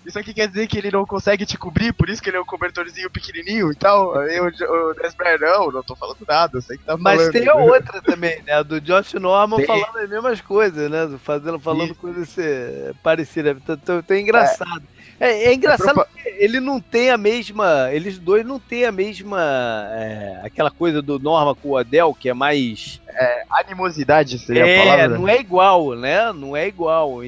Isso 0.06 0.20
aqui 0.20 0.34
quer 0.34 0.50
dizer 0.50 0.68
que 0.68 0.78
ele 0.78 0.92
não 0.92 1.06
consegue 1.06 1.46
te 1.46 1.58
cobrir, 1.58 1.94
por 1.94 2.10
isso 2.10 2.22
que 2.22 2.30
ele 2.30 2.36
é 2.36 2.42
um 2.42 2.46
cobertorzinho 2.46 3.10
pequenininho 3.10 3.72
e 3.72 3.76
tal. 3.76 4.20
Aí 4.20 4.38
o, 4.38 4.48
o 4.48 4.94
Des 4.96 5.16
Bryant, 5.16 5.40
não, 5.40 5.72
não 5.72 5.82
tô 5.82 5.96
falando 5.96 6.18
nada, 6.28 6.58
eu 6.58 6.62
sei 6.62 6.78
que 6.78 6.84
tá 6.84 6.98
falando. 6.98 7.04
Mas 7.04 7.30
tem 7.30 7.48
a 7.48 7.56
outra 7.56 8.02
também, 8.02 8.42
né? 8.44 8.54
A 8.54 8.64
do 8.64 8.82
Josh 8.82 9.14
Norman 9.14 9.58
tem. 9.58 9.66
falando 9.66 9.98
as 9.98 10.10
mesmas 10.10 10.42
coisas, 10.42 10.92
né? 10.92 11.18
Fazendo, 11.24 11.58
falando 11.58 11.96
coisas 11.96 12.36
parecidas. 13.02 13.56
Então, 13.56 13.76
então, 13.82 14.00
então 14.00 14.18
é 14.18 14.20
engraçado. 14.20 14.84
É. 14.90 14.93
É, 15.24 15.46
é 15.46 15.54
engraçado 15.54 16.02
é 16.02 16.22
que 16.22 16.30
ele 16.38 16.60
não 16.60 16.82
tem 16.82 17.10
a 17.10 17.18
mesma. 17.18 17.90
Eles 17.94 18.20
dois 18.20 18.46
não 18.46 18.60
têm 18.60 18.84
a 18.84 18.92
mesma. 18.92 19.40
É, 19.94 20.42
aquela 20.44 20.70
coisa 20.70 21.02
do 21.02 21.18
Norma 21.18 21.56
com 21.56 21.70
o 21.70 21.78
Adel, 21.78 22.14
que 22.14 22.28
é 22.28 22.34
mais. 22.34 23.00
É, 23.08 23.46
animosidade 23.50 24.38
seria 24.38 24.68
é, 24.68 24.82
a 24.82 24.84
palavra. 24.84 25.18
Não 25.18 25.30
é 25.30 25.40
igual, 25.40 25.96
né? 25.96 26.34
Não 26.34 26.58
é 26.58 26.68
igual. 26.68 27.22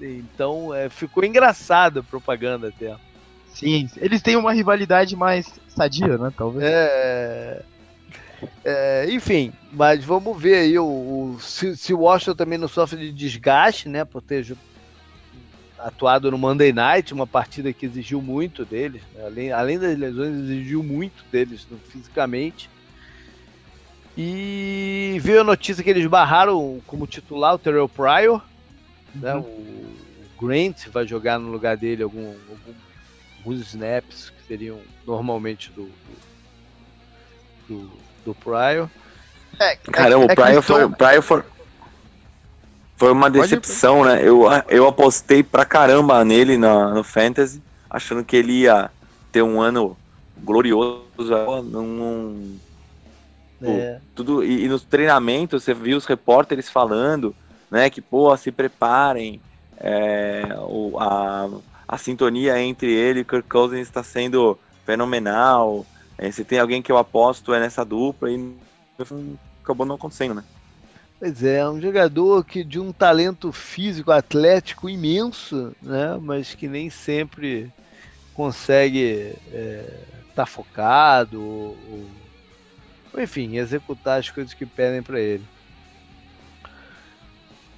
Então 0.00 0.74
é, 0.74 0.88
ficou 0.88 1.22
engraçado 1.24 2.00
a 2.00 2.02
propaganda 2.02 2.68
até. 2.68 2.96
Sim, 3.52 3.86
eles 3.98 4.22
têm 4.22 4.36
uma 4.36 4.54
rivalidade 4.54 5.14
mais 5.14 5.46
sadia, 5.68 6.16
né? 6.16 6.32
Talvez. 6.34 6.64
É. 6.64 7.62
É, 8.64 9.06
enfim, 9.10 9.52
mas 9.70 10.04
vamos 10.04 10.40
ver 10.40 10.56
aí 10.56 10.76
o, 10.76 10.84
o 10.84 11.36
se, 11.38 11.76
se, 11.76 11.94
o 11.94 12.00
Washington 12.00 12.34
também 12.34 12.58
não 12.58 12.66
sofre 12.66 12.98
de 12.98 13.12
desgaste, 13.12 13.88
né, 13.88 14.04
por 14.04 14.20
ter 14.20 14.42
atuado 15.82 16.30
no 16.30 16.38
Monday 16.38 16.72
Night, 16.72 17.12
uma 17.12 17.26
partida 17.26 17.72
que 17.72 17.86
exigiu 17.86 18.22
muito 18.22 18.64
deles, 18.64 19.02
né? 19.14 19.24
além, 19.24 19.52
além 19.52 19.78
das 19.78 19.98
lesões, 19.98 20.44
exigiu 20.44 20.82
muito 20.82 21.24
deles 21.30 21.66
fisicamente. 21.90 22.70
E 24.16 25.18
veio 25.22 25.40
a 25.40 25.44
notícia 25.44 25.82
que 25.82 25.90
eles 25.90 26.06
barraram 26.06 26.80
como 26.86 27.06
titular 27.06 27.54
o 27.54 27.58
Terrell 27.58 27.88
Pryor, 27.88 28.42
né? 29.14 29.34
uhum. 29.34 29.40
né? 29.40 29.46
o, 29.46 30.02
Grant 30.42 30.88
vai 30.88 31.06
jogar 31.06 31.38
no 31.38 31.52
lugar 31.52 31.76
dele 31.76 32.02
algum, 32.02 32.26
algum, 32.26 32.74
alguns 33.38 33.60
snaps 33.60 34.30
que 34.30 34.42
seriam 34.48 34.80
normalmente 35.06 35.70
do, 35.70 35.88
do, 37.68 37.68
do, 37.68 37.92
do 38.24 38.34
Pryor. 38.34 38.90
É, 39.60 39.76
Caramba, 39.76 40.24
é, 40.24 40.32
o 40.32 40.34
Pryor, 40.34 40.62
foi, 40.62 40.88
Pryor 40.90 41.22
foi, 41.22 41.42
Foi 42.96 43.10
uma 43.10 43.30
decepção, 43.30 44.04
né? 44.04 44.20
Eu, 44.22 44.44
eu 44.68 44.86
apostei 44.86 45.42
pra 45.42 45.64
caramba 45.64 46.24
nele 46.24 46.56
na, 46.56 46.90
no 46.90 47.02
Fantasy, 47.02 47.60
achando 47.90 48.24
que 48.24 48.36
ele 48.36 48.60
ia 48.60 48.90
ter 49.32 49.42
um 49.42 49.60
ano 49.60 49.96
glorioso. 50.38 51.02
Não 53.60 53.70
é. 53.70 54.00
tudo, 54.14 54.44
e, 54.44 54.64
e, 54.64 54.68
nos 54.68 54.82
treinamentos 54.82 55.62
você 55.62 55.72
viu 55.72 55.96
os 55.96 56.04
repórteres 56.04 56.68
falando, 56.68 57.34
né? 57.70 57.88
Que, 57.88 58.00
pô, 58.00 58.36
se 58.36 58.50
preparem. 58.50 59.40
É, 59.84 60.44
o, 60.60 60.96
a, 60.98 61.48
a 61.88 61.98
sintonia 61.98 62.60
entre 62.60 62.92
ele 62.92 63.20
e 63.20 63.24
Kirk 63.24 63.48
Cousins 63.48 63.82
está 63.82 64.02
sendo 64.02 64.58
fenomenal. 64.84 65.84
É, 66.16 66.30
se 66.30 66.44
tem 66.44 66.58
alguém 66.58 66.80
que 66.80 66.92
eu 66.92 66.98
aposto 66.98 67.52
é 67.52 67.60
nessa 67.60 67.84
dupla 67.84 68.30
e 68.30 68.54
acabou 69.62 69.86
não 69.86 69.96
acontecendo, 69.96 70.34
né? 70.34 70.44
Pois 71.22 71.44
é, 71.44 71.64
um 71.70 71.80
jogador 71.80 72.44
que 72.44 72.64
de 72.64 72.80
um 72.80 72.92
talento 72.92 73.52
físico, 73.52 74.10
atlético 74.10 74.90
imenso, 74.90 75.72
né? 75.80 76.18
Mas 76.20 76.52
que 76.52 76.66
nem 76.66 76.90
sempre 76.90 77.70
consegue 78.34 79.32
estar 79.46 79.56
é, 79.56 79.98
tá 80.34 80.46
focado 80.46 81.40
ou, 81.40 81.78
ou, 83.14 83.22
enfim, 83.22 83.56
executar 83.56 84.18
as 84.18 84.30
coisas 84.30 84.52
que 84.52 84.66
pedem 84.66 85.00
para 85.00 85.20
ele. 85.20 85.44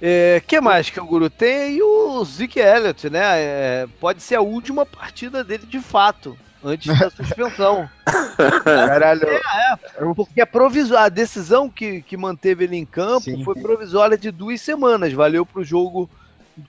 É, 0.01 0.41
que 0.47 0.59
mais 0.59 0.89
que 0.89 0.99
o 0.99 1.05
Guru 1.05 1.29
tem? 1.29 1.75
E 1.75 1.83
o 1.83 2.25
Zeke 2.25 2.59
Elliott, 2.59 3.11
né? 3.11 3.21
É, 3.21 3.87
pode 3.99 4.23
ser 4.23 4.37
a 4.37 4.41
última 4.41 4.87
partida 4.87 5.43
dele 5.43 5.67
de 5.67 5.79
fato 5.79 6.35
antes 6.65 6.99
da 6.99 7.09
suspensão. 7.09 7.87
Caralho. 8.63 9.27
É, 9.27 9.37
é, 9.37 10.13
porque 10.15 10.41
a, 10.41 10.47
provisó 10.47 10.97
a 10.97 11.09
decisão 11.09 11.69
que, 11.69 12.01
que 12.01 12.17
manteve 12.17 12.63
ele 12.63 12.75
em 12.75 12.85
campo 12.85 13.21
Sim. 13.21 13.43
foi 13.43 13.55
provisória 13.55 14.17
de 14.17 14.31
duas 14.31 14.59
semanas. 14.61 15.13
Valeu 15.13 15.45
para 15.45 15.61
o 15.61 15.63
jogo 15.63 16.09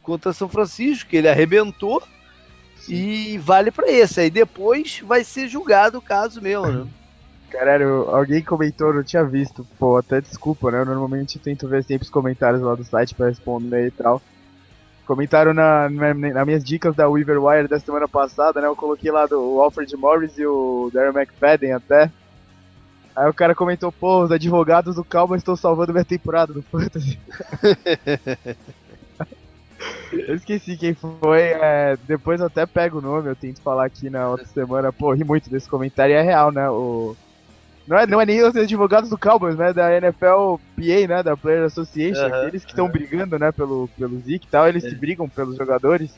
contra 0.03 0.32
São 0.32 0.49
Francisco, 0.49 1.11
que 1.11 1.16
ele 1.16 1.28
arrebentou, 1.28 2.03
Sim. 2.76 2.94
e 2.94 3.38
vale 3.38 3.70
para 3.70 3.90
esse. 3.90 4.20
Aí 4.20 4.30
depois 4.30 5.01
vai 5.01 5.24
ser 5.24 5.49
julgado 5.49 5.99
o 5.99 6.03
caso 6.03 6.40
mesmo, 6.40 6.66
né? 6.66 6.86
Caralho, 7.49 8.11
alguém 8.11 8.42
comentou, 8.42 8.92
não 8.92 9.03
tinha 9.03 9.24
visto. 9.24 9.66
Pô, 9.78 9.97
até 9.97 10.20
desculpa, 10.20 10.70
né? 10.70 10.80
Eu 10.80 10.84
normalmente 10.84 11.38
tento 11.38 11.66
ver 11.68 11.84
sempre 11.84 12.05
os 12.05 12.11
comentários 12.11 12.61
lá 12.61 12.74
do 12.74 12.84
site 12.84 13.14
pra 13.14 13.28
responder 13.28 13.86
e 13.86 13.90
tal. 13.90 14.20
Comentaram 15.07 15.55
na, 15.55 15.89
na, 15.89 16.13
nas 16.13 16.47
minhas 16.47 16.65
dicas 16.65 16.95
da 16.95 17.09
Weaver 17.09 17.43
Wire 17.43 17.69
da 17.69 17.79
semana 17.79 18.09
passada, 18.09 18.61
né? 18.61 18.67
Eu 18.67 18.75
coloquei 18.75 19.11
lá 19.11 19.27
do 19.27 19.61
Alfred 19.61 19.97
Morris 19.97 20.37
e 20.37 20.45
o 20.45 20.91
Darren 20.93 21.17
McFadden 21.17 21.73
até. 21.73 22.11
Aí 23.15 23.31
o 23.31 23.35
cara 23.35 23.55
comentou, 23.55 23.93
pô, 23.93 24.25
os 24.25 24.33
advogados 24.33 24.97
do 24.97 25.05
Calma 25.05 25.37
estão 25.37 25.57
salvando 25.57 25.93
minha 25.93 26.05
temporada 26.05 26.53
do 26.53 26.61
Fantasy. 26.61 27.19
eu 30.13 30.35
esqueci 30.35 30.77
quem 30.77 30.93
foi, 30.93 31.41
é, 31.41 31.97
depois 32.07 32.41
eu 32.41 32.47
até 32.47 32.67
pego 32.67 32.99
o 32.99 33.03
nome, 33.03 33.31
eu 33.31 33.37
tento 33.37 33.63
falar 33.63 33.87
aqui 33.87 34.11
na 34.11 34.29
outra 34.29 34.47
semana. 34.47 34.93
Pô, 34.93 35.13
ri 35.13 35.25
muito 35.25 35.49
desse 35.49 35.69
comentário 35.69 36.13
e 36.13 36.17
é 36.17 36.21
real, 36.21 36.51
né? 36.51 36.69
O, 36.69 37.17
não 37.87 37.97
é, 37.97 38.07
não 38.07 38.20
é 38.20 38.26
nem 38.26 38.43
os 38.43 38.57
advogados 38.57 39.09
do 39.09 39.18
Cowboys, 39.18 39.57
né? 39.57 39.72
Da 39.72 39.97
NFL 39.97 40.57
PA, 40.74 41.09
né? 41.09 41.22
Da 41.22 41.37
Player 41.37 41.64
Association. 41.64 42.26
Uhum, 42.26 42.49
eles 42.49 42.64
que 42.64 42.72
estão 42.72 42.87
uhum. 42.87 42.93
brigando, 42.93 43.39
né? 43.39 43.53
Pelo, 43.53 43.89
pelo 43.97 44.18
Zeke 44.20 44.47
e 44.47 44.51
tal. 44.51 44.68
Eles 44.68 44.84
é. 44.84 44.89
que 44.89 44.95
brigam 44.95 45.28
pelos 45.28 45.57
jogadores. 45.57 46.12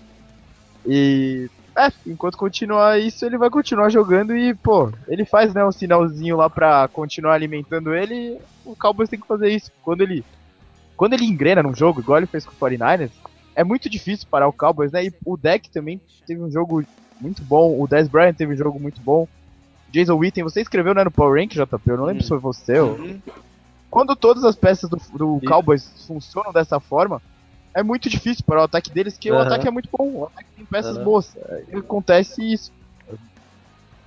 E. 0.87 1.51
É, 1.77 1.93
enquanto 2.07 2.37
continuar 2.37 2.99
isso, 2.99 3.25
ele 3.25 3.39
vai 3.39 3.51
continuar 3.51 3.89
jogando 3.91 4.37
e, 4.37 4.53
pô, 4.53 4.91
ele 5.07 5.25
faz, 5.25 5.55
né, 5.55 5.65
um 5.65 5.71
sinalzinho 5.71 6.37
lá 6.37 6.51
pra 6.51 6.89
continuar 6.89 7.35
alimentando 7.35 7.95
ele. 7.95 8.37
o 8.65 8.75
Cowboys 8.75 9.09
tem 9.09 9.21
que 9.21 9.27
fazer 9.27 9.51
isso. 9.51 9.71
Quando 9.83 10.01
ele. 10.01 10.25
Quando 10.97 11.13
ele 11.13 11.25
engrena 11.25 11.63
num 11.63 11.75
jogo, 11.75 12.01
igual 12.01 12.19
ele 12.19 12.27
fez 12.27 12.45
com 12.45 12.53
o 12.53 12.69
49ers, 12.69 13.11
é 13.55 13.63
muito 13.63 13.89
difícil 13.89 14.27
parar 14.29 14.49
o 14.49 14.53
Cowboys, 14.53 14.91
né? 14.91 15.05
E 15.05 15.13
o 15.25 15.37
deck 15.37 15.71
também 15.71 16.01
teve 16.27 16.41
um 16.41 16.51
jogo 16.51 16.83
muito 17.21 17.43
bom. 17.43 17.81
O 17.81 17.87
Dez 17.87 18.09
Bryant 18.09 18.35
teve 18.35 18.55
um 18.55 18.57
jogo 18.57 18.81
muito 18.81 19.01
bom. 19.01 19.29
Jason 19.91 20.17
Witten, 20.17 20.45
você 20.45 20.61
escreveu 20.61 20.95
né, 20.95 21.05
no 21.05 21.11
Power 21.11 21.41
Rank, 21.41 21.53
JP? 21.53 21.81
Eu 21.87 21.97
não 21.97 22.05
lembro 22.05 22.21
hum. 22.21 22.23
se 22.23 22.29
foi 22.29 22.39
você 22.39 22.79
ou... 22.79 22.91
Uhum. 22.93 23.21
Quando 23.91 24.15
todas 24.15 24.45
as 24.45 24.55
peças 24.55 24.89
do, 24.91 25.01
do 25.15 25.41
Cowboys 25.47 25.91
funcionam 26.07 26.53
dessa 26.53 26.79
forma, 26.79 27.23
é 27.73 27.83
muito 27.83 28.11
difícil 28.11 28.45
para 28.45 28.61
o 28.61 28.65
ataque 28.65 28.91
deles, 28.91 29.17
que 29.17 29.31
uhum. 29.31 29.39
o 29.39 29.41
ataque 29.41 29.67
é 29.67 29.71
muito 29.71 29.89
bom, 29.91 30.11
o 30.11 30.25
ataque 30.25 30.49
tem 30.57 30.65
peças 30.67 30.97
uhum. 30.99 31.05
boas. 31.05 31.37
Acontece 31.73 32.53
isso. 32.53 32.71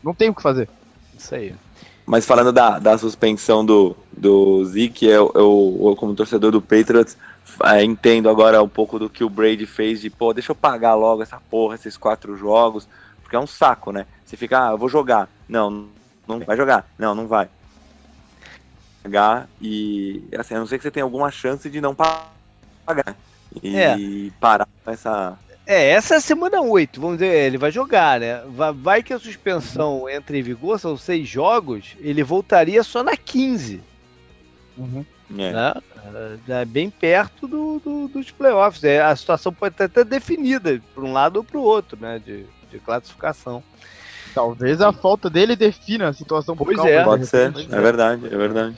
Não 0.04 0.14
tem 0.14 0.30
o 0.30 0.36
que 0.36 0.42
fazer. 0.42 0.70
Isso 1.18 1.34
aí. 1.34 1.56
Mas 2.06 2.26
falando 2.26 2.52
da, 2.52 2.80
da 2.80 2.98
suspensão 2.98 3.66
do, 3.66 3.96
do 4.12 4.66
Zeke, 4.66 5.06
eu, 5.06 5.32
eu, 5.36 5.80
eu 5.84 5.96
como 5.96 6.16
torcedor 6.16 6.52
do 6.52 6.62
Patriots, 6.62 7.16
é, 7.64 7.84
entendo 7.84 8.30
agora 8.30 8.62
um 8.62 8.70
pouco 8.70 9.00
do 9.00 9.10
que 9.10 9.24
o 9.24 9.30
Brady 9.30 9.66
fez 9.66 10.02
de, 10.02 10.10
pô, 10.10 10.34
deixa 10.34 10.52
eu 10.52 10.56
pagar 10.56 10.96
logo 10.96 11.22
essa 11.22 11.40
porra, 11.50 11.76
esses 11.76 11.98
quatro 11.98 12.36
jogos, 12.36 12.88
porque 13.22 13.36
é 13.36 13.40
um 13.40 13.48
saco, 13.48 13.92
né? 13.92 14.06
Você 14.26 14.36
fica, 14.36 14.68
ah, 14.68 14.72
eu 14.72 14.78
vou 14.78 14.90
jogar. 14.90 15.30
Não, 15.52 15.90
não 16.26 16.40
vai 16.40 16.56
jogar. 16.56 16.90
Não, 16.98 17.14
não 17.14 17.28
vai. 17.28 17.50
Jogar 19.04 19.50
e, 19.62 20.24
assim, 20.40 20.56
a 20.56 20.60
não 20.60 20.66
ser 20.66 20.78
que 20.78 20.84
você 20.84 20.92
tenha 20.92 21.04
alguma 21.04 21.30
chance 21.30 21.70
de 21.70 21.82
não 21.82 21.94
pagar. 21.94 23.18
E 23.62 23.76
é. 23.76 23.98
parar 24.40 24.68
com 24.86 24.92
essa. 24.92 25.38
É, 25.66 25.90
essa 25.90 26.14
é 26.14 26.18
a 26.18 26.22
semana 26.22 26.62
8, 26.62 27.02
vamos 27.02 27.18
dizer, 27.18 27.34
ele 27.34 27.58
vai 27.58 27.70
jogar, 27.70 28.20
né? 28.20 28.42
Vai, 28.48 28.74
vai 28.74 29.04
que 29.04 29.14
a 29.14 29.20
suspensão 29.20 30.10
entre 30.10 30.40
em 30.40 30.42
vigor, 30.42 30.80
são 30.80 30.98
seis 30.98 31.28
jogos, 31.28 31.96
ele 32.00 32.24
voltaria 32.24 32.82
só 32.82 33.04
na 33.04 33.18
15. 33.18 33.82
Uhum. 34.78 35.06
É. 35.38 35.52
Né? 35.52 35.74
É 36.48 36.66
bem 36.66 36.90
perto 36.90 37.48
do, 37.48 37.80
do, 37.80 38.08
dos 38.08 38.32
playoffs. 38.32 38.84
É, 38.84 39.02
a 39.02 39.16
situação 39.16 39.54
pode 39.54 39.74
estar 39.74 39.86
até 39.86 40.04
definida 40.04 40.82
para 40.96 41.04
um 41.04 41.12
lado 41.12 41.38
ou 41.38 41.44
para 41.44 41.58
o 41.58 41.64
outro, 41.64 41.98
né? 42.00 42.20
De, 42.20 42.46
de 42.72 42.80
classificação. 42.80 43.62
Talvez 44.34 44.82
a 44.82 44.92
falta 44.92 45.30
dele 45.30 45.56
defina 45.56 46.10
a 46.10 46.14
situação 46.14 46.56
Pois 46.56 46.80
é. 46.80 47.04
Pode 47.04 47.26
ser, 47.26 47.54
é 47.70 47.82
verdade, 47.82 48.26
é 48.26 48.38
verdade. 48.38 48.78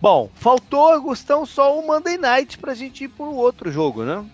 Bom, 0.00 0.28
faltou, 0.34 0.92
Agustão, 0.92 1.46
só 1.46 1.78
o 1.78 1.86
Monday 1.86 2.18
Night 2.18 2.58
pra 2.58 2.74
gente 2.74 3.04
ir 3.04 3.08
pro 3.08 3.34
outro 3.34 3.72
jogo, 3.72 4.04
né? 4.04 4.24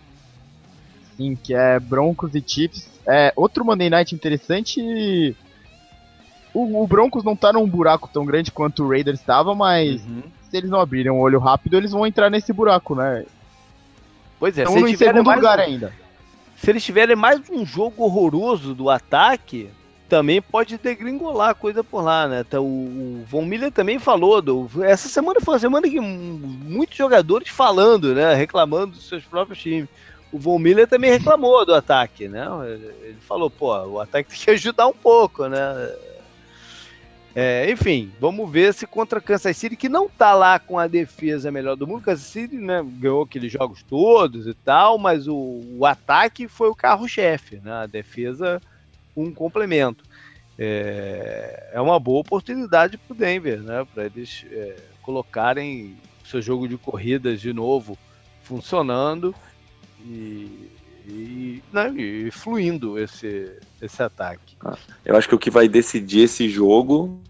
Sim, 1.17 1.37
que 1.37 1.55
é 1.55 1.79
Broncos 1.79 2.35
e 2.35 2.43
Chiefs. 2.45 2.91
É, 3.07 3.33
outro 3.37 3.65
Monday 3.65 3.89
Night 3.89 4.15
interessante. 4.15 5.37
O, 6.53 6.83
o 6.83 6.87
Broncos 6.89 7.23
não 7.23 7.37
tá 7.37 7.53
num 7.53 7.69
buraco 7.69 8.11
tão 8.13 8.25
grande 8.25 8.51
quanto 8.51 8.83
o 8.83 8.89
Raiders 8.89 9.21
estava, 9.21 9.55
mas 9.55 10.03
uhum. 10.03 10.23
se 10.51 10.57
eles 10.57 10.71
não 10.71 10.81
abrirem 10.81 11.13
um 11.13 11.21
olho 11.21 11.39
rápido, 11.39 11.77
eles 11.77 11.93
vão 11.93 12.05
entrar 12.05 12.31
nesse 12.31 12.53
buraco, 12.53 12.97
né? 12.97 13.25
Pois 14.41 14.59
é, 14.59 14.65
Estão 14.65 14.89
em 14.89 14.97
segundo 14.97 15.31
lugar 15.31 15.61
ainda. 15.61 15.93
Se 16.57 16.71
eles 16.71 16.85
tiverem 16.85 17.15
mais 17.15 17.41
um 17.49 17.65
jogo 17.65 18.03
horroroso 18.03 18.75
do 18.75 18.91
ataque, 18.91 19.71
também 20.11 20.43
pode 20.43 20.77
degringolar 20.77 21.51
a 21.51 21.55
coisa 21.55 21.85
por 21.85 22.03
lá, 22.03 22.27
né? 22.27 22.41
Então, 22.41 22.67
o, 22.67 23.25
Von 23.29 23.45
Miller 23.45 23.71
também 23.71 24.01
falou, 24.01 24.43
do, 24.43 24.69
essa 24.83 25.09
semana 25.09 25.41
foi 25.41 25.55
uma 25.55 25.61
semana 25.61 25.89
que 25.89 26.01
muitos 26.01 26.97
jogadores 26.97 27.49
falando, 27.49 28.13
né? 28.13 28.35
Reclamando 28.35 28.97
dos 28.97 29.09
seus 29.09 29.25
próprios 29.25 29.61
times. 29.61 29.89
O 30.33 30.39
Von 30.39 30.59
Miller 30.59 30.89
também 30.89 31.13
reclamou 31.13 31.65
do 31.65 31.73
ataque, 31.73 32.27
né? 32.27 32.45
Ele 33.03 33.19
falou, 33.21 33.49
pô, 33.49 33.73
o 33.87 34.01
ataque 34.01 34.31
tem 34.31 34.39
que 34.39 34.51
ajudar 34.51 34.89
um 34.89 34.93
pouco, 34.93 35.47
né? 35.47 35.59
É, 37.33 37.71
enfim, 37.71 38.11
vamos 38.19 38.51
ver 38.51 38.75
se 38.75 38.89
contra 38.89 39.21
Kansas 39.21 39.57
City, 39.57 39.77
que 39.77 39.89
não 39.89 40.09
tá 40.09 40.35
lá 40.35 40.59
com 40.59 40.77
a 40.77 40.89
defesa 40.89 41.53
melhor 41.53 41.77
do 41.77 41.87
mundo. 41.87 42.03
Kansas 42.03 42.27
City 42.27 42.57
né, 42.57 42.85
ganhou 42.85 43.23
aqueles 43.23 43.53
jogos 43.53 43.85
todos 43.85 44.49
e 44.49 44.55
tal, 44.55 44.99
mas 44.99 45.29
o, 45.29 45.63
o 45.79 45.87
ataque 45.87 46.49
foi 46.49 46.69
o 46.69 46.75
carro-chefe, 46.75 47.61
né? 47.63 47.73
A 47.73 47.87
defesa, 47.87 48.61
um 49.17 49.33
complemento. 49.33 50.05
É, 50.59 51.71
é 51.73 51.81
uma 51.81 51.99
boa 51.99 52.21
oportunidade 52.21 52.99
para 52.99 53.15
o 53.15 53.17
Denver, 53.17 53.61
né? 53.61 53.87
Para 53.95 54.05
eles 54.05 54.45
é, 54.51 54.77
colocarem 55.03 55.97
seu 56.25 56.41
jogo 56.41 56.69
de 56.69 56.77
corridas 56.77 57.41
de 57.41 57.53
novo 57.53 57.99
funcionando 58.43 59.35
e, 60.05 60.71
e, 61.07 61.63
né, 61.73 61.89
e 61.97 62.31
fluindo 62.31 62.99
esse, 62.99 63.53
esse 63.81 64.03
ataque. 64.03 64.57
Ah, 64.65 64.77
eu 65.05 65.17
acho 65.17 65.29
que 65.29 65.35
o 65.35 65.39
que 65.39 65.51
vai 65.51 65.69
decidir 65.69 66.23
esse 66.23 66.49
jogo 66.49 67.21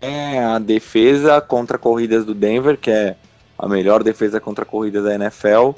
é 0.00 0.38
a 0.38 0.58
defesa 0.58 1.40
contra 1.40 1.78
corridas 1.78 2.24
do 2.24 2.34
Denver, 2.34 2.78
que 2.78 2.90
é 2.90 3.16
a 3.58 3.68
melhor 3.68 4.02
defesa 4.02 4.40
contra 4.40 4.64
corridas 4.64 5.04
da 5.04 5.14
NFL, 5.14 5.70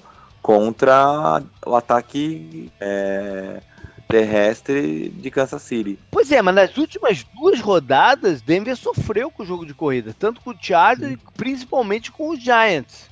contra 0.43 1.43
o 1.65 1.75
ataque 1.75 2.71
é, 2.81 3.61
terrestre 4.09 5.09
de 5.09 5.31
Kansas 5.31 5.63
City. 5.63 5.99
Pois 6.11 6.31
é, 6.31 6.41
mas 6.41 6.55
nas 6.55 6.77
últimas 6.77 7.25
duas 7.35 7.61
rodadas, 7.61 8.41
Denver 8.41 8.77
sofreu 8.77 9.31
com 9.31 9.43
o 9.43 9.47
jogo 9.47 9.67
de 9.67 9.75
corrida, 9.75 10.15
tanto 10.19 10.41
com 10.41 10.51
o 10.51 10.57
Chargers 10.59 11.13
e 11.13 11.19
principalmente 11.37 12.13
com 12.13 12.31
os 12.31 12.41
Giants. 12.41 13.11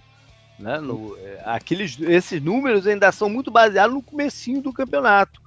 Né? 0.59 0.79
No, 0.79 1.16
é, 1.19 1.43
aqueles, 1.45 1.99
esses 2.01 2.41
números 2.41 2.87
ainda 2.87 3.11
são 3.11 3.29
muito 3.29 3.51
baseados 3.51 3.95
no 3.95 4.03
comecinho 4.03 4.62
do 4.62 4.73
campeonato. 4.73 5.43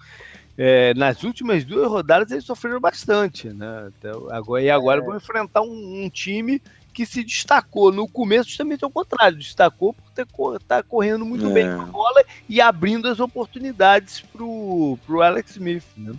É, 0.58 0.94
nas 0.96 1.24
últimas 1.24 1.64
duas 1.64 1.88
rodadas 1.88 2.32
eles 2.32 2.44
sofreram 2.44 2.80
bastante, 2.80 3.48
né? 3.50 3.92
Então, 3.96 4.28
agora, 4.32 4.64
e 4.64 4.72
agora 4.72 5.02
é. 5.02 5.06
vão 5.06 5.16
enfrentar 5.16 5.62
um, 5.62 6.04
um, 6.04 6.10
time 6.10 6.60
que 6.98 7.06
se 7.06 7.24
destacou 7.24 7.92
no 7.92 8.08
começo 8.08 8.50
justamente 8.50 8.84
ao 8.84 8.90
contrário, 8.90 9.38
destacou 9.38 9.94
por 9.94 10.10
ter, 10.16 10.26
tá 10.68 10.82
correndo 10.82 11.24
muito 11.24 11.46
é. 11.46 11.54
bem 11.54 11.76
com 11.76 11.82
a 11.84 11.86
bola 11.86 12.24
e 12.50 12.60
abrindo 12.60 13.08
as 13.08 13.20
oportunidades 13.20 14.22
pro, 14.34 14.98
pro 15.06 15.22
Alex 15.22 15.52
Smith, 15.52 15.84
né? 15.96 16.16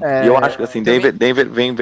É, 0.00 0.22
e 0.22 0.28
eu 0.28 0.36
acho 0.36 0.56
que 0.56 0.62
assim, 0.62 0.80
Denver, 0.80 1.12
Denver 1.12 1.50
vem. 1.50 1.74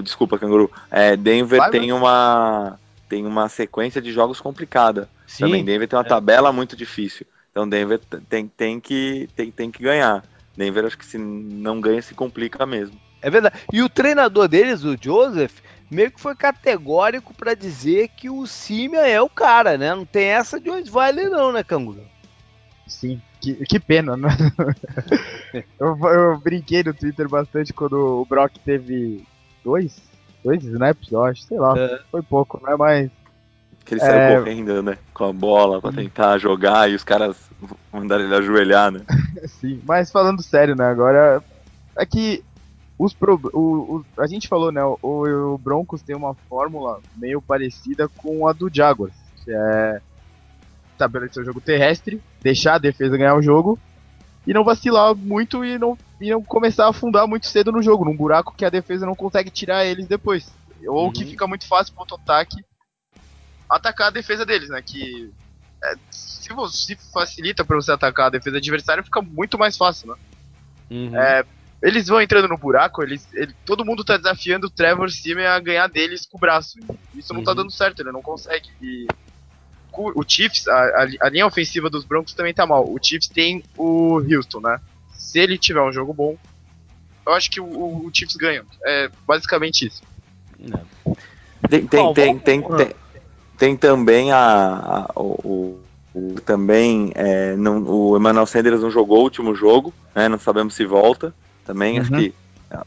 Desculpa, 0.00 0.38
Canguru. 0.38 0.70
É, 0.88 1.16
Denver 1.16 1.58
Vai, 1.58 1.70
tem 1.72 1.92
uma 1.92 2.78
tem 3.08 3.26
uma 3.26 3.48
sequência 3.48 4.00
de 4.00 4.12
jogos 4.12 4.40
complicada. 4.40 5.08
Sim, 5.26 5.46
também 5.46 5.64
Denver 5.64 5.88
tem 5.88 5.98
uma 5.98 6.04
é. 6.04 6.08
tabela 6.08 6.52
muito 6.52 6.76
difícil. 6.76 7.26
Então 7.50 7.68
Denver 7.68 7.98
tem, 8.28 8.46
tem, 8.46 8.78
que, 8.78 9.28
tem, 9.34 9.50
tem 9.50 9.72
que 9.72 9.82
ganhar. 9.82 10.22
Denver 10.56 10.84
acho 10.84 10.96
que 10.96 11.04
se 11.04 11.18
não 11.18 11.80
ganha 11.80 12.00
se 12.00 12.14
complica 12.14 12.64
mesmo. 12.64 12.96
É 13.20 13.28
verdade. 13.28 13.58
E 13.72 13.82
o 13.82 13.88
treinador 13.88 14.46
deles, 14.46 14.84
o 14.84 14.96
Joseph, 14.96 15.54
meio 15.90 16.10
que 16.10 16.20
foi 16.20 16.34
categórico 16.34 17.34
para 17.34 17.54
dizer 17.54 18.08
que 18.08 18.28
o 18.28 18.46
Simia 18.46 19.06
é 19.06 19.20
o 19.20 19.28
cara, 19.28 19.78
né? 19.78 19.94
Não 19.94 20.04
tem 20.04 20.24
essa 20.26 20.60
de 20.60 20.70
Osweiler 20.70 21.30
não, 21.30 21.52
né, 21.52 21.62
Canguru? 21.62 22.02
Sim. 22.86 23.20
Que, 23.40 23.54
que 23.54 23.78
pena, 23.78 24.16
né? 24.16 24.28
eu, 25.78 25.96
eu 26.08 26.38
brinquei 26.38 26.82
no 26.82 26.92
Twitter 26.92 27.28
bastante 27.28 27.72
quando 27.72 28.20
o 28.22 28.24
Brock 28.24 28.58
teve 28.64 29.24
dois, 29.64 30.00
dois 30.44 30.62
snaps, 30.64 31.12
eu 31.12 31.24
acho, 31.24 31.42
sei 31.42 31.58
lá. 31.58 31.78
É. 31.78 32.00
Foi 32.10 32.22
pouco, 32.22 32.60
né? 32.66 32.74
Mas. 32.76 33.10
Que 33.84 33.94
ele 33.94 34.02
é... 34.02 34.04
saiu 34.04 34.38
correndo, 34.38 34.82
né? 34.82 34.98
Com 35.14 35.24
a 35.24 35.32
bola 35.32 35.80
pra 35.80 35.92
tentar 35.92 36.38
jogar 36.38 36.90
e 36.90 36.94
os 36.94 37.04
caras 37.04 37.36
mandaram 37.92 38.24
ele 38.24 38.34
ajoelhar, 38.34 38.90
né? 38.90 39.00
Sim, 39.46 39.80
mas 39.86 40.10
falando 40.10 40.42
sério, 40.42 40.74
né? 40.74 40.86
Agora. 40.86 41.42
É 41.96 42.06
que 42.06 42.44
os 42.98 43.14
pro, 43.14 43.40
o, 43.52 43.96
o, 43.96 44.04
a 44.20 44.26
gente 44.26 44.48
falou, 44.48 44.72
né? 44.72 44.82
O, 44.84 44.98
o, 45.02 45.58
Broncos 45.58 46.02
tem 46.02 46.16
uma 46.16 46.34
fórmula 46.34 47.00
meio 47.16 47.40
parecida 47.40 48.08
com 48.08 48.48
a 48.48 48.52
do 48.52 48.68
Jaguars, 48.72 49.14
que 49.44 49.52
é 49.52 50.00
estabelecer 50.92 51.42
o 51.42 51.46
jogo 51.46 51.60
terrestre, 51.60 52.20
deixar 52.42 52.74
a 52.74 52.78
defesa 52.78 53.16
ganhar 53.16 53.36
o 53.36 53.42
jogo 53.42 53.78
e 54.44 54.52
não 54.52 54.64
vacilar 54.64 55.14
muito 55.14 55.64
e 55.64 55.78
não, 55.78 55.96
e 56.20 56.30
não 56.30 56.42
começar 56.42 56.86
a 56.86 56.90
afundar 56.90 57.28
muito 57.28 57.46
cedo 57.46 57.70
no 57.70 57.82
jogo, 57.82 58.04
num 58.04 58.16
buraco 58.16 58.54
que 58.56 58.64
a 58.64 58.70
defesa 58.70 59.06
não 59.06 59.14
consegue 59.14 59.50
tirar 59.50 59.86
eles 59.86 60.08
depois. 60.08 60.52
Ou 60.86 61.06
uhum. 61.06 61.12
que 61.12 61.24
fica 61.24 61.46
muito 61.46 61.66
fácil 61.68 61.94
pro 61.94 62.16
ataque 62.16 62.64
atacar 63.68 64.08
a 64.08 64.10
defesa 64.10 64.44
deles, 64.44 64.70
né? 64.70 64.82
Que 64.82 65.30
é, 65.84 65.94
se, 66.10 66.52
você, 66.52 66.96
facilita 67.12 67.64
para 67.64 67.76
você 67.76 67.92
atacar 67.92 68.26
a 68.26 68.30
defesa 68.30 68.56
adversária, 68.56 69.02
fica 69.04 69.22
muito 69.22 69.58
mais 69.58 69.76
fácil, 69.76 70.08
né? 70.08 70.14
Uhum. 70.90 71.16
É, 71.16 71.44
eles 71.82 72.08
vão 72.08 72.20
entrando 72.20 72.48
no 72.48 72.58
buraco, 72.58 73.02
eles, 73.02 73.28
ele, 73.32 73.54
todo 73.64 73.84
mundo 73.84 74.04
tá 74.04 74.16
desafiando 74.16 74.66
o 74.66 74.70
Trevor 74.70 75.10
Simeon 75.10 75.46
a 75.48 75.60
ganhar 75.60 75.86
deles 75.86 76.26
com 76.26 76.36
o 76.36 76.40
braço. 76.40 76.78
Isso 77.14 77.32
não 77.32 77.42
tá 77.42 77.50
uhum. 77.50 77.56
tá 77.56 77.62
dando 77.62 77.70
certo, 77.70 78.00
ele 78.00 78.12
não 78.12 78.22
consegue. 78.22 78.68
E 78.82 79.06
o 79.92 80.24
Chiefs, 80.26 80.66
a, 80.68 81.06
a, 81.22 81.28
linha 81.28 81.46
ofensiva 81.46 81.88
dos 81.88 82.04
Broncos 82.04 82.34
também 82.34 82.54
tá 82.54 82.66
mal. 82.66 82.84
O 82.84 82.98
Chiefs 83.00 83.28
tem 83.28 83.62
o 83.76 84.18
Houston, 84.18 84.60
né? 84.60 84.78
Se 85.12 85.38
ele 85.38 85.58
tiver 85.58 85.80
um 85.82 85.92
jogo 85.92 86.12
bom, 86.12 86.36
eu 87.26 87.32
acho 87.32 87.50
que 87.50 87.60
o, 87.60 87.66
o 88.06 88.10
Chiefs 88.12 88.36
ganha. 88.36 88.64
É 88.84 89.10
basicamente 89.26 89.86
isso. 89.86 90.02
Tem, 91.68 91.86
tem, 91.86 92.14
tem, 92.14 92.38
tem, 92.38 92.62
tem, 92.62 92.94
tem, 93.56 93.76
também 93.76 94.32
a, 94.32 94.38
a 94.38 95.12
o, 95.14 95.80
o, 96.14 96.40
também 96.44 97.12
é, 97.14 97.54
não, 97.56 97.82
o 97.84 98.16
Emmanuel 98.16 98.46
Sanders 98.46 98.80
não 98.80 98.90
jogou 98.90 99.18
o 99.18 99.22
último 99.22 99.54
jogo, 99.54 99.92
né? 100.14 100.28
Não 100.28 100.38
sabemos 100.38 100.74
se 100.74 100.84
volta. 100.84 101.34
Também 101.68 101.96
uhum. 101.96 102.00
acho 102.00 102.10
que 102.12 102.34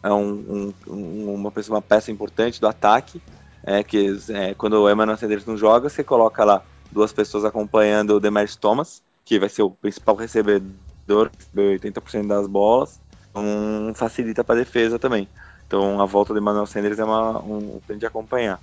é 0.01 0.11
um, 0.11 0.73
um, 0.87 1.33
uma, 1.35 1.53
uma 1.69 1.81
peça 1.83 2.11
importante 2.11 2.59
do 2.59 2.67
ataque. 2.67 3.21
É 3.63 3.83
que 3.83 4.17
é, 4.29 4.55
quando 4.55 4.73
o 4.73 4.89
Emmanuel 4.89 5.15
Sanders 5.17 5.45
não 5.45 5.55
joga, 5.55 5.87
você 5.87 6.03
coloca 6.03 6.43
lá 6.43 6.63
duas 6.91 7.13
pessoas 7.13 7.45
acompanhando 7.45 8.15
o 8.15 8.19
Demers 8.19 8.55
Thomas, 8.55 9.03
que 9.23 9.37
vai 9.37 9.49
ser 9.49 9.61
o 9.61 9.69
principal 9.69 10.15
recebedor, 10.15 11.29
80% 11.55 12.25
das 12.25 12.47
bolas, 12.47 12.99
um, 13.35 13.93
facilita 13.93 14.43
para 14.43 14.55
a 14.55 14.63
defesa 14.63 14.97
também. 14.97 15.27
Então 15.67 16.01
a 16.01 16.05
volta 16.07 16.33
do 16.33 16.39
Emmanuel 16.39 16.65
Sanders 16.65 16.97
é 16.97 17.03
uma, 17.03 17.37
um, 17.37 17.79
tem 17.87 17.99
de 17.99 18.05
acompanhar. 18.07 18.59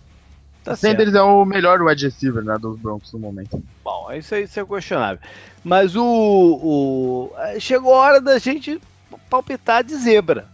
Tá 0.65 0.75
Sanders 0.75 1.15
é 1.15 1.23
o 1.23 1.45
melhor 1.45 1.81
wide 1.81 2.07
receiver 2.07 2.43
né, 2.43 2.59
dos 2.59 2.77
Broncos 2.77 3.13
no 3.13 3.21
momento. 3.21 3.63
Bom, 3.85 4.11
isso, 4.13 4.35
aí, 4.35 4.43
isso 4.43 4.59
é 4.59 4.65
questionável. 4.65 5.21
Mas 5.63 5.95
o, 5.95 6.03
o, 6.05 7.31
chegou 7.61 7.95
a 7.95 7.99
hora 7.99 8.21
da 8.21 8.37
gente 8.39 8.81
palpitar 9.29 9.85
de 9.85 9.95
zebra. 9.97 10.49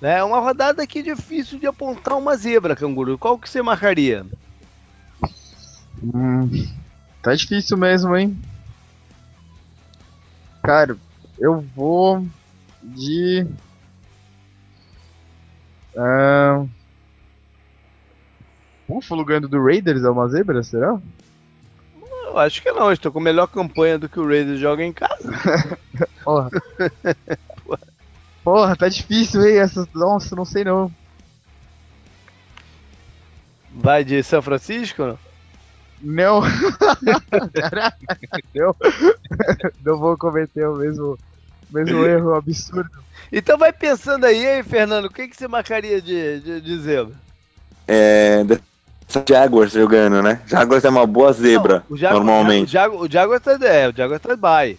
É 0.00 0.22
uma 0.24 0.40
rodada 0.40 0.82
aqui 0.82 1.02
difícil 1.02 1.58
de 1.58 1.66
apontar 1.66 2.18
uma 2.18 2.36
zebra, 2.36 2.74
canguru. 2.74 3.16
Qual 3.16 3.38
que 3.38 3.48
você 3.48 3.62
marcaria? 3.62 4.26
Hum, 6.02 6.48
Tá 7.22 7.32
difícil 7.34 7.76
mesmo, 7.76 8.16
hein? 8.16 8.36
Cara, 10.60 10.96
eu 11.38 11.60
vou 11.74 12.26
de. 12.82 13.46
Uh... 15.94 16.68
Buffalo 18.88 19.24
ganhando 19.24 19.48
do 19.48 19.64
Raiders 19.64 20.02
é 20.02 20.10
uma 20.10 20.28
zebra, 20.28 20.62
será? 20.64 21.00
Eu 22.24 22.38
acho 22.38 22.60
que 22.60 22.72
não, 22.72 22.90
estou 22.90 23.12
com 23.12 23.20
melhor 23.20 23.46
campanha 23.46 23.98
do 23.98 24.08
que 24.08 24.18
o 24.18 24.26
Raiders 24.26 24.58
joga 24.58 24.82
em 24.82 24.92
casa. 24.92 25.32
Porra. 26.24 26.50
Porra, 28.44 28.76
tá 28.76 28.88
difícil, 28.88 29.46
hein? 29.46 29.58
Essa... 29.58 29.88
Nossa, 29.94 30.34
não 30.34 30.44
sei 30.44 30.64
não. 30.64 30.90
Vai 33.74 34.04
de 34.04 34.22
São 34.22 34.42
Francisco? 34.42 35.02
Não? 35.02 35.18
Não. 36.02 36.42
não. 38.54 38.76
Não 39.84 39.98
vou 39.98 40.18
cometer 40.18 40.66
o 40.66 40.76
mesmo, 40.76 41.18
mesmo 41.70 42.04
erro 42.04 42.34
absurdo. 42.34 42.90
Então 43.32 43.56
vai 43.56 43.72
pensando 43.72 44.24
aí, 44.24 44.44
hein, 44.44 44.62
Fernando, 44.62 45.06
o 45.06 45.10
que, 45.10 45.28
que 45.28 45.36
você 45.36 45.48
marcaria 45.48 46.02
de, 46.02 46.40
de, 46.40 46.60
de 46.60 46.78
zebra? 46.80 47.14
É. 47.86 48.42
Jaguars 49.28 49.72
jogando, 49.72 50.22
né? 50.22 50.40
Jaguars 50.46 50.84
é 50.84 50.88
uma 50.88 51.06
boa 51.06 51.32
zebra, 51.32 51.84
não, 51.88 51.94
o 51.94 51.98
Jaguar, 51.98 52.24
normalmente. 52.24 52.68
O, 52.68 52.72
Jaguar, 52.72 53.02
o 53.02 53.10
Jaguars 53.10 53.42
tá, 53.42 53.52
é, 53.66 53.88
o 53.88 53.92
Jaguars 53.94 54.22
tá 54.22 54.36
bye. 54.36 54.78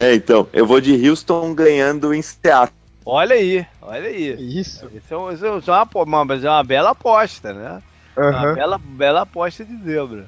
É, 0.00 0.14
então, 0.14 0.48
eu 0.52 0.66
vou 0.66 0.80
de 0.80 1.08
Houston 1.08 1.54
ganhando 1.54 2.12
em 2.12 2.22
Seattle. 2.22 2.74
Olha 3.04 3.34
aí, 3.34 3.66
olha 3.80 4.08
aí. 4.08 4.60
Isso. 4.60 4.88
Isso 4.94 5.12
é, 5.12 5.16
uma, 5.16 5.32
isso 5.32 5.44
é 5.44 5.50
uma, 5.50 5.88
uma, 6.04 6.34
é 6.34 6.50
uma 6.50 6.64
bela 6.64 6.90
aposta, 6.90 7.52
né? 7.52 7.82
Uhum. 8.16 8.28
Uma 8.28 8.52
bela, 8.54 8.78
bela 8.78 9.20
aposta 9.22 9.64
de 9.64 9.76
zebra. 9.82 10.26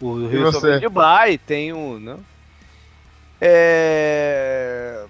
O 0.00 0.52
São 0.52 0.78
de 0.78 0.88
Bay 0.88 1.38
tem 1.38 1.72
um. 1.72 1.98
Né? 1.98 2.16
É... 3.40 5.04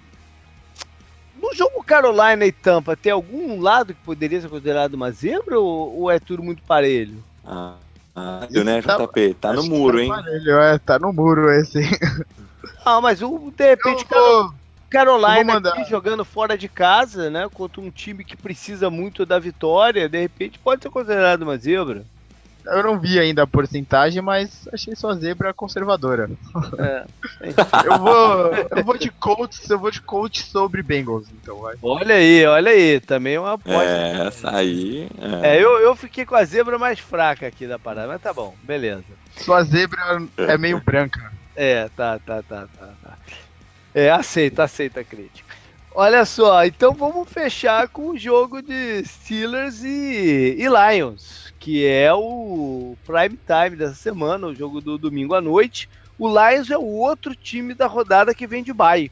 No 1.41 1.53
jogo 1.53 1.83
Carolina 1.83 2.45
e 2.45 2.51
Tampa, 2.51 2.95
tem 2.95 3.11
algum 3.11 3.59
lado 3.61 3.93
que 3.93 4.01
poderia 4.01 4.41
ser 4.41 4.49
considerado 4.49 4.95
uma 4.95 5.11
zebra 5.11 5.59
ou, 5.59 6.01
ou 6.01 6.11
é 6.11 6.19
tudo 6.19 6.43
muito 6.43 6.61
parelho? 6.63 7.23
Ah, 7.45 7.75
ah 8.15 8.47
né, 8.49 8.81
tá, 8.81 8.97
JP? 8.97 9.35
Tá 9.35 9.53
no 9.53 9.63
muro, 9.63 9.97
tá 9.97 10.03
hein? 10.03 10.09
Parelho, 10.09 10.59
é, 10.59 10.77
tá 10.77 10.99
no 10.99 11.13
muro 11.13 11.51
esse. 11.51 11.79
Ah, 12.83 13.01
mas 13.01 13.21
o, 13.21 13.51
de 13.55 13.69
repente, 13.69 14.05
vou... 14.09 14.53
Carolina 14.89 15.57
aqui 15.57 15.83
jogando 15.85 16.25
fora 16.25 16.57
de 16.57 16.67
casa, 16.67 17.29
né? 17.29 17.47
Contra 17.53 17.79
um 17.79 17.91
time 17.91 18.23
que 18.23 18.35
precisa 18.35 18.89
muito 18.89 19.25
da 19.25 19.37
vitória, 19.37 20.09
de 20.09 20.19
repente 20.19 20.57
pode 20.59 20.81
ser 20.81 20.89
considerado 20.89 21.43
uma 21.43 21.57
zebra. 21.57 22.03
Eu 22.65 22.83
não 22.83 22.99
vi 22.99 23.17
ainda 23.17 23.43
a 23.43 23.47
porcentagem, 23.47 24.21
mas 24.21 24.67
achei 24.71 24.95
sua 24.95 25.15
zebra 25.15 25.53
conservadora. 25.53 26.29
É. 26.77 27.05
eu, 27.85 27.97
vou, 27.97 28.51
eu 28.77 28.83
vou 28.83 28.97
de 28.97 29.09
Colts, 29.09 29.69
eu 29.69 29.79
vou 29.79 29.89
de 29.89 30.01
Colts 30.01 30.45
sobre 30.45 30.83
Bengals, 30.83 31.27
então 31.41 31.59
vai. 31.59 31.75
Olha 31.81 32.15
aí, 32.15 32.45
olha 32.45 32.71
aí, 32.71 32.99
também 32.99 33.35
é 33.35 33.39
uma 33.39 33.53
aposta. 33.53 33.81
É, 33.81 34.27
essa 34.27 34.55
aí. 34.55 35.09
É, 35.41 35.55
é 35.55 35.63
eu, 35.63 35.79
eu 35.79 35.95
fiquei 35.95 36.25
com 36.25 36.35
a 36.35 36.43
zebra 36.43 36.77
mais 36.77 36.99
fraca 36.99 37.47
aqui 37.47 37.65
da 37.65 37.79
parada, 37.79 38.07
mas 38.07 38.21
tá 38.21 38.33
bom, 38.33 38.53
beleza. 38.61 39.03
Sua 39.37 39.63
zebra 39.63 40.21
é 40.37 40.57
meio 40.57 40.81
branca. 40.81 41.38
É, 41.55 41.89
tá, 41.89 42.19
tá, 42.19 42.41
tá, 42.43 42.67
tá, 42.69 42.97
tá. 43.01 43.19
É, 43.93 44.09
aceita, 44.11 44.63
aceita 44.63 45.01
a 45.01 45.05
crítica. 45.05 45.55
Olha 45.91 46.25
só, 46.25 46.63
então 46.65 46.93
vamos 46.93 47.29
fechar 47.31 47.89
com 47.89 48.11
o 48.11 48.17
jogo 48.17 48.61
de 48.61 49.03
Steelers 49.05 49.83
e, 49.83 50.55
e, 50.59 50.67
Lions, 50.67 51.51
que 51.59 51.85
é 51.85 52.13
o 52.13 52.97
prime 53.03 53.37
time 53.37 53.75
dessa 53.75 53.95
semana, 53.95 54.47
o 54.47 54.55
jogo 54.55 54.81
do 54.81 54.97
domingo 54.99 55.33
à 55.33 55.41
noite. 55.41 55.87
O 56.17 56.27
Lions 56.29 56.69
é 56.69 56.77
o 56.77 56.83
outro 56.83 57.35
time 57.35 57.73
da 57.75 57.87
rodada 57.87 58.35
que 58.35 58.47
vem 58.47 58.63
de 58.63 58.73
bye. 58.73 59.11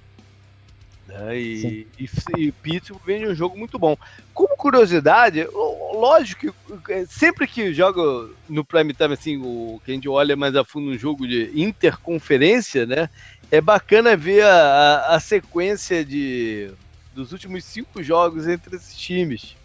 Né? 1.08 1.40
E, 1.40 1.88
e, 1.98 2.10
e 2.38 2.52
Pittsburgh 2.52 3.02
vem 3.06 3.20
de 3.20 3.28
um 3.28 3.36
jogo 3.36 3.58
muito 3.58 3.80
bom. 3.80 3.98
Como 4.34 4.58
curiosidade, 4.58 5.48
lógico 5.54 6.54
que 6.86 7.06
sempre 7.08 7.48
que 7.48 7.74
joga 7.74 8.02
no 8.50 8.66
prime 8.66 8.94
time, 8.94 9.14
assim, 9.14 9.38
o, 9.38 9.82
que 9.84 9.92
a 9.92 9.94
gente 9.94 10.10
olha 10.10 10.36
mais 10.36 10.56
a 10.56 10.66
fundo 10.66 10.92
um 10.92 10.98
jogo 10.98 11.26
de 11.28 11.52
interconferência, 11.56 12.86
né? 12.86 13.10
é 13.52 13.62
bacana 13.62 14.16
ver 14.16 14.44
a, 14.44 14.50
a, 14.50 15.16
a, 15.16 15.20
sequência 15.20 16.04
de 16.04 16.72
dos 17.14 17.32
últimos 17.32 17.64
cinco 17.64 18.04
jogos 18.04 18.48
entre 18.48 18.76
esses 18.76 18.96
times, 18.96 19.56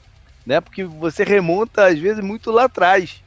né? 0.46 0.60
Porque 0.60 0.84
você 0.84 1.22
remonta 1.22 1.86
às 1.86 1.98
vezes 1.98 2.24
muito 2.24 2.50
lá 2.50 2.64
atrás, 2.64 3.22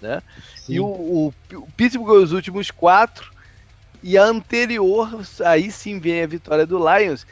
né? 0.00 0.22
Sim. 0.56 0.74
E 0.74 0.80
o, 0.80 0.86
o, 0.86 1.34
o 1.52 1.68
Pittsburgh 1.76 2.22
os 2.22 2.32
últimos 2.32 2.70
quatro, 2.70 3.30
e 4.02 4.16
a 4.16 4.24
anterior, 4.24 5.20
aí 5.44 5.70
sim 5.70 5.98
vem 5.98 6.22
a 6.22 6.26
vitória 6.26 6.64
do 6.64 6.78
Lions, 6.78 7.26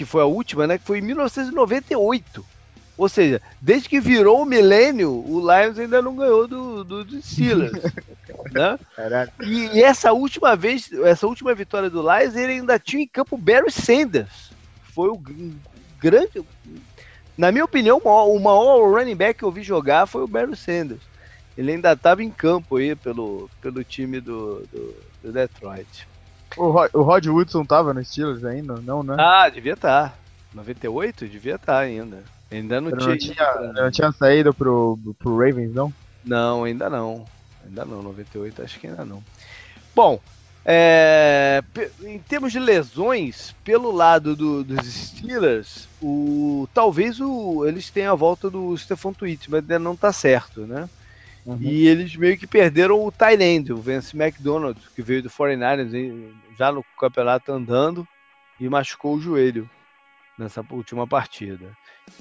que 0.00 0.04
foi 0.06 0.22
a 0.22 0.24
última, 0.24 0.66
né? 0.66 0.78
Que 0.78 0.84
foi 0.86 0.98
em 0.98 1.02
1998. 1.02 2.42
Ou 2.96 3.06
seja, 3.06 3.38
desde 3.60 3.86
que 3.86 4.00
virou 4.00 4.40
o 4.40 4.46
milênio, 4.46 5.10
o 5.10 5.40
Lions 5.40 5.78
ainda 5.78 6.00
não 6.00 6.16
ganhou 6.16 6.48
do, 6.48 6.82
do, 6.82 7.04
do 7.04 7.20
Steelers. 7.20 7.72
né? 8.50 8.78
E, 9.42 9.76
e, 9.76 9.82
essa 9.82 10.10
última 10.14 10.56
vez, 10.56 10.90
essa 11.04 11.26
última 11.26 11.54
vitória 11.54 11.90
do 11.90 12.00
Lions, 12.00 12.34
ele 12.34 12.54
ainda 12.54 12.78
tinha 12.78 13.02
em 13.02 13.06
campo 13.06 13.36
Barry 13.36 13.70
Sanders. 13.70 14.52
Foi 14.94 15.10
o 15.10 15.22
grande. 15.98 16.42
Na 17.36 17.52
minha 17.52 17.66
opinião, 17.66 17.98
o 17.98 18.04
maior, 18.04 18.26
o 18.28 18.40
maior 18.40 18.98
running 18.98 19.16
back 19.16 19.38
que 19.38 19.44
eu 19.44 19.52
vi 19.52 19.62
jogar 19.62 20.06
foi 20.06 20.22
o 20.22 20.28
Barry 20.28 20.56
Sanders. 20.56 21.02
Ele 21.58 21.72
ainda 21.72 21.92
estava 21.92 22.22
em 22.22 22.30
campo 22.30 22.76
aí 22.76 22.96
pelo, 22.96 23.50
pelo 23.60 23.84
time 23.84 24.18
do, 24.18 24.66
do, 24.72 24.96
do 25.22 25.30
Detroit. 25.32 26.08
O, 26.56 26.70
Rod, 26.70 26.90
o 26.92 27.02
Rod 27.02 27.26
Woodson 27.26 27.64
tava 27.64 27.94
no 27.94 28.04
Steelers 28.04 28.44
ainda? 28.44 28.74
Não, 28.80 29.02
né? 29.02 29.16
Ah, 29.18 29.48
devia 29.48 29.74
estar. 29.74 30.10
Tá. 30.10 30.14
98? 30.54 31.28
Devia 31.28 31.54
estar 31.54 31.74
tá 31.74 31.78
ainda. 31.78 32.22
Ainda 32.50 32.80
não, 32.80 32.90
tinha, 32.90 33.08
não 33.08 33.18
tinha. 33.18 33.72
Não 33.72 33.90
tinha 33.90 34.12
saído 34.12 34.52
pro, 34.52 34.98
pro 35.18 35.38
Ravens, 35.38 35.72
não? 35.72 35.92
Não, 36.24 36.64
ainda 36.64 36.90
não. 36.90 37.24
Ainda 37.64 37.84
não. 37.84 38.02
98 38.02 38.62
acho 38.62 38.80
que 38.80 38.88
ainda 38.88 39.04
não. 39.04 39.22
Bom, 39.94 40.20
é, 40.64 41.62
em 42.02 42.18
termos 42.18 42.52
de 42.52 42.58
lesões, 42.58 43.54
pelo 43.64 43.90
lado 43.90 44.36
do, 44.36 44.62
dos 44.62 44.86
Steelers, 44.86 45.88
o, 46.02 46.68
talvez 46.74 47.20
o, 47.20 47.64
eles 47.66 47.90
tenham 47.90 48.12
a 48.12 48.16
volta 48.16 48.50
do 48.50 48.76
Stefan 48.76 49.12
Tweet, 49.12 49.50
mas 49.50 49.60
ainda 49.62 49.78
não 49.78 49.94
está 49.94 50.12
certo, 50.12 50.62
né? 50.62 50.88
Uhum. 51.50 51.58
E 51.60 51.88
eles 51.88 52.14
meio 52.14 52.38
que 52.38 52.46
perderam 52.46 53.04
o 53.04 53.10
Thailand, 53.10 53.72
o 53.72 53.76
Vance 53.76 54.16
McDonald, 54.16 54.78
que 54.94 55.02
veio 55.02 55.22
do 55.22 55.28
49ers 55.28 56.30
já 56.56 56.70
no 56.70 56.84
campeonato 56.98 57.50
andando 57.50 58.06
e 58.60 58.68
machucou 58.68 59.16
o 59.16 59.20
joelho 59.20 59.68
nessa 60.38 60.64
última 60.70 61.08
partida. 61.08 61.76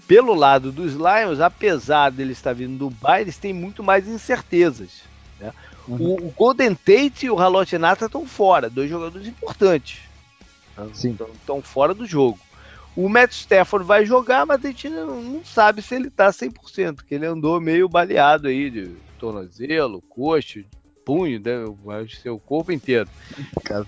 Pelo 0.07 0.33
lado 0.33 0.71
dos 0.71 0.93
Lions, 0.93 1.39
apesar 1.39 2.09
deles 2.09 2.37
estar 2.37 2.53
vindo 2.53 2.77
do 2.77 2.89
Dubai, 2.89 3.21
eles 3.21 3.37
têm 3.37 3.53
muito 3.53 3.83
mais 3.83 4.07
incertezas. 4.07 5.03
Né? 5.39 5.53
Uhum. 5.87 6.15
O, 6.15 6.31
Golden 6.31 6.73
Tate 6.73 7.27
e 7.27 7.29
o 7.29 7.39
Halote 7.39 7.77
Nata 7.77 8.05
estão 8.05 8.25
fora, 8.25 8.67
dois 8.67 8.89
jogadores 8.89 9.27
importantes. 9.27 9.99
Estão 11.35 11.61
fora 11.61 11.93
do 11.93 12.05
jogo. 12.05 12.39
O 12.95 13.07
Matt 13.07 13.31
Stafford 13.31 13.85
vai 13.85 14.05
jogar, 14.05 14.45
mas 14.45 14.63
a 14.63 14.67
gente 14.67 14.89
não, 14.89 15.21
não 15.21 15.45
sabe 15.45 15.81
se 15.83 15.93
ele 15.93 16.07
está 16.07 16.29
100%, 16.29 16.95
porque 16.95 17.13
ele 17.13 17.27
andou 17.27 17.61
meio 17.61 17.87
baleado 17.87 18.47
aí 18.47 18.69
de 18.71 18.91
tornozelo, 19.19 20.01
coxa, 20.01 20.61
punho, 21.05 21.39
né, 21.39 21.65
seu 22.21 22.39
corpo 22.39 22.71
inteiro. 22.71 23.09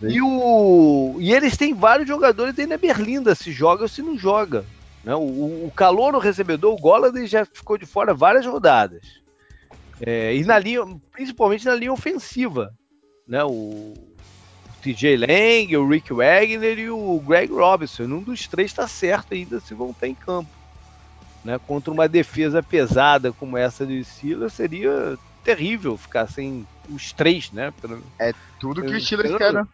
E, 0.10 0.22
o, 0.22 1.16
e 1.20 1.34
eles 1.34 1.58
têm 1.58 1.74
vários 1.74 2.08
jogadores 2.08 2.58
aí 2.58 2.68
na 2.68 2.78
Berlinda, 2.78 3.34
se 3.34 3.52
joga 3.52 3.84
ou 3.84 3.88
se 3.88 4.02
não 4.02 4.18
joga. 4.18 4.66
Né? 5.04 5.16
O, 5.16 5.66
o 5.66 5.72
calor 5.76 6.12
no 6.12 6.20
recebedor, 6.20 6.74
o 6.74 6.80
Golladay 6.80 7.26
já 7.26 7.46
ficou 7.46 7.78
de 7.78 7.86
fora 7.86 8.14
várias 8.14 8.46
rodadas. 8.46 9.22
É, 10.00 10.36
e 10.36 10.44
na 10.44 10.60
linha, 10.60 10.82
principalmente 11.12 11.66
na 11.66 11.76
linha 11.76 11.94
ofensiva. 11.94 12.74
Né? 13.28 13.44
O, 13.44 13.94
TJ 14.82 15.16
Lang, 15.16 15.78
o 15.78 15.88
Rick 15.88 16.12
Wagner 16.12 16.80
e 16.80 16.90
o 16.90 17.20
Greg 17.20 17.54
Robinson. 17.54 18.04
Um 18.04 18.22
dos 18.22 18.48
três 18.48 18.72
está 18.72 18.88
certo 18.88 19.34
ainda 19.34 19.60
se 19.60 19.74
vão 19.74 19.92
estar 19.92 20.08
em 20.08 20.16
campo. 20.16 20.50
Né? 21.44 21.60
Contra 21.68 21.92
uma 21.92 22.08
defesa 22.08 22.62
pesada 22.62 23.32
como 23.32 23.58
essa 23.58 23.86
de 23.86 24.04
Silas, 24.04 24.54
seria 24.54 25.18
terrível 25.44 25.98
ficar 25.98 26.28
sem 26.28 26.68
os 26.90 27.12
três, 27.12 27.52
né? 27.52 27.74
Pelo, 27.82 28.02
é 28.20 28.34
tudo 28.60 28.84
que 28.84 28.94
o 28.94 29.02
Steelers 29.02 29.36
quer, 29.36 29.54
né? 29.54 29.68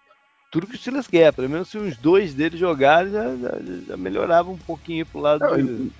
Tudo 0.49 0.67
que 0.67 0.75
o 0.75 0.77
Steelers 0.77 1.07
quer. 1.07 1.33
Pelo 1.33 1.49
menos 1.49 1.67
se 1.67 1.77
os 1.77 1.97
dois 1.97 2.33
deles 2.33 2.59
jogarem, 2.59 3.11
já, 3.11 3.35
já, 3.35 3.51
já 3.87 3.97
melhorava 3.97 4.49
um 4.49 4.57
pouquinho 4.57 5.05
pro 5.05 5.19
lado 5.19 5.41
Não, 5.41 5.57
de, 5.57 5.91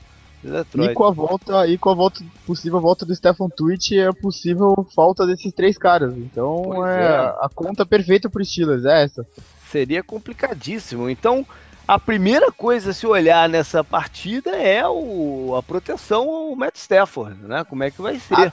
Detroit. 0.44 0.92
E 0.92 0.94
com 0.94 1.04
a 1.04 1.12
volta, 1.12 1.68
e 1.68 1.78
com 1.78 1.90
a 1.90 1.96
volta, 1.96 2.24
possível 2.46 2.80
volta 2.80 3.06
do 3.06 3.16
Stefan 3.16 3.50
Twitch, 3.50 3.92
é 3.94 4.12
possível 4.12 4.88
falta 4.96 5.26
desses 5.26 5.52
três 5.52 5.78
caras. 5.78 6.16
Então 6.16 6.86
é, 6.86 7.04
é, 7.04 7.18
a 7.42 7.50
conta 7.54 7.86
perfeita 7.86 8.30
pro 8.30 8.44
Steelers, 8.44 8.86
é 8.86 9.04
essa. 9.04 9.26
Seria 9.70 10.04
complicadíssimo. 10.04 11.10
Então, 11.10 11.46
a 11.88 11.98
primeira 11.98 12.52
coisa 12.52 12.92
a 12.92 12.94
se 12.94 13.08
olhar 13.08 13.48
nessa 13.48 13.84
partida 13.84 14.52
é 14.52 14.86
o, 14.86 15.56
a 15.56 15.64
proteção 15.64 16.30
ao 16.30 16.56
Matt 16.56 16.76
Stafford, 16.76 17.42
né? 17.44 17.64
Como 17.64 17.84
é 17.84 17.90
que 17.90 18.02
vai 18.02 18.20
ser. 18.20 18.52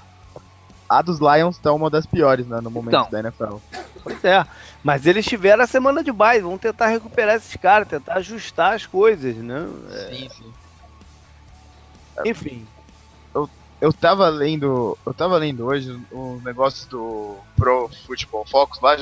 A, 0.88 0.98
a 0.98 1.02
dos 1.02 1.18
Lions 1.18 1.58
tá 1.58 1.72
uma 1.72 1.90
das 1.90 2.06
piores, 2.06 2.46
né, 2.46 2.60
no 2.60 2.70
momento 2.70 2.94
então, 2.94 3.10
da 3.10 3.18
NFL. 3.18 3.56
Pois 4.02 4.22
é. 4.22 4.46
Mas 4.82 5.06
eles 5.06 5.24
tiveram 5.24 5.64
a 5.64 5.66
semana 5.66 6.04
de 6.04 6.12
bye, 6.12 6.40
vão 6.40 6.56
tentar 6.56 6.88
recuperar 6.88 7.36
esses 7.36 7.56
caras, 7.56 7.88
tentar 7.88 8.14
ajustar 8.14 8.74
as 8.74 8.86
coisas, 8.86 9.34
né? 9.36 9.66
Sim, 10.10 10.28
sim. 10.28 10.54
Enfim. 12.24 12.66
Eu, 13.84 13.92
tava 13.92 14.28
lendo. 14.28 14.96
Eu 15.04 15.12
tava 15.12 15.36
lendo 15.36 15.66
hoje 15.66 15.94
os 16.10 16.42
negócios 16.42 16.86
do 16.86 17.36
Pro 17.54 17.90
Football 18.06 18.46
Focus 18.46 18.80
lá. 18.80 18.96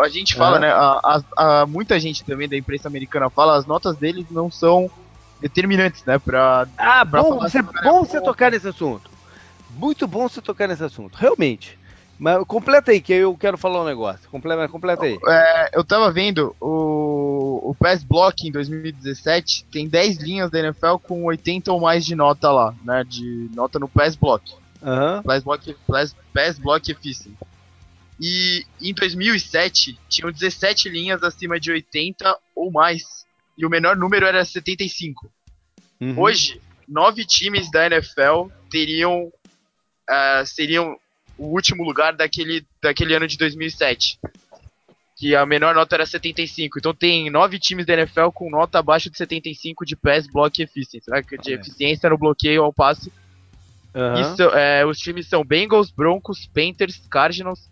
A 0.00 0.08
gente 0.08 0.36
fala, 0.36 0.60
né? 0.60 0.70
A, 0.70 1.22
a, 1.36 1.62
a, 1.62 1.66
muita 1.66 1.98
gente 1.98 2.24
também 2.24 2.48
da 2.48 2.56
imprensa 2.56 2.86
americana 2.88 3.30
fala, 3.30 3.56
as 3.56 3.66
notas 3.66 3.96
deles 3.96 4.26
não 4.30 4.50
são 4.50 4.90
determinantes, 5.40 6.04
né? 6.04 6.18
Pra, 6.18 6.68
ah, 6.76 7.06
pra 7.06 7.22
bom, 7.22 7.38
você, 7.38 7.62
bom 7.62 8.04
você 8.04 8.20
tocar 8.20 8.50
nesse 8.52 8.68
assunto. 8.68 9.10
Muito 9.70 10.06
bom 10.06 10.28
você 10.28 10.40
tocar 10.40 10.68
nesse 10.68 10.84
assunto, 10.84 11.16
realmente. 11.16 11.77
Mas 12.18 12.44
completa 12.46 12.90
aí, 12.90 13.00
que 13.00 13.12
eu 13.12 13.36
quero 13.36 13.56
falar 13.56 13.82
um 13.82 13.86
negócio. 13.86 14.28
Completa, 14.28 14.68
completa 14.68 15.04
aí. 15.04 15.16
É, 15.26 15.70
eu 15.78 15.84
tava 15.84 16.10
vendo 16.10 16.54
o, 16.60 17.70
o 17.70 17.74
Pass 17.74 18.02
Block 18.02 18.46
em 18.46 18.50
2017, 18.50 19.66
tem 19.70 19.88
10 19.88 20.18
linhas 20.18 20.50
da 20.50 20.58
NFL 20.58 20.96
com 21.02 21.24
80 21.24 21.72
ou 21.72 21.80
mais 21.80 22.04
de 22.04 22.16
nota 22.16 22.50
lá, 22.50 22.74
né? 22.84 23.04
De 23.04 23.48
nota 23.54 23.78
no 23.78 23.88
Pass 23.88 24.16
Block. 24.16 24.52
Uhum. 24.82 25.22
Pass 25.22 25.44
Block, 25.44 25.76
pass, 25.86 26.16
pass 26.34 26.58
Block 26.58 26.90
Efficient. 26.90 27.34
E 28.20 28.64
em 28.82 28.92
2007, 28.92 29.96
tinham 30.08 30.32
17 30.32 30.88
linhas 30.88 31.22
acima 31.22 31.60
de 31.60 31.70
80 31.70 32.36
ou 32.54 32.72
mais. 32.72 33.24
E 33.56 33.64
o 33.64 33.70
menor 33.70 33.96
número 33.96 34.26
era 34.26 34.44
75. 34.44 35.30
Uhum. 36.00 36.18
Hoje, 36.18 36.60
nove 36.88 37.24
times 37.24 37.70
da 37.70 37.86
NFL 37.86 38.48
teriam 38.68 39.30
uh, 40.08 40.46
seriam 40.46 40.96
o 41.38 41.46
último 41.46 41.84
lugar 41.84 42.14
daquele, 42.14 42.66
daquele 42.82 43.14
ano 43.14 43.26
de 43.26 43.38
2007. 43.38 44.18
Que 45.16 45.34
a 45.34 45.46
menor 45.46 45.74
nota 45.74 45.96
era 45.96 46.06
75. 46.06 46.78
Então 46.78 46.94
tem 46.94 47.30
nove 47.30 47.58
times 47.58 47.86
da 47.86 47.94
NFL 47.94 48.30
com 48.34 48.50
nota 48.50 48.78
abaixo 48.78 49.10
de 49.10 49.16
75 49.16 49.84
de 49.84 49.96
pass 49.96 50.26
block 50.26 50.62
efficiency, 50.62 51.10
né? 51.10 51.22
de 51.40 51.54
eficiência 51.54 52.10
no 52.10 52.18
bloqueio 52.18 52.62
ao 52.62 52.72
passe. 52.72 53.12
Uhum. 53.94 54.20
Isso, 54.20 54.42
é, 54.54 54.84
os 54.84 54.98
times 54.98 55.26
são 55.26 55.44
Bengals, 55.44 55.90
Broncos, 55.90 56.46
Panthers, 56.46 57.02
Cardinals, 57.10 57.68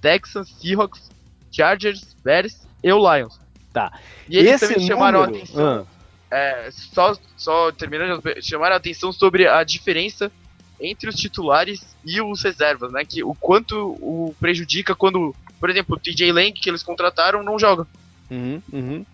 Texans, 0.00 0.50
Seahawks, 0.60 1.10
Chargers, 1.50 2.14
Bears 2.22 2.66
e 2.82 2.92
o 2.92 2.98
Lions. 2.98 3.40
Tá. 3.72 3.92
E 4.28 4.38
eles 4.38 4.52
Esse 4.52 4.68
também 4.68 4.86
chamaram 4.86 5.22
a 5.22 5.24
atenção. 5.24 5.78
Uhum. 5.78 5.86
É, 6.30 6.68
só, 6.70 7.16
só 7.36 7.72
terminando, 7.72 8.22
chamaram 8.40 8.74
a 8.74 8.78
atenção 8.78 9.12
sobre 9.12 9.46
a 9.48 9.64
diferença 9.64 10.30
entre 10.80 11.08
os 11.08 11.16
titulares 11.16 11.96
e 12.04 12.20
os 12.20 12.42
reservas, 12.42 12.92
né? 12.92 13.04
Que 13.04 13.22
o 13.22 13.34
quanto 13.34 13.96
o 14.00 14.34
prejudica 14.40 14.94
quando, 14.94 15.34
por 15.60 15.70
exemplo, 15.70 15.96
o 15.96 15.98
TJ 15.98 16.32
Lang 16.32 16.52
que 16.52 16.68
eles 16.68 16.82
contrataram 16.82 17.42
não 17.42 17.58
joga. 17.58 17.86
Uhum, 18.30 18.62
uhum. 18.72 19.06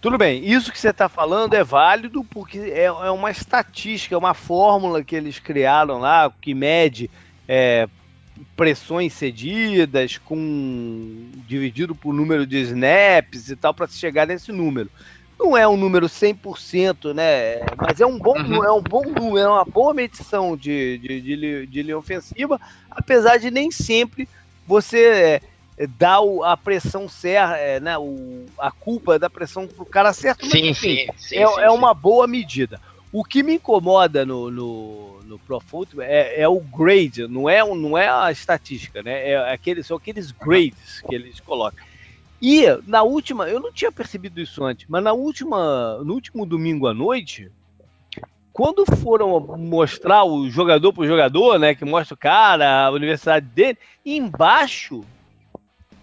Tudo 0.00 0.18
bem, 0.18 0.44
isso 0.44 0.70
que 0.70 0.78
você 0.78 0.90
está 0.90 1.08
falando 1.08 1.54
é 1.54 1.64
válido 1.64 2.22
porque 2.22 2.58
é, 2.58 2.84
é, 2.84 3.10
uma 3.10 3.30
estatística, 3.30 4.14
é 4.14 4.18
uma 4.18 4.34
fórmula 4.34 5.02
que 5.02 5.16
eles 5.16 5.38
criaram 5.38 5.98
lá 5.98 6.30
que 6.40 6.54
mede 6.54 7.10
é, 7.48 7.88
pressões 8.56 9.12
cedidas 9.14 10.18
com 10.18 11.30
dividido 11.46 11.94
por 11.94 12.14
número 12.14 12.46
de 12.46 12.58
snaps 12.58 13.48
e 13.48 13.56
tal 13.56 13.72
para 13.72 13.86
chegar 13.86 14.26
nesse 14.26 14.52
número. 14.52 14.90
Não 15.38 15.56
é 15.56 15.68
um 15.68 15.76
número 15.76 16.06
100%, 16.06 17.12
né? 17.14 17.60
Mas 17.76 18.00
é 18.00 18.06
um 18.06 18.18
bom, 18.18 18.38
uhum. 18.38 18.64
é 18.64 18.72
um 18.72 18.82
bom 18.82 19.02
número, 19.02 19.38
é 19.38 19.48
uma 19.48 19.64
boa 19.64 19.92
medição 19.92 20.56
de, 20.56 20.98
de, 20.98 21.20
de, 21.20 21.66
de 21.66 21.82
linha 21.82 21.98
ofensiva, 21.98 22.60
apesar 22.90 23.36
de 23.38 23.50
nem 23.50 23.70
sempre 23.70 24.26
você 24.66 25.40
é, 25.78 25.86
dar 25.86 26.20
a 26.44 26.56
pressão 26.56 27.08
certa, 27.08 27.56
é, 27.56 27.78
né? 27.78 27.98
O, 27.98 28.46
a 28.58 28.70
culpa 28.70 29.18
da 29.18 29.28
pressão 29.28 29.66
pro 29.66 29.84
cara 29.84 30.12
certo, 30.12 30.42
mas 30.42 30.52
sim, 30.52 30.68
enfim, 30.68 30.96
sim, 30.96 31.12
sim, 31.18 31.36
é, 31.36 31.46
sim, 31.46 31.60
é 31.60 31.70
uma 31.70 31.92
boa 31.92 32.26
medida. 32.26 32.80
O 33.12 33.24
que 33.24 33.42
me 33.42 33.54
incomoda 33.54 34.26
no, 34.26 34.50
no, 34.50 35.22
no 35.22 35.38
Pro 35.38 35.60
Football 35.60 36.02
é, 36.02 36.40
é, 36.40 36.48
o 36.48 36.60
grade, 36.60 37.26
não 37.26 37.48
é, 37.48 37.62
não 37.64 37.96
é 37.96 38.08
a 38.08 38.32
estatística, 38.32 39.02
né? 39.02 39.30
É 39.30 39.52
aquele, 39.52 39.82
são 39.82 39.96
aqueles 39.96 40.30
grades 40.30 41.02
que 41.06 41.14
eles 41.14 41.40
colocam. 41.40 41.84
E 42.40 42.66
na 42.86 43.02
última, 43.02 43.48
eu 43.48 43.60
não 43.60 43.72
tinha 43.72 43.90
percebido 43.90 44.40
isso 44.40 44.62
antes, 44.64 44.86
mas 44.88 45.02
na 45.02 45.12
última, 45.12 45.98
no 46.04 46.14
último 46.14 46.44
domingo 46.44 46.86
à 46.86 46.92
noite, 46.92 47.50
quando 48.52 48.84
foram 48.86 49.40
mostrar 49.58 50.24
o 50.24 50.48
jogador 50.50 50.92
por 50.92 51.06
jogador, 51.06 51.58
né, 51.58 51.74
que 51.74 51.84
mostra 51.84 52.14
o 52.14 52.18
cara, 52.18 52.86
a 52.86 52.90
universidade 52.90 53.46
dele, 53.46 53.78
embaixo 54.04 55.04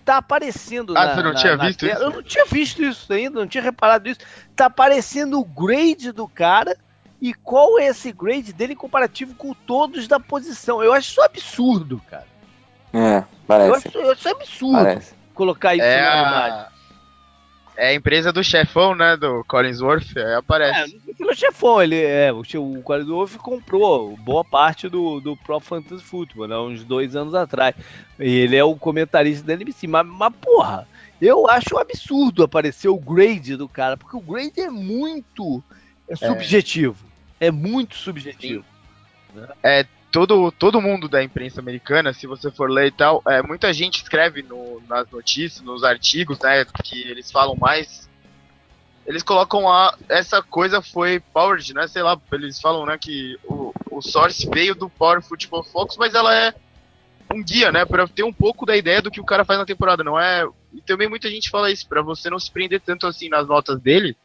tá 0.04 0.18
aparecendo 0.18 0.96
ah, 0.98 1.06
na, 1.06 1.16
você 1.16 1.24
não 1.24 1.34
na, 1.34 1.40
tinha 1.40 1.58
na 1.58 1.66
visto 1.66 1.80
tela. 1.80 1.94
isso? 1.94 2.04
Eu 2.04 2.10
não 2.12 2.24
tinha 2.24 2.46
visto 2.46 2.84
isso 2.84 3.14
ainda, 3.14 3.40
não 3.40 3.48
tinha 3.48 3.64
reparado 3.64 4.10
isso. 4.10 4.20
Tá 4.56 4.66
aparecendo 4.66 5.40
o 5.40 5.46
grade 5.46 6.12
do 6.12 6.28
cara 6.28 6.78
e 7.22 7.34
qual 7.34 7.80
é 7.80 7.88
esse 7.88 8.12
grade 8.12 8.52
dele 8.52 8.74
em 8.74 8.76
comparativo 8.78 9.34
com 9.36 9.54
todos 9.54 10.08
da 10.08 10.20
posição. 10.20 10.84
Eu 10.84 10.94
acho 10.94 11.12
isso 11.12 11.22
absurdo, 11.22 12.02
cara. 12.10 12.28
É, 12.94 13.24
parece. 13.48 13.70
Eu 13.70 13.76
acho, 13.76 13.98
eu 13.98 14.12
acho 14.12 14.30
absurdo 14.30 14.84
parece. 14.84 15.16
Colocar 15.34 15.76
isso 15.76 15.84
É 15.84 16.02
na 16.02 16.68
a... 16.68 16.74
É 17.76 17.88
a 17.88 17.94
empresa 17.94 18.32
do 18.32 18.44
chefão, 18.44 18.94
né? 18.94 19.18
Do 19.18 19.44
Collinsworth, 19.46 20.16
aí 20.16 20.24
É, 20.24 20.36
aparece. 20.36 20.92
sei 20.92 21.14
se 21.16 21.24
é 21.30 21.36
chefão, 21.36 21.82
ele 21.82 22.00
é, 22.00 22.32
o, 22.32 22.42
o 22.42 23.06
Wolf 23.06 23.36
comprou 23.38 24.16
boa 24.18 24.46
parte 24.46 24.88
do, 24.88 25.20
do 25.20 25.36
Pro 25.36 25.60
Fantasy 25.60 26.04
Football, 26.04 26.48
né, 26.48 26.58
uns 26.58 26.84
dois 26.84 27.16
anos 27.16 27.34
atrás. 27.34 27.76
E 28.20 28.30
ele 28.30 28.56
é 28.56 28.64
o 28.64 28.76
comentarista 28.76 29.46
da 29.46 29.54
NBC, 29.54 29.88
mas, 29.88 30.06
mas 30.06 30.34
porra, 30.40 30.88
eu 31.20 31.50
acho 31.50 31.76
um 31.76 31.80
absurdo 31.80 32.44
aparecer 32.44 32.90
o 32.90 33.00
grade 33.00 33.56
do 33.56 33.68
cara, 33.68 33.98
porque 33.98 34.16
o 34.16 34.22
grade 34.22 34.62
é 34.62 34.70
muito 34.70 35.64
é 36.08 36.16
subjetivo. 36.16 37.04
É, 37.40 37.50
muito 37.50 37.96
subjetivo. 37.96 38.64
É, 39.64 39.86
todo, 40.14 40.52
todo 40.52 40.80
mundo 40.80 41.10
da 41.10 41.24
imprensa 41.24 41.60
americana, 41.60 42.14
se 42.14 42.28
você 42.28 42.52
for 42.52 42.70
ler 42.70 42.88
e 42.88 42.92
tal, 42.92 43.24
é, 43.28 43.42
muita 43.42 43.74
gente 43.74 44.04
escreve 44.04 44.44
no, 44.44 44.80
nas 44.88 45.10
notícias, 45.10 45.66
nos 45.66 45.84
artigos, 45.84 46.38
né, 46.40 46.64
que 46.84 47.02
eles 47.02 47.32
falam 47.32 47.56
mais. 47.56 48.08
Eles 49.08 49.24
colocam 49.24 49.68
a. 49.68 49.98
Essa 50.08 50.42
coisa 50.44 50.84
foi 50.84 51.20
powered, 51.20 51.74
né? 51.74 51.88
Sei 51.88 52.04
lá, 52.04 52.18
eles 52.32 52.62
falam, 52.62 52.86
né, 52.86 52.96
que 52.98 53.38
o, 53.44 53.74
o 53.90 54.02
source 54.04 54.48
veio 54.54 54.76
do 54.76 54.88
Power 54.88 55.22
Football 55.22 55.64
Focus, 55.64 55.98
mas 55.98 56.14
ela 56.14 56.34
é 56.34 56.54
um 57.34 57.44
guia, 57.44 57.72
né, 57.72 57.84
para 57.84 58.08
ter 58.08 58.24
um 58.24 58.32
pouco 58.32 58.68
da 58.68 58.78
ideia 58.78 59.02
do 59.02 59.10
que 59.10 59.20
o 59.20 59.26
cara 59.26 59.44
faz 59.44 59.60
na 59.60 59.66
temporada, 59.66 60.04
não 60.04 60.20
é? 60.20 60.48
E 60.72 60.80
também 60.82 61.10
muita 61.10 61.28
gente 61.28 61.50
fala 61.50 61.72
isso, 61.72 61.88
para 61.88 62.04
você 62.04 62.30
não 62.30 62.38
se 62.38 62.52
prender 62.52 62.82
tanto 62.82 63.08
assim 63.08 63.30
nas 63.30 63.48
notas 63.48 63.82
dele, 63.82 64.16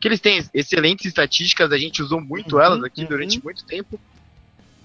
que 0.00 0.08
eles 0.08 0.20
têm 0.20 0.44
excelentes 0.52 1.06
estatísticas, 1.06 1.70
a 1.70 1.78
gente 1.78 2.02
usou 2.02 2.20
muito 2.20 2.56
Uhum, 2.56 2.62
elas 2.62 2.82
aqui 2.82 3.02
uhum. 3.02 3.08
durante 3.08 3.42
muito 3.42 3.64
tempo, 3.64 4.00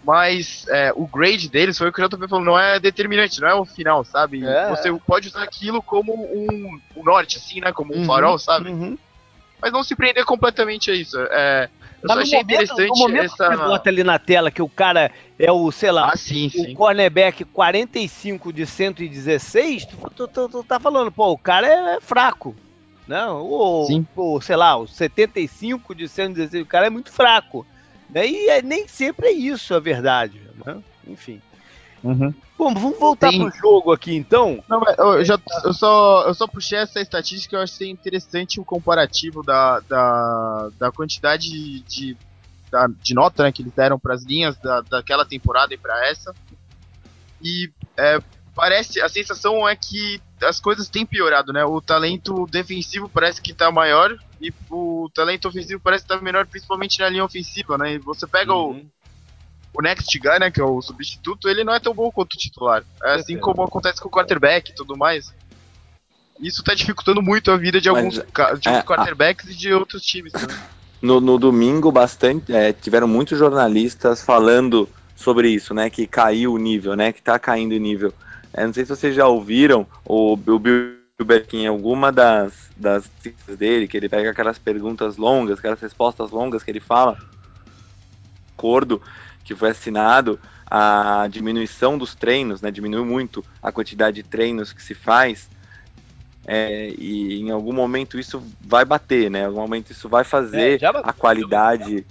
mas 0.03 0.65
é, 0.69 0.91
o 0.95 1.07
grade 1.07 1.49
deles 1.49 1.77
foi 1.77 1.89
o 1.89 1.93
que 1.93 2.01
eu 2.01 2.09
também 2.09 2.27
falou, 2.27 2.43
não 2.43 2.59
é 2.59 2.79
determinante, 2.79 3.39
não 3.39 3.47
é 3.47 3.55
o 3.55 3.65
final, 3.65 4.03
sabe? 4.03 4.43
É. 4.45 4.67
Você 4.69 4.91
pode 5.07 5.27
usar 5.29 5.43
aquilo 5.43 5.81
como 5.81 6.13
um, 6.13 6.79
um 6.95 7.03
norte, 7.03 7.37
assim, 7.37 7.59
né? 7.61 7.71
Como 7.71 7.93
um 7.93 7.99
Uhum, 7.99 8.05
farol, 8.05 8.37
sabe? 8.37 8.69
uhum. 8.69 8.97
Mas 9.61 9.71
não 9.71 9.83
se 9.83 9.95
prender 9.95 10.25
completamente 10.25 10.91
a 10.91 10.93
isso. 10.93 11.17
É, 11.31 11.69
eu 12.01 12.09
Mas 12.09 12.13
só 12.13 12.19
achei 12.21 12.39
momento, 12.39 12.53
interessante 12.53 12.89
no 12.89 12.97
momento 12.97 13.23
essa. 13.25 13.47
que 13.49 13.55
você 13.57 13.63
bota 13.63 13.89
ali 13.89 14.03
na 14.03 14.19
tela 14.19 14.51
que 14.51 14.61
o 14.61 14.67
cara 14.69 15.09
é 15.39 15.51
o, 15.51 15.71
sei 15.71 15.91
lá, 15.91 16.11
Ah, 16.11 16.17
sim, 16.17 16.47
o 16.47 16.49
sim. 16.49 16.73
cornerback 16.73 17.45
45 17.45 18.51
de 18.51 18.65
116, 18.65 19.85
tu, 19.85 19.97
tu, 20.15 20.27
tu, 20.27 20.49
tu 20.49 20.63
tá 20.65 20.79
falando, 20.81 21.11
pô, 21.11 21.31
o 21.31 21.37
cara 21.37 21.67
é 21.67 22.01
fraco. 22.01 22.53
Não, 23.07 23.41
ou, 23.41 23.85
Sim. 23.87 24.07
ou, 24.15 24.39
sei 24.41 24.55
lá, 24.55 24.77
o 24.77 24.87
75 24.87 25.93
de 25.93 26.07
116, 26.07 26.63
o 26.63 26.67
cara 26.67 26.87
é 26.87 26.89
muito 26.89 27.11
fraco. 27.11 27.65
Né? 28.13 28.27
E 28.27 28.49
é- 28.49 28.61
nem 28.61 28.87
sempre 28.87 29.27
é 29.27 29.31
isso 29.31 29.73
a 29.73 29.79
verdade. 29.79 30.41
Né? 30.65 30.81
Enfim. 31.07 31.41
Bom, 32.57 32.73
vamos 32.73 32.99
voltar 32.99 33.29
Tem- 33.29 33.39
pro 33.49 33.57
jogo 33.57 33.91
aqui 33.93 34.13
então. 34.13 34.61
Não, 34.69 34.79
mas 34.79 34.97
eu, 34.97 35.23
já, 35.23 35.39
eu, 35.63 35.73
só, 35.73 36.25
eu 36.27 36.33
só 36.33 36.45
puxei 36.47 36.77
essa 36.79 36.99
estatística, 36.99 37.55
eu 37.55 37.61
achei 37.61 37.89
interessante 37.89 38.59
o 38.59 38.65
comparativo 38.65 39.41
da, 39.41 39.79
da, 39.81 40.69
da 40.77 40.91
quantidade 40.91 41.49
de, 41.49 41.79
de, 41.81 42.17
da- 42.69 42.87
de 43.01 43.13
nota 43.13 43.43
né, 43.43 43.51
que 43.53 43.61
eles 43.61 43.73
deram 43.73 43.97
para 43.97 44.13
as 44.13 44.23
linhas 44.23 44.57
da, 44.57 44.81
daquela 44.81 45.25
temporada 45.25 45.73
e 45.73 45.77
para 45.77 46.09
essa. 46.09 46.33
E 47.41 47.71
é, 47.97 48.19
parece, 48.53 49.01
a 49.01 49.07
sensação 49.09 49.67
é 49.67 49.75
que 49.75 50.21
as 50.43 50.59
coisas 50.59 50.89
têm 50.89 51.05
piorado, 51.05 51.51
né? 51.53 51.63
O 51.65 51.81
talento 51.81 52.47
defensivo 52.47 53.09
parece 53.09 53.41
que 53.41 53.53
tá 53.53 53.71
maior 53.71 54.15
e 54.41 54.51
o 54.69 55.09
talento 55.13 55.47
ofensivo 55.47 55.79
parece 55.81 56.03
que 56.03 56.09
tá 56.09 56.21
menor, 56.21 56.45
principalmente 56.47 56.99
na 56.99 57.09
linha 57.09 57.23
ofensiva, 57.25 57.77
né? 57.77 57.93
E 57.93 57.97
você 57.99 58.27
pega 58.27 58.53
o, 58.53 58.71
Uhum. 58.71 58.85
o 59.73 59.81
next 59.81 60.19
guy, 60.19 60.39
né, 60.39 60.51
que 60.51 60.61
é 60.61 60.63
o 60.63 60.81
substituto, 60.81 61.47
ele 61.49 61.63
não 61.63 61.73
é 61.73 61.79
tão 61.79 61.93
bom 61.93 62.11
quanto 62.11 62.33
o 62.33 62.37
titular. 62.37 62.83
É 63.03 63.15
assim 63.15 63.37
como 63.37 63.63
acontece 63.63 64.01
com 64.01 64.07
o 64.07 64.11
quarterback 64.11 64.71
e 64.71 64.75
tudo 64.75 64.95
mais. 64.97 65.33
Isso 66.39 66.63
tá 66.63 66.73
dificultando 66.73 67.21
muito 67.21 67.51
a 67.51 67.57
vida 67.57 67.79
de 67.79 67.89
Mas, 67.89 67.97
alguns, 67.97 68.19
ca- 68.33 68.53
de 68.53 68.67
é, 68.67 68.71
alguns 68.71 68.85
quarterbacks 68.87 69.49
e 69.49 69.55
de 69.55 69.73
outros 69.73 70.03
times 70.03 70.31
também. 70.33 70.55
No, 71.01 71.19
no 71.21 71.37
domingo, 71.37 71.91
bastante, 71.91 72.53
é, 72.53 72.71
tiveram 72.73 73.07
muitos 73.07 73.37
jornalistas 73.37 74.21
falando 74.21 74.89
sobre 75.15 75.49
isso, 75.49 75.73
né? 75.73 75.89
Que 75.89 76.07
caiu 76.07 76.53
o 76.53 76.57
nível, 76.57 76.95
né? 76.95 77.11
Que 77.13 77.21
tá 77.21 77.37
caindo 77.37 77.73
o 77.73 77.77
nível. 77.79 78.13
É, 78.53 78.65
não 78.65 78.73
sei 78.73 78.85
se 78.85 78.95
vocês 78.95 79.15
já 79.15 79.27
ouviram 79.27 79.87
o, 80.05 80.33
o 80.33 80.59
Bill 80.59 81.03
em 81.51 81.67
alguma 81.67 82.11
das, 82.11 82.69
das 82.75 83.09
dele, 83.47 83.87
que 83.87 83.95
ele 83.95 84.09
pega 84.09 84.31
aquelas 84.31 84.57
perguntas 84.57 85.15
longas, 85.17 85.59
aquelas 85.59 85.79
respostas 85.79 86.31
longas 86.31 86.63
que 86.63 86.71
ele 86.71 86.79
fala. 86.79 87.17
Acordo 88.57 89.01
que 89.43 89.55
foi 89.55 89.69
assinado 89.69 90.39
a 90.69 91.27
diminuição 91.29 91.97
dos 91.97 92.15
treinos, 92.15 92.61
né? 92.61 92.71
Diminuiu 92.71 93.05
muito 93.05 93.45
a 93.61 93.71
quantidade 93.71 94.21
de 94.21 94.23
treinos 94.23 94.73
que 94.73 94.81
se 94.81 94.95
faz. 94.95 95.47
É, 96.45 96.93
e 96.97 97.39
em 97.39 97.51
algum 97.51 97.71
momento 97.71 98.19
isso 98.19 98.43
vai 98.59 98.83
bater, 98.83 99.29
né? 99.29 99.41
Em 99.41 99.45
algum 99.45 99.61
momento 99.61 99.91
isso 99.91 100.09
vai 100.09 100.23
fazer 100.23 100.81
É, 100.83 100.91
bateu, 100.91 101.09
a 101.09 101.13
qualidade 101.13 102.05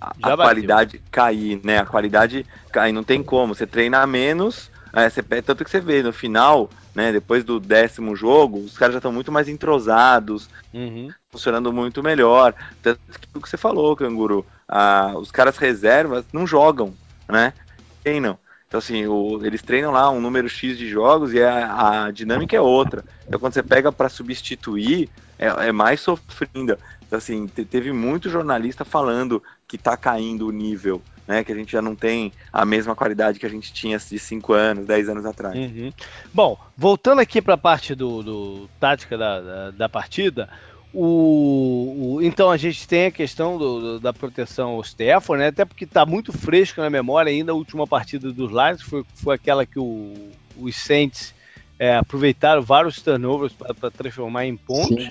a, 0.00 0.32
a 0.32 0.36
qualidade 0.36 1.00
cair, 1.10 1.60
né? 1.62 1.78
A 1.78 1.86
qualidade 1.86 2.44
cair, 2.72 2.92
não 2.92 3.04
tem 3.04 3.22
como. 3.22 3.54
Você 3.54 3.66
treina 3.66 4.04
menos, 4.06 4.71
é, 4.94 5.08
você, 5.08 5.22
tanto 5.22 5.64
que 5.64 5.70
você 5.70 5.80
vê 5.80 6.02
no 6.02 6.12
final, 6.12 6.70
né? 6.94 7.12
Depois 7.12 7.44
do 7.44 7.58
décimo 7.58 8.14
jogo, 8.14 8.58
os 8.62 8.76
caras 8.76 8.94
já 8.94 8.98
estão 8.98 9.12
muito 9.12 9.32
mais 9.32 9.48
entrosados, 9.48 10.50
Uhum. 10.72 11.12
funcionando 11.30 11.72
muito 11.72 12.02
melhor. 12.02 12.54
Tanto 12.80 13.00
que 13.20 13.38
o 13.38 13.40
que 13.40 13.48
você 13.48 13.56
falou, 13.56 13.96
Canguru, 13.96 14.46
ah, 14.68 15.14
os 15.16 15.30
caras 15.30 15.56
reservas 15.58 16.24
não 16.32 16.46
jogam, 16.46 16.96
né? 17.30 17.54
Treinam. 18.02 18.38
Então, 18.68 18.78
assim, 18.78 19.06
o- 19.06 19.44
eles 19.44 19.62
treinam 19.62 19.92
lá 19.92 20.10
um 20.10 20.20
número 20.20 20.48
X 20.48 20.78
de 20.78 20.88
jogos 20.88 21.32
e 21.32 21.42
a, 21.42 22.04
a 22.06 22.10
dinâmica 22.10 22.56
é 22.56 22.60
outra. 22.60 23.04
Então, 23.26 23.38
quando 23.38 23.52
você 23.54 23.62
pega 23.62 23.92
para 23.92 24.08
substituir, 24.08 25.10
é, 25.38 25.68
é 25.68 25.72
mais 25.72 26.00
sofrendo. 26.00 26.78
Então, 27.06 27.18
assim, 27.18 27.48
te- 27.48 27.64
teve 27.66 27.92
muito 27.92 28.30
jornalista 28.30 28.84
falando 28.84 29.42
que 29.68 29.76
tá 29.78 29.96
caindo 29.96 30.46
o 30.46 30.50
nível, 30.52 31.04
né? 31.26 31.42
Que 31.44 31.52
a 31.52 31.54
gente 31.54 31.72
já 31.72 31.80
não 31.82 31.94
tem 31.94 32.32
a 32.52 32.64
mesma 32.64 32.94
qualidade 32.94 33.38
que 33.38 33.46
a 33.46 33.48
gente 33.48 33.72
tinha 33.72 33.98
de 33.98 34.18
5 34.18 34.52
anos, 34.52 34.86
10 34.86 35.08
anos 35.08 35.24
atrás. 35.26 35.56
Uhum. 35.56 35.92
Bom, 36.32 36.58
voltando 36.76 37.20
aqui 37.20 37.40
para 37.40 37.54
a 37.54 37.58
parte 37.58 37.94
do, 37.94 38.22
do 38.22 38.70
tática 38.80 39.16
da, 39.16 39.40
da, 39.40 39.70
da 39.70 39.88
partida, 39.88 40.48
o, 40.94 42.14
o- 42.16 42.22
então 42.22 42.50
a 42.50 42.56
gente 42.56 42.86
tem 42.86 43.06
a 43.06 43.10
questão 43.10 43.56
do- 43.58 43.80
do- 43.80 44.00
da 44.00 44.12
proteção 44.12 44.70
ao 44.70 44.80
Stafford, 44.82 45.40
né? 45.42 45.48
Até 45.48 45.64
porque 45.64 45.84
está 45.84 46.04
muito 46.04 46.32
fresco 46.32 46.80
na 46.80 46.90
memória 46.90 47.30
ainda 47.30 47.52
a 47.52 47.54
última 47.54 47.86
partida 47.86 48.32
dos 48.32 48.50
Lions, 48.50 48.82
foi, 48.82 49.04
foi 49.14 49.34
aquela 49.34 49.64
que 49.66 49.78
o, 49.78 50.30
os 50.56 50.76
Saints 50.76 51.34
é, 51.78 51.96
aproveitaram 51.96 52.62
vários 52.62 53.00
turnovers 53.00 53.52
para 53.52 53.90
transformar 53.90 54.46
em 54.46 54.56
pontos. 54.56 55.08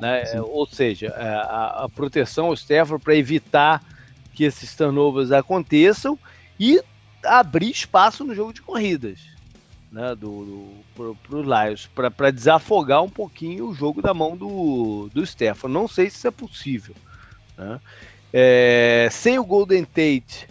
Né? 0.00 0.24
Sim. 0.26 0.38
Ou 0.40 0.66
seja, 0.66 1.06
é, 1.16 1.28
a, 1.28 1.84
a 1.84 1.88
proteção 1.88 2.46
ao 2.46 2.54
Stafford 2.54 3.02
para 3.04 3.14
evitar 3.14 3.82
que 4.34 4.44
esses 4.44 4.74
turnovers 4.74 5.32
aconteçam 5.32 6.18
e 6.58 6.82
abrir 7.24 7.70
espaço 7.70 8.24
no 8.24 8.34
jogo 8.34 8.52
de 8.52 8.60
corridas 8.60 9.34
né, 9.94 10.12
do, 10.16 10.44
do, 10.44 10.70
pro, 10.92 11.14
pro 11.22 11.42
Lions 11.42 11.88
para 11.94 12.32
desafogar 12.32 13.00
um 13.00 13.08
pouquinho 13.08 13.68
o 13.68 13.74
jogo 13.74 14.02
da 14.02 14.12
mão 14.12 14.36
do, 14.36 15.08
do 15.14 15.24
Stefan. 15.24 15.68
Não 15.68 15.86
sei 15.86 16.10
se 16.10 16.16
isso 16.16 16.26
é 16.26 16.32
possível. 16.32 16.96
né? 17.56 17.80
É, 18.32 19.08
sem 19.12 19.38
o 19.38 19.44
Golden 19.44 19.84
Tate, 19.84 20.48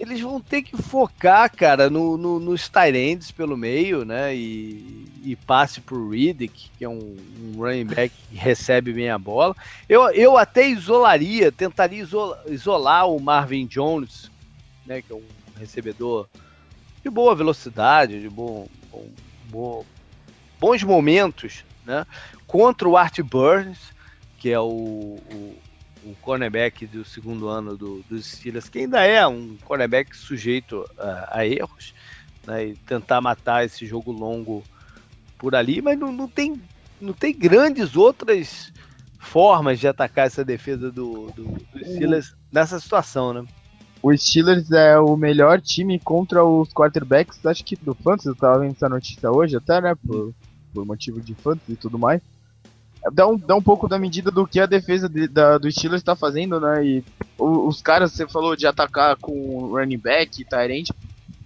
eles 0.00 0.20
vão 0.20 0.40
ter 0.40 0.62
que 0.62 0.76
focar, 0.76 1.50
cara, 1.54 1.88
no, 1.88 2.16
no, 2.16 2.38
nos 2.38 2.68
tight 2.68 3.32
pelo 3.34 3.56
meio, 3.56 4.04
né? 4.04 4.34
E, 4.36 5.04
e 5.24 5.36
passe 5.36 5.80
pro 5.80 6.10
Riddick, 6.10 6.70
que 6.76 6.84
é 6.84 6.88
um, 6.88 7.16
um 7.38 7.56
running 7.58 7.86
back 7.86 8.14
que 8.28 8.36
recebe 8.36 8.92
bem 8.92 9.10
a 9.10 9.18
bola. 9.18 9.54
Eu, 9.88 10.10
eu 10.10 10.36
até 10.36 10.68
isolaria, 10.68 11.50
tentaria 11.50 12.00
isolar, 12.02 12.38
isolar 12.48 13.08
o 13.08 13.18
Marvin 13.20 13.66
Jones, 13.66 14.30
né? 14.84 15.00
Que 15.02 15.12
é 15.12 15.16
um 15.16 15.28
recebedor 15.56 16.28
de 17.02 17.10
boa 17.10 17.34
velocidade, 17.34 18.20
de 18.20 18.28
bom, 18.28 18.66
bom, 18.90 19.10
bom- 19.44 19.86
bons 20.60 20.82
momentos, 20.82 21.64
né? 21.84 22.04
Contra 22.46 22.88
o 22.88 22.96
Art 22.96 23.20
Burns, 23.20 23.78
que 24.38 24.50
é 24.50 24.60
o, 24.60 24.66
o, 24.66 25.65
o 26.06 26.14
cornerback 26.22 26.86
do 26.86 27.04
segundo 27.04 27.48
ano 27.48 27.76
do, 27.76 28.02
dos 28.08 28.26
Steelers, 28.26 28.68
que 28.68 28.78
ainda 28.78 29.02
é 29.02 29.26
um 29.26 29.56
cornerback 29.64 30.16
sujeito 30.16 30.88
a, 30.96 31.38
a 31.38 31.46
erros, 31.46 31.92
né? 32.46 32.68
E 32.68 32.74
tentar 32.76 33.20
matar 33.20 33.64
esse 33.64 33.84
jogo 33.84 34.12
longo 34.12 34.62
por 35.36 35.54
ali, 35.54 35.82
mas 35.82 35.98
não, 35.98 36.12
não 36.12 36.28
tem, 36.28 36.60
não 37.00 37.12
tem 37.12 37.36
grandes 37.36 37.96
outras 37.96 38.72
formas 39.18 39.80
de 39.80 39.88
atacar 39.88 40.26
essa 40.26 40.44
defesa 40.44 40.90
do, 40.90 41.30
do, 41.32 41.44
do 41.44 41.78
Steelers 41.80 42.34
nessa 42.52 42.78
situação, 42.78 43.32
né? 43.32 43.44
O 44.00 44.16
Steelers 44.16 44.70
é 44.70 44.98
o 44.98 45.16
melhor 45.16 45.60
time 45.60 45.98
contra 45.98 46.44
os 46.44 46.72
quarterbacks, 46.72 47.44
acho 47.44 47.64
que 47.64 47.74
do 47.74 47.94
Fantasy, 47.94 48.28
eu 48.28 48.36
tava 48.36 48.60
vendo 48.60 48.72
essa 48.72 48.88
notícia 48.88 49.30
hoje 49.30 49.56
até, 49.56 49.80
né, 49.80 49.94
por, 50.06 50.32
por 50.72 50.86
motivo 50.86 51.20
de 51.20 51.34
Fantasy 51.34 51.72
e 51.72 51.76
tudo 51.76 51.98
mais. 51.98 52.22
Dá 53.12 53.26
um, 53.26 53.38
dá 53.38 53.54
um 53.54 53.62
pouco 53.62 53.88
da 53.88 53.98
medida 53.98 54.30
do 54.30 54.46
que 54.46 54.58
a 54.58 54.66
defesa 54.66 55.08
de, 55.08 55.28
da, 55.28 55.58
do 55.58 55.70
Steelers 55.70 56.00
está 56.00 56.16
fazendo, 56.16 56.58
né, 56.60 56.84
e 56.84 57.04
o, 57.38 57.68
os 57.68 57.80
caras, 57.80 58.12
você 58.12 58.26
falou 58.26 58.56
de 58.56 58.66
atacar 58.66 59.16
com 59.16 59.68
running 59.68 59.98
back 59.98 60.44
Tyrant, 60.44 60.88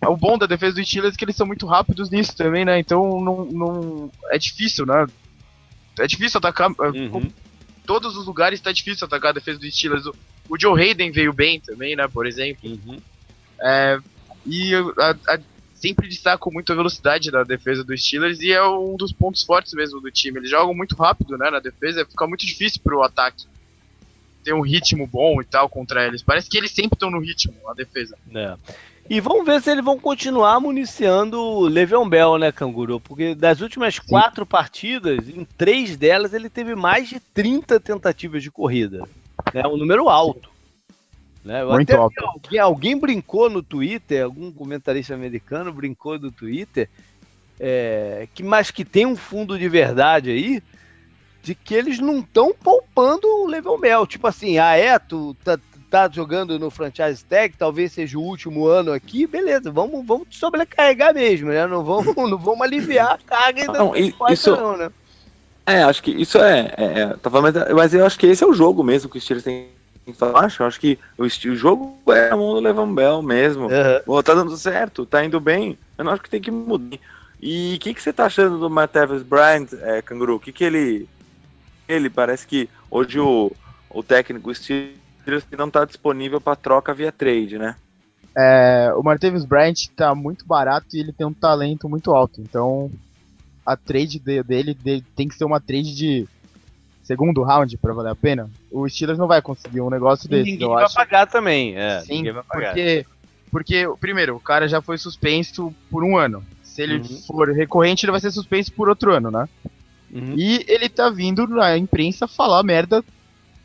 o 0.07 0.16
bom 0.16 0.39
da 0.39 0.47
defesa 0.47 0.77
do 0.77 0.85
Steelers 0.85 1.15
é 1.15 1.19
que 1.19 1.24
eles 1.24 1.37
são 1.37 1.47
muito 1.47 1.66
rápidos 1.66 2.09
nisso 2.11 2.37
também, 2.37 2.65
né, 2.65 2.78
então 2.78 3.20
não, 3.20 3.45
não 3.45 4.11
é 4.31 4.39
difícil, 4.39 4.87
né, 4.87 5.07
é 5.99 6.07
difícil 6.07 6.39
atacar, 6.39 6.70
uhum 6.70 7.31
todos 7.91 8.16
os 8.16 8.24
lugares 8.24 8.61
tá 8.61 8.70
difícil 8.70 9.05
atacar 9.05 9.31
a 9.31 9.35
defesa 9.35 9.59
do 9.59 9.69
Steelers. 9.69 10.07
O, 10.07 10.15
o 10.49 10.57
Joe 10.57 10.81
Hayden 10.81 11.11
veio 11.11 11.32
bem 11.32 11.59
também, 11.59 11.97
né, 11.97 12.07
por 12.07 12.24
exemplo. 12.24 12.70
Uhum. 12.70 13.01
É, 13.61 13.99
e 14.47 14.73
a, 14.74 15.11
a, 15.27 15.41
sempre 15.81 16.07
destaco 16.09 16.52
muito 16.52 16.73
a 16.73 16.77
velocidade 16.77 17.31
da 17.31 17.43
defesa 17.43 17.82
dos 17.82 18.05
Steelers 18.05 18.40
e 18.40 18.52
é 18.52 18.62
um 18.62 18.97
dos 18.97 19.12
pontos 19.12 19.43
fortes 19.43 19.73
mesmo 19.73 20.01
do 20.01 20.11
time. 20.11 20.39
Eles 20.39 20.51
jogam 20.51 20.74
muito 20.74 20.94
rápido, 20.94 21.39
né, 21.39 21.51
na 21.51 21.59
defesa, 21.59 22.05
fica 22.05 22.27
muito 22.27 22.47
difícil 22.47 22.81
pro 22.85 23.02
ataque 23.02 23.47
ter 24.44 24.52
um 24.52 24.61
ritmo 24.61 25.07
bom 25.07 25.40
e 25.40 25.44
tal 25.44 25.69
contra 25.69 26.07
eles. 26.07 26.23
Parece 26.23 26.48
que 26.48 26.59
eles 26.59 26.70
sempre 26.70 26.94
estão 26.94 27.11
no 27.11 27.19
ritmo, 27.19 27.55
a 27.66 27.74
defesa. 27.74 28.16
É. 28.35 28.57
E 29.09 29.20
vamos 29.20 29.44
ver 29.44 29.61
se 29.61 29.70
eles 29.70 29.85
vão 29.85 29.98
continuar 29.98 30.61
municiando 30.61 31.40
o 31.40 31.66
Le'Veon 31.66 32.09
Bell, 32.09 32.39
né, 32.39 32.52
Canguru? 32.52 33.01
Porque 33.01 33.35
das 33.35 33.61
últimas 33.61 33.97
Sim. 33.97 34.02
quatro 34.09 34.47
partidas, 34.47 35.28
em 35.28 35.44
três 35.59 35.97
delas 35.97 36.32
ele 36.32 36.48
teve 36.48 36.74
mais 36.74 37.09
de 37.09 37.19
30 37.19 37.81
tentativas 37.81 38.43
de 38.43 38.51
corrida. 38.51 39.09
Né? 39.52 39.66
Um 39.66 39.77
número 39.77 40.09
alto. 40.09 40.49
Né? 41.45 41.65
Muito 41.65 41.95
alto. 41.95 42.15
Alguém, 42.25 42.59
alguém, 42.59 42.99
brincou 42.99 43.49
no 43.49 43.62
Twitter, 43.62 44.25
algum 44.25 44.53
comentarista 44.53 45.15
americano 45.15 45.73
brincou 45.73 46.19
no 46.19 46.31
Twitter, 46.31 46.89
é, 47.59 48.29
que, 48.35 48.43
mas 48.43 48.71
que 48.71 48.85
tem 48.85 49.07
um 49.07 49.17
fundo 49.17 49.59
de 49.59 49.69
verdade 49.69 50.31
aí, 50.31 50.62
de 51.43 51.55
que 51.55 51.75
eles 51.75 51.99
não 51.99 52.19
estão 52.19 52.55
poupando 52.55 53.27
o 53.27 53.47
Le'Veon 53.47 53.79
Bell. 53.79 54.07
Tipo 54.07 54.27
assim, 54.27 54.59
ah 54.59 54.77
é, 54.77 54.99
tu 54.99 55.35
tá, 55.43 55.59
tá 55.91 56.09
jogando 56.12 56.59
no 56.59 56.71
franchise 56.71 57.25
tag, 57.25 57.55
talvez 57.57 57.93
seja 57.93 58.19
o 58.19 58.23
último 58.23 58.67
ano 58.67 58.93
aqui, 58.93 59.27
beleza, 59.27 59.71
vamos, 59.71 60.07
vamos 60.07 60.29
te 60.29 60.37
sobrecarregar 60.37 61.15
mesmo, 61.15 61.49
né? 61.49 61.67
Não 61.67 61.83
vamos, 61.83 62.15
não 62.17 62.39
vamos 62.39 62.61
aliviar 62.61 63.12
a 63.12 63.19
carga 63.19 63.62
ainda 63.62 63.79
não, 63.79 63.97
isso, 63.97 64.51
não, 64.51 64.77
né? 64.77 64.91
É, 65.67 65.83
acho 65.83 66.03
que 66.03 66.11
isso 66.11 66.39
é, 66.39 66.75
é, 66.77 66.85
é 67.01 67.07
tá 67.15 67.31
falando, 67.31 67.75
mas 67.75 67.95
eu 67.95 68.05
acho 68.05 68.19
que 68.19 68.27
esse 68.27 68.43
é 68.43 68.47
o 68.47 68.53
jogo 68.53 68.83
mesmo 68.83 69.09
que 69.09 69.19
o 69.19 69.21
Steelers 69.21 69.45
tem 69.45 69.69
acho, 70.35 70.64
acho 70.64 70.81
que 70.81 70.98
o, 71.16 71.24
o 71.24 71.56
jogo 71.56 71.97
é 72.09 72.31
a 72.31 72.36
mão 72.36 72.55
do 72.55 72.60
Levan 72.60 72.93
Bell 72.94 73.22
mesmo. 73.22 73.64
Uhum. 73.64 74.01
Pô, 74.05 74.22
tá 74.22 74.35
dando 74.35 74.56
certo, 74.56 75.06
tá 75.06 75.24
indo 75.24 75.40
bem. 75.40 75.78
Eu 75.97 76.05
não 76.05 76.12
acho 76.12 76.22
que 76.22 76.31
tem 76.31 76.40
que 76.40 76.51
mudar. 76.51 76.98
E 77.40 77.77
o 77.77 77.78
que, 77.78 77.94
que 77.94 78.02
você 78.02 78.12
tá 78.12 78.27
achando 78.27 78.59
do 78.59 78.68
Matthews 78.68 79.22
Bryant, 79.22 79.68
é, 79.81 80.02
Canguru? 80.02 80.36
O 80.36 80.40
que, 80.40 80.52
que 80.52 80.64
ele. 80.64 81.09
Ele 81.89 82.09
parece 82.09 82.47
que 82.47 82.68
hoje 82.90 83.18
o, 83.18 83.51
o 83.89 84.02
técnico 84.02 84.55
Steelers 84.55 85.44
não 85.59 85.66
está 85.66 85.85
disponível 85.85 86.40
para 86.40 86.55
troca 86.55 86.94
via 86.94 87.10
trade, 87.10 87.59
né? 87.59 87.74
É, 88.36 88.93
o 88.94 89.02
Martavis 89.02 89.44
Bryant 89.44 89.74
está 89.74 90.14
muito 90.14 90.47
barato 90.47 90.86
e 90.94 91.01
ele 91.01 91.12
tem 91.12 91.27
um 91.27 91.32
talento 91.32 91.89
muito 91.89 92.12
alto. 92.12 92.40
Então 92.40 92.90
a 93.66 93.77
trade 93.77 94.18
dele, 94.18 94.74
dele 94.74 95.05
tem 95.16 95.28
que 95.28 95.35
ser 95.35 95.44
uma 95.44 95.60
trade 95.60 95.94
de 95.94 96.28
segundo 97.11 97.43
round 97.43 97.77
para 97.77 97.93
valer 97.93 98.12
a 98.12 98.15
pena. 98.15 98.49
O 98.70 98.89
Steelers 98.89 99.19
não 99.19 99.27
vai 99.27 99.43
conseguir 99.43 99.81
um 99.81 99.91
negócio 99.91 100.27
e 100.27 100.28
desse. 100.28 100.53
Ninguém 100.53 100.69
vai 100.69 100.85
acho. 100.85 100.95
pagar 100.95 101.27
também. 101.27 101.77
É, 101.77 102.01
Sim, 102.03 102.23
porque 102.49 103.05
porque 103.51 103.89
primeiro 103.99 104.37
o 104.37 104.41
cara 104.41 104.69
já 104.69 104.81
foi 104.81 104.97
suspenso 104.97 105.74
por 105.91 106.05
um 106.05 106.16
ano. 106.16 106.45
Se 106.62 106.82
ele 106.82 106.99
uhum. 106.99 107.23
for 107.27 107.51
recorrente, 107.51 108.05
ele 108.05 108.12
vai 108.12 108.20
ser 108.20 108.31
suspenso 108.31 108.73
por 108.73 108.89
outro 108.89 109.12
ano, 109.12 109.28
né? 109.28 109.49
Uhum. 110.12 110.35
E 110.37 110.65
ele 110.69 110.89
tá 110.89 111.11
vindo 111.11 111.49
na 111.49 111.77
imprensa 111.77 112.28
falar 112.28 112.62
merda 112.62 113.05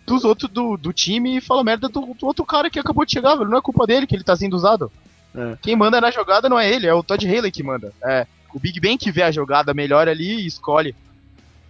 dos 0.08 0.24
outros 0.24 0.50
do, 0.50 0.76
do 0.76 0.92
time 0.92 1.38
e 1.38 1.42
fala 1.42 1.64
merda 1.64 1.88
do, 1.88 2.02
do, 2.02 2.26
outro 2.26 2.44
cara 2.44 2.68
que 2.68 2.80
acabou 2.80 3.06
de 3.06 3.12
chegar, 3.12 3.36
velho. 3.36 3.50
Não 3.50 3.60
é 3.60 3.62
culpa 3.62 3.86
dele 3.86 4.08
que 4.08 4.16
ele 4.16 4.24
tá 4.24 4.36
sendo 4.36 4.56
usado. 4.56 4.92
É. 5.36 5.56
Quem 5.62 5.76
manda 5.76 6.02
na 6.02 6.10
jogada 6.10 6.50
não 6.50 6.60
é 6.60 6.68
ele, 6.68 6.88
é 6.88 6.94
o 6.94 7.04
Todd 7.04 7.24
Haley 7.28 7.52
que 7.52 7.62
manda. 7.62 7.94
É 8.04 8.26
o 8.52 8.60
Big 8.60 8.80
Ben 8.80 8.98
que 8.98 9.12
vê 9.12 9.22
a 9.22 9.32
jogada 9.32 9.72
melhor 9.72 10.08
ali 10.08 10.42
e 10.42 10.48
escolhe. 10.48 10.96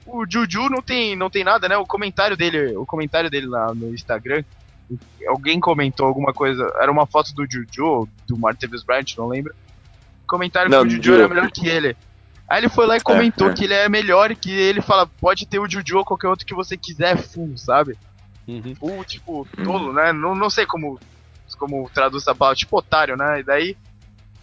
O 0.06 0.26
Juju 0.30 0.70
não 0.70 0.82
tem, 0.82 1.16
não 1.16 1.30
tem 1.30 1.44
nada, 1.44 1.68
né? 1.68 1.78
O 1.78 1.86
comentário 1.86 2.38
dele, 2.38 2.76
o 2.76 2.86
comentário 2.86 3.30
dele 3.30 3.48
lá 3.48 3.74
no 3.74 3.94
Instagram, 3.94 4.44
alguém 5.28 5.60
comentou 5.60 6.06
alguma 6.06 6.34
coisa, 6.34 6.72
era 6.80 6.92
uma 6.92 7.08
foto 7.08 7.34
do 7.34 7.46
Juju, 7.50 8.08
do 8.28 8.38
Martavis 8.38 8.84
Bryant, 8.84 9.18
não 9.18 9.28
lembro. 9.28 9.54
Comentário 10.28 10.70
não, 10.70 10.82
que 10.82 10.88
o 10.88 10.92
Juju 10.92 11.16
era 11.16 11.28
melhor 11.28 11.52
que 11.52 11.68
ele. 11.68 11.96
Aí 12.48 12.60
ele 12.60 12.70
foi 12.70 12.86
lá 12.86 12.98
e 12.98 13.02
comentou 13.02 13.48
é, 13.48 13.52
é. 13.52 13.54
que 13.54 13.64
ele 13.64 13.74
é 13.74 13.90
melhor 13.90 14.32
e 14.32 14.36
que 14.36 14.52
ele 14.52 14.82
fala, 14.82 15.08
pode 15.08 15.48
ter 15.48 15.60
o 15.60 15.70
Juju 15.70 15.98
ou 15.98 16.06
qualquer 16.06 16.28
outro 16.28 16.46
que 16.46 16.54
você 16.54 16.78
quiser, 16.78 17.18
full, 17.18 17.58
sabe? 17.58 17.98
Uhum. 18.48 18.76
Full, 18.76 19.04
tipo, 19.06 19.48
tolo, 19.64 19.92
né? 19.92 20.14
Não, 20.14 20.36
não 20.36 20.50
sei 20.50 20.66
como, 20.66 21.00
como 21.58 21.90
traduz 21.92 22.24
essa 22.24 22.36
palavra, 22.36 22.56
tipo 22.56 22.78
otário, 22.78 23.18
né? 23.18 23.40
E 23.40 23.44
daí, 23.44 23.78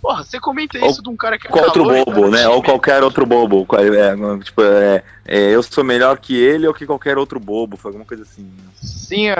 porra, 0.02 0.24
você 0.24 0.40
comenta 0.40 0.76
isso 0.76 0.98
Ou, 0.98 1.02
de 1.02 1.08
um 1.08 1.16
cara 1.16 1.38
que 1.38 1.46
é 1.46 1.50
calor, 1.50 1.66
outro 1.66 1.84
bobo, 1.84 2.28
né? 2.28 2.48
Ou 2.48 2.60
qualquer 2.60 3.04
outro 3.04 3.24
bobo. 3.24 3.64
É, 3.76 4.38
tipo, 4.42 4.60
é, 4.60 5.04
é, 5.24 5.38
eu 5.54 5.62
sou 5.62 5.84
melhor 5.84 6.18
que 6.18 6.36
ele 6.36 6.66
ou 6.66 6.74
que 6.74 6.84
qualquer 6.84 7.16
outro 7.16 7.38
bobo, 7.38 7.76
foi 7.76 7.90
alguma 7.90 8.04
coisa 8.04 8.24
assim. 8.24 8.42
Né? 8.42 8.64
Sim, 8.82 9.28
é, 9.28 9.36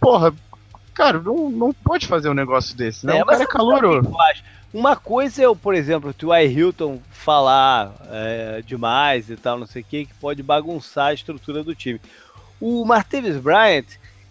porra, 0.00 0.32
cara, 0.94 1.20
não, 1.20 1.50
não 1.50 1.72
pode 1.72 2.06
fazer 2.06 2.28
um 2.28 2.34
negócio 2.34 2.76
desse, 2.76 3.04
né? 3.04 3.18
É, 3.18 3.22
o 3.22 3.26
cara 3.26 3.42
é 3.42 3.46
calor. 3.46 4.06
Uma 4.72 4.96
coisa 4.96 5.44
é, 5.44 5.54
por 5.54 5.74
exemplo, 5.74 6.10
o 6.10 6.14
T.Y. 6.14 6.50
Hilton 6.50 7.00
falar 7.10 7.92
é, 8.10 8.62
demais 8.64 9.30
e 9.30 9.36
tal, 9.36 9.58
não 9.58 9.66
sei 9.66 9.82
o 9.82 9.84
que, 9.84 10.06
que 10.06 10.14
pode 10.14 10.42
bagunçar 10.42 11.08
a 11.08 11.14
estrutura 11.14 11.62
do 11.62 11.74
time. 11.74 12.00
O 12.60 12.84
Martavis 12.84 13.36
Bryant, 13.36 13.86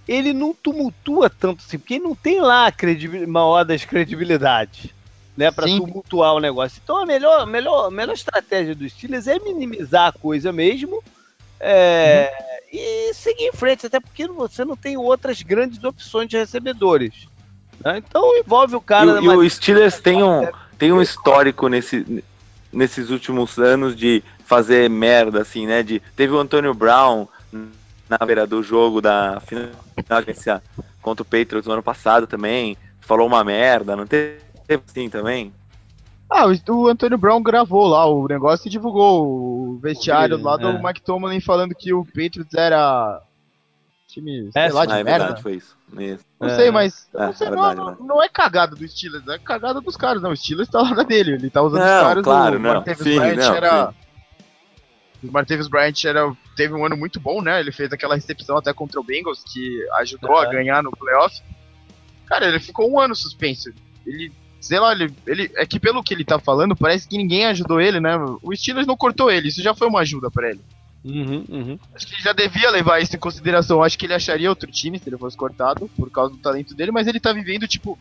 ele 0.07 0.34
não 0.34 0.53
tumultua 0.53 1.30
tanto 1.30 1.64
assim, 1.65 1.77
porque 1.77 1.95
ele 1.95 2.03
não 2.03 2.15
tem 2.15 2.41
lá 2.41 2.68
a 2.68 3.27
maior 3.27 3.64
das 3.64 3.85
credibilidades, 3.85 4.93
né, 5.35 5.51
para 5.51 5.65
tumultuar 5.65 6.34
o 6.35 6.39
negócio. 6.39 6.80
Então 6.84 6.97
a 6.97 7.05
melhor, 7.05 7.45
melhor, 7.45 7.89
melhor 7.91 8.14
estratégia 8.14 8.76
dos 8.76 8.91
Steelers 8.91 9.27
é 9.27 9.39
minimizar 9.39 10.07
a 10.07 10.19
coisa 10.19 10.51
mesmo 10.51 11.03
é, 11.60 12.31
uhum. 12.31 12.80
e 12.80 13.14
seguir 13.14 13.45
em 13.45 13.53
frente, 13.53 13.85
até 13.85 13.99
porque 13.99 14.27
você 14.27 14.65
não 14.65 14.76
tem 14.76 14.97
outras 14.97 15.41
grandes 15.41 15.84
opções 15.84 16.27
de 16.27 16.38
recebedores. 16.38 17.27
Né? 17.84 17.97
Então 17.97 18.35
envolve 18.38 18.76
o 18.76 18.81
cara. 18.81 19.22
E, 19.22 19.26
e 19.26 19.30
o 19.30 19.49
Steelers 19.49 19.99
tem 19.99 20.22
um, 20.22 20.47
tem 20.77 20.91
um 20.91 21.01
histórico 21.01 21.68
nesse, 21.68 22.23
nesses 22.72 23.10
últimos 23.10 23.57
anos 23.57 23.95
de 23.95 24.23
fazer 24.45 24.89
merda, 24.89 25.41
assim, 25.41 25.65
né? 25.65 25.81
De, 25.81 26.01
teve 26.15 26.34
o 26.34 26.39
Antônio 26.39 26.73
Brown 26.73 27.27
na 28.10 28.18
beira 28.26 28.45
do 28.45 28.61
jogo 28.61 29.01
da 29.01 29.41
final 29.41 30.61
contra 31.01 31.23
o 31.23 31.26
Patriots 31.26 31.65
no 31.65 31.73
ano 31.73 31.84
passado 31.84 32.27
também. 32.27 32.77
Falou 33.01 33.27
uma 33.27 33.43
merda, 33.43 33.95
não 33.95 34.05
teve 34.05 34.43
assim 34.69 35.10
também? 35.10 35.53
Ah, 36.30 36.45
o, 36.48 36.88
Antônio 36.88 37.18
Brown 37.18 37.44
gravou 37.44 37.88
lá 37.88 38.06
o 38.06 38.27
negócio 38.27 38.68
e 38.68 38.72
divulgou 38.72 39.27
o 39.27 39.80
vestiário 39.80 40.41
lá 40.41 40.57
do 40.57 40.69
é. 40.69 40.81
Mike 40.81 41.02
Tomlin 41.02 41.40
falando 41.40 41.76
que 41.76 41.94
o 41.94 42.03
Patriots 42.03 42.53
era 42.56 43.22
time, 44.07 44.52
sei 44.52 44.72
lá, 44.72 44.85
de 44.85 44.94
ah, 44.94 44.99
é 44.99 45.03
merda. 45.03 45.26
Verdade, 45.26 45.41
foi 45.41 45.56
isso. 45.56 45.77
isso. 45.99 46.26
Não 46.40 46.48
é, 46.48 46.56
sei, 46.56 46.72
mas 46.72 47.10
é, 47.14 47.26
não, 47.26 47.34
sei, 47.34 47.48
é 47.48 47.49
verdade, 47.49 47.76
não, 47.80 47.95
não, 47.95 48.23
é 48.23 48.30
cagada 48.30 48.76
do 48.76 48.88
Steelers, 48.88 49.27
é 49.27 49.38
cagada 49.40 49.81
dos 49.81 49.98
caras, 49.98 50.22
não. 50.22 50.31
O 50.31 50.38
Steelers 50.38 50.69
tá 50.69 50.81
lá 50.81 50.94
na 50.94 51.03
dele, 51.03 51.34
ele 51.34 51.49
tá 51.49 51.61
usando 51.61 51.81
não, 51.81 51.98
os 51.98 52.03
caras 52.03 52.23
claro, 52.23 52.57
do 52.57 52.64
não. 52.64 52.84
Sim, 52.95 53.15
não, 53.15 53.56
era... 53.56 53.88
Sim. 53.88 53.95
O 55.27 55.31
Martavis 55.31 55.69
Bryant 55.69 56.03
era, 56.03 56.35
teve 56.56 56.73
um 56.73 56.85
ano 56.85 56.98
muito 56.98 57.18
bom, 57.18 57.41
né? 57.41 57.60
Ele 57.60 57.72
fez 57.72 57.94
aquela 57.94 58.15
recepção 58.15 58.57
até 58.57 58.73
contra 58.73 58.99
o 58.99 59.03
Bengals, 59.03 59.41
que 59.41 59.88
ajudou 59.99 60.35
a 60.35 60.45
ganhar 60.48 60.84
no 60.84 60.91
playoff. 60.91 61.41
Cara, 62.26 62.45
ele 62.45 62.60
ficou 62.60 62.91
um 62.91 62.99
ano 62.99 63.15
suspenso. 63.15 63.73
Ele, 64.06 64.34
sei 64.64 64.80
lá, 64.80 64.91
ele, 64.94 65.14
ele. 65.27 65.52
É 65.56 65.65
que 65.65 65.80
pelo 65.80 66.03
que 66.03 66.14
ele 66.14 66.23
tá 66.23 66.40
falando, 66.40 66.76
parece 66.76 67.07
que 67.07 67.18
ninguém 67.18 67.45
ajudou 67.45 67.80
ele, 67.81 67.99
né? 67.99 68.15
O 68.41 68.56
Steelers 68.56 68.88
não 68.88 68.98
cortou 68.98 69.30
ele, 69.31 69.49
isso 69.49 69.61
já 69.61 69.73
foi 69.73 69.88
uma 69.88 69.99
ajuda 69.99 70.31
para 70.31 70.49
ele. 70.49 70.61
Uhum, 71.03 71.44
uhum. 71.49 71.80
Acho 71.94 72.07
que 72.07 72.15
ele 72.15 72.22
já 72.23 72.31
devia 72.31 72.72
levar 72.72 73.02
isso 73.02 73.15
em 73.15 73.19
consideração. 73.19 73.84
Acho 73.84 73.98
que 73.98 74.06
ele 74.06 74.14
acharia 74.14 74.49
outro 74.49 74.72
time 74.72 74.98
se 74.98 75.10
ele 75.10 75.18
fosse 75.18 75.35
cortado, 75.35 75.90
por 75.98 76.10
causa 76.10 76.31
do 76.31 76.40
talento 76.40 76.73
dele, 76.73 76.91
mas 76.91 77.07
ele 77.07 77.19
tá 77.19 77.34
vivendo, 77.34 77.68
tipo, 77.68 77.99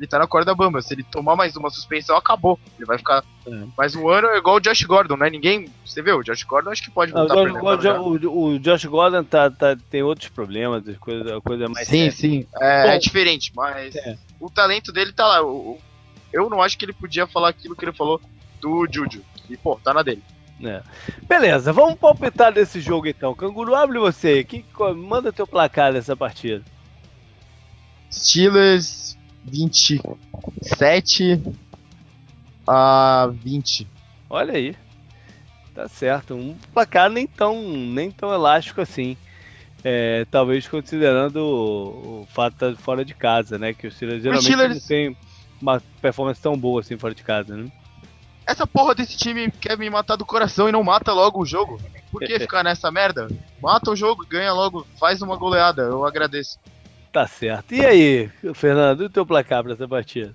ele 0.00 0.08
tá 0.08 0.18
na 0.18 0.26
corda 0.26 0.54
bamba. 0.54 0.80
Se 0.80 0.94
ele 0.94 1.02
tomar 1.04 1.36
mais 1.36 1.54
uma 1.56 1.68
suspensão, 1.68 2.16
acabou. 2.16 2.58
Ele 2.78 2.86
vai 2.86 2.96
ficar 2.96 3.22
é. 3.46 3.50
mais 3.76 3.94
um 3.94 4.08
ano 4.08 4.28
igual 4.34 4.56
o 4.56 4.60
Josh 4.60 4.82
Gordon, 4.84 5.16
né? 5.16 5.28
Ninguém. 5.28 5.68
Você 5.84 6.00
viu? 6.00 6.18
O 6.18 6.24
Josh 6.24 6.42
Gordon 6.44 6.70
acho 6.70 6.82
que 6.82 6.90
pode 6.90 7.12
voltar 7.12 7.34
Não, 7.34 7.42
o, 7.42 7.76
Josh, 7.76 8.24
o, 8.24 8.44
o, 8.44 8.58
Josh 8.58 8.86
Gordon 8.86 9.22
tá, 9.22 9.50
tá, 9.50 9.76
tem 9.90 10.02
outros 10.02 10.30
problemas, 10.30 10.82
coisa, 10.96 11.38
coisa 11.42 11.68
mais. 11.68 11.86
Sim, 11.86 12.10
séria. 12.10 12.12
sim. 12.12 12.46
É, 12.58 12.82
Bom, 12.84 12.88
é, 12.92 12.98
diferente, 12.98 13.52
mas 13.54 13.94
é. 13.94 14.16
o 14.40 14.48
talento 14.48 14.90
dele 14.90 15.12
tá 15.12 15.26
lá. 15.26 15.38
eu 16.32 16.48
não 16.48 16.62
acho 16.62 16.78
que 16.78 16.86
ele 16.86 16.94
podia 16.94 17.26
falar 17.26 17.50
aquilo 17.50 17.76
que 17.76 17.84
ele 17.84 17.92
falou 17.92 18.18
do 18.58 18.86
Juju. 18.90 19.22
E, 19.50 19.56
pô, 19.58 19.78
tá 19.84 19.92
na 19.92 20.02
dele. 20.02 20.22
É. 20.64 20.82
Beleza, 21.26 21.74
vamos 21.74 21.98
palpitar 21.98 22.52
desse 22.52 22.80
jogo 22.80 23.06
então. 23.06 23.34
Canguru, 23.34 23.74
abre 23.74 23.98
você. 23.98 24.44
Que, 24.44 24.64
manda 24.96 25.32
teu 25.32 25.46
placar 25.46 25.92
dessa 25.92 26.16
partida. 26.16 26.62
Steelers 28.10 29.09
27 29.44 31.42
a 32.66 33.30
20. 33.32 33.86
Olha 34.28 34.54
aí. 34.54 34.76
Tá 35.74 35.88
certo. 35.88 36.34
Um 36.34 36.56
placar 36.72 37.10
nem 37.10 37.26
tão, 37.26 37.62
nem 37.62 38.10
tão 38.10 38.32
elástico 38.32 38.80
assim. 38.80 39.16
É, 39.82 40.26
talvez 40.30 40.68
considerando 40.68 41.36
o, 41.36 42.22
o 42.22 42.26
fato 42.26 42.50
de 42.58 42.64
estar 42.64 42.82
fora 42.82 43.04
de 43.04 43.14
casa, 43.14 43.58
né? 43.58 43.72
Que 43.72 43.86
o 43.86 43.90
Steelers 43.90 44.22
geralmente 44.22 44.44
Steelers... 44.44 44.74
não 44.74 44.86
tem 44.86 45.16
uma 45.60 45.82
performance 46.00 46.40
tão 46.40 46.56
boa 46.56 46.80
assim 46.80 46.98
fora 46.98 47.14
de 47.14 47.22
casa, 47.22 47.56
né? 47.56 47.70
Essa 48.46 48.66
porra 48.66 48.94
desse 48.94 49.16
time 49.16 49.50
quer 49.50 49.78
me 49.78 49.88
matar 49.88 50.16
do 50.16 50.26
coração 50.26 50.68
e 50.68 50.72
não 50.72 50.82
mata 50.82 51.12
logo 51.12 51.40
o 51.40 51.46
jogo. 51.46 51.80
Por 52.10 52.20
que 52.20 52.38
ficar 52.40 52.64
nessa 52.64 52.90
merda? 52.90 53.28
Mata 53.62 53.90
o 53.90 53.96
jogo, 53.96 54.26
ganha 54.28 54.52
logo, 54.52 54.86
faz 54.98 55.22
uma 55.22 55.36
goleada, 55.36 55.82
eu 55.82 56.04
agradeço. 56.04 56.58
Tá 57.12 57.26
certo. 57.26 57.74
E 57.74 57.84
aí, 57.84 58.30
Fernando, 58.54 59.02
e 59.02 59.06
o 59.06 59.10
teu 59.10 59.26
placar 59.26 59.62
pra 59.62 59.72
essa 59.72 59.88
partida? 59.88 60.34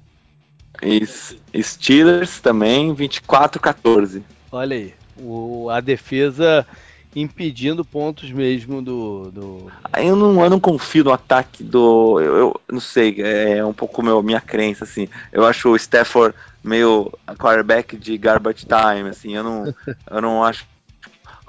Steelers 1.62 2.42
também, 2.42 2.94
24-14. 2.94 4.22
Olha 4.52 4.76
aí, 4.76 4.94
o, 5.18 5.70
a 5.70 5.80
defesa 5.80 6.68
impedindo 7.16 7.86
pontos 7.86 8.30
mesmo 8.30 8.82
do. 8.82 9.32
do... 9.32 9.72
Eu, 9.98 10.18
não, 10.18 10.44
eu 10.44 10.50
não 10.50 10.60
confio 10.60 11.06
no 11.06 11.14
ataque 11.14 11.64
do. 11.64 12.20
Eu, 12.20 12.36
eu 12.36 12.62
não 12.70 12.82
sei, 12.82 13.16
é 13.22 13.64
um 13.66 13.74
pouco 13.74 14.04
meu, 14.04 14.22
minha 14.22 14.42
crença, 14.42 14.84
assim. 14.84 15.08
Eu 15.32 15.46
acho 15.46 15.70
o 15.70 15.76
Stafford 15.78 16.36
meio 16.62 17.12
quarterback 17.38 17.96
de 17.96 18.18
garbage 18.18 18.66
time, 18.66 19.10
assim. 19.10 19.34
Eu 19.34 19.44
não, 19.44 19.74
eu 20.12 20.22
não 20.22 20.44
acho 20.44 20.66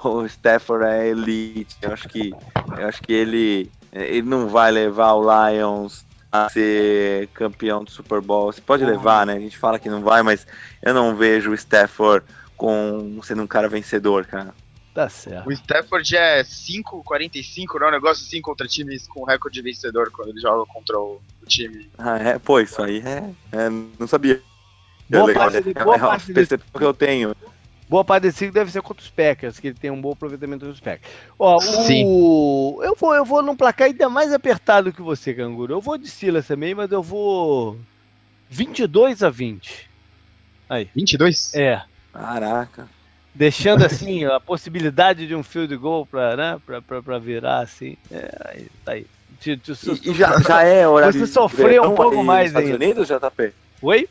o 0.03 0.25
Stafford 0.25 0.85
é 0.85 1.07
elite. 1.09 1.75
Eu 1.81 1.91
acho 1.91 2.07
que, 2.07 2.33
eu 2.77 2.87
acho 2.87 3.01
que 3.01 3.11
ele, 3.11 3.69
ele 4.05 4.27
não 4.27 4.47
vai 4.47 4.71
levar 4.71 5.13
o 5.13 5.23
Lions 5.23 6.05
a 6.31 6.49
ser 6.49 7.27
campeão 7.29 7.83
do 7.83 7.91
Super 7.91 8.21
Bowl. 8.21 8.51
Você 8.51 8.61
pode 8.61 8.83
levar, 8.83 9.25
né? 9.25 9.33
A 9.33 9.39
gente 9.39 9.57
fala 9.57 9.79
que 9.79 9.89
não 9.89 10.01
vai, 10.01 10.21
mas 10.21 10.45
eu 10.81 10.93
não 10.93 11.15
vejo 11.15 11.51
o 11.51 11.55
Stafford 11.55 12.25
com 12.55 13.19
sendo 13.23 13.43
um 13.43 13.47
cara 13.47 13.69
vencedor, 13.69 14.25
cara. 14.25 14.53
Tá 14.93 15.07
certo. 15.07 15.47
O 15.47 15.51
Stafford 15.51 16.15
é 16.15 16.41
5,45, 16.41 17.79
não 17.79 17.85
é 17.85 17.89
um 17.89 17.93
negócio 17.93 18.25
assim 18.25 18.41
contra 18.41 18.67
times 18.67 19.07
com 19.07 19.23
recorde 19.23 19.61
vencedor 19.61 20.09
quando 20.11 20.29
ele 20.29 20.39
joga 20.39 20.65
contra 20.65 20.97
o, 20.97 21.21
o 21.41 21.45
time. 21.45 21.87
Ah, 21.97 22.17
é? 22.17 22.39
Pô, 22.39 22.59
isso 22.59 22.81
aí 22.81 23.03
é. 23.05 23.31
é 23.51 23.69
não 23.69 24.07
sabia. 24.07 24.41
Boa 25.07 25.23
é 25.23 25.27
legal, 25.27 25.51
parte, 25.51 25.69
é, 25.69 25.83
boa 25.83 25.95
é 25.95 25.99
parte 25.99 26.33
percepção 26.33 26.79
que 26.79 26.83
eu 26.83 26.93
tenho. 26.93 27.35
Boa 27.89 28.03
parte 28.03 28.23
desse 28.23 28.51
deve 28.51 28.71
ser 28.71 28.81
contra 28.81 29.01
os 29.01 29.09
Packers, 29.09 29.59
que 29.59 29.67
ele 29.67 29.77
tem 29.79 29.89
um 29.89 30.01
bom 30.01 30.11
aproveitamento 30.11 30.65
dos 30.65 30.79
Packers. 30.79 31.11
Ó, 31.39 31.59
Sim. 31.59 32.03
O... 32.05 32.79
Eu 32.83 32.95
vou, 32.95 33.15
eu 33.15 33.23
vou 33.23 33.41
num 33.41 33.55
placar 33.55 33.87
ainda 33.87 34.09
mais 34.09 34.33
apertado 34.33 34.91
que 34.91 35.01
você, 35.01 35.33
Canguru. 35.33 35.73
Eu 35.73 35.81
vou 35.81 35.97
de 35.97 36.09
Silas 36.09 36.47
também, 36.47 36.75
mas 36.75 36.91
eu 36.91 37.01
vou 37.01 37.77
22 38.49 39.23
a 39.23 39.29
20. 39.29 39.89
Aí. 40.69 40.89
22? 40.93 41.53
É. 41.55 41.81
Caraca 42.11 42.89
deixando 43.37 43.85
assim 43.85 44.25
a 44.25 44.39
possibilidade 44.39 45.27
de 45.27 45.35
um 45.35 45.43
field 45.43 45.75
goal 45.77 46.05
para 46.05 46.35
né, 46.35 46.61
pra, 46.65 46.81
pra, 46.81 47.03
pra 47.03 47.19
virar 47.19 47.59
assim. 47.59 47.95
É, 48.11 48.35
aí, 48.45 48.67
tá 48.83 48.91
aí. 48.93 49.05
Te, 49.39 49.55
te, 49.55 49.71
e, 49.71 50.09
e 50.09 50.13
já, 50.15 50.39
já 50.39 50.63
é 50.63 50.87
hora 50.87 51.11
Você 51.11 51.27
sofreu 51.27 51.83
um 51.83 51.95
pouco 51.95 52.23
mais 52.23 52.47
Estados 52.47 52.71
ainda. 52.71 52.83
Unidos, 52.83 53.07
JP? 53.07 53.53
Oi? 53.83 54.09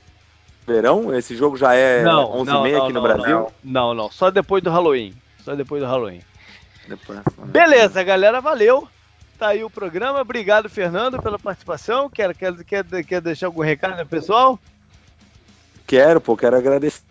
Verão? 0.66 1.14
Esse 1.14 1.36
jogo 1.36 1.56
já 1.56 1.74
é 1.74 2.02
11h30 2.02 2.82
aqui 2.82 2.92
no 2.92 3.02
Brasil? 3.02 3.52
Não, 3.62 3.94
não, 3.94 4.10
só 4.10 4.30
depois 4.30 4.62
do 4.62 4.70
Halloween. 4.70 5.14
Só 5.44 5.54
depois 5.54 5.80
do 5.80 5.86
Halloween. 5.88 6.22
Depois, 6.88 7.20
Beleza, 7.46 8.02
galera, 8.02 8.40
valeu. 8.40 8.88
Tá 9.38 9.48
aí 9.48 9.62
o 9.62 9.70
programa. 9.70 10.20
Obrigado, 10.20 10.68
Fernando, 10.68 11.20
pela 11.22 11.38
participação. 11.38 12.08
Quer, 12.08 12.34
quer, 12.34 12.54
quer, 12.64 12.84
quer 13.04 13.20
deixar 13.20 13.46
algum 13.46 13.62
recado, 13.62 14.06
pessoal? 14.06 14.58
Quero, 15.86 16.20
pô, 16.20 16.36
quero 16.36 16.56
agradecer 16.56 17.02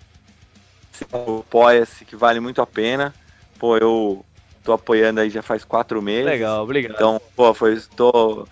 apoia-se, 1.11 2.05
que 2.05 2.15
vale 2.15 2.39
muito 2.39 2.61
a 2.61 2.67
pena. 2.67 3.13
Pô, 3.59 3.77
eu 3.77 4.25
tô 4.63 4.73
apoiando 4.73 5.19
aí 5.19 5.29
já 5.29 5.41
faz 5.41 5.63
quatro 5.63 6.01
meses. 6.01 6.25
Legal, 6.25 6.63
obrigado. 6.63 6.95
Então, 6.95 7.21
pô, 7.35 7.53
foi, 7.53 7.79
tô 7.95 8.47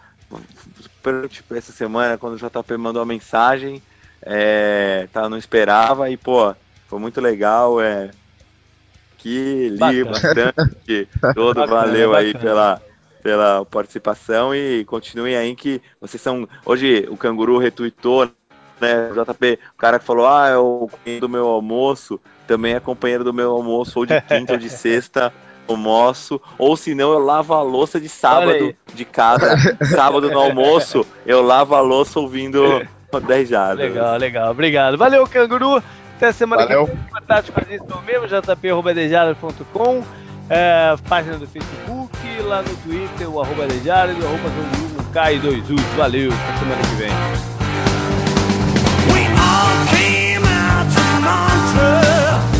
super, 0.82 1.30
tipo, 1.30 1.56
essa 1.56 1.72
semana, 1.72 2.18
quando 2.18 2.34
o 2.34 2.38
JP 2.38 2.78
mandou 2.78 3.02
a 3.02 3.06
mensagem, 3.06 3.82
é, 4.26 5.08
tá, 5.12 5.30
não 5.30 5.38
esperava 5.38 6.10
e, 6.10 6.18
pô, 6.18 6.56
foi 6.88 7.00
muito 7.00 7.20
legal, 7.20 7.82
é, 7.82 8.12
que 9.18 9.70
li 9.70 10.04
bastante, 10.04 11.08
todo 11.34 11.56
bacana, 11.56 11.68
valeu 11.68 12.12
bacana. 12.12 12.28
aí 12.28 12.34
pela, 12.34 12.82
pela 13.22 13.66
participação 13.66 14.54
e 14.54 14.84
continuem 14.86 15.36
aí 15.36 15.56
que 15.56 15.82
vocês 16.00 16.22
são, 16.22 16.48
hoje 16.66 17.08
o 17.10 17.18
Canguru 17.18 17.58
retuitou, 17.58 18.30
né, 18.80 19.10
o 19.12 19.14
JP, 19.14 19.60
o 19.74 19.78
cara 19.78 20.00
que 20.00 20.06
falou, 20.06 20.28
ah, 20.28 20.50
é 20.50 20.58
o 20.58 20.90
do 21.20 21.30
meu 21.30 21.48
almoço, 21.48 22.20
também 22.48 22.74
é 22.74 22.80
companheiro 22.80 23.24
do 23.24 23.34
meu 23.34 23.52
almoço, 23.52 24.00
ou 24.00 24.06
de 24.06 24.20
quinta 24.22 24.54
ou 24.54 24.60
de 24.60 24.70
sexta, 24.70 25.34
almoço, 25.68 26.42
ou 26.58 26.76
se 26.76 26.94
não, 26.94 27.12
eu 27.14 27.20
lavo 27.20 27.54
a 27.54 27.62
louça 27.62 28.00
de 28.00 28.10
sábado 28.10 28.76
de 28.94 29.06
casa. 29.06 29.56
sábado 29.86 30.30
no 30.30 30.40
almoço, 30.40 31.06
eu 31.26 31.42
lavo 31.42 31.76
a 31.76 31.80
louça 31.82 32.20
ouvindo 32.20 32.86
10. 33.20 33.50
Legal, 33.78 34.18
legal. 34.18 34.52
Obrigado. 34.52 34.98
Valeu, 34.98 35.28
canguru. 35.28 35.82
Até 36.18 36.32
semana 36.32 36.64
Valeu. 36.64 36.88
que 36.88 36.96
vem. 36.96 37.06
Contato 37.12 37.52
com 37.52 37.60
a 37.60 37.64
gente 37.64 37.84
pelo 37.86 38.02
mesmo, 38.04 38.28
jp.dejadas.com, 38.28 40.04
é, 40.50 40.96
página 41.10 41.38
do 41.38 41.48
Facebook, 41.48 42.16
lá 42.46 42.62
no 42.62 42.76
Twitter, 42.78 43.30
o 43.30 43.42
arroba 43.42 43.68
dejadas, 43.68 44.16
o 44.16 44.26
arroba 44.26 44.50
canguru, 44.50 45.04
cai 45.12 45.38
2 45.40 45.70
us 45.72 45.82
Valeu, 45.98 46.32
até 46.32 46.60
semana 46.60 46.82
que 46.82 46.96
vem. 46.96 47.12
We 49.12 49.28
all 49.28 49.86
came 49.90 50.46
out 50.48 50.88
to 50.94 52.53